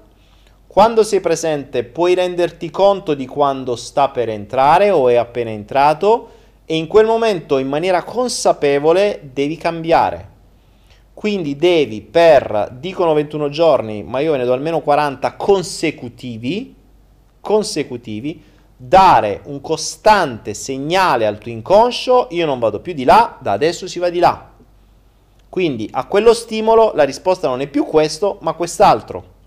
Quando 0.67 1.03
sei 1.03 1.19
presente 1.19 1.84
puoi 1.84 2.13
renderti 2.13 2.69
conto 2.69 3.13
di 3.15 3.26
quando 3.26 3.76
sta 3.76 4.09
per 4.09 4.30
entrare 4.30 4.91
o 4.91 5.09
è 5.09 5.15
appena 5.15 5.49
entrato 5.49 6.38
e 6.71 6.75
in 6.75 6.85
quel 6.85 7.07
momento 7.07 7.57
in 7.57 7.67
maniera 7.67 8.03
consapevole 8.03 9.31
devi 9.33 9.57
cambiare. 9.57 10.29
Quindi 11.15 11.55
devi 11.55 12.01
per, 12.01 12.75
dicono 12.77 13.15
21 13.15 13.49
giorni, 13.49 14.03
ma 14.03 14.19
io 14.19 14.35
ne 14.35 14.45
do 14.45 14.53
almeno 14.53 14.79
40 14.81 15.33
consecutivi, 15.33 16.75
consecutivi, 17.41 18.43
dare 18.77 19.41
un 19.45 19.61
costante 19.61 20.53
segnale 20.53 21.25
al 21.25 21.39
tuo 21.39 21.51
inconscio, 21.51 22.27
io 22.29 22.45
non 22.45 22.59
vado 22.59 22.81
più 22.81 22.93
di 22.93 23.03
là, 23.03 23.35
da 23.41 23.53
adesso 23.53 23.87
si 23.87 23.97
va 23.97 24.11
di 24.11 24.19
là. 24.19 24.51
Quindi 25.49 25.89
a 25.91 26.05
quello 26.05 26.35
stimolo 26.35 26.91
la 26.93 27.03
risposta 27.03 27.47
non 27.47 27.61
è 27.61 27.67
più 27.67 27.83
questo, 27.83 28.37
ma 28.41 28.53
quest'altro. 28.53 29.37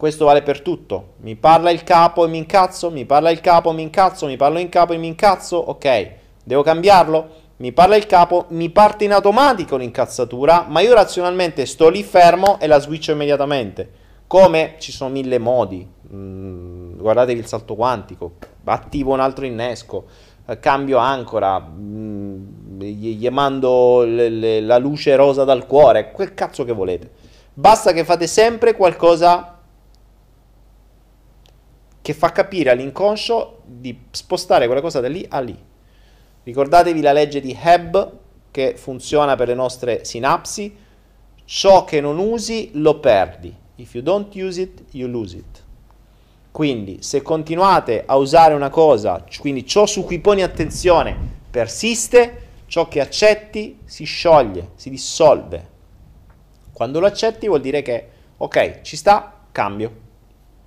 Questo 0.00 0.24
vale 0.24 0.40
per 0.40 0.62
tutto. 0.62 1.16
Mi 1.18 1.36
parla 1.36 1.70
il 1.70 1.84
capo 1.84 2.24
e 2.24 2.28
mi 2.28 2.38
incazzo, 2.38 2.90
mi 2.90 3.04
parla 3.04 3.28
il 3.28 3.42
capo, 3.42 3.70
mi 3.72 3.82
incazzo, 3.82 4.24
mi 4.24 4.38
parla 4.38 4.58
il 4.58 4.70
capo 4.70 4.94
e 4.94 4.96
mi 4.96 5.08
incazzo, 5.08 5.58
ok. 5.58 6.10
Devo 6.42 6.62
cambiarlo? 6.62 7.28
Mi 7.58 7.70
parla 7.72 7.96
il 7.96 8.06
capo, 8.06 8.46
mi 8.48 8.70
parte 8.70 9.04
in 9.04 9.12
automatico 9.12 9.76
l'incazzatura, 9.76 10.64
ma 10.66 10.80
io 10.80 10.94
razionalmente 10.94 11.66
sto 11.66 11.90
lì 11.90 12.02
fermo 12.02 12.58
e 12.60 12.66
la 12.66 12.78
switcho 12.78 13.12
immediatamente. 13.12 13.90
Come 14.26 14.76
ci 14.78 14.90
sono 14.90 15.10
mille 15.10 15.36
modi. 15.36 15.86
Mm, 16.14 16.96
guardatevi 16.96 17.38
il 17.38 17.46
salto 17.46 17.74
quantico, 17.74 18.36
attivo 18.64 19.12
un 19.12 19.20
altro 19.20 19.44
innesco, 19.44 20.06
eh, 20.46 20.58
cambio 20.58 20.96
ancora, 20.96 21.60
mm, 21.60 22.80
gli, 22.80 23.16
gli 23.16 23.28
mando 23.28 24.04
le, 24.04 24.30
le, 24.30 24.60
la 24.62 24.78
luce 24.78 25.14
rosa 25.14 25.44
dal 25.44 25.66
cuore, 25.66 26.10
quel 26.10 26.32
cazzo 26.32 26.64
che 26.64 26.72
volete. 26.72 27.10
Basta 27.52 27.92
che 27.92 28.04
fate 28.06 28.26
sempre 28.26 28.74
qualcosa 28.74 29.56
che 32.10 32.14
fa 32.16 32.32
capire 32.32 32.70
all'inconscio 32.70 33.62
di 33.64 33.96
spostare 34.10 34.66
quella 34.66 34.80
cosa 34.80 34.98
da 34.98 35.08
lì 35.08 35.24
a 35.28 35.38
lì. 35.38 35.56
Ricordatevi 36.42 37.00
la 37.00 37.12
legge 37.12 37.40
di 37.40 37.56
Hebb 37.56 37.96
che 38.50 38.74
funziona 38.76 39.36
per 39.36 39.46
le 39.46 39.54
nostre 39.54 40.04
sinapsi. 40.04 40.76
Ciò 41.44 41.84
che 41.84 42.00
non 42.00 42.18
usi 42.18 42.70
lo 42.74 42.98
perdi. 42.98 43.54
If 43.76 43.94
you 43.94 44.02
don't 44.02 44.34
use 44.34 44.60
it, 44.60 44.82
you 44.90 45.08
lose 45.08 45.36
it. 45.36 45.62
Quindi 46.50 47.00
se 47.00 47.22
continuate 47.22 48.02
a 48.04 48.16
usare 48.16 48.54
una 48.54 48.70
cosa, 48.70 49.24
quindi 49.38 49.64
ciò 49.64 49.86
su 49.86 50.04
cui 50.04 50.18
poni 50.18 50.42
attenzione 50.42 51.16
persiste, 51.48 52.48
ciò 52.66 52.88
che 52.88 53.00
accetti 53.00 53.78
si 53.84 54.02
scioglie, 54.02 54.70
si 54.74 54.90
dissolve. 54.90 55.68
Quando 56.72 56.98
lo 56.98 57.06
accetti 57.06 57.46
vuol 57.46 57.60
dire 57.60 57.82
che, 57.82 58.08
ok, 58.36 58.80
ci 58.80 58.96
sta, 58.96 59.42
cambio. 59.52 60.08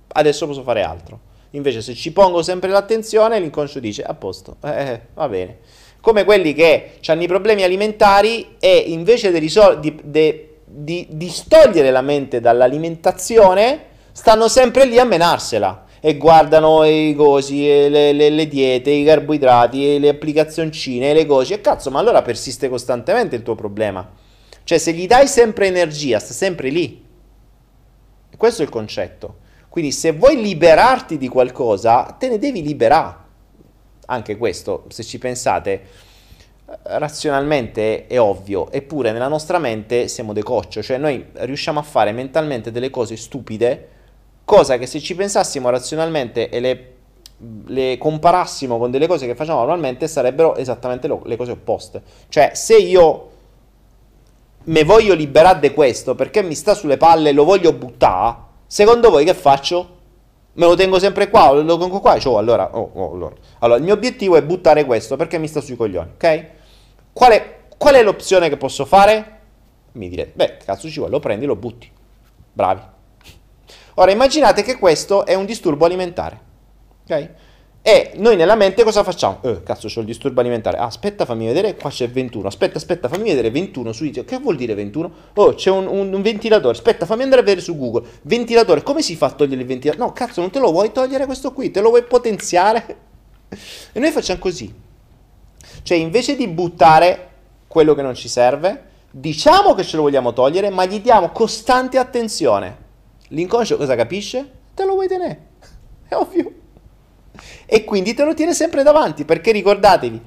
Adesso 0.08 0.46
posso 0.46 0.62
fare 0.62 0.82
altro. 0.82 1.32
Invece 1.54 1.82
se 1.82 1.94
ci 1.94 2.12
pongo 2.12 2.42
sempre 2.42 2.70
l'attenzione, 2.70 3.38
l'inconscio 3.38 3.78
dice, 3.78 4.02
a 4.02 4.14
posto, 4.14 4.56
eh, 4.64 4.70
eh, 4.70 5.00
va 5.14 5.28
bene. 5.28 5.58
Come 6.00 6.24
quelli 6.24 6.52
che 6.52 6.98
hanno 7.06 7.22
i 7.22 7.28
problemi 7.28 7.62
alimentari 7.62 8.56
e 8.58 8.76
invece 8.88 9.30
di, 9.30 9.38
risol- 9.38 9.78
di, 9.78 9.96
di, 10.02 10.48
di 10.64 11.06
distogliere 11.10 11.92
la 11.92 12.02
mente 12.02 12.40
dall'alimentazione, 12.40 13.84
stanno 14.10 14.48
sempre 14.48 14.84
lì 14.84 14.98
a 14.98 15.04
menarsela 15.04 15.86
e 16.00 16.16
guardano 16.16 16.84
i 16.84 17.14
cosi, 17.16 17.62
le, 17.62 18.12
le, 18.12 18.30
le, 18.30 18.48
diete, 18.48 18.90
i 18.90 19.04
carboidrati, 19.04 20.00
le 20.00 20.08
applicazioncine, 20.08 21.14
le 21.14 21.24
cose. 21.24 21.54
E 21.54 21.60
cazzo, 21.60 21.90
ma 21.90 22.00
allora 22.00 22.20
persiste 22.22 22.68
costantemente 22.68 23.36
il 23.36 23.42
tuo 23.42 23.54
problema. 23.54 24.10
Cioè, 24.64 24.76
se 24.78 24.92
gli 24.92 25.06
dai 25.06 25.28
sempre 25.28 25.68
energia, 25.68 26.18
sta 26.18 26.34
sempre 26.34 26.68
lì. 26.68 27.02
E 28.28 28.36
questo 28.36 28.62
è 28.62 28.64
il 28.64 28.70
concetto. 28.70 29.42
Quindi 29.74 29.90
se 29.90 30.12
vuoi 30.12 30.40
liberarti 30.40 31.18
di 31.18 31.26
qualcosa, 31.26 32.14
te 32.16 32.28
ne 32.28 32.38
devi 32.38 32.62
liberare. 32.62 33.16
Anche 34.06 34.36
questo, 34.36 34.84
se 34.86 35.02
ci 35.02 35.18
pensate, 35.18 35.82
razionalmente 36.82 38.06
è 38.06 38.20
ovvio, 38.20 38.70
eppure 38.70 39.10
nella 39.10 39.26
nostra 39.26 39.58
mente 39.58 40.06
siamo 40.06 40.32
decoccio, 40.32 40.80
cioè 40.80 40.96
noi 40.96 41.26
riusciamo 41.32 41.80
a 41.80 41.82
fare 41.82 42.12
mentalmente 42.12 42.70
delle 42.70 42.88
cose 42.88 43.16
stupide, 43.16 43.88
cosa 44.44 44.78
che 44.78 44.86
se 44.86 45.00
ci 45.00 45.16
pensassimo 45.16 45.68
razionalmente 45.70 46.50
e 46.50 46.60
le, 46.60 46.94
le 47.66 47.98
comparassimo 47.98 48.78
con 48.78 48.92
delle 48.92 49.08
cose 49.08 49.26
che 49.26 49.34
facciamo 49.34 49.58
normalmente 49.58 50.06
sarebbero 50.06 50.54
esattamente 50.54 51.08
lo, 51.08 51.20
le 51.24 51.34
cose 51.34 51.50
opposte. 51.50 52.00
Cioè 52.28 52.52
se 52.54 52.76
io 52.76 53.30
me 54.66 54.84
voglio 54.84 55.14
liberare 55.14 55.58
di 55.58 55.74
questo 55.74 56.14
perché 56.14 56.44
mi 56.44 56.54
sta 56.54 56.74
sulle 56.74 56.96
palle 56.96 57.32
lo 57.32 57.42
voglio 57.42 57.72
buttare, 57.72 58.52
Secondo 58.74 59.08
voi 59.08 59.24
che 59.24 59.34
faccio? 59.34 59.98
Me 60.54 60.66
lo 60.66 60.74
tengo 60.74 60.98
sempre 60.98 61.30
qua, 61.30 61.52
lo 61.52 61.78
tengo 61.78 62.00
qua, 62.00 62.18
cioè, 62.18 62.36
allora, 62.36 62.76
oh, 62.76 62.90
oh, 62.92 63.12
allora. 63.12 63.36
allora, 63.60 63.78
il 63.78 63.84
mio 63.84 63.94
obiettivo 63.94 64.34
è 64.34 64.42
buttare 64.42 64.84
questo 64.84 65.14
perché 65.14 65.38
mi 65.38 65.46
sta 65.46 65.60
sui 65.60 65.76
coglioni, 65.76 66.10
ok? 66.16 66.46
Qual 67.12 67.30
è, 67.30 67.58
qual 67.78 67.94
è 67.94 68.02
l'opzione 68.02 68.48
che 68.48 68.56
posso 68.56 68.84
fare? 68.84 69.38
Mi 69.92 70.08
direte, 70.08 70.32
beh, 70.34 70.56
cazzo 70.64 70.88
ci 70.88 70.98
vuole, 70.98 71.12
lo 71.12 71.20
prendi, 71.20 71.46
lo 71.46 71.54
butti. 71.54 71.88
Bravi. 72.52 72.80
Ora, 73.94 74.10
immaginate 74.10 74.64
che 74.64 74.76
questo 74.76 75.24
è 75.24 75.34
un 75.34 75.44
disturbo 75.44 75.84
alimentare, 75.84 76.40
ok? 77.04 77.30
E 77.86 78.12
noi 78.16 78.34
nella 78.34 78.54
mente 78.54 78.82
cosa 78.82 79.04
facciamo? 79.04 79.40
Eh, 79.42 79.62
cazzo, 79.62 79.88
c'ho 79.88 80.00
il 80.00 80.06
disturbo 80.06 80.40
alimentare. 80.40 80.78
Ah, 80.78 80.86
aspetta, 80.86 81.26
fammi 81.26 81.44
vedere, 81.44 81.76
qua 81.76 81.90
c'è 81.90 82.08
21. 82.08 82.46
Aspetta, 82.46 82.78
aspetta, 82.78 83.08
fammi 83.08 83.24
vedere 83.24 83.50
21 83.50 83.92
su 83.92 84.06
Itio. 84.06 84.24
Che 84.24 84.38
vuol 84.38 84.56
dire 84.56 84.72
21? 84.72 85.12
Oh, 85.34 85.52
c'è 85.52 85.68
un, 85.68 85.86
un, 85.86 86.10
un, 86.10 86.22
ventilatore. 86.22 86.72
Aspetta, 86.72 87.04
fammi 87.04 87.24
andare 87.24 87.42
a 87.42 87.44
vedere 87.44 87.60
su 87.60 87.76
Google. 87.76 88.08
Ventilatore, 88.22 88.82
come 88.82 89.02
si 89.02 89.16
fa 89.16 89.26
a 89.26 89.32
togliere 89.32 89.60
il 89.60 89.66
ventilatore? 89.66 90.02
No, 90.02 90.14
cazzo, 90.14 90.40
non 90.40 90.48
te 90.50 90.60
lo 90.60 90.70
vuoi 90.72 90.92
togliere 90.92 91.26
questo 91.26 91.52
qui? 91.52 91.70
Te 91.70 91.82
lo 91.82 91.90
vuoi 91.90 92.04
potenziare? 92.04 92.96
E 93.92 94.00
noi 94.00 94.10
facciamo 94.12 94.40
così. 94.40 94.74
Cioè, 95.82 95.98
invece 95.98 96.36
di 96.36 96.48
buttare 96.48 97.28
quello 97.68 97.94
che 97.94 98.00
non 98.00 98.14
ci 98.14 98.28
serve, 98.28 98.82
diciamo 99.10 99.74
che 99.74 99.84
ce 99.84 99.96
lo 99.96 100.02
vogliamo 100.02 100.32
togliere, 100.32 100.70
ma 100.70 100.86
gli 100.86 101.00
diamo 101.00 101.32
costante 101.32 101.98
attenzione. 101.98 102.76
L'inconscio 103.28 103.76
cosa 103.76 103.94
capisce? 103.94 104.50
Te 104.72 104.86
lo 104.86 104.94
vuoi 104.94 105.06
tenere. 105.06 105.40
È 106.08 106.14
ovvio 106.14 106.62
e 107.66 107.84
quindi 107.84 108.14
te 108.14 108.24
lo 108.24 108.34
tiene 108.34 108.54
sempre 108.54 108.82
davanti 108.82 109.24
perché 109.24 109.52
ricordatevi, 109.52 110.20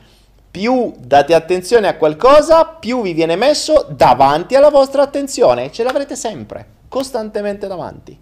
più 0.49 0.93
date 0.97 1.34
attenzione 1.34 1.88
a 1.88 1.97
qualcosa, 1.97 2.65
più 2.65 3.01
vi 3.01 3.14
viene 3.14 3.35
messo 3.35 3.85
davanti 3.89 4.55
alla 4.55 4.69
vostra 4.69 5.03
attenzione, 5.03 5.72
ce 5.72 5.84
l'avrete 5.84 6.15
sempre, 6.15 6.65
costantemente 6.88 7.68
davanti. 7.68 8.19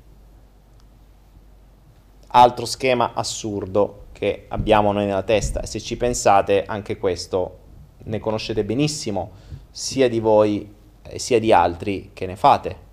Altro 2.28 2.66
schema 2.66 3.14
assurdo 3.14 4.08
che 4.12 4.46
abbiamo 4.50 4.92
noi 4.92 5.06
nella 5.06 5.24
testa 5.24 5.62
e 5.62 5.68
se 5.68 5.80
ci 5.80 5.96
pensate 5.96 6.66
anche 6.66 6.98
questo 6.98 7.60
ne 8.04 8.20
conoscete 8.20 8.66
benissimo 8.66 9.32
sia 9.72 10.10
di 10.10 10.20
voi 10.20 10.74
sia 11.16 11.40
di 11.40 11.54
altri 11.54 12.12
che 12.14 12.26
ne 12.26 12.36
fate. 12.36 12.84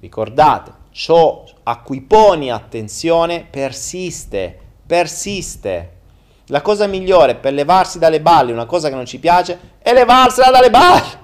Ricordate, 0.00 0.72
ciò 0.90 1.44
a 1.62 1.80
cui 1.80 2.00
poni 2.02 2.50
attenzione 2.50 3.46
persiste 3.48 4.58
persiste. 4.86 5.90
La 6.48 6.60
cosa 6.60 6.86
migliore 6.86 7.36
per 7.36 7.54
levarsi 7.54 7.98
dalle 7.98 8.20
balle 8.20 8.52
una 8.52 8.66
cosa 8.66 8.88
che 8.88 8.94
non 8.94 9.06
ci 9.06 9.18
piace 9.18 9.58
è 9.78 9.92
levarsela 9.92 10.50
dalle 10.50 10.70
balle. 10.70 11.22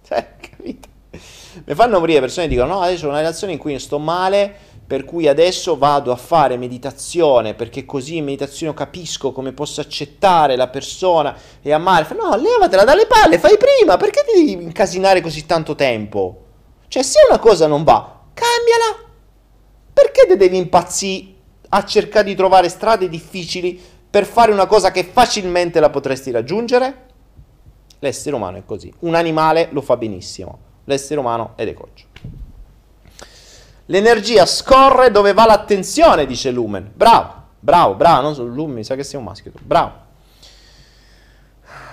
Cioè, 0.04 0.34
capito? 0.38 0.88
Mi 1.64 1.74
fanno 1.74 1.98
morire 1.98 2.20
persone 2.20 2.46
che 2.46 2.54
dicono: 2.54 2.74
No, 2.74 2.80
adesso 2.82 3.06
ho 3.06 3.08
una 3.08 3.18
relazione 3.18 3.54
in 3.54 3.58
cui 3.58 3.78
sto 3.78 3.98
male, 3.98 4.54
per 4.86 5.04
cui 5.04 5.28
adesso 5.28 5.78
vado 5.78 6.12
a 6.12 6.16
fare 6.16 6.58
meditazione, 6.58 7.54
perché 7.54 7.86
così 7.86 8.16
in 8.16 8.24
meditazione 8.24 8.74
capisco 8.74 9.32
come 9.32 9.52
posso 9.52 9.80
accettare 9.80 10.56
la 10.56 10.68
persona 10.68 11.34
e 11.62 11.72
amare. 11.72 12.14
No, 12.14 12.36
levatela 12.36 12.84
dalle 12.84 13.06
palle, 13.06 13.38
fai 13.38 13.56
prima, 13.56 13.96
perché 13.96 14.24
ti 14.26 14.44
devi 14.44 14.64
incasinare 14.64 15.22
così 15.22 15.46
tanto 15.46 15.74
tempo? 15.74 16.42
Cioè, 16.88 17.02
se 17.02 17.20
una 17.26 17.38
cosa 17.38 17.66
non 17.66 17.84
va, 17.84 18.20
cambiala. 18.34 19.10
Perché 19.94 20.26
te 20.26 20.36
devi 20.36 20.58
impazzire 20.58 21.32
a 21.74 21.84
cercare 21.84 22.24
di 22.24 22.34
trovare 22.34 22.68
strade 22.68 23.08
difficili 23.08 23.80
per 24.10 24.26
fare 24.26 24.52
una 24.52 24.66
cosa 24.66 24.90
che 24.90 25.04
facilmente 25.04 25.80
la 25.80 25.88
potresti 25.88 26.30
raggiungere? 26.30 27.10
L'essere 28.00 28.36
umano 28.36 28.58
è 28.58 28.62
così. 28.66 28.92
Un 29.00 29.14
animale 29.14 29.68
lo 29.70 29.80
fa 29.80 29.96
benissimo. 29.96 30.58
L'essere 30.84 31.18
umano 31.18 31.52
è 31.56 31.64
decoccio. 31.64 32.06
L'energia 33.86 34.44
scorre 34.44 35.10
dove 35.10 35.32
va 35.32 35.46
l'attenzione, 35.46 36.26
dice 36.26 36.50
Lumen. 36.50 36.90
Bravo, 36.92 37.42
bravo, 37.58 37.94
bravo. 37.94 38.20
Non 38.22 38.34
so, 38.34 38.44
Lumen, 38.44 38.76
mi 38.76 38.84
sa 38.84 38.94
che 38.94 39.02
sei 39.02 39.18
un 39.18 39.24
maschio. 39.24 39.52
Bravo. 39.62 40.00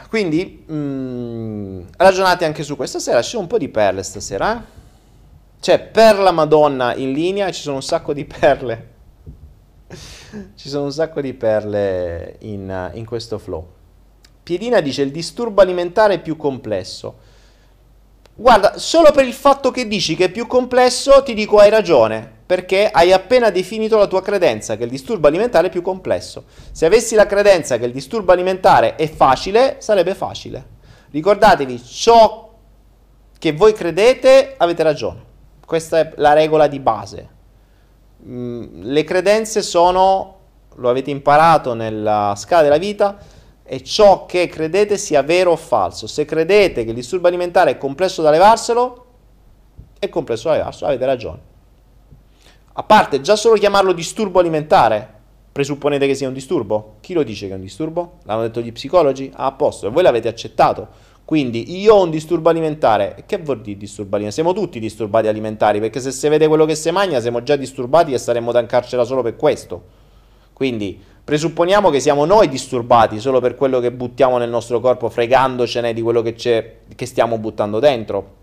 Quindi, 0.10 0.66
mh, 0.68 0.74
mm, 0.74 1.82
ragionate 1.96 2.44
anche 2.44 2.64
su 2.64 2.76
questa 2.76 3.00
sera. 3.00 3.22
Ci 3.22 3.30
sono 3.30 3.44
un 3.44 3.48
po' 3.48 3.58
di 3.58 3.70
perle 3.70 4.04
stasera. 4.04 4.58
Eh? 4.58 4.78
Cioè, 5.62 5.80
per 5.80 6.18
la 6.18 6.32
Madonna 6.32 6.96
in 6.96 7.14
linea 7.14 7.50
ci 7.52 7.62
sono 7.62 7.76
un 7.76 7.84
sacco 7.84 8.12
di 8.12 8.26
perle 8.26 8.98
ci 10.56 10.70
sono 10.70 10.86
un 10.86 10.92
sacco 10.92 11.22
di 11.22 11.34
perle 11.34 12.38
in, 12.40 12.92
in 12.94 13.06
questo 13.06 13.38
flow. 13.38 13.68
Piedina 14.44 14.82
dice 14.82 15.02
il 15.02 15.12
disturbo 15.12 15.62
alimentare 15.62 16.16
è 16.16 16.22
più 16.22 16.36
complesso. 16.38 17.28
Guarda, 18.36 18.78
solo 18.78 19.12
per 19.12 19.26
il 19.26 19.34
fatto 19.34 19.70
che 19.70 19.88
dici 19.88 20.16
che 20.16 20.26
è 20.26 20.32
più 20.32 20.48
complesso, 20.48 21.24
ti 21.24 21.34
dico 21.34 21.58
hai 21.58 21.70
ragione, 21.70 22.38
perché 22.46 22.90
hai 22.90 23.12
appena 23.12 23.50
definito 23.50 23.98
la 23.98 24.08
tua 24.08 24.22
credenza 24.22 24.78
che 24.78 24.86
il 24.86 24.90
disturbo 24.90 25.28
alimentare 25.28 25.68
è 25.68 25.70
più 25.70 25.82
complesso. 25.82 26.46
Se 26.72 26.86
avessi 26.86 27.16
la 27.16 27.26
credenza 27.26 27.78
che 27.78 27.86
il 27.86 27.92
disturbo 27.92 28.32
alimentare 28.32 28.96
è 28.96 29.10
facile, 29.10 29.76
sarebbe 29.80 30.16
facile. 30.16 30.66
Ricordatevi, 31.12 31.84
ciò 31.84 32.54
che 33.38 33.52
voi 33.52 33.74
credete, 33.74 34.56
avete 34.58 34.84
ragione. 34.84 35.24
Questa 35.66 36.00
è 36.00 36.14
la 36.16 36.34
regola 36.34 36.68
di 36.68 36.80
base. 36.80 37.30
Mm, 38.26 38.84
le 38.84 39.04
credenze 39.04 39.62
sono, 39.62 40.38
lo 40.76 40.90
avete 40.90 41.10
imparato 41.10 41.74
nella 41.74 42.34
scala 42.36 42.64
della 42.64 42.78
vita, 42.78 43.18
è 43.64 43.82
ciò 43.82 44.26
che 44.26 44.48
credete 44.48 44.98
sia 44.98 45.22
vero 45.22 45.52
o 45.52 45.56
falso. 45.56 46.08
Se 46.08 46.26
credete 46.26 46.84
che 46.84 46.90
il 46.90 46.96
disturbo 46.96 47.28
alimentare 47.28 47.72
è 47.72 47.78
complesso 47.78 48.22
da 48.22 48.30
levarselo, 48.32 49.06
è 50.00 50.10
complesso 50.10 50.50
da 50.50 50.56
levarselo, 50.56 50.88
avete 50.88 51.06
ragione. 51.06 51.40
A 52.74 52.84
parte, 52.84 53.22
già 53.22 53.36
solo 53.36 53.56
chiamarlo 53.56 53.94
disturbo 53.94 54.40
alimentare, 54.40 55.16
presupponete 55.52 56.08
che 56.08 56.16
sia 56.16 56.28
un 56.28 56.34
disturbo? 56.34 56.96
Chi 57.02 57.14
lo 57.14 57.24
dice 57.24 57.48
che 57.48 57.54
è 57.54 57.56
un 57.56 57.62
disturbo? 57.62 58.20
L'hanno 58.24 58.42
detto 58.42 58.62
gli 58.62 58.72
psicologi? 58.72 59.32
Ah, 59.36 59.48
a 59.48 59.52
posto, 59.52 59.88
e 59.88 59.90
voi 59.90 60.04
l'avete 60.04 60.28
accettato. 60.28 60.88
Quindi 61.30 61.80
io 61.80 61.94
ho 61.94 62.02
un 62.02 62.10
disturbo 62.10 62.50
alimentare. 62.50 63.22
Che 63.28 63.38
vuol 63.38 63.62
dire 63.62 63.78
disturbo 63.78 64.16
alimentare? 64.16 64.42
Siamo 64.42 64.60
tutti 64.60 64.80
disturbati 64.80 65.28
alimentari, 65.28 65.80
perché 65.80 66.00
se 66.00 66.10
si 66.10 66.28
vede 66.28 66.48
quello 66.48 66.66
che 66.66 66.74
si 66.74 66.90
mangia 66.90 67.22
siamo 67.22 67.44
già 67.44 67.56
disturbati 67.56 68.14
e 68.14 68.18
saremmo 68.18 68.52
da 68.52 68.60
in 68.60 68.66
carcere 68.66 69.06
solo 69.06 69.22
per 69.22 69.36
questo. 69.36 69.80
Quindi 70.54 71.00
presupponiamo 71.24 71.92
che 71.92 72.00
siamo 72.00 72.26
noi 72.26 72.48
disturbati 72.50 73.20
solo 73.20 73.40
per 73.40 73.54
quello 73.54 73.80
che 73.80 73.92
buttiamo 73.92 74.40
nel 74.40 74.50
nostro 74.50 74.80
corpo, 74.80 75.08
fregandocene 75.08 75.94
di 75.94 76.02
quello 76.02 76.24
che, 76.24 76.34
che 76.34 77.06
stiamo 77.06 77.38
buttando 77.38 77.78
dentro. 77.78 78.36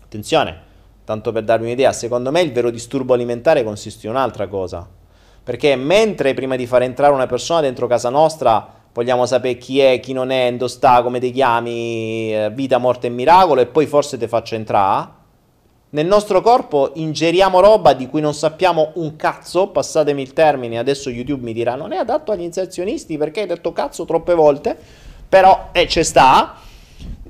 Attenzione, 0.00 0.56
tanto 1.02 1.32
per 1.32 1.42
darvi 1.42 1.64
un'idea, 1.64 1.92
secondo 1.92 2.30
me 2.30 2.42
il 2.42 2.52
vero 2.52 2.70
disturbo 2.70 3.14
alimentare 3.14 3.64
consiste 3.64 4.06
in 4.06 4.12
un'altra 4.12 4.46
cosa. 4.46 4.88
Perché 5.42 5.74
mentre 5.74 6.32
prima 6.32 6.54
di 6.54 6.64
far 6.64 6.82
entrare 6.82 7.12
una 7.12 7.26
persona 7.26 7.60
dentro 7.60 7.88
casa 7.88 8.08
nostra 8.08 8.77
vogliamo 8.98 9.26
sapere 9.26 9.56
chi 9.58 9.78
è, 9.78 10.00
chi 10.00 10.12
non 10.12 10.30
è, 10.30 10.52
dove 10.54 10.68
sta, 10.68 11.02
come 11.02 11.20
ti 11.20 11.30
chiami, 11.30 12.34
eh, 12.34 12.50
vita, 12.52 12.78
morte 12.78 13.06
e 13.06 13.10
miracolo 13.10 13.60
e 13.60 13.66
poi 13.66 13.86
forse 13.86 14.18
ti 14.18 14.26
faccio 14.26 14.56
entrare. 14.56 15.16
Nel 15.90 16.06
nostro 16.06 16.40
corpo 16.40 16.90
ingeriamo 16.96 17.60
roba 17.60 17.92
di 17.92 18.08
cui 18.08 18.20
non 18.20 18.34
sappiamo 18.34 18.90
un 18.94 19.14
cazzo, 19.14 19.68
passatemi 19.68 20.20
il 20.20 20.32
termine, 20.32 20.78
adesso 20.78 21.10
YouTube 21.10 21.44
mi 21.44 21.52
dirà 21.52 21.76
non 21.76 21.92
è 21.92 21.96
adatto 21.96 22.32
agli 22.32 22.42
inserzionisti 22.42 23.16
perché 23.16 23.42
hai 23.42 23.46
detto 23.46 23.72
cazzo 23.72 24.04
troppe 24.04 24.34
volte, 24.34 24.76
però 25.28 25.68
eh, 25.70 25.86
ci 25.86 26.02
sta 26.02 26.56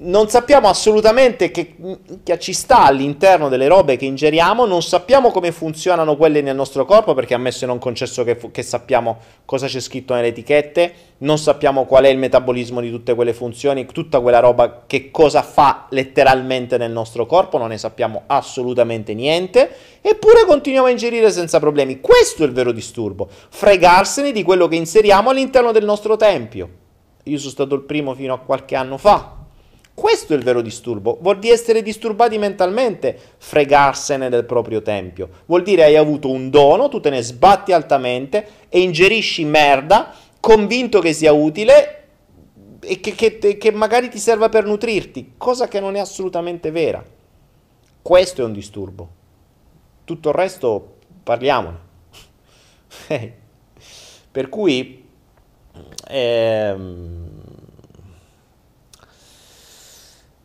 non 0.01 0.29
sappiamo 0.29 0.69
assolutamente 0.69 1.51
che, 1.51 1.75
che, 2.23 2.39
ci 2.39 2.53
sta 2.53 2.85
all'interno 2.85 3.49
delle 3.49 3.67
robe 3.67 3.97
che 3.97 4.05
ingeriamo, 4.05 4.65
non 4.65 4.83
sappiamo 4.83 5.31
come 5.31 5.51
funzionano 5.51 6.17
quelle 6.17 6.41
nel 6.41 6.55
nostro 6.55 6.85
corpo, 6.85 7.15
perché 7.15 7.35
ammesso 7.35 7.65
e 7.65 7.67
non 7.67 7.79
concesso 7.79 8.23
che, 8.23 8.37
che, 8.51 8.63
sappiamo 8.63 9.19
cosa 9.45 9.67
c'è 9.67 9.81
scritto 9.81 10.15
nelle 10.15 10.29
etichette, 10.29 10.93
non 11.19 11.39
sappiamo 11.39 11.85
qual 11.85 12.05
è 12.05 12.09
il 12.09 12.19
metabolismo 12.19 12.81
di 12.81 12.91
tutte 12.91 13.15
quelle 13.15 13.33
funzioni, 13.33 13.87
tutta 13.87 14.21
quella 14.21 14.39
roba 14.39 14.85
che 14.87 15.11
cosa 15.11 15.43
fa 15.43 15.87
letteralmente 15.91 16.77
nel 16.77 16.93
nostro 16.93 17.27
corpo, 17.27 17.59
non 17.59 17.69
ne 17.69 17.79
sappiamo 17.79 18.23
assolutamente 18.27 19.15
niente, 19.15 19.71
eppure 20.01 20.45
continuiamo 20.47 20.87
a 20.87 20.91
ingerire 20.91 21.31
senza 21.31 21.59
problemi. 21.59 22.01
Questo 22.01 22.45
è 22.45 22.47
il 22.47 22.53
vero 22.53 22.71
disturbo, 22.71 23.29
fregarsene 23.49 24.31
di 24.31 24.43
quello 24.43 24.69
che 24.69 24.77
inseriamo 24.77 25.31
all'interno 25.31 25.73
del 25.73 25.85
nostro 25.85 26.17
tempio. 26.17 26.69
Io 27.25 27.39
sono 27.39 27.51
stato 27.51 27.75
il 27.75 27.83
primo 27.83 28.15
fino 28.15 28.33
a 28.33 28.39
qualche 28.39 28.75
anno 28.75 28.97
fa 28.97 29.38
questo 29.99 30.33
è 30.33 30.37
il 30.37 30.45
vero 30.45 30.63
disturbo. 30.63 31.19
Vuol 31.21 31.41
dire 31.41 31.55
essere 31.55 31.83
disturbati 31.83 32.39
mentalmente, 32.39 33.19
fregarsene 33.37 34.29
del 34.29 34.45
proprio 34.45 34.81
tempio. 34.81 35.29
Vuol 35.47 35.65
dire 35.65 35.83
hai 35.83 35.97
avuto 35.97 36.31
un 36.31 36.51
dono, 36.51 36.89
tu 36.89 37.01
te 37.01 37.11
ne 37.11 37.21
sbatti 37.21 37.73
altamente 37.73 38.47
e 38.69 38.81
ingerisci 38.81 39.45
merda, 39.45 40.15
convinto 40.39 41.01
che 41.01 41.13
sia 41.13 41.33
utile 41.33 41.97
e 42.79 43.01
che, 43.01 43.17
che, 43.17 43.59
che 43.59 43.73
magari 43.73 44.09
ti 44.09 44.21
serva 44.21 44.49
per 44.49 44.67
nutrirti, 44.67 45.33
cosa 45.37 45.67
che 45.67 45.81
non 45.81 45.97
è 45.97 45.99
assolutamente 45.99 46.71
vera. 46.71 47.05
Questo 48.01 48.43
è 48.43 48.45
un 48.45 48.53
disturbo. 48.53 49.09
Tutto 50.05 50.29
il 50.29 50.35
resto 50.37 50.95
parliamone. 51.25 51.79
per 54.31 54.49
cui... 54.49 55.07
Ehm, 56.09 57.28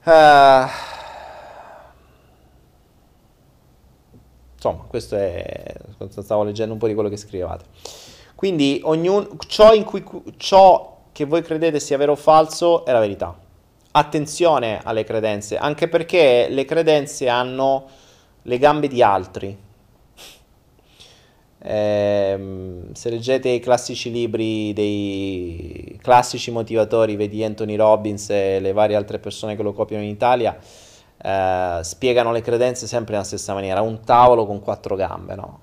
Uh, 0.05 0.67
insomma, 4.55 4.84
questo 4.88 5.15
è. 5.15 5.75
Stavo 6.09 6.43
leggendo 6.43 6.73
un 6.73 6.80
po' 6.80 6.88
di 6.88 6.93
quello 6.93 7.09
che 7.09 7.17
scrivevate. 7.17 7.65
Quindi, 8.35 8.81
ognuno, 8.84 9.30
ciò, 9.47 9.71
cui, 9.84 10.03
ciò 10.38 11.03
che 11.13 11.25
voi 11.25 11.41
credete 11.41 11.80
sia 11.80 11.97
vero 11.97 12.11
o 12.13 12.15
falso 12.15 12.84
è 12.84 12.91
la 12.91 12.99
verità. 12.99 13.38
Attenzione 13.91 14.81
alle 14.84 15.05
credenze, 15.05 15.55
anche 15.55 15.88
perché 15.88 16.47
le 16.49 16.65
credenze 16.65 17.30
hanno 17.30 17.85
le 18.41 18.57
gambe 18.57 18.89
di 18.89 19.01
altri. 19.01 19.62
Eh, 21.65 22.90
se 22.91 23.10
leggete 23.10 23.48
i 23.48 23.61
classici 23.61 24.11
libri 24.11 24.73
dei 24.73 25.98
classici 26.02 26.52
motivatori, 26.52 27.15
vedi 27.15 27.41
Anthony 27.41 27.77
Robbins 27.77 28.30
e 28.31 28.60
le 28.60 28.73
varie 28.73 28.98
altre 28.98 29.18
persone 29.18 29.56
che 29.56 29.64
lo 29.64 29.72
copiano 29.72 30.03
in 30.03 30.10
Italia, 30.10 30.57
eh, 31.23 31.80
spiegano 31.81 32.34
le 32.34 32.41
credenze 32.41 32.85
sempre 32.85 33.14
nella 33.14 33.23
stessa 33.23 33.53
maniera, 33.53 33.81
un 33.81 34.02
tavolo 34.03 34.45
con 34.45 34.60
quattro 34.60 34.95
gambe, 34.98 35.35
no? 35.35 35.60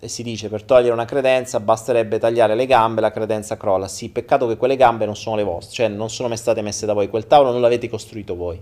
E 0.00 0.08
si 0.08 0.24
dice 0.24 0.48
per 0.48 0.64
togliere 0.64 0.92
una 0.92 1.04
credenza 1.04 1.60
basterebbe 1.60 2.18
tagliare 2.18 2.54
le 2.56 2.66
gambe, 2.66 3.00
la 3.00 3.12
credenza 3.12 3.56
crolla. 3.56 3.86
Sì, 3.86 4.10
peccato 4.10 4.48
che 4.48 4.56
quelle 4.56 4.76
gambe 4.76 5.06
non 5.06 5.16
sono 5.16 5.36
le 5.36 5.44
vostre, 5.44 5.74
cioè 5.74 5.88
non 5.88 6.10
sono 6.10 6.28
mai 6.28 6.36
state 6.36 6.60
messe 6.60 6.86
da 6.86 6.92
voi, 6.92 7.08
quel 7.08 7.28
tavolo 7.28 7.52
non 7.52 7.60
l'avete 7.60 7.88
costruito 7.88 8.34
voi. 8.34 8.60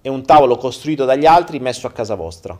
È 0.00 0.08
un 0.08 0.24
tavolo 0.24 0.56
costruito 0.56 1.04
dagli 1.04 1.26
altri 1.26 1.60
messo 1.60 1.86
a 1.86 1.92
casa 1.92 2.14
vostra 2.14 2.58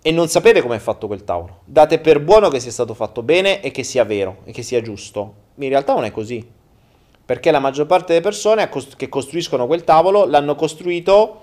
e 0.00 0.12
non 0.12 0.28
sapete 0.28 0.62
come 0.62 0.76
è 0.76 0.80
fatto 0.80 1.06
quel 1.06 1.24
tavolo. 1.24 1.60
Date 1.64 1.98
per 1.98 2.20
buono 2.20 2.48
che 2.48 2.60
sia 2.60 2.70
stato 2.70 2.94
fatto 2.94 3.22
bene 3.22 3.60
e 3.60 3.70
che 3.70 3.82
sia 3.82 4.04
vero 4.04 4.38
e 4.44 4.52
che 4.52 4.62
sia 4.62 4.80
giusto. 4.80 5.34
In 5.56 5.68
realtà 5.68 5.94
non 5.94 6.04
è 6.04 6.10
così. 6.10 6.46
Perché 7.24 7.50
la 7.50 7.58
maggior 7.58 7.86
parte 7.86 8.12
delle 8.12 8.20
persone 8.20 8.68
che 8.96 9.08
costruiscono 9.08 9.66
quel 9.66 9.84
tavolo 9.84 10.24
l'hanno 10.24 10.54
costruito 10.54 11.42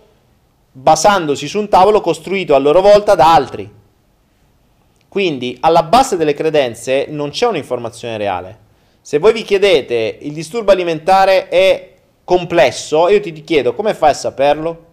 basandosi 0.72 1.48
su 1.48 1.60
un 1.60 1.69
tavolo 1.69 2.02
costruito 2.02 2.56
a 2.56 2.57
loro 2.57 2.82
volta 2.82 3.14
da 3.15 3.34
altri. 3.34 3.72
Quindi 5.07 5.57
alla 5.61 5.84
base 5.84 6.18
delle 6.18 6.34
credenze 6.34 7.06
non 7.10 7.30
c'è 7.30 7.45
un'informazione 7.45 8.18
reale. 8.18 8.60
Se 9.02 9.19
voi 9.19 9.32
vi 9.32 9.44
chiedete 9.44 10.18
il 10.22 10.34
disturbo 10.34 10.72
alimentare 10.72 11.48
è 11.48 11.94
complesso, 12.23 13.07
io 13.07 13.22
ti 13.22 13.32
chiedo 13.44 13.76
come 13.76 13.94
fai 13.94 14.10
a 14.10 14.15
saperlo? 14.15 14.84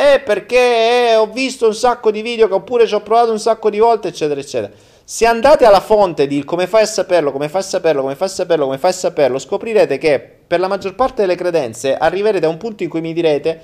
È 0.00 0.22
perché 0.22 1.10
eh, 1.10 1.16
ho 1.16 1.26
visto 1.26 1.66
un 1.66 1.74
sacco 1.74 2.10
di 2.10 2.22
video 2.22 2.52
oppure 2.54 2.86
ci 2.86 2.94
ho 2.94 3.02
provato 3.02 3.32
un 3.32 3.38
sacco 3.38 3.68
di 3.68 3.78
volte, 3.78 4.08
eccetera, 4.08 4.40
eccetera. 4.40 4.72
Se 5.04 5.26
andate 5.26 5.66
alla 5.66 5.80
fonte 5.80 6.26
di 6.26 6.42
come 6.42 6.66
fai 6.66 6.82
a 6.82 6.86
saperlo, 6.86 7.30
come 7.30 7.50
fai 7.50 7.60
a 7.60 7.64
saperlo, 7.64 8.00
come 8.00 8.14
fai 8.14 8.28
a 8.28 8.30
saperlo, 8.30 8.64
come 8.64 8.78
fai 8.78 8.90
a 8.90 8.94
saperlo, 8.94 9.38
scoprirete 9.38 9.98
che 9.98 10.38
per 10.46 10.58
la 10.58 10.68
maggior 10.68 10.94
parte 10.94 11.20
delle 11.20 11.34
credenze 11.34 11.94
arriverete 11.94 12.46
a 12.46 12.48
un 12.48 12.56
punto 12.56 12.82
in 12.82 12.88
cui 12.88 13.02
mi 13.02 13.12
direte, 13.12 13.62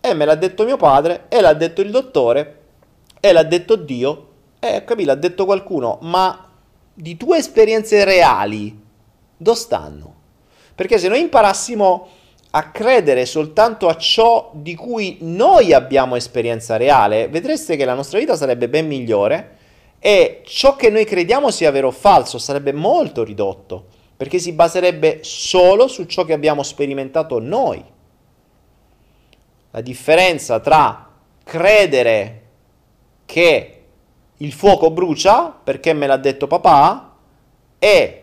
eh, 0.00 0.14
me 0.14 0.24
l'ha 0.24 0.36
detto 0.36 0.64
mio 0.64 0.76
padre, 0.76 1.24
e 1.28 1.40
l'ha 1.40 1.54
detto 1.54 1.80
il 1.80 1.90
dottore, 1.90 2.58
e 3.18 3.32
l'ha 3.32 3.42
detto 3.42 3.74
Dio, 3.74 4.28
eh, 4.60 4.84
capì, 4.84 5.04
l'ha 5.04 5.16
detto 5.16 5.44
qualcuno, 5.44 5.98
ma 6.02 6.48
di 6.94 7.16
tue 7.16 7.38
esperienze 7.38 8.04
reali, 8.04 8.78
dove 9.36 9.58
stanno? 9.58 10.14
Perché 10.76 10.98
se 10.98 11.08
noi 11.08 11.20
imparassimo 11.20 12.08
a 12.54 12.70
credere 12.70 13.24
soltanto 13.24 13.88
a 13.88 13.96
ciò 13.96 14.50
di 14.54 14.74
cui 14.74 15.18
noi 15.20 15.72
abbiamo 15.72 16.16
esperienza 16.16 16.76
reale, 16.76 17.28
vedreste 17.28 17.76
che 17.76 17.84
la 17.86 17.94
nostra 17.94 18.18
vita 18.18 18.36
sarebbe 18.36 18.68
ben 18.68 18.86
migliore 18.86 19.56
e 19.98 20.42
ciò 20.44 20.76
che 20.76 20.90
noi 20.90 21.04
crediamo 21.04 21.50
sia 21.50 21.70
vero 21.70 21.88
o 21.88 21.92
falso 21.92 22.36
sarebbe 22.36 22.72
molto 22.72 23.24
ridotto, 23.24 23.86
perché 24.16 24.38
si 24.38 24.52
baserebbe 24.52 25.20
solo 25.22 25.88
su 25.88 26.04
ciò 26.04 26.24
che 26.24 26.34
abbiamo 26.34 26.62
sperimentato 26.62 27.38
noi. 27.38 27.82
La 29.70 29.80
differenza 29.80 30.60
tra 30.60 31.08
credere 31.42 32.42
che 33.24 33.82
il 34.36 34.52
fuoco 34.52 34.90
brucia, 34.90 35.58
perché 35.62 35.94
me 35.94 36.06
l'ha 36.06 36.18
detto 36.18 36.46
papà, 36.46 37.16
e 37.78 38.21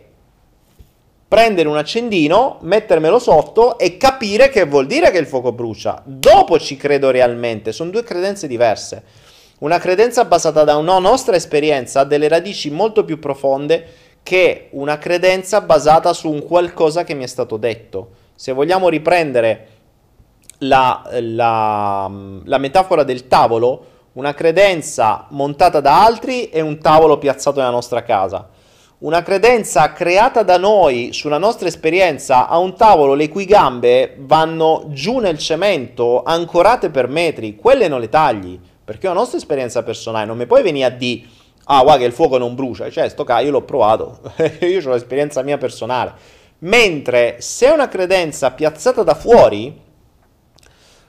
prendere 1.29 1.69
un 1.69 1.77
accendino, 1.77 2.57
mettermelo 2.61 3.19
sotto 3.19 3.77
e 3.77 3.97
capire 3.97 4.49
che 4.49 4.65
vuol 4.65 4.87
dire 4.87 5.11
che 5.11 5.19
il 5.19 5.27
fuoco 5.27 5.51
brucia. 5.51 6.01
Dopo 6.03 6.57
ci 6.57 6.75
credo 6.75 7.11
realmente, 7.11 7.71
sono 7.71 7.91
due 7.91 8.03
credenze 8.03 8.47
diverse. 8.47 9.03
Una 9.59 9.77
credenza 9.77 10.25
basata 10.25 10.63
da 10.63 10.75
una 10.75 10.97
nostra 10.97 11.35
esperienza 11.35 11.99
ha 11.99 12.03
delle 12.03 12.27
radici 12.27 12.71
molto 12.71 13.05
più 13.05 13.19
profonde 13.19 13.85
che 14.23 14.69
una 14.71 14.97
credenza 14.97 15.61
basata 15.61 16.13
su 16.13 16.31
un 16.31 16.43
qualcosa 16.43 17.03
che 17.03 17.13
mi 17.13 17.25
è 17.25 17.27
stato 17.27 17.57
detto. 17.57 18.09
Se 18.33 18.51
vogliamo 18.51 18.89
riprendere 18.89 19.67
la, 20.59 21.07
la, 21.19 22.09
la 22.43 22.57
metafora 22.57 23.03
del 23.03 23.27
tavolo, 23.27 23.85
una 24.13 24.33
credenza 24.33 25.27
montata 25.29 25.79
da 25.79 26.03
altri 26.03 26.49
è 26.49 26.59
un 26.59 26.79
tavolo 26.79 27.19
piazzato 27.19 27.59
nella 27.59 27.71
nostra 27.71 28.01
casa 28.01 28.49
una 28.99 29.23
credenza 29.23 29.93
creata 29.93 30.43
da 30.43 30.57
noi 30.57 31.13
sulla 31.13 31.37
nostra 31.37 31.69
esperienza 31.69 32.49
a 32.49 32.57
un 32.57 32.75
tavolo 32.75 33.13
le 33.13 33.29
cui 33.29 33.45
gambe 33.45 34.17
vanno 34.19 34.87
giù 34.89 35.19
nel 35.19 35.37
cemento, 35.37 36.21
ancorate 36.23 36.89
per 36.89 37.07
metri, 37.07 37.55
quelle 37.55 37.87
non 37.87 38.01
le 38.01 38.09
tagli, 38.09 38.59
perché 38.83 39.07
è 39.07 39.09
una 39.09 39.19
nostra 39.19 39.37
esperienza 39.37 39.83
personale, 39.83 40.25
non 40.25 40.35
mi 40.35 40.45
puoi 40.47 40.63
venire 40.63 40.85
a 40.85 40.89
dire, 40.89 41.21
ah, 41.65 41.81
guarda 41.81 42.01
che 42.01 42.07
il 42.07 42.11
fuoco 42.11 42.37
non 42.37 42.55
brucia, 42.55 42.89
cioè, 42.89 43.07
sto 43.07 43.23
ca, 43.23 43.39
io 43.39 43.51
l'ho 43.51 43.61
provato, 43.61 44.19
io 44.59 44.85
ho 44.85 44.91
l'esperienza 44.91 45.43
mia 45.43 45.57
personale. 45.57 46.13
Mentre 46.59 47.37
se 47.39 47.67
è 47.67 47.71
una 47.71 47.87
credenza 47.87 48.51
piazzata 48.51 49.03
da 49.03 49.15
fuori, 49.15 49.79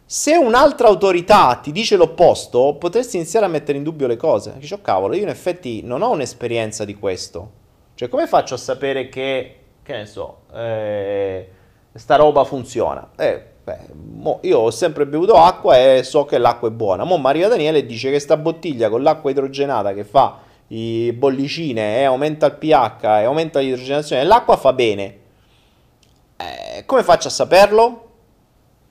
se 0.06 0.36
un'altra 0.36 0.86
autorità 0.86 1.58
ti 1.60 1.72
dice 1.72 1.96
l'opposto, 1.96 2.76
potresti 2.78 3.16
iniziare 3.16 3.46
a 3.46 3.48
mettere 3.48 3.78
in 3.78 3.84
dubbio 3.84 4.06
le 4.06 4.16
cose. 4.16 4.54
Dici, 4.58 4.74
oh 4.74 4.80
cavolo, 4.80 5.14
io 5.14 5.22
in 5.22 5.28
effetti 5.28 5.82
non 5.82 6.02
ho 6.02 6.10
un'esperienza 6.10 6.84
di 6.84 6.94
questo. 6.94 7.58
Cioè, 8.00 8.08
come 8.08 8.26
faccio 8.26 8.54
a 8.54 8.56
sapere 8.56 9.10
che, 9.10 9.56
che 9.82 9.92
ne 9.94 10.06
so, 10.06 10.44
eh, 10.54 11.46
sta 11.92 12.16
roba 12.16 12.44
funziona? 12.44 13.10
Eh, 13.14 13.44
beh, 13.62 13.78
io 14.40 14.58
ho 14.58 14.70
sempre 14.70 15.04
bevuto 15.04 15.34
acqua 15.34 15.76
e 15.76 16.02
so 16.02 16.24
che 16.24 16.38
l'acqua 16.38 16.68
è 16.68 16.70
buona. 16.70 17.04
Mo 17.04 17.18
Maria 17.18 17.48
Daniele 17.48 17.84
dice 17.84 18.10
che 18.10 18.18
sta 18.18 18.38
bottiglia 18.38 18.88
con 18.88 19.02
l'acqua 19.02 19.30
idrogenata 19.30 19.92
che 19.92 20.04
fa 20.04 20.38
i 20.68 21.12
bollicine 21.12 21.98
e 21.98 22.04
aumenta 22.04 22.46
il 22.46 22.54
pH 22.54 23.02
e 23.02 23.24
aumenta 23.24 23.58
l'idrogenazione 23.58 24.22
dell'acqua 24.22 24.56
fa 24.56 24.72
bene. 24.72 25.18
Eh, 26.38 26.84
come 26.86 27.02
faccio 27.02 27.28
a 27.28 27.30
saperlo? 27.30 28.08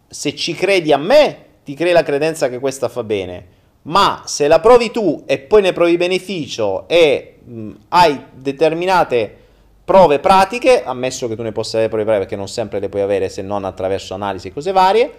se 0.08 0.36
ci 0.36 0.54
credi 0.54 0.94
a 0.94 0.98
me, 0.98 1.46
ti 1.64 1.74
crei 1.74 1.94
la 1.94 2.04
credenza 2.04 2.48
che 2.48 2.60
questa 2.60 2.88
fa 2.90 3.04
bene. 3.04 3.58
Ma 3.84 4.24
se 4.26 4.48
la 4.48 4.60
provi 4.60 4.92
tu 4.92 5.24
e 5.26 5.40
poi 5.40 5.62
ne 5.62 5.74
provi 5.74 5.98
beneficio 5.98 6.88
e 6.88 7.40
mh, 7.44 7.72
hai 7.90 8.26
determinate 8.34 9.38
prove 9.86 10.20
pratiche, 10.20 10.84
ammesso 10.84 11.28
che 11.28 11.36
tu 11.36 11.42
ne 11.42 11.52
possa 11.52 11.78
avere 11.78 11.90
prove 11.90 12.04
pratiche 12.04 12.26
perché 12.26 12.38
non 12.38 12.48
sempre 12.48 12.80
le 12.80 12.90
puoi 12.90 13.02
avere 13.02 13.30
se 13.30 13.42
non 13.42 13.66
attraverso 13.66 14.14
analisi 14.14 14.50
e 14.50 14.54
cose 14.54 14.72
varie, 14.72 15.12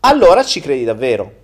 allora 0.00 0.42
ci 0.42 0.60
credi 0.60 0.84
davvero. 0.84 1.40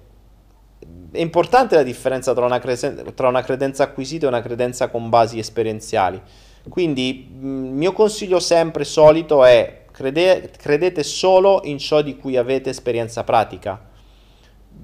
È 1.12 1.20
importante 1.20 1.76
la 1.76 1.82
differenza 1.82 2.34
tra 2.34 2.44
una, 2.44 2.58
creden- 2.58 3.12
tra 3.14 3.28
una 3.28 3.42
credenza 3.42 3.84
acquisita 3.84 4.26
e 4.26 4.28
una 4.28 4.42
credenza 4.42 4.88
con 4.88 5.08
basi 5.08 5.38
esperienziali. 5.38 6.20
Quindi 6.68 7.28
il 7.30 7.46
mio 7.46 7.92
consiglio 7.92 8.40
sempre 8.40 8.84
solito 8.84 9.44
è 9.44 9.86
Crede- 9.98 10.50
credete 10.56 11.02
solo 11.02 11.62
in 11.64 11.78
ciò 11.78 12.02
di 12.02 12.16
cui 12.16 12.36
avete 12.36 12.70
esperienza 12.70 13.24
pratica. 13.24 13.80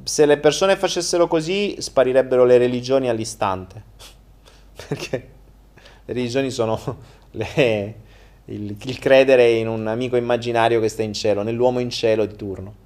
Se 0.03 0.27
le 0.27 0.39
persone 0.39 0.77
facessero 0.77 1.29
così, 1.29 1.77
sparirebbero 1.79 2.45
le 2.45 2.59
religioni 2.59 3.09
all'istante. 3.09 3.83
Perché 4.89 5.29
le 6.05 6.13
religioni 6.13 6.51
sono 6.51 6.79
le, 7.33 7.95
il, 8.47 8.77
il 8.79 8.99
credere 8.99 9.53
in 9.53 9.69
un 9.69 9.87
amico 9.87 10.17
immaginario 10.17 10.81
che 10.81 10.89
sta 10.89 11.03
in 11.03 11.15
cielo, 11.15 11.43
nell'uomo 11.43 11.79
in 11.79 11.91
cielo 11.91 12.27
di 12.27 12.37
turno. 12.37 12.83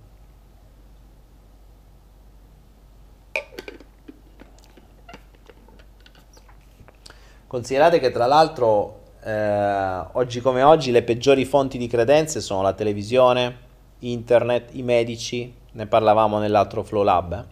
Considerate 7.49 7.99
che 7.99 8.11
tra 8.11 8.27
l'altro 8.27 9.01
eh, 9.25 10.05
oggi 10.13 10.41
come 10.41 10.63
oggi 10.63 10.91
le 10.91 11.03
peggiori 11.03 11.47
fonti 11.47 11.79
di 11.79 11.87
credenze 11.87 12.43
sono 12.43 12.61
la 12.61 12.75
televisione, 12.75 13.57
internet, 14.01 14.75
i 14.75 14.83
medici, 14.83 15.55
ne 15.73 15.87
parlavamo 15.87 16.39
nell'altro 16.39 16.83
Flow 16.83 17.03
Lab, 17.03 17.47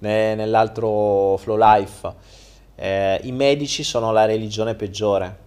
eh, 0.00 0.34
nell'altro 0.36 1.36
Flow 1.38 1.56
Life. 1.56 2.12
Eh, 2.74 3.20
I 3.24 3.32
medici 3.32 3.82
sono 3.82 4.12
la 4.12 4.24
religione 4.24 4.74
peggiore. 4.74 5.46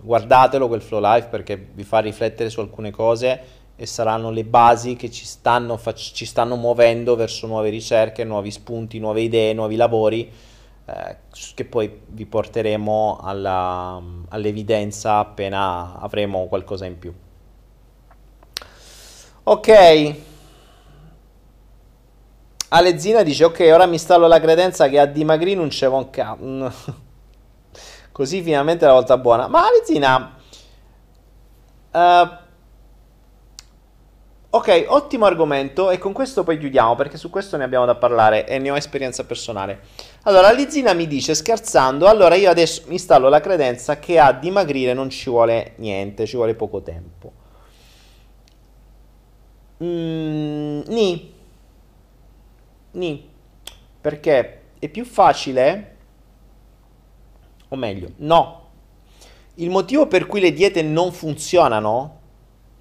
Guardatelo 0.00 0.68
quel 0.68 0.80
Flow 0.80 1.00
Life 1.00 1.28
perché 1.28 1.56
vi 1.56 1.82
fa 1.84 1.98
riflettere 1.98 2.48
su 2.48 2.60
alcune 2.60 2.90
cose 2.90 3.56
e 3.76 3.86
saranno 3.86 4.30
le 4.30 4.44
basi 4.44 4.96
che 4.96 5.10
ci 5.10 5.24
stanno, 5.24 5.76
fac- 5.76 5.96
ci 5.96 6.24
stanno 6.24 6.56
muovendo 6.56 7.14
verso 7.14 7.46
nuove 7.46 7.68
ricerche, 7.68 8.24
nuovi 8.24 8.50
spunti, 8.50 8.98
nuove 8.98 9.20
idee, 9.20 9.52
nuovi 9.52 9.76
lavori 9.76 10.32
eh, 10.84 11.16
che 11.54 11.64
poi 11.64 12.00
vi 12.06 12.24
porteremo 12.24 13.20
alla, 13.22 14.02
all'evidenza 14.30 15.18
appena 15.18 15.98
avremo 16.00 16.46
qualcosa 16.46 16.86
in 16.86 16.98
più. 16.98 17.12
Ok. 19.44 20.27
Alezzina 22.68 23.22
dice 23.22 23.44
ok, 23.44 23.60
ora 23.72 23.86
mi 23.86 23.94
installo 23.94 24.26
la 24.26 24.40
credenza 24.40 24.88
che 24.88 24.98
a 24.98 25.06
dimagrire 25.06 25.58
non 25.58 25.68
c'è 25.68 25.86
un 25.86 26.10
cazzo. 26.10 26.72
Così 28.12 28.42
finalmente 28.42 28.84
la 28.84 28.92
volta 28.92 29.16
buona. 29.16 29.48
Ma 29.48 29.66
Alezzina... 29.66 30.36
Uh, 31.90 32.46
Ok, 34.50 34.86
ottimo 34.88 35.26
argomento 35.26 35.90
e 35.90 35.98
con 35.98 36.14
questo 36.14 36.42
poi 36.42 36.58
chiudiamo 36.58 36.94
perché 36.94 37.18
su 37.18 37.28
questo 37.28 37.58
ne 37.58 37.64
abbiamo 37.64 37.84
da 37.84 37.96
parlare 37.96 38.46
e 38.46 38.58
ne 38.58 38.70
ho 38.70 38.76
esperienza 38.76 39.24
personale. 39.24 39.80
Allora, 40.22 40.50
Lizzina 40.52 40.94
mi 40.94 41.06
dice 41.06 41.34
scherzando, 41.34 42.06
allora 42.06 42.34
io 42.34 42.48
adesso 42.48 42.84
mi 42.86 42.94
installo 42.94 43.28
la 43.28 43.40
credenza 43.40 43.98
che 43.98 44.18
a 44.18 44.32
dimagrire 44.32 44.94
non 44.94 45.10
ci 45.10 45.28
vuole 45.28 45.74
niente, 45.76 46.24
ci 46.24 46.36
vuole 46.36 46.54
poco 46.54 46.80
tempo. 46.80 47.32
Mm, 49.84 50.80
ni. 50.86 51.36
Ni. 52.92 53.28
Perché 54.00 54.60
è 54.78 54.88
più 54.88 55.04
facile, 55.04 55.96
o 57.68 57.76
meglio, 57.76 58.12
no. 58.16 58.66
Il 59.54 59.70
motivo 59.70 60.06
per 60.06 60.26
cui 60.26 60.40
le 60.40 60.52
diete 60.52 60.82
non 60.82 61.12
funzionano 61.12 62.16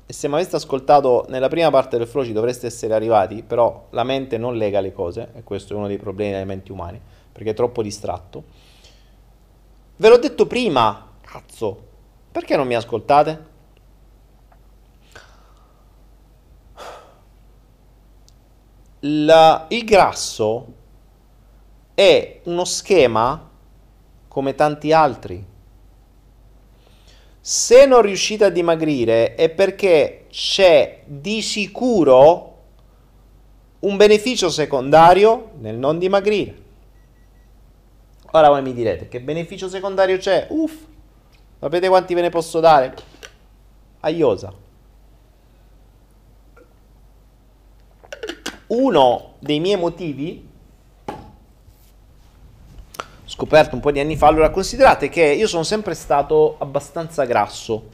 e 0.05 0.13
se 0.13 0.27
mi 0.27 0.35
aveste 0.35 0.55
ascoltato 0.55 1.25
nella 1.27 1.49
prima 1.49 1.69
parte 1.69 1.97
del 1.97 2.07
flow 2.07 2.23
ci 2.23 2.31
dovreste 2.31 2.67
essere 2.67 2.93
arrivati, 2.93 3.43
però 3.43 3.87
la 3.89 4.03
mente 4.03 4.37
non 4.37 4.55
lega 4.55 4.79
le 4.79 4.93
cose, 4.93 5.31
e 5.35 5.43
questo 5.43 5.73
è 5.73 5.75
uno 5.75 5.87
dei 5.87 5.97
problemi 5.97 6.31
delle 6.31 6.45
menti 6.45 6.71
umane, 6.71 7.01
perché 7.31 7.49
è 7.49 7.53
troppo 7.53 7.81
distratto. 7.81 8.43
Ve 9.97 10.07
l'ho 10.07 10.17
detto 10.17 10.47
prima, 10.47 11.13
cazzo, 11.19 11.85
perché 12.31 12.55
non 12.55 12.67
mi 12.67 12.75
ascoltate? 12.75 13.55
La, 19.01 19.65
il 19.69 19.83
grasso 19.83 20.73
è 21.93 22.41
uno 22.43 22.65
schema 22.65 23.49
come 24.27 24.55
tanti 24.55 24.91
altri 24.91 25.55
se 27.49 27.85
non 27.85 28.01
riuscite 28.01 28.43
a 28.43 28.49
dimagrire 28.49 29.33
è 29.35 29.47
perché 29.47 30.25
c'è 30.29 31.03
di 31.05 31.41
sicuro 31.41 32.55
un 33.79 33.95
beneficio 33.95 34.49
secondario 34.49 35.51
nel 35.59 35.77
non 35.77 35.97
dimagrire. 35.97 36.65
Ora 38.31 38.49
voi 38.49 38.61
mi 38.61 38.73
direte, 38.73 39.07
che 39.07 39.21
beneficio 39.21 39.69
secondario 39.69 40.17
c'è? 40.17 40.47
Uff, 40.49 40.75
sapete 41.57 41.87
quanti 41.87 42.13
ve 42.13 42.21
ne 42.23 42.29
posso 42.29 42.59
dare? 42.59 42.93
Aiosa. 44.01 44.53
Uno 48.67 49.33
dei 49.39 49.59
miei 49.59 49.77
motivi 49.77 50.47
scoperto 53.37 53.75
un 53.75 53.81
po' 53.81 53.91
di 53.91 53.99
anni 53.99 54.15
fa. 54.15 54.27
Allora, 54.27 54.49
considerate 54.49 55.09
che 55.09 55.23
io 55.23 55.47
sono 55.47 55.63
sempre 55.63 55.93
stato 55.93 56.55
abbastanza 56.57 57.23
grasso. 57.25 57.89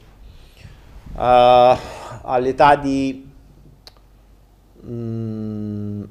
Uh, 1.14 1.76
all'età 2.22 2.76
di... 2.76 3.30
Mm, 4.86 6.04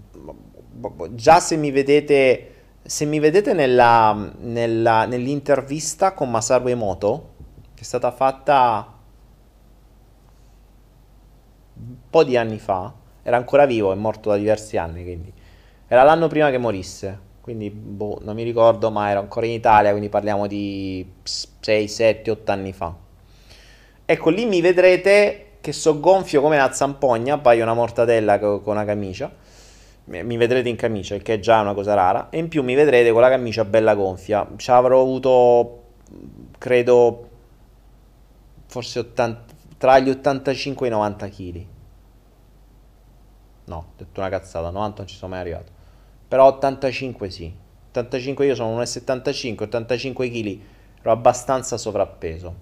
già 1.12 1.40
se 1.40 1.56
mi 1.56 1.72
vedete... 1.72 2.50
Se 2.86 3.06
mi 3.06 3.20
vedete 3.20 3.54
nella, 3.54 4.34
nella, 4.40 5.06
nell'intervista 5.06 6.14
con 6.14 6.30
Masaru 6.30 6.68
Emoto, 6.68 7.30
che 7.74 7.82
è 7.82 7.86
stata 7.86 8.12
fatta 8.12 8.94
un 11.76 11.96
po' 12.10 12.24
di 12.26 12.36
anni 12.36 12.60
fa, 12.60 12.94
era 13.24 13.38
ancora 13.38 13.66
vivo, 13.66 13.92
è 13.92 13.96
morto 13.96 14.30
da 14.30 14.38
diversi 14.38 14.78
anni, 14.78 15.04
quindi 15.04 15.34
era 15.88 16.04
l'anno 16.04 16.28
prima 16.28 16.52
che 16.52 16.58
morisse 16.58 17.32
quindi 17.44 17.70
boh, 17.70 18.20
non 18.22 18.36
mi 18.36 18.44
ricordo, 18.44 18.90
ma 18.90 19.10
ero 19.10 19.20
ancora 19.20 19.46
in 19.46 19.52
Italia, 19.52 19.90
quindi 19.90 20.08
parliamo 20.08 20.48
di 20.48 21.06
6, 21.24 21.88
7, 21.90 22.32
8 22.32 22.52
anni 22.54 22.72
fa. 22.72 22.96
Ecco, 24.06 24.30
lì 24.30 24.46
mi 24.46 24.62
vedrete 24.62 25.48
che 25.60 25.74
so 25.74 26.00
gonfio 26.00 26.40
come 26.40 26.56
una 26.56 26.72
zampogna, 26.72 27.40
paio 27.40 27.64
una 27.64 27.74
mortadella 27.74 28.40
con 28.40 28.62
una 28.64 28.86
camicia. 28.86 29.30
Mi 30.06 30.38
vedrete 30.38 30.70
in 30.70 30.78
camicia, 30.78 31.16
il 31.16 31.22
che 31.22 31.34
è 31.34 31.40
già 31.40 31.60
una 31.60 31.74
cosa 31.74 31.94
rara. 31.96 32.30
E 32.30 32.38
in 32.38 32.48
più 32.48 32.64
mi 32.64 32.76
vedrete 32.76 33.12
con 33.12 33.20
la 33.20 33.30
camicia 33.30 33.66
bella 33.66 33.94
gonfia. 33.94 34.48
Ci 34.56 34.72
avrò 34.72 35.02
avuto, 35.02 35.84
credo, 36.58 37.30
forse 38.68 39.00
80, 39.00 39.44
tra 39.78 40.00
gli 40.00 40.10
85 40.10 40.88
e 40.88 40.90
i 40.90 40.94
90 40.94 41.28
kg. 41.28 41.66
No, 43.66 43.76
ho 43.76 43.94
detto 43.98 44.20
una 44.20 44.30
cazzata, 44.30 44.70
90 44.70 44.98
non 44.98 45.08
ci 45.08 45.16
sono 45.16 45.32
mai 45.32 45.42
arrivato 45.42 45.82
però 46.34 46.48
85 46.48 47.30
sì. 47.30 47.54
85 47.92 48.46
io 48.48 48.56
sono 48.56 48.82
1,75, 48.82 49.62
85 49.62 50.30
kg, 50.32 50.60
ero 51.00 51.12
abbastanza 51.12 51.78
sovrappeso. 51.78 52.56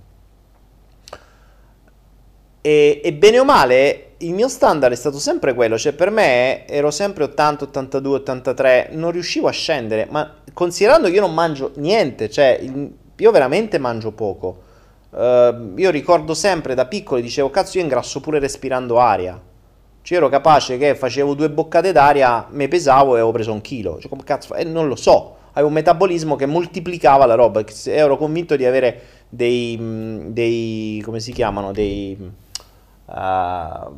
E, 2.59 2.99
e, 3.01 3.13
bene 3.13 3.39
o 3.39 3.45
male, 3.45 4.15
il 4.17 4.33
mio 4.33 4.49
standard 4.49 4.91
è 4.91 4.95
stato 4.97 5.19
sempre 5.19 5.53
quello, 5.53 5.77
cioè 5.77 5.93
per 5.93 6.09
me 6.09 6.67
ero 6.67 6.91
sempre 6.91 7.23
80, 7.23 7.63
82, 7.63 8.15
83, 8.17 8.89
non 8.91 9.11
riuscivo 9.11 9.47
a 9.47 9.51
scendere, 9.51 10.05
ma 10.09 10.35
considerando 10.51 11.07
che 11.07 11.13
io 11.13 11.21
non 11.21 11.33
mangio 11.33 11.71
niente, 11.75 12.29
cioè 12.29 12.59
il, 12.61 12.93
io 13.15 13.31
veramente 13.31 13.77
mangio 13.77 14.11
poco. 14.11 14.63
Uh, 15.11 15.77
io 15.77 15.91
ricordo 15.91 16.33
sempre 16.33 16.75
da 16.75 16.87
piccolo, 16.87 17.21
dicevo 17.21 17.49
cazzo 17.49 17.77
io 17.77 17.83
ingrasso 17.85 18.19
pure 18.19 18.37
respirando 18.39 18.99
aria. 18.99 19.39
Cioè 20.01 20.17
ero 20.17 20.29
capace 20.29 20.77
che 20.77 20.95
facevo 20.95 21.33
due 21.33 21.49
boccate 21.49 21.91
d'aria, 21.91 22.47
mi 22.49 22.67
pesavo 22.67 23.11
e 23.11 23.19
avevo 23.19 23.31
preso 23.31 23.53
un 23.53 23.61
chilo. 23.61 23.99
Cioè 23.99 24.09
come 24.09 24.23
cazzo, 24.23 24.55
eh, 24.55 24.63
non 24.63 24.87
lo 24.87 24.95
so, 24.95 25.35
avevo 25.51 25.67
un 25.67 25.73
metabolismo 25.73 26.35
che 26.35 26.45
moltiplicava 26.45 27.25
la 27.25 27.35
roba, 27.35 27.63
ero 27.85 28.17
convinto 28.17 28.55
di 28.55 28.65
avere 28.65 29.01
dei, 29.29 29.77
dei 30.27 31.01
come 31.03 31.19
si 31.19 31.31
chiamano, 31.31 31.71
dei... 31.71 32.17
Uh, 33.05 33.93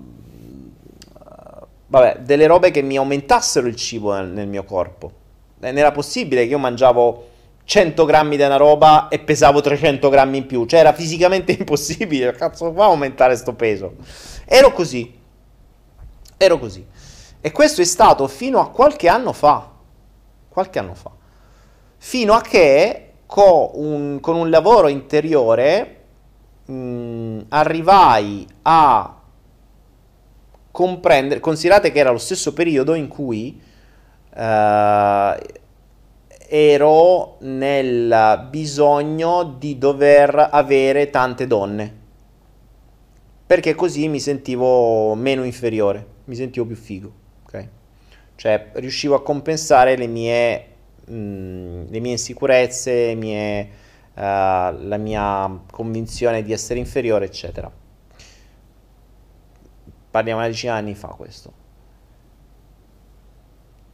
vabbè, 1.88 2.20
delle 2.22 2.48
robe 2.48 2.72
che 2.72 2.82
mi 2.82 2.98
aumentassero 2.98 3.68
il 3.68 3.76
cibo 3.76 4.14
nel, 4.14 4.28
nel 4.28 4.48
mio 4.48 4.64
corpo. 4.64 5.12
Non 5.60 5.78
era 5.78 5.92
possibile 5.92 6.44
che 6.44 6.50
io 6.50 6.58
mangiavo 6.58 7.28
100 7.66 8.06
grammi 8.06 8.36
di 8.36 8.44
una 8.44 8.58
roba 8.58 9.08
e 9.08 9.20
pesavo 9.20 9.62
300 9.62 10.10
grammi 10.10 10.38
in 10.38 10.46
più. 10.46 10.66
Cioè 10.66 10.80
era 10.80 10.94
fisicamente 10.94 11.52
impossibile. 11.58 12.32
Cazzo, 12.34 12.74
fa 12.74 12.86
aumentare 12.86 13.36
sto 13.36 13.54
peso. 13.54 13.96
Ero 14.46 14.72
così. 14.72 15.22
Ero 16.44 16.60
così. 16.60 16.86
E 17.40 17.52
questo 17.52 17.82
è 17.82 17.86
stato 17.86 18.28
fino 18.28 18.60
a 18.60 18.70
qualche 18.70 19.08
anno 19.08 19.32
fa. 19.32 19.70
Qualche 20.50 20.80
anno 20.80 20.94
fa. 20.94 21.12
Fino 21.98 22.34
a 22.34 22.42
che 22.42 23.14
con 23.26 23.70
un, 23.74 24.20
con 24.20 24.36
un 24.36 24.50
lavoro 24.50 24.90
interiore 24.90 26.04
mh, 26.66 27.40
arrivai 27.50 28.46
a 28.64 29.22
comprendere, 30.70 31.40
considerate 31.40 31.92
che 31.92 32.00
era 32.00 32.12
lo 32.12 32.18
stesso 32.18 32.52
periodo 32.54 32.94
in 32.94 33.08
cui 33.08 33.62
uh, 34.36 35.36
ero 36.48 37.38
nel 37.40 38.48
bisogno 38.50 39.56
di 39.58 39.78
dover 39.78 40.50
avere 40.52 41.10
tante 41.10 41.48
donne, 41.48 41.96
perché 43.46 43.76
così 43.76 44.08
mi 44.08 44.20
sentivo 44.20 45.14
meno 45.16 45.44
inferiore, 45.44 46.08
mi 46.26 46.36
sentivo 46.36 46.66
più 46.66 46.76
figo, 46.76 47.12
ok? 47.46 47.68
Cioè 48.36 48.72
riuscivo 48.74 49.16
a 49.16 49.22
compensare 49.22 49.96
le 49.96 50.08
mie 50.08 50.74
mh, 51.06 51.14
mm, 51.14 51.86
le 51.90 52.00
mie 52.00 52.12
insicurezze, 52.12 53.08
le 53.08 53.16
mie, 53.16 53.62
uh, 54.14 54.20
la 54.22 54.98
mia 54.98 55.60
convinzione 55.72 56.44
di 56.44 56.54
essere 56.54 56.80
inferiore, 56.80 57.26
eccetera. 57.26 57.72
Parliamo 60.12 60.40
di 60.40 60.46
una 60.46 60.54
decina 60.54 60.74
di 60.74 60.80
anni 60.80 60.96
fa 60.96 61.08
questo. 61.08 61.62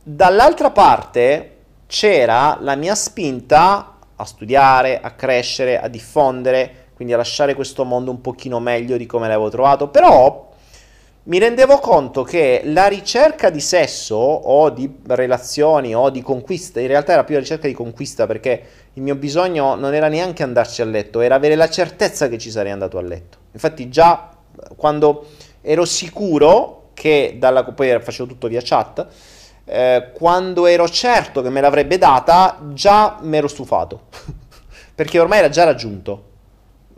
Dall'altra 0.03 0.71
parte 0.71 1.55
c'era 1.87 2.57
la 2.59 2.75
mia 2.75 2.95
spinta 2.95 3.97
a 4.15 4.25
studiare, 4.25 4.99
a 4.99 5.11
crescere, 5.11 5.79
a 5.79 5.87
diffondere, 5.87 6.87
quindi 6.93 7.13
a 7.13 7.17
lasciare 7.17 7.55
questo 7.55 7.85
mondo 7.85 8.11
un 8.11 8.19
pochino 8.19 8.59
meglio 8.59 8.97
di 8.97 9.05
come 9.05 9.27
l'avevo 9.27 9.49
trovato, 9.49 9.87
però 9.87 10.48
mi 11.23 11.37
rendevo 11.37 11.77
conto 11.79 12.23
che 12.23 12.61
la 12.65 12.87
ricerca 12.87 13.49
di 13.49 13.59
sesso 13.59 14.15
o 14.15 14.69
di 14.69 14.99
relazioni 15.07 15.93
o 15.93 16.09
di 16.09 16.21
conquista, 16.21 16.79
in 16.79 16.87
realtà 16.87 17.13
era 17.13 17.23
più 17.23 17.35
la 17.35 17.41
ricerca 17.41 17.67
di 17.67 17.73
conquista 17.73 18.25
perché 18.25 18.63
il 18.93 19.01
mio 19.01 19.15
bisogno 19.15 19.75
non 19.75 19.93
era 19.93 20.07
neanche 20.07 20.43
andarci 20.43 20.81
a 20.81 20.85
letto, 20.85 21.19
era 21.19 21.35
avere 21.35 21.55
la 21.55 21.69
certezza 21.69 22.29
che 22.29 22.37
ci 22.37 22.49
sarei 22.49 22.71
andato 22.71 22.97
a 22.97 23.01
letto. 23.01 23.37
Infatti 23.51 23.89
già 23.89 24.31
quando 24.75 25.27
ero 25.61 25.85
sicuro 25.85 26.91
che 26.93 27.35
dalla 27.37 27.63
poi 27.63 27.99
facevo 27.99 28.27
tutto 28.27 28.47
via 28.47 28.61
chat, 28.63 29.05
eh, 29.65 30.11
quando 30.13 30.65
ero 30.65 30.87
certo 30.89 31.41
che 31.41 31.49
me 31.49 31.61
l'avrebbe 31.61 31.97
data, 31.97 32.59
già 32.73 33.19
mi 33.21 33.37
ero 33.37 33.47
stufato. 33.47 34.07
perché 34.95 35.19
ormai 35.19 35.39
era 35.39 35.49
già 35.49 35.63
raggiunto 35.63 36.28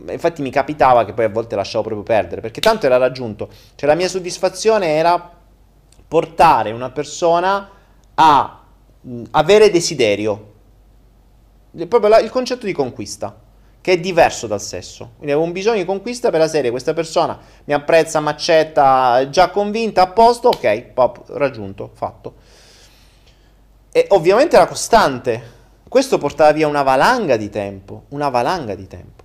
infatti 0.08 0.42
mi 0.42 0.50
capitava 0.50 1.06
che 1.06 1.14
poi 1.14 1.26
a 1.26 1.30
volte 1.30 1.56
lasciavo 1.56 1.84
proprio 1.84 2.04
perdere, 2.04 2.42
perché 2.42 2.62
tanto 2.62 2.86
era 2.86 2.98
raggiunto. 2.98 3.50
Cioè 3.76 3.88
la 3.90 3.96
mia 3.96 4.08
soddisfazione 4.08 4.88
era 4.96 5.32
portare 6.08 6.72
una 6.72 6.90
persona 6.90 7.70
a 8.16 8.62
mh, 9.02 9.24
avere 9.32 9.70
desiderio. 9.70 10.50
Proprio 11.88 12.10
la, 12.10 12.20
il 12.20 12.30
concetto 12.30 12.66
di 12.66 12.74
conquista, 12.74 13.36
che 13.80 13.94
è 13.94 14.00
diverso 14.00 14.48
dal 14.48 14.62
sesso. 14.62 15.12
Quindi 15.16 15.32
avevo 15.32 15.46
un 15.46 15.52
bisogno 15.54 15.78
di 15.78 15.86
conquista 15.86 16.30
per 16.30 16.40
la 16.40 16.48
serie, 16.48 16.70
questa 16.70 16.94
persona 16.94 17.40
mi 17.66 17.74
apprezza, 17.74 18.20
mi 18.20 18.28
accetta, 18.28 19.30
già 19.30 19.50
convinta, 19.50 20.02
a 20.02 20.08
posto, 20.08 20.50
ok, 20.50 20.82
pop, 20.94 21.24
raggiunto, 21.30 21.92
fatto. 21.94 22.36
E 23.92 24.06
ovviamente 24.10 24.56
era 24.56 24.68
costante. 24.68 25.60
Questo 25.88 26.18
portava 26.18 26.52
via 26.54 26.68
una 26.68 26.84
valanga 26.84 27.36
di 27.36 27.50
tempo, 27.50 28.06
una 28.10 28.30
valanga 28.30 28.76
di 28.76 28.88
tempo 28.88 29.21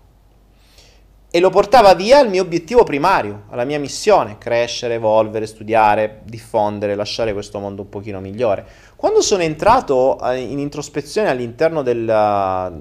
e 1.36 1.38
lo 1.38 1.50
portava 1.50 1.92
via 1.92 2.18
al 2.18 2.30
mio 2.30 2.40
obiettivo 2.40 2.82
primario, 2.82 3.42
alla 3.50 3.64
mia 3.64 3.78
missione, 3.78 4.38
crescere, 4.38 4.94
evolvere, 4.94 5.44
studiare, 5.44 6.22
diffondere, 6.24 6.94
lasciare 6.94 7.34
questo 7.34 7.58
mondo 7.58 7.82
un 7.82 7.90
pochino 7.90 8.20
migliore. 8.20 8.64
Quando 8.96 9.20
sono 9.20 9.42
entrato 9.42 10.18
eh, 10.18 10.40
in 10.40 10.58
introspezione 10.58 11.28
all'interno 11.28 11.82
del, 11.82 12.72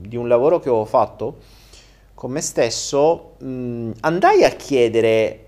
di 0.00 0.16
un 0.16 0.26
lavoro 0.26 0.58
che 0.58 0.68
ho 0.68 0.84
fatto 0.86 1.36
con 2.14 2.32
me 2.32 2.40
stesso, 2.40 3.36
mh, 3.38 3.92
andai 4.00 4.42
a 4.42 4.50
chiedere, 4.50 5.46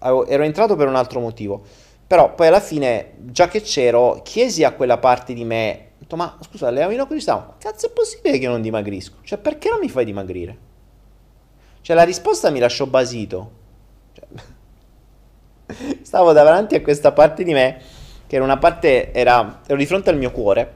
ero 0.00 0.44
entrato 0.44 0.76
per 0.76 0.86
un 0.86 0.94
altro 0.94 1.18
motivo, 1.18 1.60
però 2.06 2.36
poi 2.36 2.46
alla 2.46 2.60
fine, 2.60 3.14
già 3.18 3.48
che 3.48 3.62
c'ero, 3.62 4.20
chiesi 4.22 4.62
a 4.62 4.74
quella 4.74 4.98
parte 4.98 5.34
di 5.34 5.42
me, 5.42 5.88
ma 6.14 6.38
scusa, 6.40 6.70
le 6.70 6.84
avevo 6.84 7.02
curiosità, 7.02 7.34
ma 7.34 7.56
cazzo 7.58 7.88
è 7.88 7.90
possibile 7.90 8.38
che 8.38 8.44
io 8.44 8.50
non 8.50 8.62
dimagrisco? 8.62 9.16
Cioè 9.22 9.38
perché 9.38 9.70
non 9.70 9.80
mi 9.80 9.88
fai 9.88 10.04
dimagrire? 10.04 10.65
Cioè 11.86 11.94
la 11.94 12.02
risposta 12.02 12.50
mi 12.50 12.58
lasciò 12.58 12.84
basito. 12.86 13.50
Cioè, 14.12 14.26
stavo 16.02 16.32
davanti 16.32 16.74
a 16.74 16.82
questa 16.82 17.12
parte 17.12 17.44
di 17.44 17.52
me, 17.52 17.80
che 18.26 18.34
era 18.34 18.44
una 18.44 18.56
parte, 18.56 19.12
era, 19.12 19.60
ero 19.64 19.78
di 19.78 19.86
fronte 19.86 20.10
al 20.10 20.16
mio 20.16 20.32
cuore, 20.32 20.72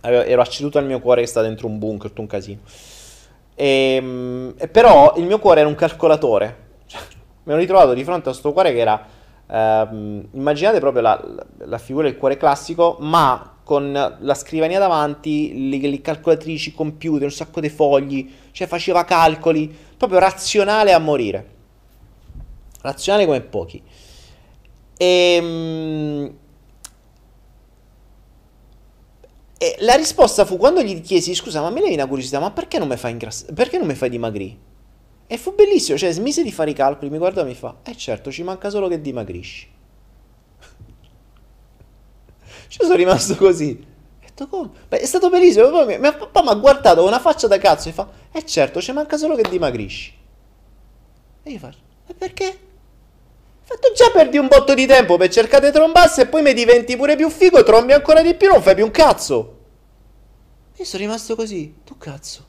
ero 0.00 0.40
acceduto 0.40 0.78
al 0.78 0.84
mio 0.84 0.98
cuore 0.98 1.20
che 1.20 1.28
sta 1.28 1.42
dentro 1.42 1.68
un 1.68 1.78
bunker, 1.78 2.08
tutto 2.08 2.22
un 2.22 2.26
casino. 2.26 2.58
Ehm, 3.54 4.54
e 4.56 4.66
però 4.66 5.14
il 5.16 5.26
mio 5.26 5.38
cuore 5.38 5.60
era 5.60 5.68
un 5.68 5.76
calcolatore. 5.76 6.56
Cioè, 6.86 7.00
mi 7.44 7.52
ero 7.52 7.60
ritrovato 7.60 7.94
di 7.94 8.02
fronte 8.02 8.28
a 8.28 8.32
questo 8.32 8.52
cuore 8.52 8.72
che 8.72 8.80
era, 8.80 9.06
ehm, 9.48 10.30
immaginate 10.32 10.80
proprio 10.80 11.02
la, 11.02 11.24
la 11.58 11.78
figura 11.78 12.08
del 12.08 12.16
cuore 12.16 12.36
classico, 12.36 12.96
ma 12.98 13.58
con 13.62 13.92
la 13.92 14.34
scrivania 14.34 14.80
davanti, 14.80 15.68
le, 15.68 15.88
le 15.88 16.00
calcolatrici, 16.00 16.74
computer, 16.74 17.22
un 17.22 17.32
sacco 17.32 17.60
di 17.60 17.68
fogli, 17.68 18.28
cioè 18.56 18.66
faceva 18.66 19.04
calcoli, 19.04 19.70
proprio 19.98 20.18
razionale 20.18 20.94
a 20.94 20.98
morire. 20.98 21.46
Razionale 22.80 23.26
come 23.26 23.42
pochi. 23.42 23.82
E, 24.96 25.06
ehm, 25.06 26.34
e 29.58 29.76
la 29.80 29.94
risposta 29.96 30.46
fu 30.46 30.56
quando 30.56 30.82
gli 30.82 31.02
chiesi, 31.02 31.34
scusa, 31.34 31.60
ma 31.60 31.68
ne 31.68 31.80
viene 31.80 31.96
una 31.96 32.06
curiosità, 32.06 32.40
ma 32.40 32.50
perché 32.50 32.78
non 32.78 32.88
mi 32.88 32.96
fai 32.96 33.10
ingrassare? 33.10 33.52
Perché 33.52 33.76
non 33.76 33.88
mi 33.88 33.94
fai 33.94 34.08
dimagrire? 34.08 34.56
E 35.26 35.36
fu 35.36 35.54
bellissimo, 35.54 35.98
cioè 35.98 36.10
smise 36.12 36.42
di 36.42 36.50
fare 36.50 36.70
i 36.70 36.74
calcoli, 36.74 37.10
mi 37.10 37.18
guarda 37.18 37.42
e 37.42 37.44
mi 37.44 37.54
fa, 37.54 37.80
eh 37.84 37.94
certo, 37.94 38.32
ci 38.32 38.42
manca 38.42 38.70
solo 38.70 38.88
che 38.88 39.02
dimagrisci. 39.02 39.68
Ci 42.68 42.78
sono 42.80 42.94
rimasto 42.94 43.36
così. 43.36 43.95
Detto, 44.36 44.48
come? 44.48 44.68
Beh, 44.88 44.98
è 44.98 45.06
stato 45.06 45.30
bellissimo. 45.30 45.70
Poi 45.70 45.98
mi, 45.98 45.98
papà 45.98 46.42
mi 46.42 46.48
ha 46.50 46.54
guardato 46.54 46.98
con 46.98 47.08
una 47.08 47.18
faccia 47.18 47.46
da 47.46 47.56
cazzo 47.56 47.88
e 47.88 47.92
fa: 47.92 48.06
Eh 48.30 48.44
certo, 48.44 48.82
ci 48.82 48.92
manca 48.92 49.16
solo 49.16 49.34
che 49.34 49.48
dimagrisci. 49.48 50.12
E 51.42 51.50
io 51.50 51.58
faccio: 51.58 51.78
E 52.06 52.12
perché? 52.12 52.58
Fatto 53.62 53.92
già 53.96 54.10
perdi 54.12 54.36
un 54.36 54.46
botto 54.46 54.74
di 54.74 54.86
tempo 54.86 55.16
per 55.16 55.30
cercare 55.30 55.66
di 55.66 55.72
trombarsi 55.72 56.20
e 56.20 56.26
poi 56.26 56.42
mi 56.42 56.52
diventi 56.52 56.96
pure 56.96 57.16
più 57.16 57.30
figo, 57.30 57.64
trombi 57.64 57.92
ancora 57.94 58.22
di 58.22 58.34
più, 58.34 58.48
non 58.48 58.62
fai 58.62 58.74
più 58.74 58.84
un 58.84 58.90
cazzo. 58.90 59.54
Io 60.76 60.84
sono 60.84 61.02
rimasto 61.02 61.34
così. 61.34 61.74
Tu 61.82 61.96
cazzo. 61.96 62.44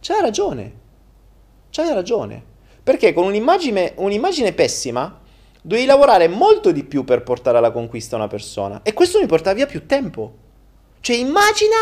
C'hai 0.00 0.22
ragione. 0.22 0.78
C'hai 1.70 1.92
ragione. 1.92 2.42
Perché 2.82 3.12
con 3.12 3.26
un'immagine, 3.26 3.92
un'immagine 3.96 4.54
pessima 4.54 5.20
Dovevi 5.62 5.86
lavorare 5.86 6.28
molto 6.28 6.72
di 6.72 6.84
più 6.84 7.04
per 7.04 7.22
portare 7.22 7.58
alla 7.58 7.70
conquista 7.70 8.16
una 8.16 8.28
persona. 8.28 8.80
E 8.82 8.92
questo 8.92 9.20
mi 9.20 9.26
portava 9.26 9.54
via 9.54 9.66
più 9.66 9.86
tempo. 9.86 10.34
Cioè, 11.00 11.16
immagina 11.16 11.76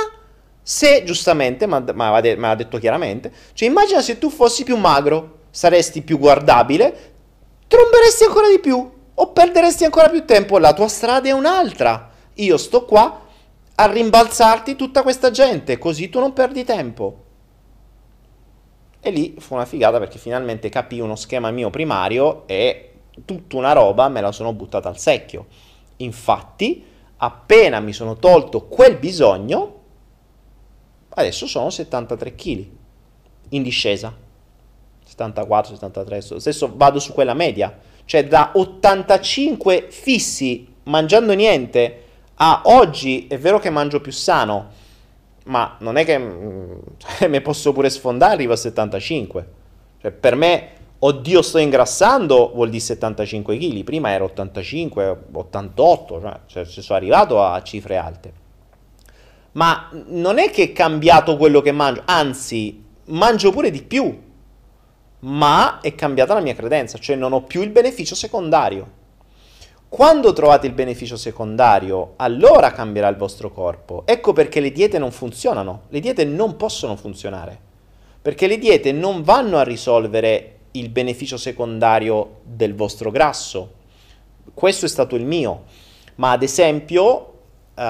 se, 0.62 1.02
giustamente, 1.04 1.66
ma 1.66 1.80
me 1.80 2.36
l'ha 2.36 2.54
detto 2.54 2.78
chiaramente, 2.78 3.32
cioè 3.54 3.68
immagina 3.68 4.02
se 4.02 4.18
tu 4.18 4.28
fossi 4.28 4.64
più 4.64 4.76
magro, 4.76 5.38
saresti 5.50 6.02
più 6.02 6.18
guardabile, 6.18 7.14
tromberesti 7.66 8.24
ancora 8.24 8.48
di 8.48 8.58
più 8.58 8.92
o 9.14 9.32
perderesti 9.32 9.84
ancora 9.84 10.08
più 10.08 10.24
tempo. 10.24 10.58
La 10.58 10.74
tua 10.74 10.88
strada 10.88 11.28
è 11.28 11.32
un'altra. 11.32 12.10
Io 12.34 12.56
sto 12.56 12.84
qua 12.84 13.26
a 13.74 13.86
rimbalzarti 13.86 14.76
tutta 14.76 15.02
questa 15.02 15.30
gente, 15.30 15.78
così 15.78 16.08
tu 16.08 16.18
non 16.18 16.32
perdi 16.32 16.64
tempo. 16.64 17.24
E 19.00 19.10
lì 19.10 19.36
fu 19.38 19.54
una 19.54 19.64
figata 19.64 19.98
perché 19.98 20.18
finalmente 20.18 20.68
capì 20.68 21.00
uno 21.00 21.16
schema 21.16 21.50
mio 21.50 21.70
primario 21.70 22.46
e 22.46 22.97
tutta 23.24 23.56
una 23.56 23.72
roba 23.72 24.08
me 24.08 24.20
la 24.20 24.32
sono 24.32 24.52
buttata 24.52 24.88
al 24.88 24.98
secchio. 24.98 25.46
Infatti, 25.96 26.84
appena 27.16 27.80
mi 27.80 27.92
sono 27.92 28.16
tolto 28.16 28.66
quel 28.66 28.96
bisogno, 28.96 29.76
adesso 31.10 31.46
sono 31.46 31.70
73 31.70 32.34
kg 32.34 32.66
in 33.50 33.62
discesa. 33.62 34.14
74, 35.04 35.74
73, 35.74 36.20
stesso 36.38 36.72
vado 36.74 36.98
su 36.98 37.12
quella 37.12 37.34
media. 37.34 37.76
Cioè 38.04 38.26
da 38.26 38.52
85 38.54 39.88
fissi 39.90 40.66
mangiando 40.84 41.34
niente 41.34 42.04
a 42.34 42.62
oggi 42.64 43.26
è 43.26 43.38
vero 43.38 43.58
che 43.58 43.70
mangio 43.70 44.00
più 44.00 44.12
sano, 44.12 44.70
ma 45.44 45.76
non 45.80 45.96
è 45.96 46.04
che 46.04 46.14
cioè, 47.18 47.28
mi 47.28 47.40
posso 47.40 47.72
pure 47.72 47.90
sfondare, 47.90 48.34
arrivo 48.34 48.52
a 48.52 48.56
75. 48.56 49.48
Cioè, 50.00 50.10
per 50.12 50.36
me, 50.36 50.70
oddio, 51.00 51.42
sto 51.42 51.58
ingrassando, 51.58 52.52
vuol 52.54 52.70
dire 52.70 52.82
75 52.82 53.56
kg. 53.56 53.84
Prima 53.84 54.10
ero 54.10 54.24
85, 54.24 55.24
88, 55.32 56.20
cioè, 56.46 56.64
cioè 56.66 56.82
sono 56.82 56.98
arrivato 56.98 57.42
a 57.42 57.62
cifre 57.62 57.96
alte. 57.96 58.32
Ma 59.52 59.90
non 60.06 60.38
è 60.38 60.50
che 60.50 60.64
è 60.64 60.72
cambiato 60.72 61.36
quello 61.36 61.60
che 61.60 61.72
mangio, 61.72 62.02
anzi, 62.04 62.84
mangio 63.06 63.50
pure 63.50 63.70
di 63.70 63.82
più. 63.82 64.26
Ma 65.20 65.80
è 65.80 65.94
cambiata 65.94 66.34
la 66.34 66.40
mia 66.40 66.54
credenza, 66.54 66.98
cioè 66.98 67.16
non 67.16 67.32
ho 67.32 67.42
più 67.42 67.62
il 67.62 67.70
beneficio 67.70 68.14
secondario. 68.14 68.96
Quando 69.88 70.34
trovate 70.34 70.66
il 70.66 70.74
beneficio 70.74 71.16
secondario, 71.16 72.12
allora 72.16 72.72
cambierà 72.72 73.08
il 73.08 73.16
vostro 73.16 73.50
corpo. 73.50 74.02
Ecco 74.04 74.34
perché 74.34 74.60
le 74.60 74.70
diete 74.70 74.98
non 74.98 75.10
funzionano. 75.10 75.84
Le 75.88 76.00
diete 76.00 76.24
non 76.24 76.56
possono 76.56 76.94
funzionare. 76.94 77.58
Perché 78.20 78.46
le 78.46 78.58
diete 78.58 78.92
non 78.92 79.22
vanno 79.22 79.56
a 79.56 79.62
risolvere 79.62 80.57
il 80.78 80.88
beneficio 80.88 81.36
secondario 81.36 82.40
del 82.44 82.74
vostro 82.74 83.10
grasso. 83.10 83.74
Questo 84.54 84.86
è 84.86 84.88
stato 84.88 85.16
il 85.16 85.24
mio. 85.24 85.64
Ma 86.16 86.32
ad 86.32 86.42
esempio, 86.42 87.34
uh, 87.74 87.82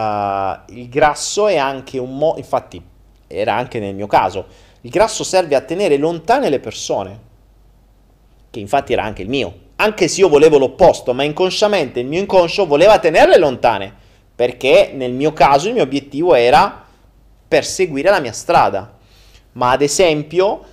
il 0.69 0.89
grasso 0.89 1.47
è 1.49 1.57
anche 1.57 1.99
un 1.99 2.17
modo, 2.17 2.39
infatti 2.39 2.83
era 3.27 3.55
anche 3.55 3.79
nel 3.79 3.95
mio 3.95 4.07
caso, 4.07 4.47
il 4.83 4.91
grasso 4.91 5.25
serve 5.25 5.55
a 5.55 5.61
tenere 5.61 5.97
lontane 5.97 6.49
le 6.49 6.61
persone, 6.61 7.21
che 8.51 8.61
infatti 8.61 8.93
era 8.93 9.05
anche 9.05 9.23
il 9.23 9.29
mio 9.29 9.67
anche 9.81 10.09
se 10.09 10.21
io 10.21 10.29
volevo 10.29 10.59
l'opposto, 10.59 11.13
ma 11.13 11.23
inconsciamente 11.23 12.01
il 12.01 12.07
mio 12.07 12.19
inconscio 12.19 12.67
voleva 12.67 12.99
tenerle 12.99 13.39
lontane, 13.39 13.95
perché 14.35 14.91
nel 14.93 15.13
mio 15.13 15.33
caso 15.33 15.69
il 15.69 15.75
mio 15.75 15.85
obiettivo 15.85 16.35
era 16.35 16.85
perseguire 17.47 18.11
la 18.11 18.19
mia 18.19 18.33
strada. 18.33 18.97
Ma 19.53 19.71
ad 19.71 19.83
esempio, 19.83 20.65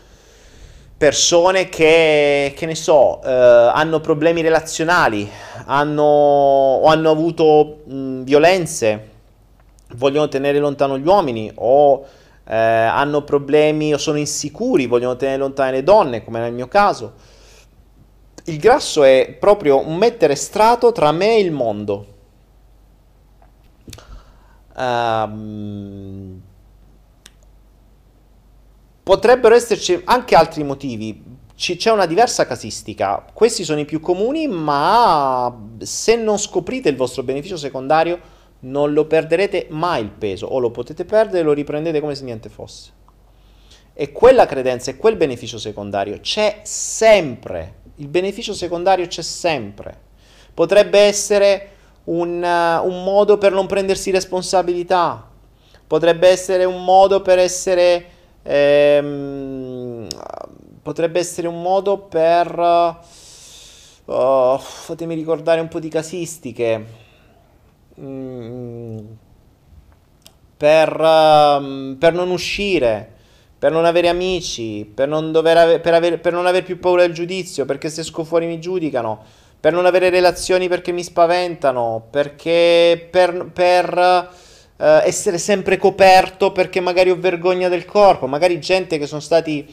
persone 0.97 1.69
che, 1.69 2.53
che 2.55 2.65
ne 2.65 2.75
so, 2.75 3.21
eh, 3.23 3.29
hanno 3.29 3.99
problemi 3.99 4.41
relazionali, 4.41 5.29
hanno, 5.65 6.03
o 6.03 6.85
hanno 6.85 7.09
avuto 7.09 7.81
mh, 7.85 8.23
violenze, 8.23 9.09
vogliono 9.95 10.27
tenere 10.27 10.59
lontano 10.59 10.97
gli 10.97 11.05
uomini, 11.07 11.51
o 11.55 12.05
eh, 12.47 12.55
hanno 12.55 13.23
problemi 13.23 13.93
o 13.93 13.97
sono 13.97 14.17
insicuri, 14.17 14.85
vogliono 14.85 15.15
tenere 15.15 15.37
lontane 15.37 15.71
le 15.71 15.83
donne, 15.83 16.23
come 16.23 16.39
nel 16.39 16.53
mio 16.53 16.67
caso 16.67 17.33
il 18.47 18.57
grasso 18.59 19.03
è 19.03 19.35
proprio 19.39 19.85
un 19.85 19.95
mettere 19.95 20.35
strato 20.35 20.91
tra 20.91 21.11
me 21.11 21.35
e 21.35 21.39
il 21.39 21.51
mondo. 21.51 22.13
Um, 24.77 26.41
potrebbero 29.05 29.53
esserci 29.53 30.01
anche 30.03 30.35
altri 30.35 30.63
motivi. 30.63 31.23
C'è 31.55 31.91
una 31.91 32.05
diversa 32.05 32.45
casistica. 32.45 33.23
Questi 33.31 33.63
sono 33.63 33.79
i 33.79 33.85
più 33.85 34.01
comuni, 34.01 34.47
ma 34.47 35.55
se 35.77 36.17
non 36.17 36.37
scoprite 36.37 36.89
il 36.89 36.97
vostro 36.97 37.23
beneficio 37.23 37.55
secondario, 37.55 38.33
non 38.61 38.91
lo 38.91 39.05
perderete 39.05 39.67
mai 39.69 40.01
il 40.01 40.09
peso, 40.09 40.47
o 40.47 40.59
lo 40.59 40.71
potete 40.71 41.05
perdere 41.05 41.39
e 41.39 41.43
lo 41.43 41.53
riprendete 41.53 42.01
come 42.01 42.15
se 42.15 42.23
niente 42.23 42.49
fosse. 42.49 42.91
E 43.93 44.11
quella 44.11 44.45
credenza 44.45 44.91
e 44.91 44.97
quel 44.97 45.15
beneficio 45.15 45.57
secondario 45.57 46.19
c'è 46.19 46.61
sempre 46.63 47.83
il 47.97 48.07
beneficio 48.07 48.53
secondario 48.53 49.07
c'è 49.07 49.21
sempre. 49.21 49.97
Potrebbe 50.53 50.99
essere 50.99 51.69
un, 52.05 52.41
uh, 52.41 52.87
un 52.87 53.03
modo 53.03 53.37
per 53.37 53.51
non 53.51 53.67
prendersi 53.67 54.11
responsabilità, 54.11 55.29
potrebbe 55.85 56.27
essere 56.27 56.65
un 56.65 56.83
modo 56.83 57.21
per 57.21 57.39
essere... 57.39 58.09
Ehm, 58.47 60.07
potrebbe 60.81 61.19
essere 61.19 61.47
un 61.47 61.61
modo 61.61 61.97
per... 61.99 63.03
Uh, 64.05 64.57
fatemi 64.59 65.15
ricordare 65.15 65.61
un 65.61 65.67
po' 65.67 65.79
di 65.79 65.89
casistiche. 65.89 66.85
Mm, 67.99 68.97
per, 70.57 70.99
uh, 70.99 71.97
per 71.97 72.13
non 72.13 72.29
uscire 72.29 73.13
per 73.57 73.71
non 73.73 73.85
avere 73.85 74.09
amici, 74.09 74.85
per 74.85 75.07
non, 75.07 75.31
ave- 75.35 75.79
per, 75.79 75.93
aver- 75.95 76.19
per 76.19 76.33
non 76.33 76.45
aver 76.45 76.63
più 76.63 76.77
paura 76.77 77.01
del 77.01 77.13
giudizio, 77.13 77.65
perché 77.65 77.89
se 77.89 78.01
esco 78.01 78.23
fuori 78.23 78.45
mi 78.45 78.59
giudicano, 78.59 79.23
per 79.59 79.73
non 79.73 79.87
avere 79.87 80.11
relazioni 80.11 80.67
perché 80.67 80.91
mi 80.91 81.03
spaventano, 81.03 82.05
perché 82.11 83.07
per, 83.09 83.49
per 83.51 84.29
uh, 84.77 84.83
essere 85.03 85.37
sempre 85.37 85.77
coperto 85.77 86.51
perché 86.51 86.79
magari 86.79 87.09
ho 87.09 87.17
vergogna 87.17 87.69
del 87.69 87.85
corpo, 87.85 88.27
magari 88.27 88.59
gente 88.59 88.97
che 88.97 89.07
sono 89.07 89.21
stati 89.21 89.65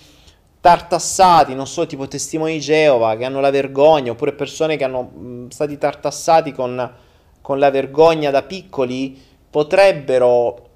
tartassati, 0.61 1.55
non 1.55 1.67
so, 1.67 1.87
tipo 1.87 2.07
testimoni 2.07 2.55
di 2.55 2.61
Geova 2.61 3.17
che 3.17 3.25
hanno 3.25 3.41
la 3.41 3.51
vergogna, 3.51 4.13
oppure 4.13 4.33
persone 4.33 4.77
che 4.77 4.85
hanno 4.85 5.03
mh, 5.03 5.49
stati 5.49 5.77
tartassati 5.77 6.53
con, 6.53 6.93
con 7.41 7.59
la 7.59 7.71
vergogna 7.71 8.31
da 8.31 8.43
piccoli, 8.43 9.21
potrebbero 9.51 10.71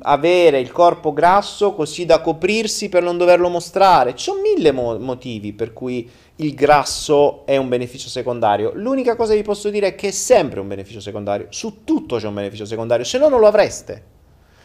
avere 0.00 0.58
il 0.58 0.72
corpo 0.72 1.12
grasso 1.12 1.74
così 1.74 2.04
da 2.04 2.20
coprirsi 2.20 2.88
per 2.88 3.02
non 3.02 3.16
doverlo 3.16 3.48
mostrare. 3.48 4.14
Ci 4.14 4.24
sono 4.30 4.40
mille 4.40 4.72
mo- 4.72 4.98
motivi 4.98 5.52
per 5.52 5.72
cui 5.72 6.08
il 6.40 6.54
grasso 6.54 7.44
è 7.44 7.56
un 7.56 7.68
beneficio 7.68 8.08
secondario. 8.08 8.72
L'unica 8.74 9.16
cosa 9.16 9.32
che 9.32 9.38
vi 9.38 9.44
posso 9.44 9.70
dire 9.70 9.88
è 9.88 9.94
che 9.94 10.08
è 10.08 10.10
sempre 10.10 10.60
un 10.60 10.68
beneficio 10.68 11.00
secondario. 11.00 11.46
Su 11.50 11.84
tutto 11.84 12.16
c'è 12.16 12.26
un 12.26 12.34
beneficio 12.34 12.64
secondario, 12.64 13.04
se 13.04 13.18
no 13.18 13.28
non 13.28 13.40
lo 13.40 13.46
avreste. 13.46 14.04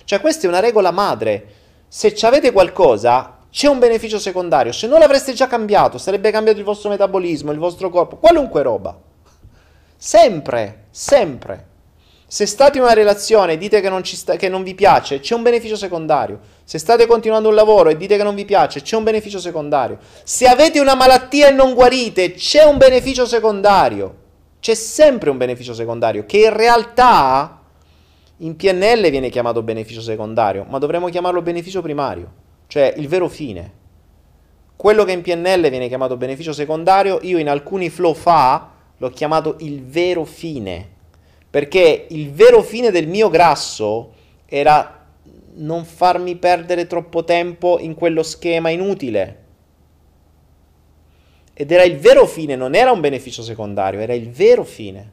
Cioè 0.04 0.22
questa 0.22 0.46
è 0.46 0.50
una 0.50 0.60
regola 0.60 0.92
madre. 0.92 1.46
Se 1.88 2.16
avete 2.22 2.52
qualcosa, 2.52 3.40
c'è 3.50 3.68
un 3.68 3.80
beneficio 3.80 4.20
secondario. 4.20 4.72
Se 4.72 4.88
non 4.88 5.00
l'avreste 5.00 5.34
già 5.34 5.48
cambiato, 5.48 5.98
sarebbe 5.98 6.32
cambiato 6.32 6.60
il 6.60 6.66
vostro 6.66 6.90
metabolismo, 6.90 7.52
il 7.52 7.58
vostro 7.58 7.90
corpo, 7.90 8.18
qualunque 8.18 8.62
roba. 8.62 8.98
Sempre, 9.98 10.86
sempre. 10.92 11.68
Se 12.28 12.48
state 12.48 12.78
in 12.80 12.84
una 12.84 12.94
relazione 12.94 13.54
e 13.54 13.58
dite 13.58 13.82
che 13.82 13.90
non, 13.90 14.04
sta, 14.04 14.36
che 14.36 14.50
non, 14.50 14.64
vi 14.64 14.74
piace, 14.74 15.20
c'è 15.20 15.36
un 15.36 15.44
beneficio 15.44 15.76
secondario. 15.76 16.40
Se 16.64 16.80
state 16.80 17.06
continuando 17.06 17.50
un 17.50 17.56
lavoro 17.56 17.90
e 17.90 17.98
dite 17.98 18.18
che 18.18 18.24
non 18.24 18.34
vi 18.34 18.46
piace, 18.46 18.82
c'è 18.82 18.96
un 18.96 19.04
beneficio 19.04 19.38
secondario. 19.38 20.00
Se 20.24 20.48
avete 20.48 20.80
una 20.80 20.96
malattia 20.96 21.50
e 21.50 21.52
non 21.52 21.76
guarite, 21.76 22.34
c'è 22.34 22.64
un 22.64 22.78
beneficio 22.78 23.28
secondario. 23.28 24.24
C'è 24.60 24.74
sempre 24.74 25.30
un 25.30 25.38
beneficio 25.38 25.76
secondario 25.76 26.26
che 26.26 26.38
in 26.38 26.54
realtà 26.54 27.62
in 28.38 28.56
PNL 28.56 29.12
viene 29.12 29.30
chiamato 29.30 29.62
beneficio 29.62 30.02
secondario, 30.02 30.66
ma 30.68 30.80
dovremmo 30.80 31.10
chiamarlo 31.10 31.44
beneficio 31.44 31.84
primario, 31.84 32.32
cioè 32.66 32.92
il 32.98 33.08
vero 33.08 33.30
fine. 33.30 33.84
Quello 34.76 35.04
che 35.04 35.12
in 35.12 35.22
PNL 35.22 35.70
viene 35.70 35.88
chiamato 35.88 36.18
beneficio 36.18 36.52
secondario, 36.52 37.20
io 37.22 37.38
in 37.38 37.50
alcuni 37.50 37.92
flow 37.92 38.16
fa 38.16 38.72
l'ho 38.98 39.10
chiamato 39.10 39.58
il 39.60 39.86
vero 39.86 40.26
fine 40.26 40.94
perché 41.56 42.08
il 42.10 42.34
vero 42.34 42.62
fine 42.62 42.92
del 42.92 43.08
mio 43.08 43.30
grasso 43.30 44.12
era 44.46 45.06
non 45.54 45.86
farmi 45.86 46.36
perdere 46.36 46.86
troppo 46.86 47.24
tempo 47.24 47.80
in 47.80 47.94
quello 47.96 48.24
schema 48.24 48.72
inutile. 48.72 49.44
Ed 51.54 51.72
era 51.72 51.84
il 51.84 51.98
vero 51.98 52.26
fine, 52.26 52.58
non 52.58 52.76
era 52.76 52.92
un 52.92 53.00
beneficio 53.00 53.42
secondario, 53.42 54.02
era 54.02 54.14
il 54.14 54.30
vero 54.30 54.66
fine. 54.66 55.12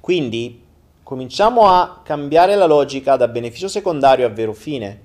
Quindi 0.00 0.62
cominciamo 1.02 1.66
a 1.66 2.02
cambiare 2.04 2.54
la 2.54 2.66
logica 2.66 3.16
da 3.16 3.26
beneficio 3.26 3.66
secondario 3.66 4.24
a 4.24 4.30
vero 4.30 4.52
fine 4.52 5.00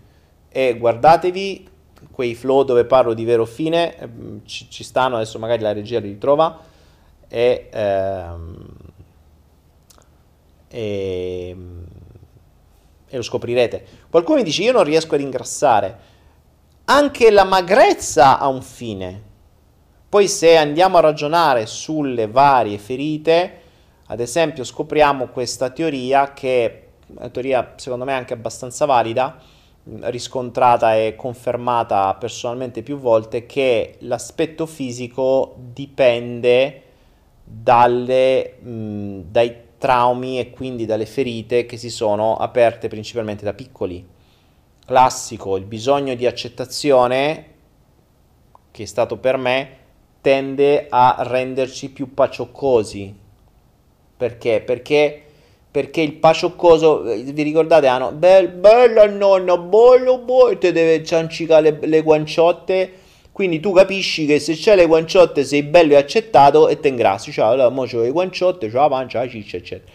e 0.47 0.77
guardatevi 0.77 1.67
quei 2.11 2.35
flow 2.35 2.61
dove 2.61 2.85
parlo 2.85 3.15
di 3.15 3.25
vero 3.25 3.45
fine, 3.45 3.97
ehm, 3.97 4.41
ci, 4.45 4.69
ci 4.69 4.83
stanno, 4.83 5.15
adesso 5.15 5.39
magari 5.39 5.63
la 5.63 5.73
regia 5.73 5.97
li 5.97 6.09
ritrova 6.09 6.59
e 7.27 7.67
ehm, 7.71 8.86
e, 10.67 11.55
e 13.07 13.15
lo 13.15 13.21
scoprirete. 13.21 13.85
Qualcuno 14.09 14.37
mi 14.37 14.43
dice 14.43 14.63
io 14.63 14.71
non 14.71 14.83
riesco 14.83 15.15
ad 15.15 15.21
ingrassare. 15.21 16.15
Anche 16.85 17.31
la 17.31 17.43
magrezza 17.43 18.39
ha 18.39 18.47
un 18.47 18.61
fine. 18.61 19.23
Poi 20.09 20.27
se 20.27 20.55
andiamo 20.55 20.97
a 20.97 21.01
ragionare 21.01 21.65
sulle 21.65 22.27
varie 22.27 22.77
ferite, 22.77 23.61
ad 24.07 24.21
esempio 24.21 24.63
scopriamo 24.63 25.27
questa 25.27 25.69
teoria 25.69 26.31
che 26.33 26.65
è 26.65 26.85
una 27.07 27.29
teoria 27.29 27.73
secondo 27.75 28.05
me 28.05 28.13
anche 28.13 28.33
abbastanza 28.33 28.85
valida, 28.85 29.37
riscontrata 29.83 30.95
e 30.95 31.15
confermata 31.15 32.13
personalmente 32.15 32.83
più 32.83 32.97
volte 32.97 33.45
che 33.45 33.95
l'aspetto 33.99 34.65
fisico 34.65 35.55
dipende 35.57 36.83
dalle, 37.43 38.57
mh, 38.59 39.19
dai 39.29 39.55
traumi 39.77 40.39
e 40.39 40.49
quindi 40.49 40.85
dalle 40.85 41.05
ferite 41.05 41.65
che 41.65 41.77
si 41.77 41.89
sono 41.89 42.35
aperte 42.37 42.87
principalmente 42.87 43.43
da 43.43 43.53
piccoli. 43.53 44.05
Classico, 44.85 45.57
il 45.57 45.65
bisogno 45.65 46.15
di 46.15 46.25
accettazione, 46.25 47.45
che 48.71 48.83
è 48.83 48.85
stato 48.85 49.17
per 49.17 49.37
me, 49.37 49.77
tende 50.21 50.87
a 50.89 51.17
renderci 51.19 51.91
più 51.91 52.13
pacioccosi. 52.13 53.15
Perché? 54.17 54.61
Perché 54.61 55.21
perché 55.69 56.01
il 56.01 56.13
pacioccoso, 56.13 57.03
vi 57.03 57.43
ricordate, 57.43 57.85
hanno 57.85 58.11
bel, 58.11 58.47
bella 58.47 59.05
nonna, 59.05 59.57
bello, 59.57 60.17
bello, 60.17 60.57
te 60.57 60.71
deve 60.71 61.03
ciancicare 61.03 61.77
le, 61.79 61.87
le 61.87 62.01
guanciotte, 62.01 62.91
quindi 63.37 63.59
tu 63.59 63.71
capisci 63.71 64.25
che 64.25 64.39
se 64.39 64.55
c'hai 64.57 64.75
le 64.77 64.87
guanciotte 64.87 65.43
sei 65.43 65.61
bello 65.61 65.93
e 65.93 65.97
accettato 65.97 66.69
e 66.69 66.79
te 66.79 66.87
ingrassi, 66.87 67.31
cioè 67.31 67.45
allora 67.45 67.69
mo 67.69 67.85
c'ho 67.85 68.01
le 68.01 68.09
guanciotte, 68.09 68.67
c'ho 68.67 68.79
la 68.79 68.87
pancia, 68.87 69.19
la 69.19 69.29
ciccia, 69.29 69.57
eccetera. 69.57 69.91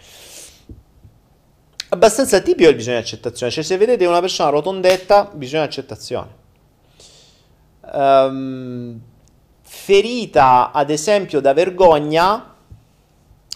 Abbastanza 1.89 2.39
tipico 2.39 2.69
il 2.69 2.75
bisogno 2.77 2.95
di 2.95 3.01
accettazione, 3.01 3.51
cioè 3.51 3.61
se 3.61 3.75
vedete 3.75 4.05
una 4.05 4.21
persona 4.21 4.49
rotondetta, 4.49 5.29
bisogno 5.33 5.63
di 5.63 5.67
accettazione. 5.67 6.29
Um, 7.91 9.01
ferita, 9.61 10.71
ad 10.71 10.89
esempio, 10.89 11.41
da 11.41 11.51
vergogna, 11.51 12.55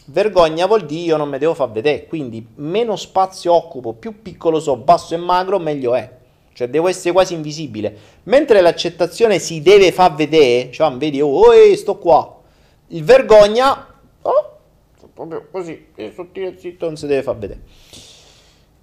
Vergogna 0.09 0.65
vuol 0.65 0.85
dire 0.85 1.05
io 1.05 1.15
non 1.15 1.30
mi 1.30 1.38
devo 1.38 1.53
far 1.53 1.72
vedere, 1.72 2.07
quindi 2.07 2.45
meno 2.55 2.97
spazio 2.97 3.53
occupo, 3.53 3.93
più 3.93 4.22
piccolo 4.22 4.59
so, 4.59 4.76
basso 4.76 5.14
e 5.14 5.18
magro, 5.18 5.59
meglio 5.59 5.95
è. 5.95 6.16
Cioè 6.58 6.70
devo 6.70 6.88
essere 6.88 7.12
quasi 7.12 7.36
invisibile. 7.36 7.96
Mentre 8.24 8.62
l'accettazione 8.62 9.38
si 9.38 9.62
deve 9.62 9.92
far 9.92 10.16
vedere, 10.16 10.72
cioè 10.72 10.92
vedi, 10.96 11.22
oh, 11.22 11.54
eh, 11.54 11.78
sto 11.78 12.00
qua. 12.00 12.42
Il 12.88 13.04
vergogna, 13.04 14.00
oh, 14.24 14.58
proprio 15.14 15.48
così, 15.52 15.88
sottile 16.16 16.58
zitto, 16.58 16.88
non 16.88 16.98
si 16.98 17.06
deve 17.06 17.22
far 17.22 17.38
vedere. 17.38 17.62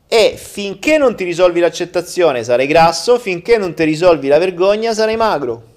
E 0.06 0.36
finché 0.36 0.98
non 0.98 1.16
ti 1.16 1.24
risolvi 1.24 1.58
l'accettazione 1.58 2.44
sarai 2.44 2.68
grasso, 2.68 3.18
finché 3.18 3.58
non 3.58 3.74
ti 3.74 3.82
risolvi 3.82 4.28
la 4.28 4.38
vergogna 4.38 4.94
sarai 4.94 5.16
magro. 5.16 5.72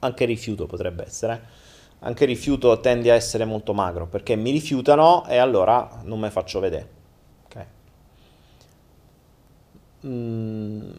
Anche 0.00 0.24
rifiuto 0.24 0.66
potrebbe 0.66 1.04
essere. 1.04 1.32
Eh? 1.34 1.56
anche 2.00 2.24
rifiuto 2.24 2.78
tende 2.80 3.10
a 3.10 3.14
essere 3.14 3.44
molto 3.44 3.74
magro 3.74 4.06
perché 4.06 4.36
mi 4.36 4.50
rifiutano 4.50 5.26
e 5.26 5.36
allora 5.38 6.00
non 6.04 6.20
mi 6.20 6.30
faccio 6.30 6.60
vedere. 6.60 6.88
Okay. 7.46 7.66
Mm. 10.06 10.90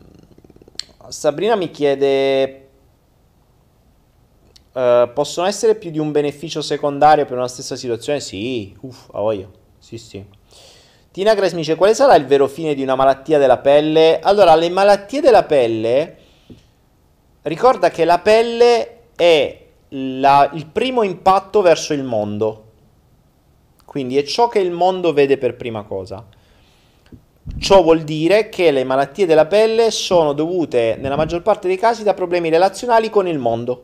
Sabrina 1.08 1.56
mi 1.56 1.72
chiede: 1.72 2.68
uh, 4.74 5.12
possono 5.14 5.48
essere 5.48 5.76
più 5.76 5.90
di 5.90 6.00
un 6.00 6.12
beneficio 6.12 6.62
secondario 6.62 7.26
per 7.26 7.38
una 7.38 7.48
stessa 7.48 7.76
situazione? 7.76 8.20
Sì, 8.20 8.76
uff, 8.82 9.10
a 9.14 9.20
voglia. 9.20 9.48
Sì, 9.80 9.98
sì. 9.98 10.24
Tina 11.12 11.34
Grace 11.34 11.54
mi 11.54 11.62
dice: 11.62 11.76
quale 11.76 11.96
sarà 11.96 12.16
il 12.16 12.26
vero 12.26 12.48
fine 12.48 12.76
di 12.76 12.84
una 12.84 12.96
malattia 12.96 13.38
della 13.38 13.58
pelle? 13.58 14.20
Allora, 14.20 14.56
le 14.56 14.70
malattie 14.70 15.22
della 15.22 15.44
pelle. 15.44 16.18
Ricorda 17.42 17.90
che 17.90 18.06
la 18.06 18.20
pelle 18.20 18.98
è 19.16 19.66
la, 19.90 20.52
il 20.54 20.68
primo 20.68 21.04
impatto 21.04 21.62
verso 21.62 21.94
il 21.94 22.04
mondo. 22.04 22.66
Quindi 23.86 24.18
è 24.18 24.24
ciò 24.24 24.50
che 24.50 24.60
il 24.60 24.72
mondo 24.72 25.14
vede 25.14 25.38
per 25.38 25.56
prima 25.56 25.84
cosa. 25.84 26.24
Ciò 27.58 27.82
vuol 27.82 28.02
dire 28.02 28.50
che 28.50 28.72
le 28.72 28.84
malattie 28.84 29.26
della 29.26 29.46
pelle 29.46 29.92
sono 29.92 30.34
dovute 30.34 30.98
nella 31.00 31.16
maggior 31.16 31.42
parte 31.42 31.68
dei 31.68 31.78
casi 31.78 32.04
da 32.04 32.14
problemi 32.14 32.50
relazionali 32.50 33.10
con 33.10 33.28
il 33.28 33.40
mondo. 33.40 33.84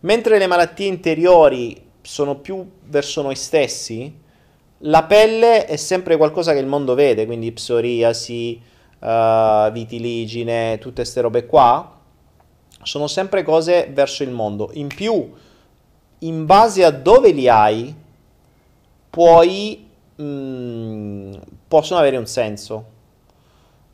Mentre 0.00 0.38
le 0.38 0.46
malattie 0.46 0.86
interiori 0.86 1.88
sono 2.02 2.36
più 2.36 2.68
verso 2.84 3.22
noi 3.22 3.36
stessi, 3.36 4.18
la 4.84 5.04
pelle 5.04 5.66
è 5.66 5.76
sempre 5.76 6.16
qualcosa 6.16 6.52
che 6.52 6.58
il 6.58 6.66
mondo 6.66 6.94
vede, 6.94 7.26
quindi 7.26 7.52
psoriasi, 7.52 8.60
uh, 8.98 9.70
vitiligine, 9.70 10.78
tutte 10.78 11.02
queste 11.02 11.20
robe 11.20 11.46
qua 11.46 11.98
sono 12.82 13.06
sempre 13.06 13.42
cose 13.42 13.90
verso 13.92 14.22
il 14.22 14.30
mondo. 14.30 14.70
In 14.72 14.88
più, 14.88 15.30
in 16.20 16.46
base 16.46 16.84
a 16.84 16.90
dove 16.90 17.30
li 17.30 17.48
hai, 17.48 17.94
puoi, 19.10 19.86
mh, 20.16 20.22
mm, 20.22 21.32
possono 21.70 22.00
avere 22.00 22.16
un 22.16 22.26
senso. 22.26 22.84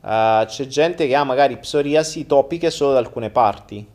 Uh, 0.01 0.45
c'è 0.45 0.65
gente 0.65 1.05
che 1.05 1.13
ha 1.13 1.23
magari 1.23 1.57
psoriasi 1.57 2.25
topiche 2.25 2.71
solo 2.71 2.93
da 2.93 2.97
alcune 2.97 3.29
parti, 3.29 3.87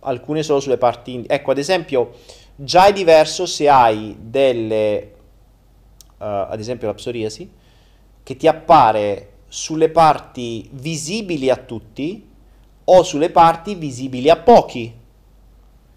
alcune 0.00 0.42
solo 0.42 0.60
sulle 0.60 0.78
parti. 0.78 1.12
In- 1.12 1.24
ecco, 1.26 1.50
ad 1.50 1.58
esempio, 1.58 2.12
già 2.56 2.86
è 2.86 2.92
diverso 2.94 3.44
se 3.44 3.68
hai 3.68 4.16
delle, 4.18 5.12
uh, 6.06 6.24
ad 6.24 6.58
esempio 6.58 6.86
la 6.86 6.94
psoriasi, 6.94 7.52
che 8.22 8.36
ti 8.36 8.48
appare 8.48 9.32
sulle 9.46 9.90
parti 9.90 10.70
visibili 10.72 11.50
a 11.50 11.56
tutti 11.56 12.26
o 12.82 13.02
sulle 13.02 13.28
parti 13.28 13.74
visibili 13.74 14.30
a 14.30 14.36
pochi. 14.36 15.00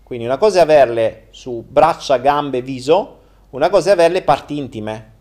Quindi 0.04 0.26
una 0.26 0.38
cosa 0.38 0.60
è 0.60 0.62
averle 0.64 1.28
su 1.30 1.64
braccia, 1.66 2.18
gambe, 2.18 2.62
viso, 2.62 3.20
una 3.52 3.70
cosa 3.70 3.92
è 3.92 3.94
averle 3.94 4.22
parti 4.22 4.58
intime. 4.58 5.14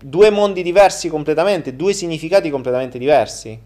Due 0.00 0.30
mondi 0.30 0.62
diversi 0.62 1.08
completamente, 1.08 1.74
due 1.74 1.92
significati 1.92 2.50
completamente 2.50 2.98
diversi, 2.98 3.58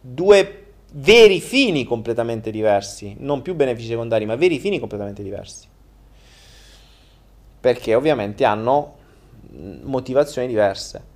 due 0.00 0.64
veri 0.92 1.40
fini 1.40 1.84
completamente 1.84 2.50
diversi, 2.50 3.16
non 3.18 3.40
più 3.40 3.54
benefici 3.54 3.88
secondari, 3.88 4.26
ma 4.26 4.36
veri 4.36 4.58
fini 4.58 4.78
completamente 4.78 5.22
diversi. 5.22 5.66
Perché 7.60 7.94
ovviamente 7.94 8.44
hanno 8.44 8.96
motivazioni 9.82 10.46
diverse. 10.46 11.10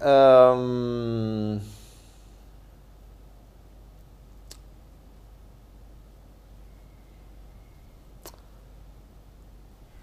Um, 0.00 1.60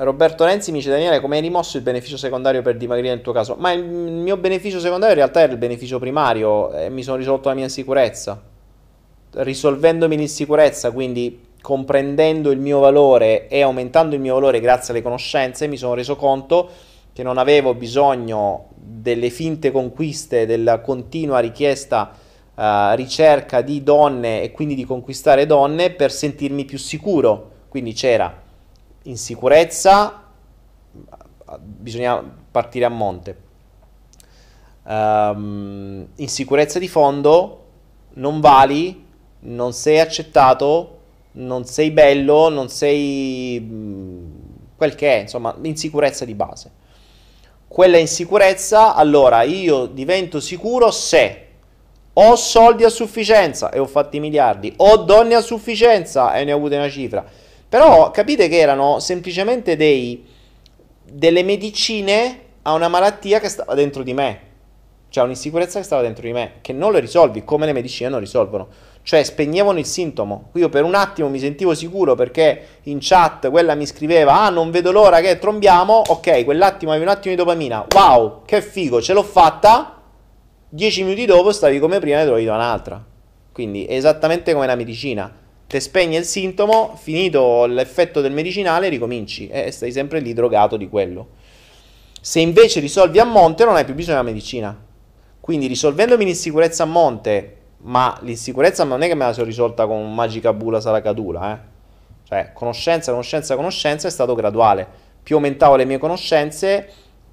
Roberto 0.04 0.46
Renzi 0.46 0.72
mi 0.72 0.80
dice 0.80 0.90
Daniele 0.90 1.20
come 1.20 1.36
hai 1.36 1.44
rimosso 1.44 1.78
il 1.78 1.84
beneficio 1.84 2.18
secondario 2.18 2.64
per 2.64 2.76
dimagrire 2.76 3.14
nel 3.14 3.22
tuo 3.22 3.34
caso? 3.34 3.56
Ma 3.60 3.72
il 3.72 3.84
mio 3.84 4.36
beneficio 4.36 4.80
secondario 4.80 5.14
in 5.14 5.20
realtà 5.20 5.42
era 5.42 5.52
il 5.52 5.60
beneficio 5.60 6.00
primario 6.00 6.74
e 6.74 6.90
mi 6.90 7.04
sono 7.04 7.18
risolto 7.18 7.50
la 7.50 7.56
mia 7.56 7.66
insicurezza. 7.66 8.42
Risolvendomi 9.34 10.18
l'insicurezza, 10.18 10.90
quindi 10.90 11.50
comprendendo 11.62 12.50
il 12.50 12.58
mio 12.58 12.80
valore 12.80 13.48
e 13.48 13.62
aumentando 13.62 14.16
il 14.16 14.22
mio 14.22 14.34
valore 14.34 14.60
grazie 14.60 14.92
alle 14.92 15.04
conoscenze, 15.04 15.68
mi 15.68 15.78
sono 15.78 15.94
reso 15.94 16.16
conto 16.16 16.70
che 17.14 17.22
non 17.22 17.38
avevo 17.38 17.76
bisogno 17.76 18.70
delle 18.74 19.30
finte 19.30 19.70
conquiste, 19.70 20.48
della 20.48 20.80
continua 20.80 21.38
richiesta, 21.38 22.12
uh, 22.56 22.96
ricerca 22.96 23.62
di 23.62 23.84
donne 23.84 24.42
e 24.42 24.52
quindi 24.52 24.74
di 24.74 24.84
conquistare 24.84 25.46
donne 25.46 25.92
per 25.92 26.12
sentirmi 26.12 26.66
più 26.66 26.80
sicuro. 26.80 27.50
Quindi 27.70 27.94
c'era 27.94 28.50
insicurezza, 29.04 30.24
bisogna 31.60 32.24
partire 32.52 32.86
a 32.86 32.90
monte. 32.90 33.50
Um, 34.84 36.08
insicurezza 36.16 36.80
di 36.80 36.88
fondo, 36.88 37.66
non 38.14 38.40
vali, 38.40 39.06
non 39.42 39.74
sei 39.74 40.00
accettato, 40.00 41.00
non 41.34 41.66
sei 41.66 41.92
bello, 41.92 42.50
non 42.50 42.70
sei 42.70 43.60
mm, 43.62 44.32
quel 44.76 44.96
che 44.96 45.18
è, 45.18 45.20
insomma, 45.22 45.56
insicurezza 45.62 46.26
di 46.26 46.34
base. 46.34 46.80
Quella 47.68 47.98
insicurezza, 47.98 48.96
allora 48.96 49.44
io 49.44 49.86
divento 49.86 50.40
sicuro 50.42 50.92
se 50.92 51.48
ho 52.14 52.36
soldi 52.36 52.84
a 52.84 52.90
sufficienza 52.90 53.72
e 53.72 53.80
ho 53.80 53.86
fatto 53.86 54.18
i 54.18 54.20
miliardi, 54.20 54.74
ho 54.76 54.98
donne 54.98 55.36
a 55.36 55.42
sufficienza 55.42 56.34
e 56.34 56.44
ne 56.44 56.52
ho 56.52 56.58
avute 56.58 56.76
una 56.76 56.90
cifra 56.90 57.26
però 57.72 58.12
capite 58.12 58.50
che 58.50 58.58
erano 58.58 59.00
semplicemente 59.00 59.78
dei, 59.78 60.26
delle 61.10 61.42
medicine 61.42 62.40
a 62.64 62.74
una 62.74 62.90
malattia 62.90 63.40
che 63.40 63.48
stava 63.48 63.76
dentro 63.76 64.04
di 64.04 64.14
me. 64.14 64.40
Cioè 65.08 65.24
un'insicurezza 65.24 65.80
che 65.80 65.86
stava 65.86 66.02
dentro 66.02 66.24
di 66.24 66.34
me, 66.34 66.56
che 66.60 66.74
non 66.74 66.92
le 66.92 67.00
risolvi 67.00 67.46
come 67.46 67.66
le 67.66 67.72
medicine 67.72 68.10
non 68.10 68.20
risolvono. 68.20 68.68
Cioè 69.04 69.24
spegnevano 69.24 69.80
il 69.80 69.86
sintomo. 69.86 70.50
Io 70.56 70.68
per 70.68 70.84
un 70.84 70.96
attimo 70.96 71.30
mi 71.30 71.40
sentivo 71.40 71.74
sicuro 71.74 72.14
perché 72.14 72.80
in 72.84 72.98
chat 73.00 73.50
quella 73.50 73.74
mi 73.74 73.86
scriveva 73.86 74.42
ah 74.42 74.50
non 74.50 74.70
vedo 74.70 74.92
l'ora 74.92 75.22
che 75.22 75.40
trombiamo. 75.40 76.02
Ok, 76.08 76.44
quell'attimo 76.44 76.92
avevi 76.92 77.06
un 77.06 77.12
attimo 77.14 77.34
di 77.34 77.42
dopamina. 77.42 77.88
Wow, 77.96 78.42
che 78.44 78.62
figo, 78.62 79.02
ce 79.02 79.14
l'ho 79.14 79.24
fatta. 79.24 80.02
Dieci 80.68 81.04
minuti 81.04 81.26
dopo 81.26 81.54
stavi 81.54 81.80
come 81.80 82.00
prima 82.00 82.20
e 82.20 82.24
trovavi 82.24 82.48
un'altra. 82.48 83.02
Quindi 83.54 83.86
è 83.86 83.96
esattamente 83.96 84.52
come 84.52 84.68
la 84.68 84.76
medicina 84.76 85.40
te 85.72 85.80
spegne 85.80 86.18
il 86.18 86.26
sintomo, 86.26 87.00
finito 87.02 87.66
l'effetto 87.66 88.20
del 88.20 88.34
medicinale, 88.34 88.90
ricominci 88.90 89.48
e 89.48 89.72
stai 89.72 89.94
sempre 89.94 90.20
lì 90.20 90.34
drogato 90.34 90.76
di 90.76 90.90
quello. 90.90 91.30
Se 92.20 92.42
invece 92.42 92.82
risolvi 92.82 93.20
a 93.20 93.24
monte 93.24 93.64
non 93.64 93.78
hai 93.78 93.86
più 93.86 93.94
bisogno 93.94 94.18
della 94.18 94.30
medicina. 94.30 94.78
Quindi 95.40 95.68
risolvendomi 95.68 96.26
l'insicurezza 96.26 96.84
a 96.84 96.88
monte, 96.88 97.58
ma 97.84 98.20
l'insicurezza 98.24 98.84
non 98.84 99.02
è 99.02 99.08
che 99.08 99.16
me 99.16 99.24
la 99.24 99.32
sono 99.32 99.46
risolta 99.46 99.88
con 99.88 100.14
magica 100.14 100.52
bula 100.52 100.82
saracadula, 100.82 101.54
eh. 101.54 101.60
Cioè, 102.28 102.52
conoscenza, 102.54 103.12
conoscenza, 103.12 103.56
conoscenza 103.56 104.10
è 104.10 104.12
stato 104.12 104.36
graduale. 104.36 104.86
Più 105.24 105.38
aumentavo 105.38 105.78
le 105.78 105.86
mie 105.86 106.00
conoscenze, 106.00 106.90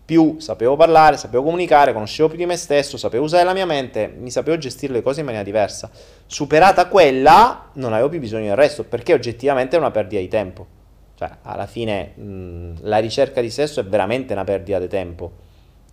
più 0.09 0.36
sapevo 0.39 0.74
parlare, 0.74 1.18
sapevo 1.18 1.43
comunicare, 1.43 1.93
conoscevo 1.93 2.30
più 2.30 2.39
di 2.39 2.47
me 2.47 2.56
stesso, 2.56 2.97
sapevo 2.97 3.24
usare 3.24 3.44
la 3.44 3.52
mia 3.52 3.66
mente, 3.66 4.10
mi 4.18 4.30
sapevo 4.30 4.56
gestire 4.56 4.94
le 4.94 5.02
cose 5.02 5.20
in 5.20 5.26
maniera 5.26 5.44
diversa. 5.44 5.90
Superata 6.24 6.86
quella, 6.86 7.68
non 7.74 7.93
avevo 7.93 8.09
più 8.09 8.18
bisogno 8.18 8.47
del 8.47 8.56
resto, 8.56 8.85
perché 8.85 9.12
oggettivamente 9.12 9.76
è 9.76 9.78
una 9.78 9.90
perdita 9.90 10.18
di 10.22 10.28
tempo. 10.28 10.66
Cioè, 11.14 11.28
alla 11.43 11.66
fine 11.66 12.14
mh, 12.14 12.76
la 12.85 12.97
ricerca 12.97 13.43
di 13.43 13.51
sesso 13.51 13.80
è 13.80 13.85
veramente 13.85 14.32
una 14.32 14.44
perdita 14.44 14.78
di 14.78 14.89
tempo. 14.89 15.30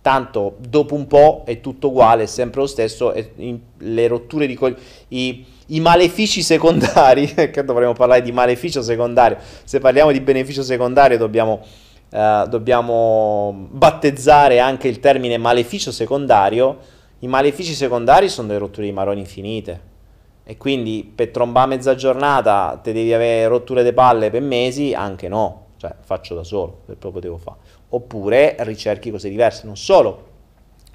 Tanto 0.00 0.56
dopo 0.66 0.94
un 0.94 1.06
po' 1.06 1.42
è 1.44 1.60
tutto 1.60 1.88
uguale, 1.88 2.22
è 2.22 2.26
sempre 2.26 2.62
lo 2.62 2.66
stesso, 2.68 3.12
in, 3.34 3.58
le 3.76 4.06
rotture 4.06 4.46
di 4.46 4.54
coglioni, 4.54 4.80
i, 5.08 5.80
malefici 5.80 6.40
secondari, 6.40 7.26
che 7.52 7.64
dovremmo 7.64 7.92
parlare 7.92 8.22
di 8.22 8.32
maleficio 8.32 8.80
secondario, 8.80 9.36
se 9.64 9.78
parliamo 9.78 10.10
di 10.10 10.20
beneficio 10.20 10.62
secondario 10.62 11.18
dobbiamo, 11.18 11.60
uh, 12.10 12.46
dobbiamo 12.48 13.68
battezzare 13.70 14.58
anche 14.58 14.88
il 14.88 15.00
termine 15.00 15.38
maleficio 15.38 15.92
secondario, 15.92 16.78
i 17.20 17.26
malefici 17.26 17.72
secondari 17.72 18.28
sono 18.28 18.48
delle 18.48 18.58
rotture 18.58 18.86
di 18.86 18.92
maroni 18.92 19.20
infinite. 19.20 19.94
E 20.48 20.56
quindi 20.56 21.10
per 21.12 21.30
trombare 21.30 21.68
mezza 21.70 21.96
giornata 21.96 22.78
te 22.80 22.92
devi 22.92 23.12
avere 23.12 23.48
rotture 23.48 23.82
di 23.82 23.92
palle 23.92 24.30
per 24.30 24.42
mesi, 24.42 24.94
anche 24.94 25.26
no, 25.26 25.66
cioè 25.76 25.92
faccio 26.00 26.36
da 26.36 26.44
solo, 26.44 26.82
se 26.86 26.94
proprio 26.94 27.20
devo 27.20 27.36
fare. 27.36 27.56
Oppure 27.88 28.54
ricerchi 28.60 29.10
cose 29.10 29.28
diverse, 29.28 29.66
non 29.66 29.76
solo, 29.76 30.24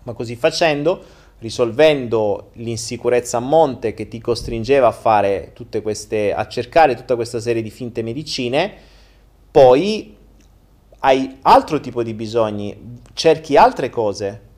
ma 0.03 0.13
così 0.13 0.37
facendo, 0.37 1.03
risolvendo 1.39 2.51
l'insicurezza 2.53 3.37
a 3.37 3.39
monte 3.41 3.93
che 3.93 4.07
ti 4.07 4.21
costringeva 4.21 4.87
a 4.87 4.91
fare 4.91 5.51
tutte 5.53 5.81
queste, 5.81 6.33
a 6.33 6.47
cercare 6.47 6.95
tutta 6.95 7.15
questa 7.15 7.41
serie 7.41 7.61
di 7.61 7.71
finte 7.71 8.03
medicine, 8.03 8.73
poi 9.51 10.15
hai 11.03 11.37
altro 11.41 11.79
tipo 11.79 12.03
di 12.03 12.13
bisogni, 12.13 12.99
cerchi 13.13 13.57
altre 13.57 13.89
cose, 13.89 14.49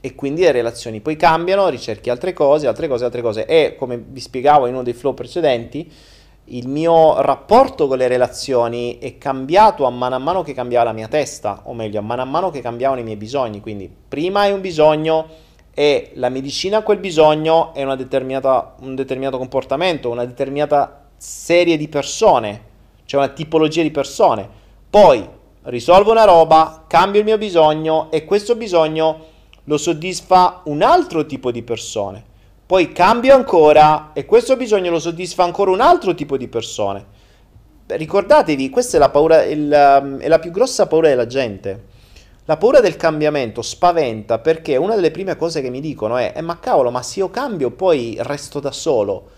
e 0.00 0.14
quindi 0.14 0.42
le 0.42 0.52
relazioni 0.52 1.00
poi 1.00 1.16
cambiano, 1.16 1.68
ricerchi 1.68 2.08
altre 2.08 2.32
cose, 2.32 2.68
altre 2.68 2.86
cose, 2.86 3.04
altre 3.04 3.20
cose. 3.20 3.46
E 3.46 3.74
come 3.76 3.98
vi 3.98 4.20
spiegavo 4.20 4.66
in 4.66 4.74
uno 4.74 4.84
dei 4.84 4.92
flow 4.92 5.12
precedenti, 5.12 5.90
il 6.50 6.68
mio 6.68 7.20
rapporto 7.20 7.88
con 7.88 7.98
le 7.98 8.06
relazioni 8.06 8.98
è 8.98 9.18
cambiato 9.18 9.84
a 9.84 9.90
mano 9.90 10.14
a 10.14 10.18
mano 10.18 10.42
che 10.42 10.54
cambiava 10.54 10.84
la 10.84 10.92
mia 10.92 11.08
testa, 11.08 11.62
o 11.64 11.74
meglio, 11.74 11.98
a 11.98 12.02
mano 12.02 12.22
a 12.22 12.26
mano 12.26 12.50
che 12.50 12.60
cambiavano 12.60 13.00
i 13.00 13.04
miei 13.04 13.16
bisogni. 13.16 13.60
Quindi 13.60 13.90
prima 14.08 14.42
hai 14.42 14.52
un 14.52 14.60
bisogno 14.60 15.26
e 15.74 16.12
la 16.14 16.28
medicina 16.28 16.78
a 16.78 16.82
quel 16.82 16.98
bisogno 16.98 17.74
è 17.74 17.82
un 17.82 17.96
determinato 17.96 19.36
comportamento, 19.36 20.10
una 20.10 20.24
determinata 20.24 21.08
serie 21.16 21.76
di 21.76 21.88
persone, 21.88 22.62
cioè 23.04 23.20
una 23.20 23.32
tipologia 23.32 23.82
di 23.82 23.90
persone. 23.90 24.48
Poi 24.88 25.28
risolvo 25.68 26.10
una 26.10 26.24
roba, 26.24 26.84
cambio 26.86 27.20
il 27.20 27.26
mio 27.26 27.38
bisogno 27.38 28.10
e 28.10 28.24
questo 28.24 28.56
bisogno 28.56 29.26
lo 29.64 29.76
soddisfa 29.76 30.62
un 30.64 30.82
altro 30.82 31.26
tipo 31.26 31.50
di 31.50 31.62
persone. 31.62 32.24
Poi 32.64 32.92
cambio 32.92 33.34
ancora 33.34 34.10
e 34.12 34.24
questo 34.24 34.56
bisogno 34.56 34.90
lo 34.90 34.98
soddisfa 34.98 35.42
ancora 35.42 35.70
un 35.70 35.80
altro 35.80 36.14
tipo 36.14 36.36
di 36.36 36.48
persone. 36.48 37.16
Ricordatevi, 37.86 38.68
questa 38.68 38.96
è 38.96 39.00
la, 39.00 39.10
paura, 39.10 39.44
il, 39.44 40.00
um, 40.02 40.18
è 40.18 40.28
la 40.28 40.38
più 40.38 40.50
grossa 40.50 40.86
paura 40.86 41.08
della 41.08 41.26
gente. 41.26 41.84
La 42.44 42.56
paura 42.56 42.80
del 42.80 42.96
cambiamento 42.96 43.60
spaventa 43.60 44.38
perché 44.38 44.76
una 44.76 44.94
delle 44.94 45.10
prime 45.10 45.36
cose 45.36 45.60
che 45.60 45.70
mi 45.70 45.80
dicono 45.80 46.16
è, 46.16 46.32
eh, 46.34 46.40
ma 46.40 46.58
cavolo, 46.58 46.90
ma 46.90 47.02
se 47.02 47.20
io 47.20 47.30
cambio 47.30 47.70
poi 47.70 48.16
resto 48.20 48.60
da 48.60 48.72
solo. 48.72 49.30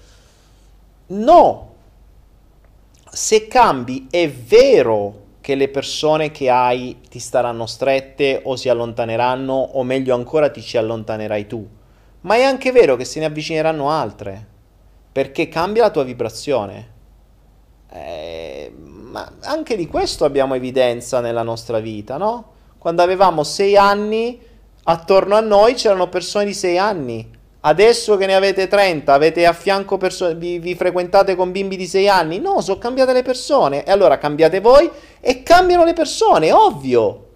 No! 1.09 1.75
Se 3.11 3.49
cambi 3.49 4.07
è 4.11 4.31
vero 4.31 5.20
che 5.41 5.55
le 5.55 5.69
persone 5.69 6.31
che 6.31 6.51
hai 6.51 7.01
ti 7.09 7.19
staranno 7.19 7.67
strette 7.67 8.43
o 8.45 8.57
si 8.57 8.69
allontaneranno 8.69 9.53
o 9.53 9.83
meglio 9.83 10.15
ancora 10.15 10.51
ti 10.51 10.61
ci 10.61 10.77
allontanerai 10.77 11.47
tu. 11.47 11.67
Ma 12.23 12.35
è 12.37 12.43
anche 12.43 12.73
vero 12.73 12.97
che 12.97 13.05
se 13.05 13.19
ne 13.21 13.27
avvicineranno 13.27 13.91
altre, 13.91 14.47
perché 15.11 15.49
cambia 15.49 15.85
la 15.85 15.91
tua 15.91 16.05
vibrazione. 16.05 16.99
Eh, 17.93 18.73
ma 18.77 19.33
anche 19.43 19.77
di 19.77 19.87
questo 19.87 20.25
abbiamo 20.25 20.55
evidenza 20.55 21.21
nella 21.21 21.43
nostra 21.43 21.81
vita, 21.81 22.19
no? 22.19 22.53
Quando 22.79 23.03
avevamo 23.03 23.43
sei 23.43 23.77
anni, 23.77 24.41
attorno 24.85 25.35
a 25.37 25.41
noi 25.41 25.75
c'erano 25.75 26.09
persone 26.09 26.45
di 26.45 26.55
sei 26.55 26.79
anni 26.79 27.39
Adesso 27.63 28.17
che 28.17 28.25
ne 28.25 28.35
avete 28.35 28.69
30, 28.69 29.13
avete 29.13 29.45
a 29.45 29.53
fianco 29.53 29.99
persone, 29.99 30.35
vi, 30.35 30.59
vi, 30.59 30.75
frequentate 30.75 31.37
con 31.37 31.53
bimbi 31.53 31.77
di 31.77 31.87
6 31.87 32.09
anni? 32.09 32.39
No, 32.39 32.63
sono 32.63 32.79
cambiate 32.79 33.13
le 33.13 33.23
persone. 33.23 33.85
E 33.85 33.91
allora 33.91 34.17
cambiate 34.17 34.61
voi 34.61 34.91
e 35.21 35.43
cambiano 35.43 35.85
le 35.85 35.93
persone, 35.93 36.53
ovvio. 36.53 37.27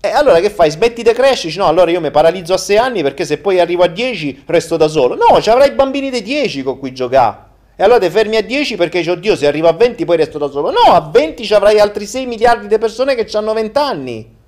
E 0.00 0.08
allora 0.08 0.40
che 0.40 0.50
fai? 0.50 0.70
Smetti 0.70 1.04
di 1.04 1.12
crescere? 1.12 1.54
No, 1.56 1.66
allora 1.66 1.92
io 1.92 2.00
mi 2.00 2.10
paralizzo 2.10 2.54
a 2.54 2.58
6 2.58 2.76
anni 2.76 3.02
perché 3.02 3.24
se 3.24 3.38
poi 3.38 3.60
arrivo 3.60 3.84
a 3.84 3.86
10 3.86 4.44
resto 4.46 4.76
da 4.76 4.88
solo. 4.88 5.14
No, 5.14 5.40
ci 5.40 5.50
avrai 5.50 5.70
bambini 5.72 6.10
di 6.10 6.22
10 6.22 6.64
con 6.64 6.78
cui 6.80 6.92
giocare. 6.92 7.48
E 7.76 7.84
allora 7.84 8.00
ti 8.00 8.10
fermi 8.10 8.36
a 8.36 8.42
10 8.42 8.74
perché, 8.76 9.08
oddio, 9.08 9.36
se 9.36 9.46
arrivo 9.46 9.68
a 9.68 9.72
20 9.72 10.04
poi 10.04 10.16
resto 10.16 10.38
da 10.38 10.48
solo. 10.48 10.72
No, 10.72 10.92
a 10.92 11.08
20 11.08 11.44
ci 11.44 11.54
avrai 11.54 11.78
altri 11.78 12.04
6 12.04 12.26
miliardi 12.26 12.66
di 12.66 12.78
persone 12.78 13.14
che 13.14 13.28
hanno 13.36 13.52
20 13.52 13.78
anni. 13.78 14.38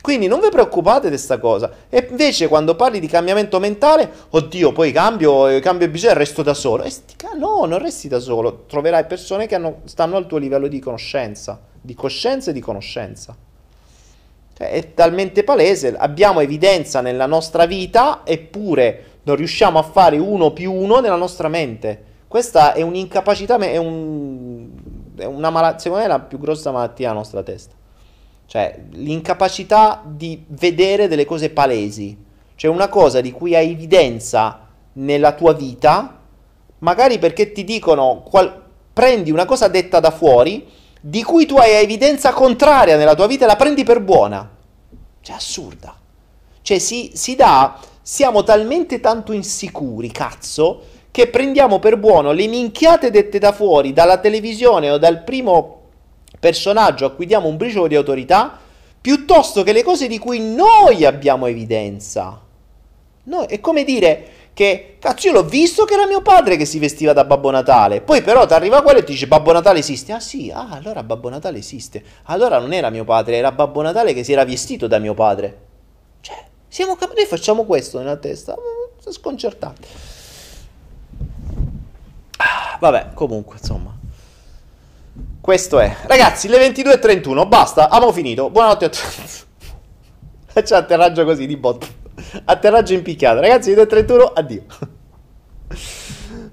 Quindi 0.00 0.28
non 0.28 0.40
vi 0.40 0.48
preoccupate 0.48 1.08
di 1.08 1.14
questa 1.14 1.38
cosa. 1.38 1.70
E 1.88 2.06
invece 2.08 2.48
quando 2.48 2.76
parli 2.76 3.00
di 3.00 3.08
cambiamento 3.08 3.58
mentale, 3.58 4.10
oddio, 4.30 4.72
poi 4.72 4.92
cambio, 4.92 5.58
cambio 5.60 5.88
bisogno 5.88 6.12
e 6.12 6.16
resto 6.16 6.42
da 6.42 6.54
solo. 6.54 6.84
E 6.84 6.90
stica, 6.90 7.30
no, 7.34 7.64
non 7.64 7.78
resti 7.78 8.08
da 8.08 8.20
solo. 8.20 8.64
Troverai 8.66 9.04
persone 9.06 9.46
che 9.46 9.56
hanno, 9.56 9.80
stanno 9.84 10.16
al 10.16 10.26
tuo 10.26 10.38
livello 10.38 10.68
di 10.68 10.78
conoscenza, 10.78 11.60
di 11.80 11.94
coscienza 11.94 12.50
e 12.50 12.52
di 12.54 12.60
conoscenza. 12.60 13.36
Cioè, 14.56 14.70
è 14.70 14.94
talmente 14.94 15.44
palese, 15.44 15.94
abbiamo 15.96 16.40
evidenza 16.40 17.00
nella 17.00 17.26
nostra 17.26 17.66
vita, 17.66 18.22
eppure 18.24 19.04
non 19.24 19.36
riusciamo 19.36 19.78
a 19.78 19.82
fare 19.82 20.18
uno 20.18 20.52
più 20.52 20.72
uno 20.72 21.00
nella 21.00 21.16
nostra 21.16 21.48
mente. 21.48 22.04
Questa 22.26 22.72
è 22.72 22.82
un'incapacità, 22.82 23.56
è, 23.58 23.76
un, 23.76 24.68
è 25.16 25.24
una 25.24 25.50
malattia, 25.50 25.80
secondo 25.80 26.04
me 26.04 26.08
è 26.08 26.12
la 26.12 26.20
più 26.20 26.38
grossa 26.38 26.70
malattia 26.70 27.08
della 27.08 27.18
nostra 27.18 27.42
testa. 27.42 27.74
Cioè, 28.48 28.80
l'incapacità 28.92 30.02
di 30.06 30.42
vedere 30.48 31.06
delle 31.06 31.26
cose 31.26 31.50
palesi. 31.50 32.16
Cioè, 32.54 32.70
una 32.70 32.88
cosa 32.88 33.20
di 33.20 33.30
cui 33.30 33.54
hai 33.54 33.72
evidenza 33.72 34.68
nella 34.94 35.32
tua 35.32 35.52
vita, 35.52 36.18
magari 36.78 37.18
perché 37.18 37.52
ti 37.52 37.62
dicono, 37.62 38.22
qual- 38.22 38.62
prendi 38.94 39.30
una 39.30 39.44
cosa 39.44 39.68
detta 39.68 40.00
da 40.00 40.10
fuori, 40.10 40.66
di 40.98 41.22
cui 41.22 41.44
tu 41.44 41.58
hai 41.58 41.74
evidenza 41.74 42.32
contraria 42.32 42.96
nella 42.96 43.14
tua 43.14 43.26
vita 43.26 43.44
e 43.44 43.48
la 43.48 43.56
prendi 43.56 43.84
per 43.84 44.00
buona. 44.00 44.50
Cioè, 45.20 45.36
assurda. 45.36 45.94
Cioè, 46.62 46.78
si, 46.78 47.10
si 47.12 47.36
dà, 47.36 47.78
siamo 48.00 48.44
talmente 48.44 48.98
tanto 48.98 49.32
insicuri, 49.32 50.10
cazzo, 50.10 50.84
che 51.10 51.28
prendiamo 51.28 51.78
per 51.80 51.98
buono 51.98 52.32
le 52.32 52.46
minchiate 52.46 53.10
dette 53.10 53.38
da 53.38 53.52
fuori, 53.52 53.92
dalla 53.92 54.16
televisione 54.16 54.90
o 54.90 54.96
dal 54.96 55.22
primo 55.22 55.77
personaggio 56.38 57.06
a 57.06 57.10
cui 57.10 57.26
diamo 57.26 57.48
un 57.48 57.56
briciolo 57.56 57.86
di 57.86 57.96
autorità, 57.96 58.58
piuttosto 59.00 59.62
che 59.62 59.72
le 59.72 59.82
cose 59.82 60.06
di 60.06 60.18
cui 60.18 60.40
noi 60.40 61.04
abbiamo 61.04 61.46
evidenza. 61.46 62.40
Noi, 63.24 63.46
è 63.46 63.60
come 63.60 63.84
dire 63.84 64.28
che, 64.54 64.96
cazzo, 64.98 65.28
io 65.28 65.34
l'ho 65.34 65.44
visto 65.44 65.84
che 65.84 65.94
era 65.94 66.06
mio 66.06 66.22
padre 66.22 66.56
che 66.56 66.64
si 66.64 66.78
vestiva 66.78 67.12
da 67.12 67.24
Babbo 67.24 67.50
Natale. 67.50 68.00
Poi 68.00 68.22
però 68.22 68.46
ti 68.46 68.54
arriva 68.54 68.82
quello 68.82 68.98
e 68.98 69.04
ti 69.04 69.12
dice 69.12 69.28
Babbo 69.28 69.52
Natale 69.52 69.78
esiste. 69.78 70.12
Ah 70.12 70.20
sì, 70.20 70.50
ah, 70.50 70.70
allora 70.70 71.02
Babbo 71.02 71.28
Natale 71.28 71.58
esiste. 71.58 72.02
Allora 72.24 72.58
non 72.58 72.72
era 72.72 72.90
mio 72.90 73.04
padre, 73.04 73.36
era 73.36 73.52
Babbo 73.52 73.82
Natale 73.82 74.14
che 74.14 74.24
si 74.24 74.32
era 74.32 74.44
vestito 74.44 74.86
da 74.86 74.98
mio 74.98 75.14
padre. 75.14 75.58
Cioè, 76.20 76.44
siamo 76.66 76.96
cap- 76.96 77.14
noi 77.14 77.26
facciamo 77.26 77.64
questo 77.64 77.98
nella 77.98 78.16
testa. 78.16 78.54
Sono 78.98 79.14
sconcertati. 79.14 79.88
Ah, 82.38 82.78
vabbè, 82.80 83.10
comunque, 83.14 83.56
insomma. 83.58 83.97
Questo 85.40 85.78
è. 85.78 85.96
Ragazzi, 86.06 86.48
le 86.48 86.58
22.31, 86.68 87.48
basta, 87.48 87.88
abbiamo 87.88 88.12
finito. 88.12 88.50
Buonanotte 88.50 88.84
a 88.84 88.88
tutti. 88.88 89.46
C'è 90.62 90.74
atterraggio 90.74 91.24
così 91.24 91.46
di 91.46 91.56
bot. 91.56 91.86
Atterraggio 92.44 92.92
impiccato. 92.92 93.40
Ragazzi, 93.40 93.72
22.31, 93.72 94.32
addio. 94.34 94.62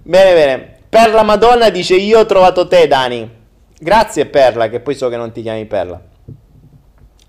bene, 0.03 0.33
bene. 0.33 0.79
Perla 0.87 1.23
Madonna 1.23 1.69
dice 1.69 1.95
io 1.95 2.19
ho 2.19 2.25
trovato 2.25 2.67
te, 2.67 2.87
Dani. 2.87 3.29
Grazie 3.77 4.27
Perla, 4.27 4.69
che 4.69 4.79
poi 4.79 4.95
so 4.95 5.09
che 5.09 5.17
non 5.17 5.31
ti 5.31 5.41
chiami 5.41 5.65
Perla. 5.65 6.01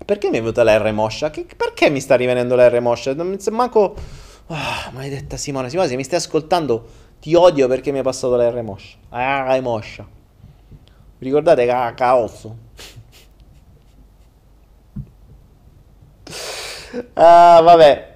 Perché 0.05 0.29
mi 0.29 0.37
è 0.37 0.39
venuta 0.39 0.63
la 0.63 0.77
R 0.77 0.91
moscia? 0.93 1.29
Che, 1.29 1.45
perché 1.57 1.89
mi 1.89 1.99
sta 1.99 2.15
rivenendo 2.15 2.55
la 2.55 2.69
R 2.69 2.79
moscia? 2.79 3.13
Non 3.13 3.27
mi 3.27 3.37
manco... 3.49 3.95
Oh, 4.47 4.91
maledetta 4.93 5.35
Simona. 5.35 5.67
Simona, 5.67 5.89
se 5.89 5.97
mi 5.97 6.05
stai 6.05 6.19
ascoltando, 6.19 6.85
ti 7.19 7.35
odio 7.35 7.67
perché 7.67 7.91
mi 7.91 7.99
è 7.99 8.03
passato 8.03 8.37
la 8.37 8.49
R 8.49 8.61
moscia. 8.61 8.95
La 9.09 9.53
R 9.53 9.61
moscia. 9.61 10.07
Vi 11.19 11.25
ricordate 11.25 11.65
caos? 11.95 12.45
ah, 17.13 17.61
vabbè. 17.61 18.15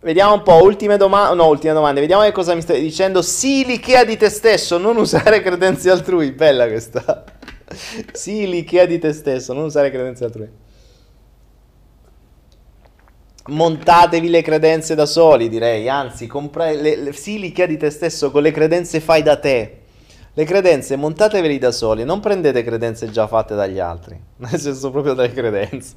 Vediamo 0.00 0.34
un 0.34 0.42
po', 0.42 0.62
ultime 0.62 0.96
domande, 0.96 1.34
no, 1.34 1.48
ultime 1.48 1.72
domande, 1.72 2.00
vediamo 2.00 2.22
che 2.22 2.32
cosa 2.32 2.54
mi 2.54 2.62
stai 2.62 2.80
dicendo. 2.80 3.20
Sì, 3.20 3.64
l'Ikea 3.64 4.04
di 4.04 4.16
te 4.16 4.28
stesso, 4.28 4.78
non 4.78 4.96
usare 4.96 5.42
credenze 5.42 5.90
altrui, 5.90 6.30
bella 6.32 6.66
questa. 6.68 7.24
Sì, 8.12 8.48
l'Ikea 8.48 8.86
di 8.86 8.98
te 8.98 9.12
stesso, 9.12 9.52
non 9.52 9.64
usare 9.64 9.90
credenze 9.90 10.24
altrui. 10.24 10.48
Montatevi 13.48 14.28
le 14.28 14.42
credenze 14.42 14.94
da 14.94 15.06
soli, 15.06 15.48
direi, 15.48 15.88
anzi, 15.88 16.26
compra- 16.26 16.70
le, 16.70 16.96
le, 16.96 17.12
sì, 17.12 17.38
l'Ikea 17.38 17.66
di 17.66 17.76
te 17.76 17.90
stesso, 17.90 18.30
con 18.30 18.42
le 18.42 18.50
credenze 18.50 19.00
fai 19.00 19.22
da 19.22 19.36
te. 19.36 19.78
Le 20.38 20.44
credenze 20.44 20.94
montateveli 20.94 21.58
da 21.58 21.72
soli, 21.72 22.04
non 22.04 22.20
prendete 22.20 22.62
credenze 22.62 23.10
già 23.10 23.26
fatte 23.26 23.56
dagli 23.56 23.80
altri, 23.80 24.16
nel 24.38 24.60
senso 24.60 24.92
proprio 24.92 25.14
delle 25.14 25.32
credenze. 25.32 25.96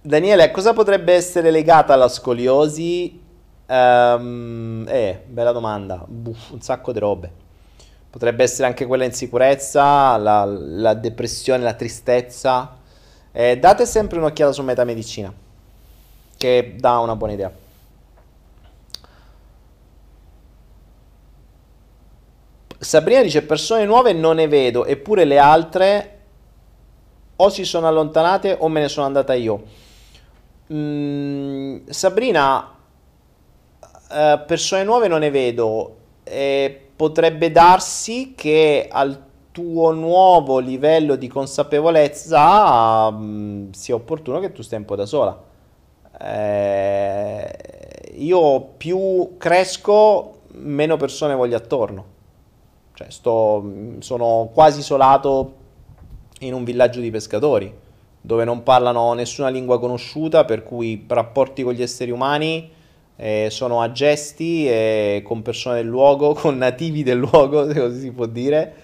Daniele, 0.00 0.44
a 0.44 0.50
cosa 0.52 0.72
potrebbe 0.72 1.14
essere 1.14 1.50
legata 1.50 1.96
la 1.96 2.06
scoliosi? 2.06 3.20
Um, 3.66 4.84
eh, 4.86 5.24
bella 5.26 5.50
domanda. 5.50 6.04
Buff, 6.06 6.50
un 6.50 6.60
sacco 6.60 6.92
di 6.92 7.00
robe. 7.00 7.32
Potrebbe 8.08 8.44
essere 8.44 8.68
anche 8.68 8.86
quella 8.86 9.04
insicurezza, 9.04 10.16
la, 10.18 10.44
la 10.44 10.94
depressione, 10.94 11.64
la 11.64 11.74
tristezza. 11.74 12.76
Eh, 13.32 13.58
date 13.58 13.86
sempre 13.86 14.18
un'occhiata 14.18 14.52
su 14.52 14.62
metamedicina, 14.62 15.34
che 16.36 16.76
dà 16.78 16.98
una 17.00 17.16
buona 17.16 17.32
idea. 17.32 17.66
Sabrina 22.78 23.22
dice 23.22 23.42
persone 23.42 23.84
nuove 23.84 24.12
non 24.12 24.36
ne 24.36 24.46
vedo, 24.46 24.84
eppure 24.84 25.24
le 25.24 25.38
altre 25.38 26.18
o 27.36 27.48
si 27.48 27.64
sono 27.64 27.88
allontanate 27.88 28.56
o 28.58 28.68
me 28.68 28.80
ne 28.80 28.88
sono 28.88 29.06
andata 29.06 29.34
io. 29.34 29.62
Mm, 30.72 31.86
Sabrina, 31.88 32.72
eh, 34.10 34.42
persone 34.46 34.84
nuove 34.84 35.08
non 35.08 35.20
ne 35.20 35.30
vedo. 35.30 35.96
E 36.24 36.82
potrebbe 36.94 37.50
darsi 37.50 38.34
che 38.36 38.88
al 38.90 39.26
tuo 39.50 39.92
nuovo 39.92 40.58
livello 40.58 41.16
di 41.16 41.26
consapevolezza 41.26 43.10
mh, 43.10 43.70
sia 43.72 43.94
opportuno 43.94 44.40
che 44.40 44.52
tu 44.52 44.62
stia 44.62 44.78
un 44.78 44.84
po' 44.84 44.96
da 44.96 45.06
sola. 45.06 45.40
Eh, 46.20 47.56
io 48.14 48.60
più 48.76 49.36
cresco, 49.36 50.40
meno 50.52 50.96
persone 50.96 51.34
voglio 51.34 51.56
attorno. 51.56 52.16
Cioè, 52.98 53.10
sto, 53.10 53.64
sono 54.00 54.50
quasi 54.52 54.80
isolato 54.80 55.54
in 56.40 56.52
un 56.52 56.64
villaggio 56.64 56.98
di 56.98 57.12
pescatori, 57.12 57.72
dove 58.20 58.42
non 58.42 58.64
parlano 58.64 59.12
nessuna 59.12 59.50
lingua 59.50 59.78
conosciuta, 59.78 60.44
per 60.44 60.64
cui 60.64 61.04
rapporti 61.06 61.62
con 61.62 61.74
gli 61.74 61.82
esseri 61.82 62.10
umani 62.10 62.68
eh, 63.14 63.46
sono 63.52 63.82
a 63.82 63.92
gesti 63.92 64.68
e 64.68 65.22
con 65.24 65.42
persone 65.42 65.76
del 65.76 65.86
luogo, 65.86 66.34
con 66.42 66.56
nativi 66.56 67.04
del 67.04 67.18
luogo, 67.18 67.70
se 67.72 67.78
così 67.78 68.00
si 68.00 68.10
può 68.10 68.26
dire, 68.26 68.74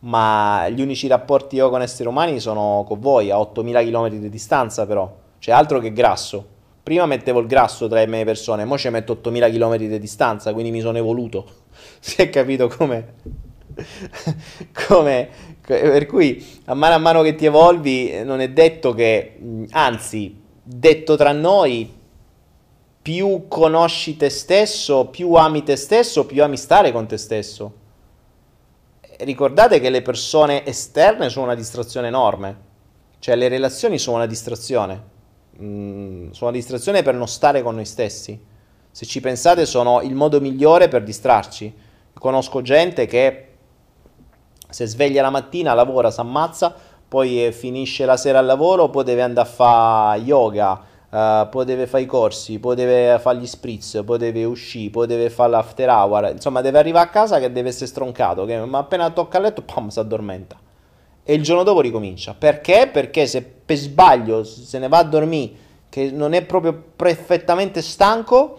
ma 0.00 0.68
gli 0.68 0.80
unici 0.80 1.08
rapporti 1.08 1.58
ho 1.58 1.68
con 1.68 1.82
esseri 1.82 2.08
umani 2.08 2.38
sono 2.38 2.84
con 2.86 3.00
voi, 3.00 3.32
a 3.32 3.40
8000 3.40 3.82
km 3.82 4.08
di 4.10 4.30
distanza 4.30 4.86
però, 4.86 5.12
c'è 5.40 5.50
altro 5.50 5.80
che 5.80 5.92
grasso. 5.92 6.54
Prima 6.84 7.04
mettevo 7.06 7.40
il 7.40 7.48
grasso 7.48 7.88
tra 7.88 7.98
le 7.98 8.06
mie 8.06 8.24
persone, 8.24 8.62
ora 8.62 8.76
ci 8.76 8.88
metto 8.90 9.10
8000 9.10 9.50
km 9.50 9.76
di 9.76 9.98
distanza, 9.98 10.52
quindi 10.52 10.70
mi 10.70 10.78
sono 10.78 10.98
evoluto. 10.98 11.64
Si 11.98 12.22
è 12.22 12.30
capito 12.30 12.68
come 12.68 13.14
come, 14.86 15.28
per 15.60 16.06
cui 16.06 16.60
a 16.66 16.74
mano 16.74 16.94
a 16.94 16.98
mano 16.98 17.22
che 17.22 17.34
ti 17.34 17.46
evolvi 17.46 18.22
non 18.24 18.40
è 18.40 18.50
detto 18.50 18.94
che, 18.94 19.38
anzi, 19.70 20.40
detto 20.62 21.16
tra 21.16 21.32
noi, 21.32 21.94
più 23.06 23.44
conosci 23.46 24.16
te 24.16 24.28
stesso, 24.30 25.06
più 25.06 25.34
ami 25.34 25.62
te 25.62 25.76
stesso, 25.76 26.26
più 26.26 26.42
ami 26.42 26.56
stare 26.56 26.90
con 26.90 27.06
te 27.06 27.16
stesso. 27.16 27.84
Ricordate 29.18 29.78
che 29.78 29.90
le 29.90 30.02
persone 30.02 30.66
esterne 30.66 31.28
sono 31.28 31.44
una 31.44 31.54
distrazione 31.54 32.08
enorme, 32.08 32.58
cioè 33.20 33.36
le 33.36 33.46
relazioni 33.46 33.98
sono 33.98 34.16
una 34.16 34.26
distrazione, 34.26 35.02
sono 35.56 36.32
una 36.40 36.50
distrazione 36.50 37.02
per 37.02 37.14
non 37.14 37.28
stare 37.28 37.62
con 37.62 37.76
noi 37.76 37.84
stessi. 37.84 38.38
Se 38.90 39.06
ci 39.06 39.20
pensate 39.20 39.66
sono 39.66 40.02
il 40.02 40.14
modo 40.14 40.40
migliore 40.40 40.88
per 40.88 41.04
distrarci. 41.04 41.72
Conosco 42.12 42.60
gente 42.60 43.06
che 43.06 43.45
se 44.76 44.84
sveglia 44.84 45.22
la 45.22 45.30
mattina, 45.30 45.72
lavora, 45.72 46.10
si 46.10 46.20
ammazza, 46.20 46.74
poi 47.08 47.50
finisce 47.50 48.04
la 48.04 48.18
sera 48.18 48.40
al 48.40 48.44
lavoro, 48.44 48.90
poi 48.90 49.04
deve 49.04 49.22
andare 49.22 49.48
a 49.48 49.50
fare 49.50 50.20
yoga, 50.20 50.72
uh, 51.08 51.48
poi 51.48 51.64
deve 51.64 51.86
fare 51.86 52.02
i 52.02 52.06
corsi, 52.06 52.58
poi 52.58 52.76
deve 52.76 53.18
fare 53.18 53.38
gli 53.38 53.46
spritz, 53.46 54.02
poi 54.04 54.18
deve 54.18 54.44
uscire, 54.44 54.90
poi 54.90 55.06
deve 55.06 55.30
fare 55.30 55.48
l'after 55.48 55.88
hour, 55.88 56.28
insomma 56.30 56.60
deve 56.60 56.78
arrivare 56.78 57.06
a 57.06 57.08
casa 57.08 57.38
che 57.38 57.50
deve 57.50 57.70
essere 57.70 57.86
stroncato, 57.86 58.44
che, 58.44 58.62
ma 58.66 58.76
appena 58.76 59.08
tocca 59.08 59.38
a 59.38 59.40
letto, 59.40 59.62
pam, 59.62 59.88
si 59.88 59.98
addormenta. 59.98 60.58
E 61.24 61.32
il 61.32 61.42
giorno 61.42 61.62
dopo 61.62 61.80
ricomincia. 61.80 62.34
Perché? 62.34 62.90
Perché 62.92 63.26
se 63.26 63.42
per 63.42 63.78
sbaglio 63.78 64.44
se 64.44 64.78
ne 64.78 64.88
va 64.88 64.98
a 64.98 65.04
dormire, 65.04 65.52
che 65.88 66.10
non 66.10 66.34
è 66.34 66.44
proprio 66.44 66.74
perfettamente 66.94 67.80
stanco, 67.80 68.58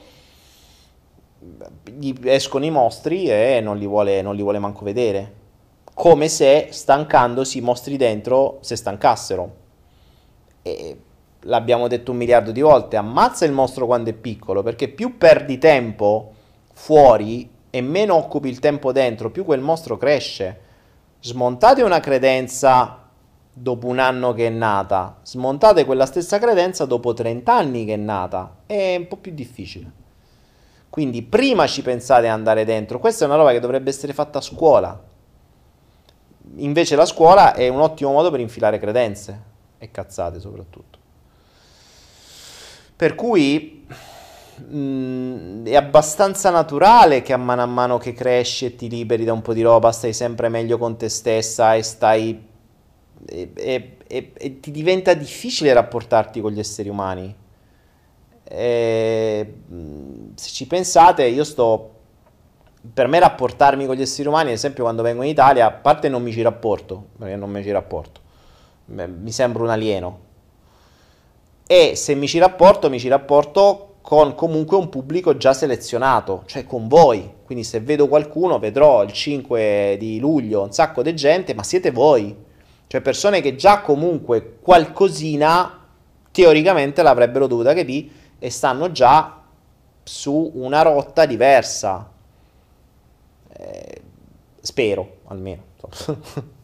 gli 1.84 2.11
escono 2.23 2.65
i 2.65 2.72
mostri 2.72 3.30
e 3.30 3.61
non 3.61 3.77
li 3.77 3.85
vuole, 3.85 4.23
non 4.23 4.35
li 4.35 4.41
vuole 4.41 4.57
manco 4.57 4.84
vedere 4.84 5.45
come 5.97 6.27
se 6.27 6.67
stancandosi 6.69 7.57
i 7.57 7.61
mostri 7.61 7.97
dentro 7.97 8.59
si 8.61 8.75
stancassero. 8.75 9.55
E 10.61 11.01
l'abbiamo 11.41 11.87
detto 11.87 12.11
un 12.11 12.17
miliardo 12.17 12.51
di 12.51 12.61
volte, 12.61 12.97
ammazza 12.97 13.45
il 13.45 13.51
mostro 13.51 13.87
quando 13.87 14.11
è 14.11 14.13
piccolo, 14.13 14.61
perché 14.61 14.89
più 14.89 15.17
perdi 15.17 15.57
tempo 15.57 16.33
fuori 16.71 17.49
e 17.71 17.81
meno 17.81 18.13
occupi 18.13 18.47
il 18.47 18.59
tempo 18.59 18.91
dentro, 18.91 19.31
più 19.31 19.43
quel 19.43 19.59
mostro 19.59 19.97
cresce. 19.97 20.59
Smontate 21.19 21.81
una 21.81 21.99
credenza 21.99 23.09
dopo 23.51 23.87
un 23.87 23.97
anno 23.97 24.33
che 24.33 24.45
è 24.45 24.51
nata, 24.51 25.17
smontate 25.23 25.83
quella 25.83 26.05
stessa 26.05 26.37
credenza 26.37 26.85
dopo 26.85 27.13
30 27.13 27.51
anni 27.51 27.85
che 27.85 27.95
è 27.95 27.97
nata, 27.97 28.57
è 28.67 28.97
un 28.97 29.07
po' 29.07 29.17
più 29.17 29.33
difficile. 29.33 29.91
Quindi 30.91 31.23
prima 31.23 31.65
ci 31.65 31.81
pensate 31.81 32.27
ad 32.27 32.33
andare 32.33 32.65
dentro, 32.65 32.99
questa 32.99 33.25
è 33.25 33.27
una 33.27 33.37
roba 33.37 33.51
che 33.51 33.59
dovrebbe 33.59 33.89
essere 33.89 34.13
fatta 34.13 34.37
a 34.37 34.41
scuola, 34.41 35.15
Invece 36.55 36.95
la 36.95 37.05
scuola 37.05 37.53
è 37.53 37.67
un 37.67 37.81
ottimo 37.81 38.11
modo 38.11 38.31
per 38.31 38.39
infilare 38.39 38.79
credenze 38.79 39.41
e 39.77 39.91
cazzate 39.91 40.39
soprattutto. 40.39 40.97
Per 42.95 43.13
cui 43.13 43.85
mh, 44.55 44.77
mm, 44.77 45.65
è 45.65 45.75
abbastanza 45.75 46.49
naturale 46.49 47.21
che 47.21 47.33
a 47.33 47.37
mano 47.37 47.61
a 47.61 47.67
mano 47.67 47.97
che 47.97 48.13
cresci 48.13 48.65
e 48.65 48.75
ti 48.75 48.89
liberi 48.89 49.23
da 49.23 49.33
un 49.33 49.41
po' 49.41 49.53
di 49.53 49.61
roba 49.61 49.91
stai 49.91 50.13
sempre 50.13 50.49
meglio 50.49 50.77
con 50.77 50.97
te 50.97 51.09
stessa 51.09 51.75
e 51.75 51.83
stai... 51.83 52.47
e, 53.25 53.51
e, 53.53 53.97
e, 54.07 54.31
e 54.35 54.59
ti 54.59 54.71
diventa 54.71 55.13
difficile 55.13 55.73
rapportarti 55.73 56.41
con 56.41 56.51
gli 56.51 56.59
esseri 56.59 56.89
umani. 56.89 57.35
E, 58.43 59.53
mm, 59.71 60.29
se 60.35 60.49
ci 60.49 60.65
pensate, 60.65 61.25
io 61.25 61.43
sto 61.43 61.96
per 62.93 63.07
me 63.07 63.19
rapportarmi 63.19 63.85
con 63.85 63.95
gli 63.95 64.01
esseri 64.01 64.27
umani, 64.27 64.49
ad 64.49 64.55
esempio 64.55 64.83
quando 64.83 65.03
vengo 65.03 65.23
in 65.23 65.29
Italia, 65.29 65.65
a 65.65 65.71
parte 65.71 66.09
non 66.09 66.23
mi 66.23 66.31
ci 66.31 66.41
rapporto, 66.41 67.07
perché 67.17 67.35
non 67.35 67.49
mi 67.49 67.63
ci 67.63 67.71
rapporto, 67.71 68.21
mi 68.85 69.31
sembra 69.31 69.63
un 69.63 69.69
alieno. 69.69 70.19
E 71.67 71.95
se 71.95 72.15
mi 72.15 72.27
ci 72.27 72.39
rapporto, 72.39 72.89
mi 72.89 72.99
ci 72.99 73.09
rapporto 73.09 73.95
con 74.01 74.35
comunque 74.35 74.77
un 74.77 74.87
pubblico 74.87 75.35
già 75.35 75.53
selezionato, 75.53 76.43
cioè 76.45 76.65
con 76.65 76.87
voi. 76.87 77.29
Quindi 77.43 77.65
se 77.65 77.81
vedo 77.81 78.07
qualcuno, 78.07 78.57
vedrò 78.57 79.03
il 79.03 79.11
5 79.11 79.97
di 79.99 80.17
luglio 80.19 80.63
un 80.63 80.71
sacco 80.71 81.01
di 81.01 81.13
gente, 81.13 81.53
ma 81.53 81.63
siete 81.63 81.91
voi. 81.91 82.33
Cioè 82.87 83.01
persone 83.01 83.41
che 83.41 83.57
già 83.57 83.81
comunque 83.81 84.59
qualcosina 84.61 85.87
teoricamente 86.31 87.03
l'avrebbero 87.03 87.47
dovuta 87.47 87.73
capire 87.73 88.07
e 88.39 88.49
stanno 88.49 88.91
già 88.93 89.41
su 90.03 90.51
una 90.55 90.83
rotta 90.83 91.25
diversa 91.25 92.09
eh, 93.57 94.01
spero, 94.61 95.17
almeno. 95.25 95.63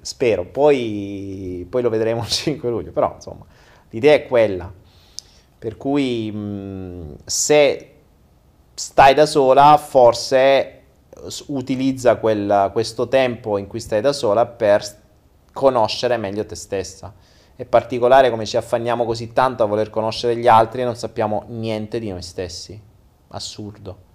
spero, 0.00 0.44
poi, 0.44 1.66
poi, 1.68 1.82
lo 1.82 1.88
vedremo 1.88 2.20
il 2.20 2.28
5 2.28 2.68
luglio, 2.68 2.92
però 2.92 3.14
insomma, 3.14 3.46
l'idea 3.90 4.14
è 4.14 4.26
quella. 4.26 4.72
Per 5.58 5.76
cui 5.76 6.30
mh, 6.30 7.16
se 7.24 7.94
stai 8.74 9.14
da 9.14 9.26
sola, 9.26 9.76
forse 9.78 10.74
utilizza 11.46 12.16
quel, 12.16 12.70
questo 12.72 13.08
tempo 13.08 13.58
in 13.58 13.66
cui 13.66 13.80
stai 13.80 14.00
da 14.00 14.12
sola 14.12 14.46
per 14.46 14.84
conoscere 15.52 16.16
meglio 16.16 16.46
te 16.46 16.54
stessa. 16.54 17.12
È 17.56 17.64
particolare 17.64 18.30
come 18.30 18.46
ci 18.46 18.56
affanniamo 18.56 19.04
così 19.04 19.32
tanto 19.32 19.64
a 19.64 19.66
voler 19.66 19.90
conoscere 19.90 20.36
gli 20.36 20.46
altri 20.46 20.82
e 20.82 20.84
non 20.84 20.94
sappiamo 20.94 21.44
niente 21.48 21.98
di 21.98 22.10
noi 22.10 22.22
stessi. 22.22 22.80
Assurdo. 23.28 24.07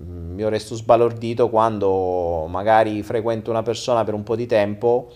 Mm, 0.00 0.38
io 0.38 0.48
resto 0.48 0.74
sbalordito 0.74 1.50
quando 1.50 2.46
magari 2.48 3.02
frequento 3.02 3.50
una 3.50 3.62
persona 3.62 4.04
per 4.04 4.14
un 4.14 4.22
po' 4.22 4.36
di 4.36 4.46
tempo 4.46 5.10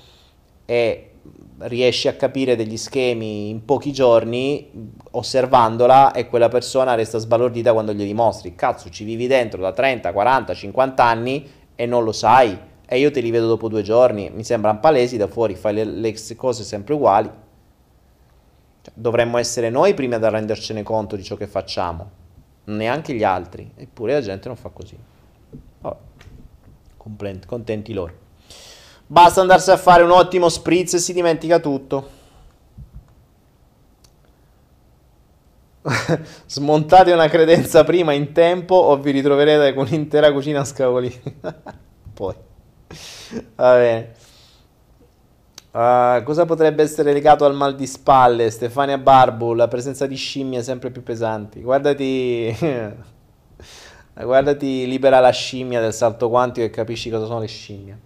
e 0.67 1.11
riesci 1.59 2.09
a 2.09 2.15
capire 2.15 2.57
degli 2.57 2.77
schemi 2.77 3.49
in 3.49 3.65
pochi 3.65 3.93
giorni 3.93 4.71
osservandola 5.13 6.13
e 6.13 6.29
quella 6.29 6.49
persona 6.49 6.95
resta 6.95 7.19
sbalordita 7.19 7.73
quando 7.73 7.93
gli 7.93 8.05
dimostri. 8.05 8.55
Cazzo, 8.55 8.91
ci 8.91 9.05
vivi 9.05 9.27
dentro 9.27 9.63
da 9.63 9.73
30, 9.73 10.13
40, 10.13 10.55
50 10.55 11.05
anni 11.05 11.49
e 11.75 11.87
non 11.87 12.05
lo 12.05 12.13
sai. 12.13 12.59
E 12.89 12.99
io 12.99 13.11
te 13.11 13.21
li 13.21 13.31
vedo 13.31 13.49
dopo 13.49 13.69
due 13.69 13.83
giorni, 13.83 14.31
mi 14.33 14.45
sembrano 14.45 14.79
palesi 14.79 15.17
da 15.17 15.27
fuori, 15.27 15.57
fai 15.57 15.75
le, 15.75 15.85
le 15.85 16.15
cose 16.37 16.63
sempre 16.63 16.95
uguali. 16.95 17.29
Cioè, 18.83 18.93
dovremmo 18.95 19.39
essere 19.39 19.71
noi 19.71 19.95
prima 19.95 20.19
da 20.19 20.29
rendercene 20.29 20.85
conto 20.85 21.17
di 21.17 21.25
ciò 21.25 21.35
che 21.35 21.49
facciamo, 21.49 22.11
neanche 22.67 23.13
gli 23.15 23.25
altri. 23.25 23.71
Eppure 23.77 24.15
la 24.15 24.21
gente 24.21 24.49
non 24.49 24.57
fa 24.57 24.69
così. 24.69 24.97
Vabbè. 25.81 25.97
Contenti 27.47 27.93
loro. 27.93 28.25
Basta 29.07 29.41
andarsi 29.41 29.71
a 29.71 29.77
fare 29.77 30.03
un 30.03 30.11
ottimo 30.11 30.49
spritz 30.49 30.95
e 30.95 30.99
si 30.99 31.13
dimentica 31.13 31.61
tutto. 31.61 32.15
Smontate 36.47 37.13
una 37.13 37.29
credenza 37.29 37.85
prima 37.85 38.13
in 38.13 38.33
tempo 38.33 38.75
o 38.75 38.97
vi 38.97 39.13
ritroverete 39.13 39.73
con 39.75 39.87
un'intera 39.87 40.33
cucina 40.33 40.61
a 40.61 40.65
scavoli. 40.65 41.13
Poi. 42.15 42.35
Va 43.55 43.75
bene. 43.75 44.15
Uh, 45.77 46.23
cosa 46.23 46.47
potrebbe 46.47 46.83
essere 46.83 47.13
legato 47.13 47.45
al 47.45 47.55
mal 47.55 47.75
di 47.75 47.87
spalle? 47.87 48.49
Stefania 48.49 48.97
Barbu, 48.97 49.53
la 49.53 49.69
presenza 49.69 50.07
di 50.07 50.15
scimmie 50.17 50.63
sempre 50.63 50.91
più 50.91 51.03
pesanti. 51.03 51.61
Guardati. 51.61 52.57
Guardati 54.15 54.87
libera 54.87 55.21
la 55.21 55.29
scimmia 55.29 55.83
del 55.83 55.93
salto 55.93 56.31
quantico 56.31 56.65
e 56.65 56.71
capisci 56.71 57.11
cosa 57.11 57.27
sono 57.27 57.41
le 57.41 57.47
scimmie. 57.47 57.99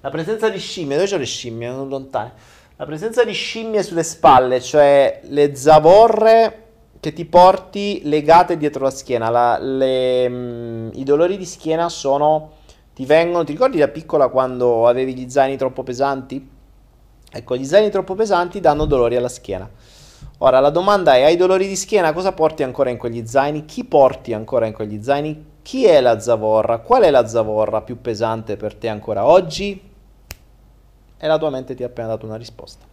La 0.00 0.10
presenza 0.10 0.48
di 0.48 0.58
scimmie, 0.58 0.96
dove 0.96 1.08
c'ho 1.08 1.16
le 1.16 1.24
scimmie? 1.24 1.68
Non 1.68 1.88
lontane. 1.88 2.32
La 2.74 2.84
presenza 2.84 3.22
di 3.22 3.32
scimmie 3.32 3.84
sulle 3.84 4.02
spalle, 4.02 4.60
cioè 4.60 5.20
le 5.26 5.54
zavorre 5.54 6.62
che 6.98 7.12
ti 7.12 7.26
porti 7.26 8.00
legate 8.02 8.56
dietro 8.56 8.82
la 8.82 8.90
schiena. 8.90 9.28
La, 9.28 9.56
le, 9.60 10.28
mh, 10.28 10.34
mm, 10.34 10.88
I 10.94 11.04
dolori 11.04 11.36
di 11.36 11.46
schiena 11.46 11.88
sono. 11.88 12.54
Ti 12.92 13.06
vengono. 13.06 13.44
Ti 13.44 13.52
ricordi 13.52 13.78
da 13.78 13.86
piccola 13.86 14.26
quando 14.26 14.88
avevi 14.88 15.14
gli 15.14 15.30
zaini 15.30 15.56
troppo 15.56 15.84
pesanti? 15.84 16.53
Ecco, 17.36 17.56
gli 17.56 17.64
zaini 17.64 17.90
troppo 17.90 18.14
pesanti 18.14 18.60
danno 18.60 18.84
dolori 18.84 19.16
alla 19.16 19.28
schiena. 19.28 19.68
Ora 20.38 20.60
la 20.60 20.70
domanda 20.70 21.14
è: 21.14 21.22
hai 21.22 21.36
dolori 21.36 21.66
di 21.66 21.76
schiena? 21.76 22.12
Cosa 22.12 22.32
porti 22.32 22.62
ancora 22.62 22.90
in 22.90 22.96
quegli 22.96 23.26
zaini? 23.26 23.64
Chi 23.64 23.84
porti 23.84 24.32
ancora 24.32 24.66
in 24.66 24.72
quegli 24.72 25.02
zaini? 25.02 25.52
Chi 25.62 25.84
è 25.84 26.00
la 26.00 26.20
zavorra? 26.20 26.78
Qual 26.78 27.02
è 27.02 27.10
la 27.10 27.26
zavorra 27.26 27.80
più 27.82 28.00
pesante 28.00 28.56
per 28.56 28.74
te 28.74 28.88
ancora 28.88 29.26
oggi? 29.26 29.92
e 31.24 31.26
la 31.26 31.38
tua 31.38 31.48
mente 31.48 31.74
ti 31.74 31.82
ha 31.82 31.86
appena 31.86 32.08
dato 32.08 32.26
una 32.26 32.36
risposta. 32.36 32.84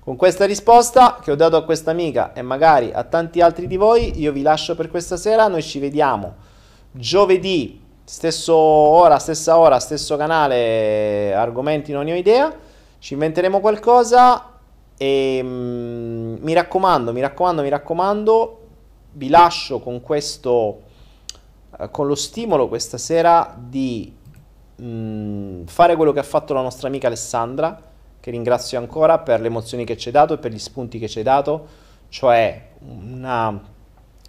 Con 0.00 0.16
questa 0.16 0.46
risposta 0.46 1.18
che 1.22 1.30
ho 1.30 1.34
dato 1.34 1.56
a 1.56 1.64
questa 1.64 1.90
amica 1.90 2.32
e 2.32 2.40
magari 2.40 2.90
a 2.90 3.02
tanti 3.04 3.42
altri 3.42 3.66
di 3.66 3.76
voi, 3.76 4.18
io 4.18 4.32
vi 4.32 4.40
lascio 4.40 4.74
per 4.74 4.88
questa 4.88 5.18
sera, 5.18 5.46
noi 5.48 5.62
ci 5.62 5.78
vediamo 5.78 6.36
giovedì, 6.90 7.82
stesso 8.02 8.54
ora, 8.54 9.18
stessa 9.18 9.58
ora, 9.58 9.78
stesso 9.78 10.16
canale, 10.16 11.34
argomenti 11.34 11.92
non 11.92 12.04
ne 12.04 12.12
ho 12.12 12.16
idea, 12.16 12.54
ci 12.98 13.14
inventeremo 13.14 13.60
qualcosa 13.60 14.52
e 14.96 15.40
mm, 15.42 16.36
mi 16.40 16.52
raccomando, 16.52 17.12
mi 17.12 17.20
raccomando, 17.20 17.62
mi 17.62 17.68
raccomando, 17.68 18.60
vi 19.12 19.28
lascio 19.28 19.80
con 19.80 20.00
questo, 20.00 20.82
eh, 21.78 21.90
con 21.90 22.06
lo 22.06 22.14
stimolo 22.14 22.68
questa 22.68 22.98
sera 22.98 23.54
di 23.58 24.14
mm, 24.80 25.64
fare 25.64 25.96
quello 25.96 26.12
che 26.12 26.20
ha 26.20 26.24
fatto 26.24 26.54
la 26.54 26.62
nostra 26.62 26.88
amica 26.88 27.06
Alessandra, 27.06 27.80
che 28.20 28.30
ringrazio 28.30 28.78
ancora 28.78 29.18
per 29.18 29.40
le 29.40 29.46
emozioni 29.46 29.84
che 29.84 29.96
ci 29.96 30.08
hai 30.08 30.14
dato 30.14 30.34
e 30.34 30.38
per 30.38 30.50
gli 30.50 30.58
spunti 30.58 30.98
che 30.98 31.08
ci 31.08 31.18
hai 31.18 31.24
dato, 31.24 31.66
cioè 32.08 32.70
una, 32.80 33.60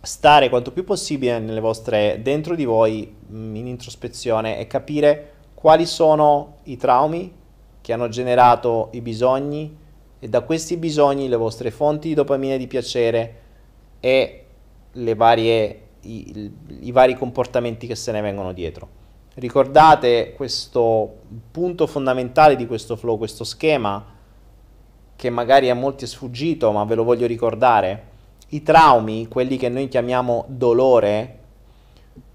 stare 0.01 0.49
quanto 0.49 0.71
più 0.71 0.83
possibile 0.83 1.39
nelle 1.39 1.59
vostre, 1.59 2.19
dentro 2.21 2.55
di 2.55 2.65
voi 2.65 3.15
mm, 3.31 3.55
in 3.55 3.67
introspezione 3.67 4.59
e 4.59 4.67
capire 4.67 5.33
quali 5.53 5.85
sono 5.85 6.57
i 6.63 6.77
traumi 6.77 7.33
che 7.87 7.93
hanno 7.93 8.09
generato 8.09 8.89
i 8.91 8.99
bisogni 8.99 9.73
e 10.19 10.27
da 10.27 10.41
questi 10.41 10.75
bisogni 10.75 11.29
le 11.29 11.37
vostre 11.37 11.71
fonti 11.71 12.09
di 12.09 12.15
dopamina 12.15 12.55
e 12.55 12.57
di 12.57 12.67
piacere 12.67 13.35
e 14.01 14.45
varie, 15.15 15.81
i, 16.01 16.51
i 16.81 16.91
vari 16.91 17.15
comportamenti 17.15 17.87
che 17.87 17.95
se 17.95 18.11
ne 18.11 18.19
vengono 18.19 18.51
dietro. 18.51 18.89
Ricordate 19.35 20.33
questo 20.35 21.15
punto 21.49 21.87
fondamentale 21.87 22.57
di 22.57 22.67
questo 22.67 22.97
flow, 22.97 23.17
questo 23.17 23.45
schema 23.45 24.03
che 25.15 25.29
magari 25.29 25.69
a 25.69 25.73
molti 25.73 26.03
è 26.03 26.07
sfuggito, 26.07 26.69
ma 26.73 26.83
ve 26.83 26.95
lo 26.95 27.05
voglio 27.05 27.25
ricordare. 27.25 28.03
I 28.49 28.63
traumi, 28.63 29.29
quelli 29.29 29.55
che 29.55 29.69
noi 29.69 29.87
chiamiamo 29.87 30.43
dolore, 30.49 31.39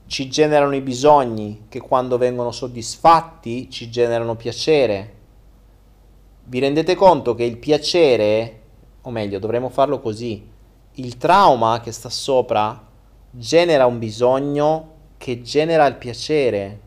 ci 0.06 0.30
generano 0.30 0.74
i 0.74 0.80
bisogni 0.80 1.66
che 1.68 1.80
quando 1.80 2.16
vengono 2.16 2.52
soddisfatti 2.52 3.68
ci 3.68 3.90
generano 3.90 4.34
piacere. 4.34 5.20
Vi 6.44 6.58
rendete 6.58 6.94
conto 6.94 7.34
che 7.34 7.44
il 7.44 7.58
piacere, 7.58 8.60
o 9.02 9.10
meglio, 9.10 9.38
dovremmo 9.38 9.68
farlo 9.68 10.00
così, 10.00 10.48
il 10.94 11.16
trauma 11.16 11.80
che 11.80 11.92
sta 11.92 12.10
sopra 12.10 12.90
genera 13.34 13.86
un 13.86 13.98
bisogno 13.98 14.90
che 15.16 15.40
genera 15.40 15.86
il 15.86 15.96
piacere. 15.96 16.80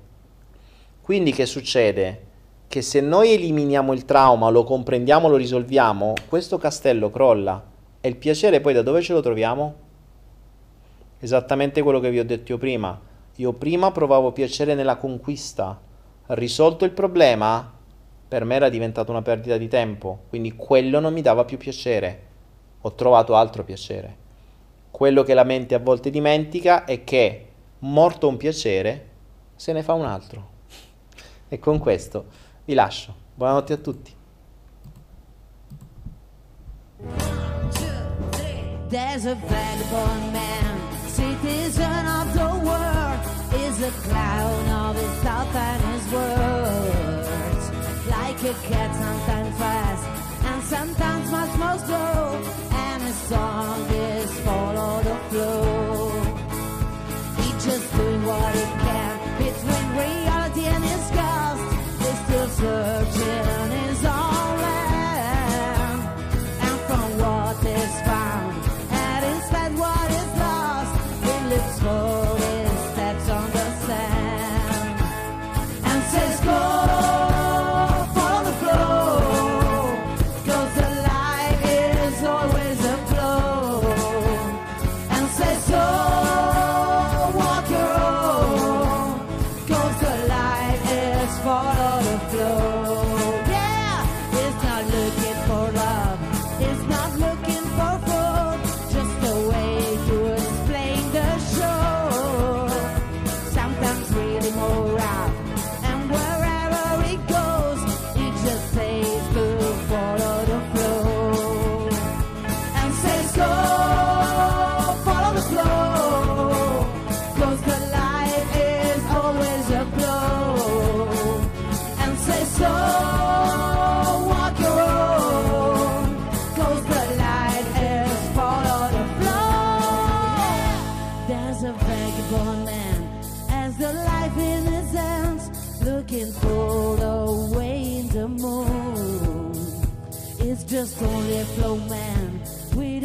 Quindi 1.02 1.32
che 1.32 1.46
succede? 1.46 2.24
Che 2.68 2.82
se 2.82 3.00
noi 3.00 3.32
eliminiamo 3.32 3.94
il 3.94 4.06
trauma, 4.06 4.50
lo 4.50 4.64
comprendiamo, 4.64 5.28
lo 5.28 5.38
risolviamo, 5.38 6.14
questo 6.28 6.58
castello 6.58 7.10
crolla. 7.10 7.64
E 8.02 8.08
il 8.08 8.18
piacere 8.18 8.62
poi 8.62 8.74
da 8.74 8.82
dove 8.84 9.02
ce 9.02 9.14
lo 9.14 9.22
troviamo? 9.22 9.76
Esattamente 11.20 11.82
quello 11.82 12.00
che 12.00 12.12
vi 12.12 12.20
ho 12.20 12.26
detto 12.26 12.52
io 12.52 12.58
prima. 12.58 13.00
Io 13.38 13.54
prima 13.54 13.92
provavo 13.92 14.32
piacere 14.32 14.76
nella 14.76 14.98
conquista. 14.98 15.80
Risolto 16.28 16.86
il 16.86 16.92
problema, 16.92 17.74
per 18.28 18.44
me 18.44 18.56
era 18.56 18.70
diventata 18.70 19.12
una 19.12 19.22
perdita 19.22 19.58
di 19.58 19.68
tempo. 19.68 20.24
Quindi 20.30 20.56
quello 20.56 21.00
non 21.00 21.14
mi 21.14 21.22
dava 21.22 21.46
più 21.46 21.58
piacere. 21.58 22.22
Ho 22.82 22.94
trovato 22.94 23.36
altro 23.36 23.64
piacere. 23.64 24.24
Quello 24.92 25.24
che 25.24 25.34
la 25.34 25.44
mente 25.44 25.76
a 25.76 25.80
volte 25.80 26.10
dimentica 26.10 26.86
è 26.86 27.04
che, 27.04 27.48
morto 27.80 28.28
un 28.28 28.38
piacere, 28.38 29.10
se 29.56 29.74
ne 29.74 29.84
fa 29.84 29.94
un 29.94 30.06
altro. 30.06 30.54
E 31.48 31.60
con 31.60 31.78
questo 31.78 32.26
vi 32.66 32.74
lascio. 32.74 33.14
Buonanotte 33.36 33.74
a 33.74 33.78
tutti. 33.78 34.14
There's 38.90 39.26
a 39.26 39.36
vagabond 39.36 40.32
man, 40.32 40.80
citizen 41.08 42.06
of 42.08 42.34
the 42.34 42.50
world, 42.66 43.20
is 43.68 43.82
a 43.82 43.92
clown 44.08 44.70
of 44.70 44.96
his 44.96 45.22
thought 45.22 45.56
and 45.56 45.84
his 45.94 46.14
words. 46.14 46.95
A 48.46 48.54
cat, 48.70 48.94
sometimes 48.94 49.58
fast, 49.58 50.06
and 50.46 50.64
sometimes 50.66 51.32
much 51.32 51.58
more 51.58 51.80
slow, 51.80 52.42
and 52.74 53.02
his 53.02 53.16
song 53.16 53.90
is 53.90 54.40
follow 54.42 55.02
the 55.02 55.16
flow. 55.30 56.12
He 57.40 57.52
just 57.54 57.96
doing 57.96 58.24
what 58.24 58.54
he 58.54 58.66
can 58.86 59.14
between 59.40 59.88
reality 59.98 60.66
and 60.66 60.84
his 60.84 61.06
still 62.28 62.50
searching 62.50 63.75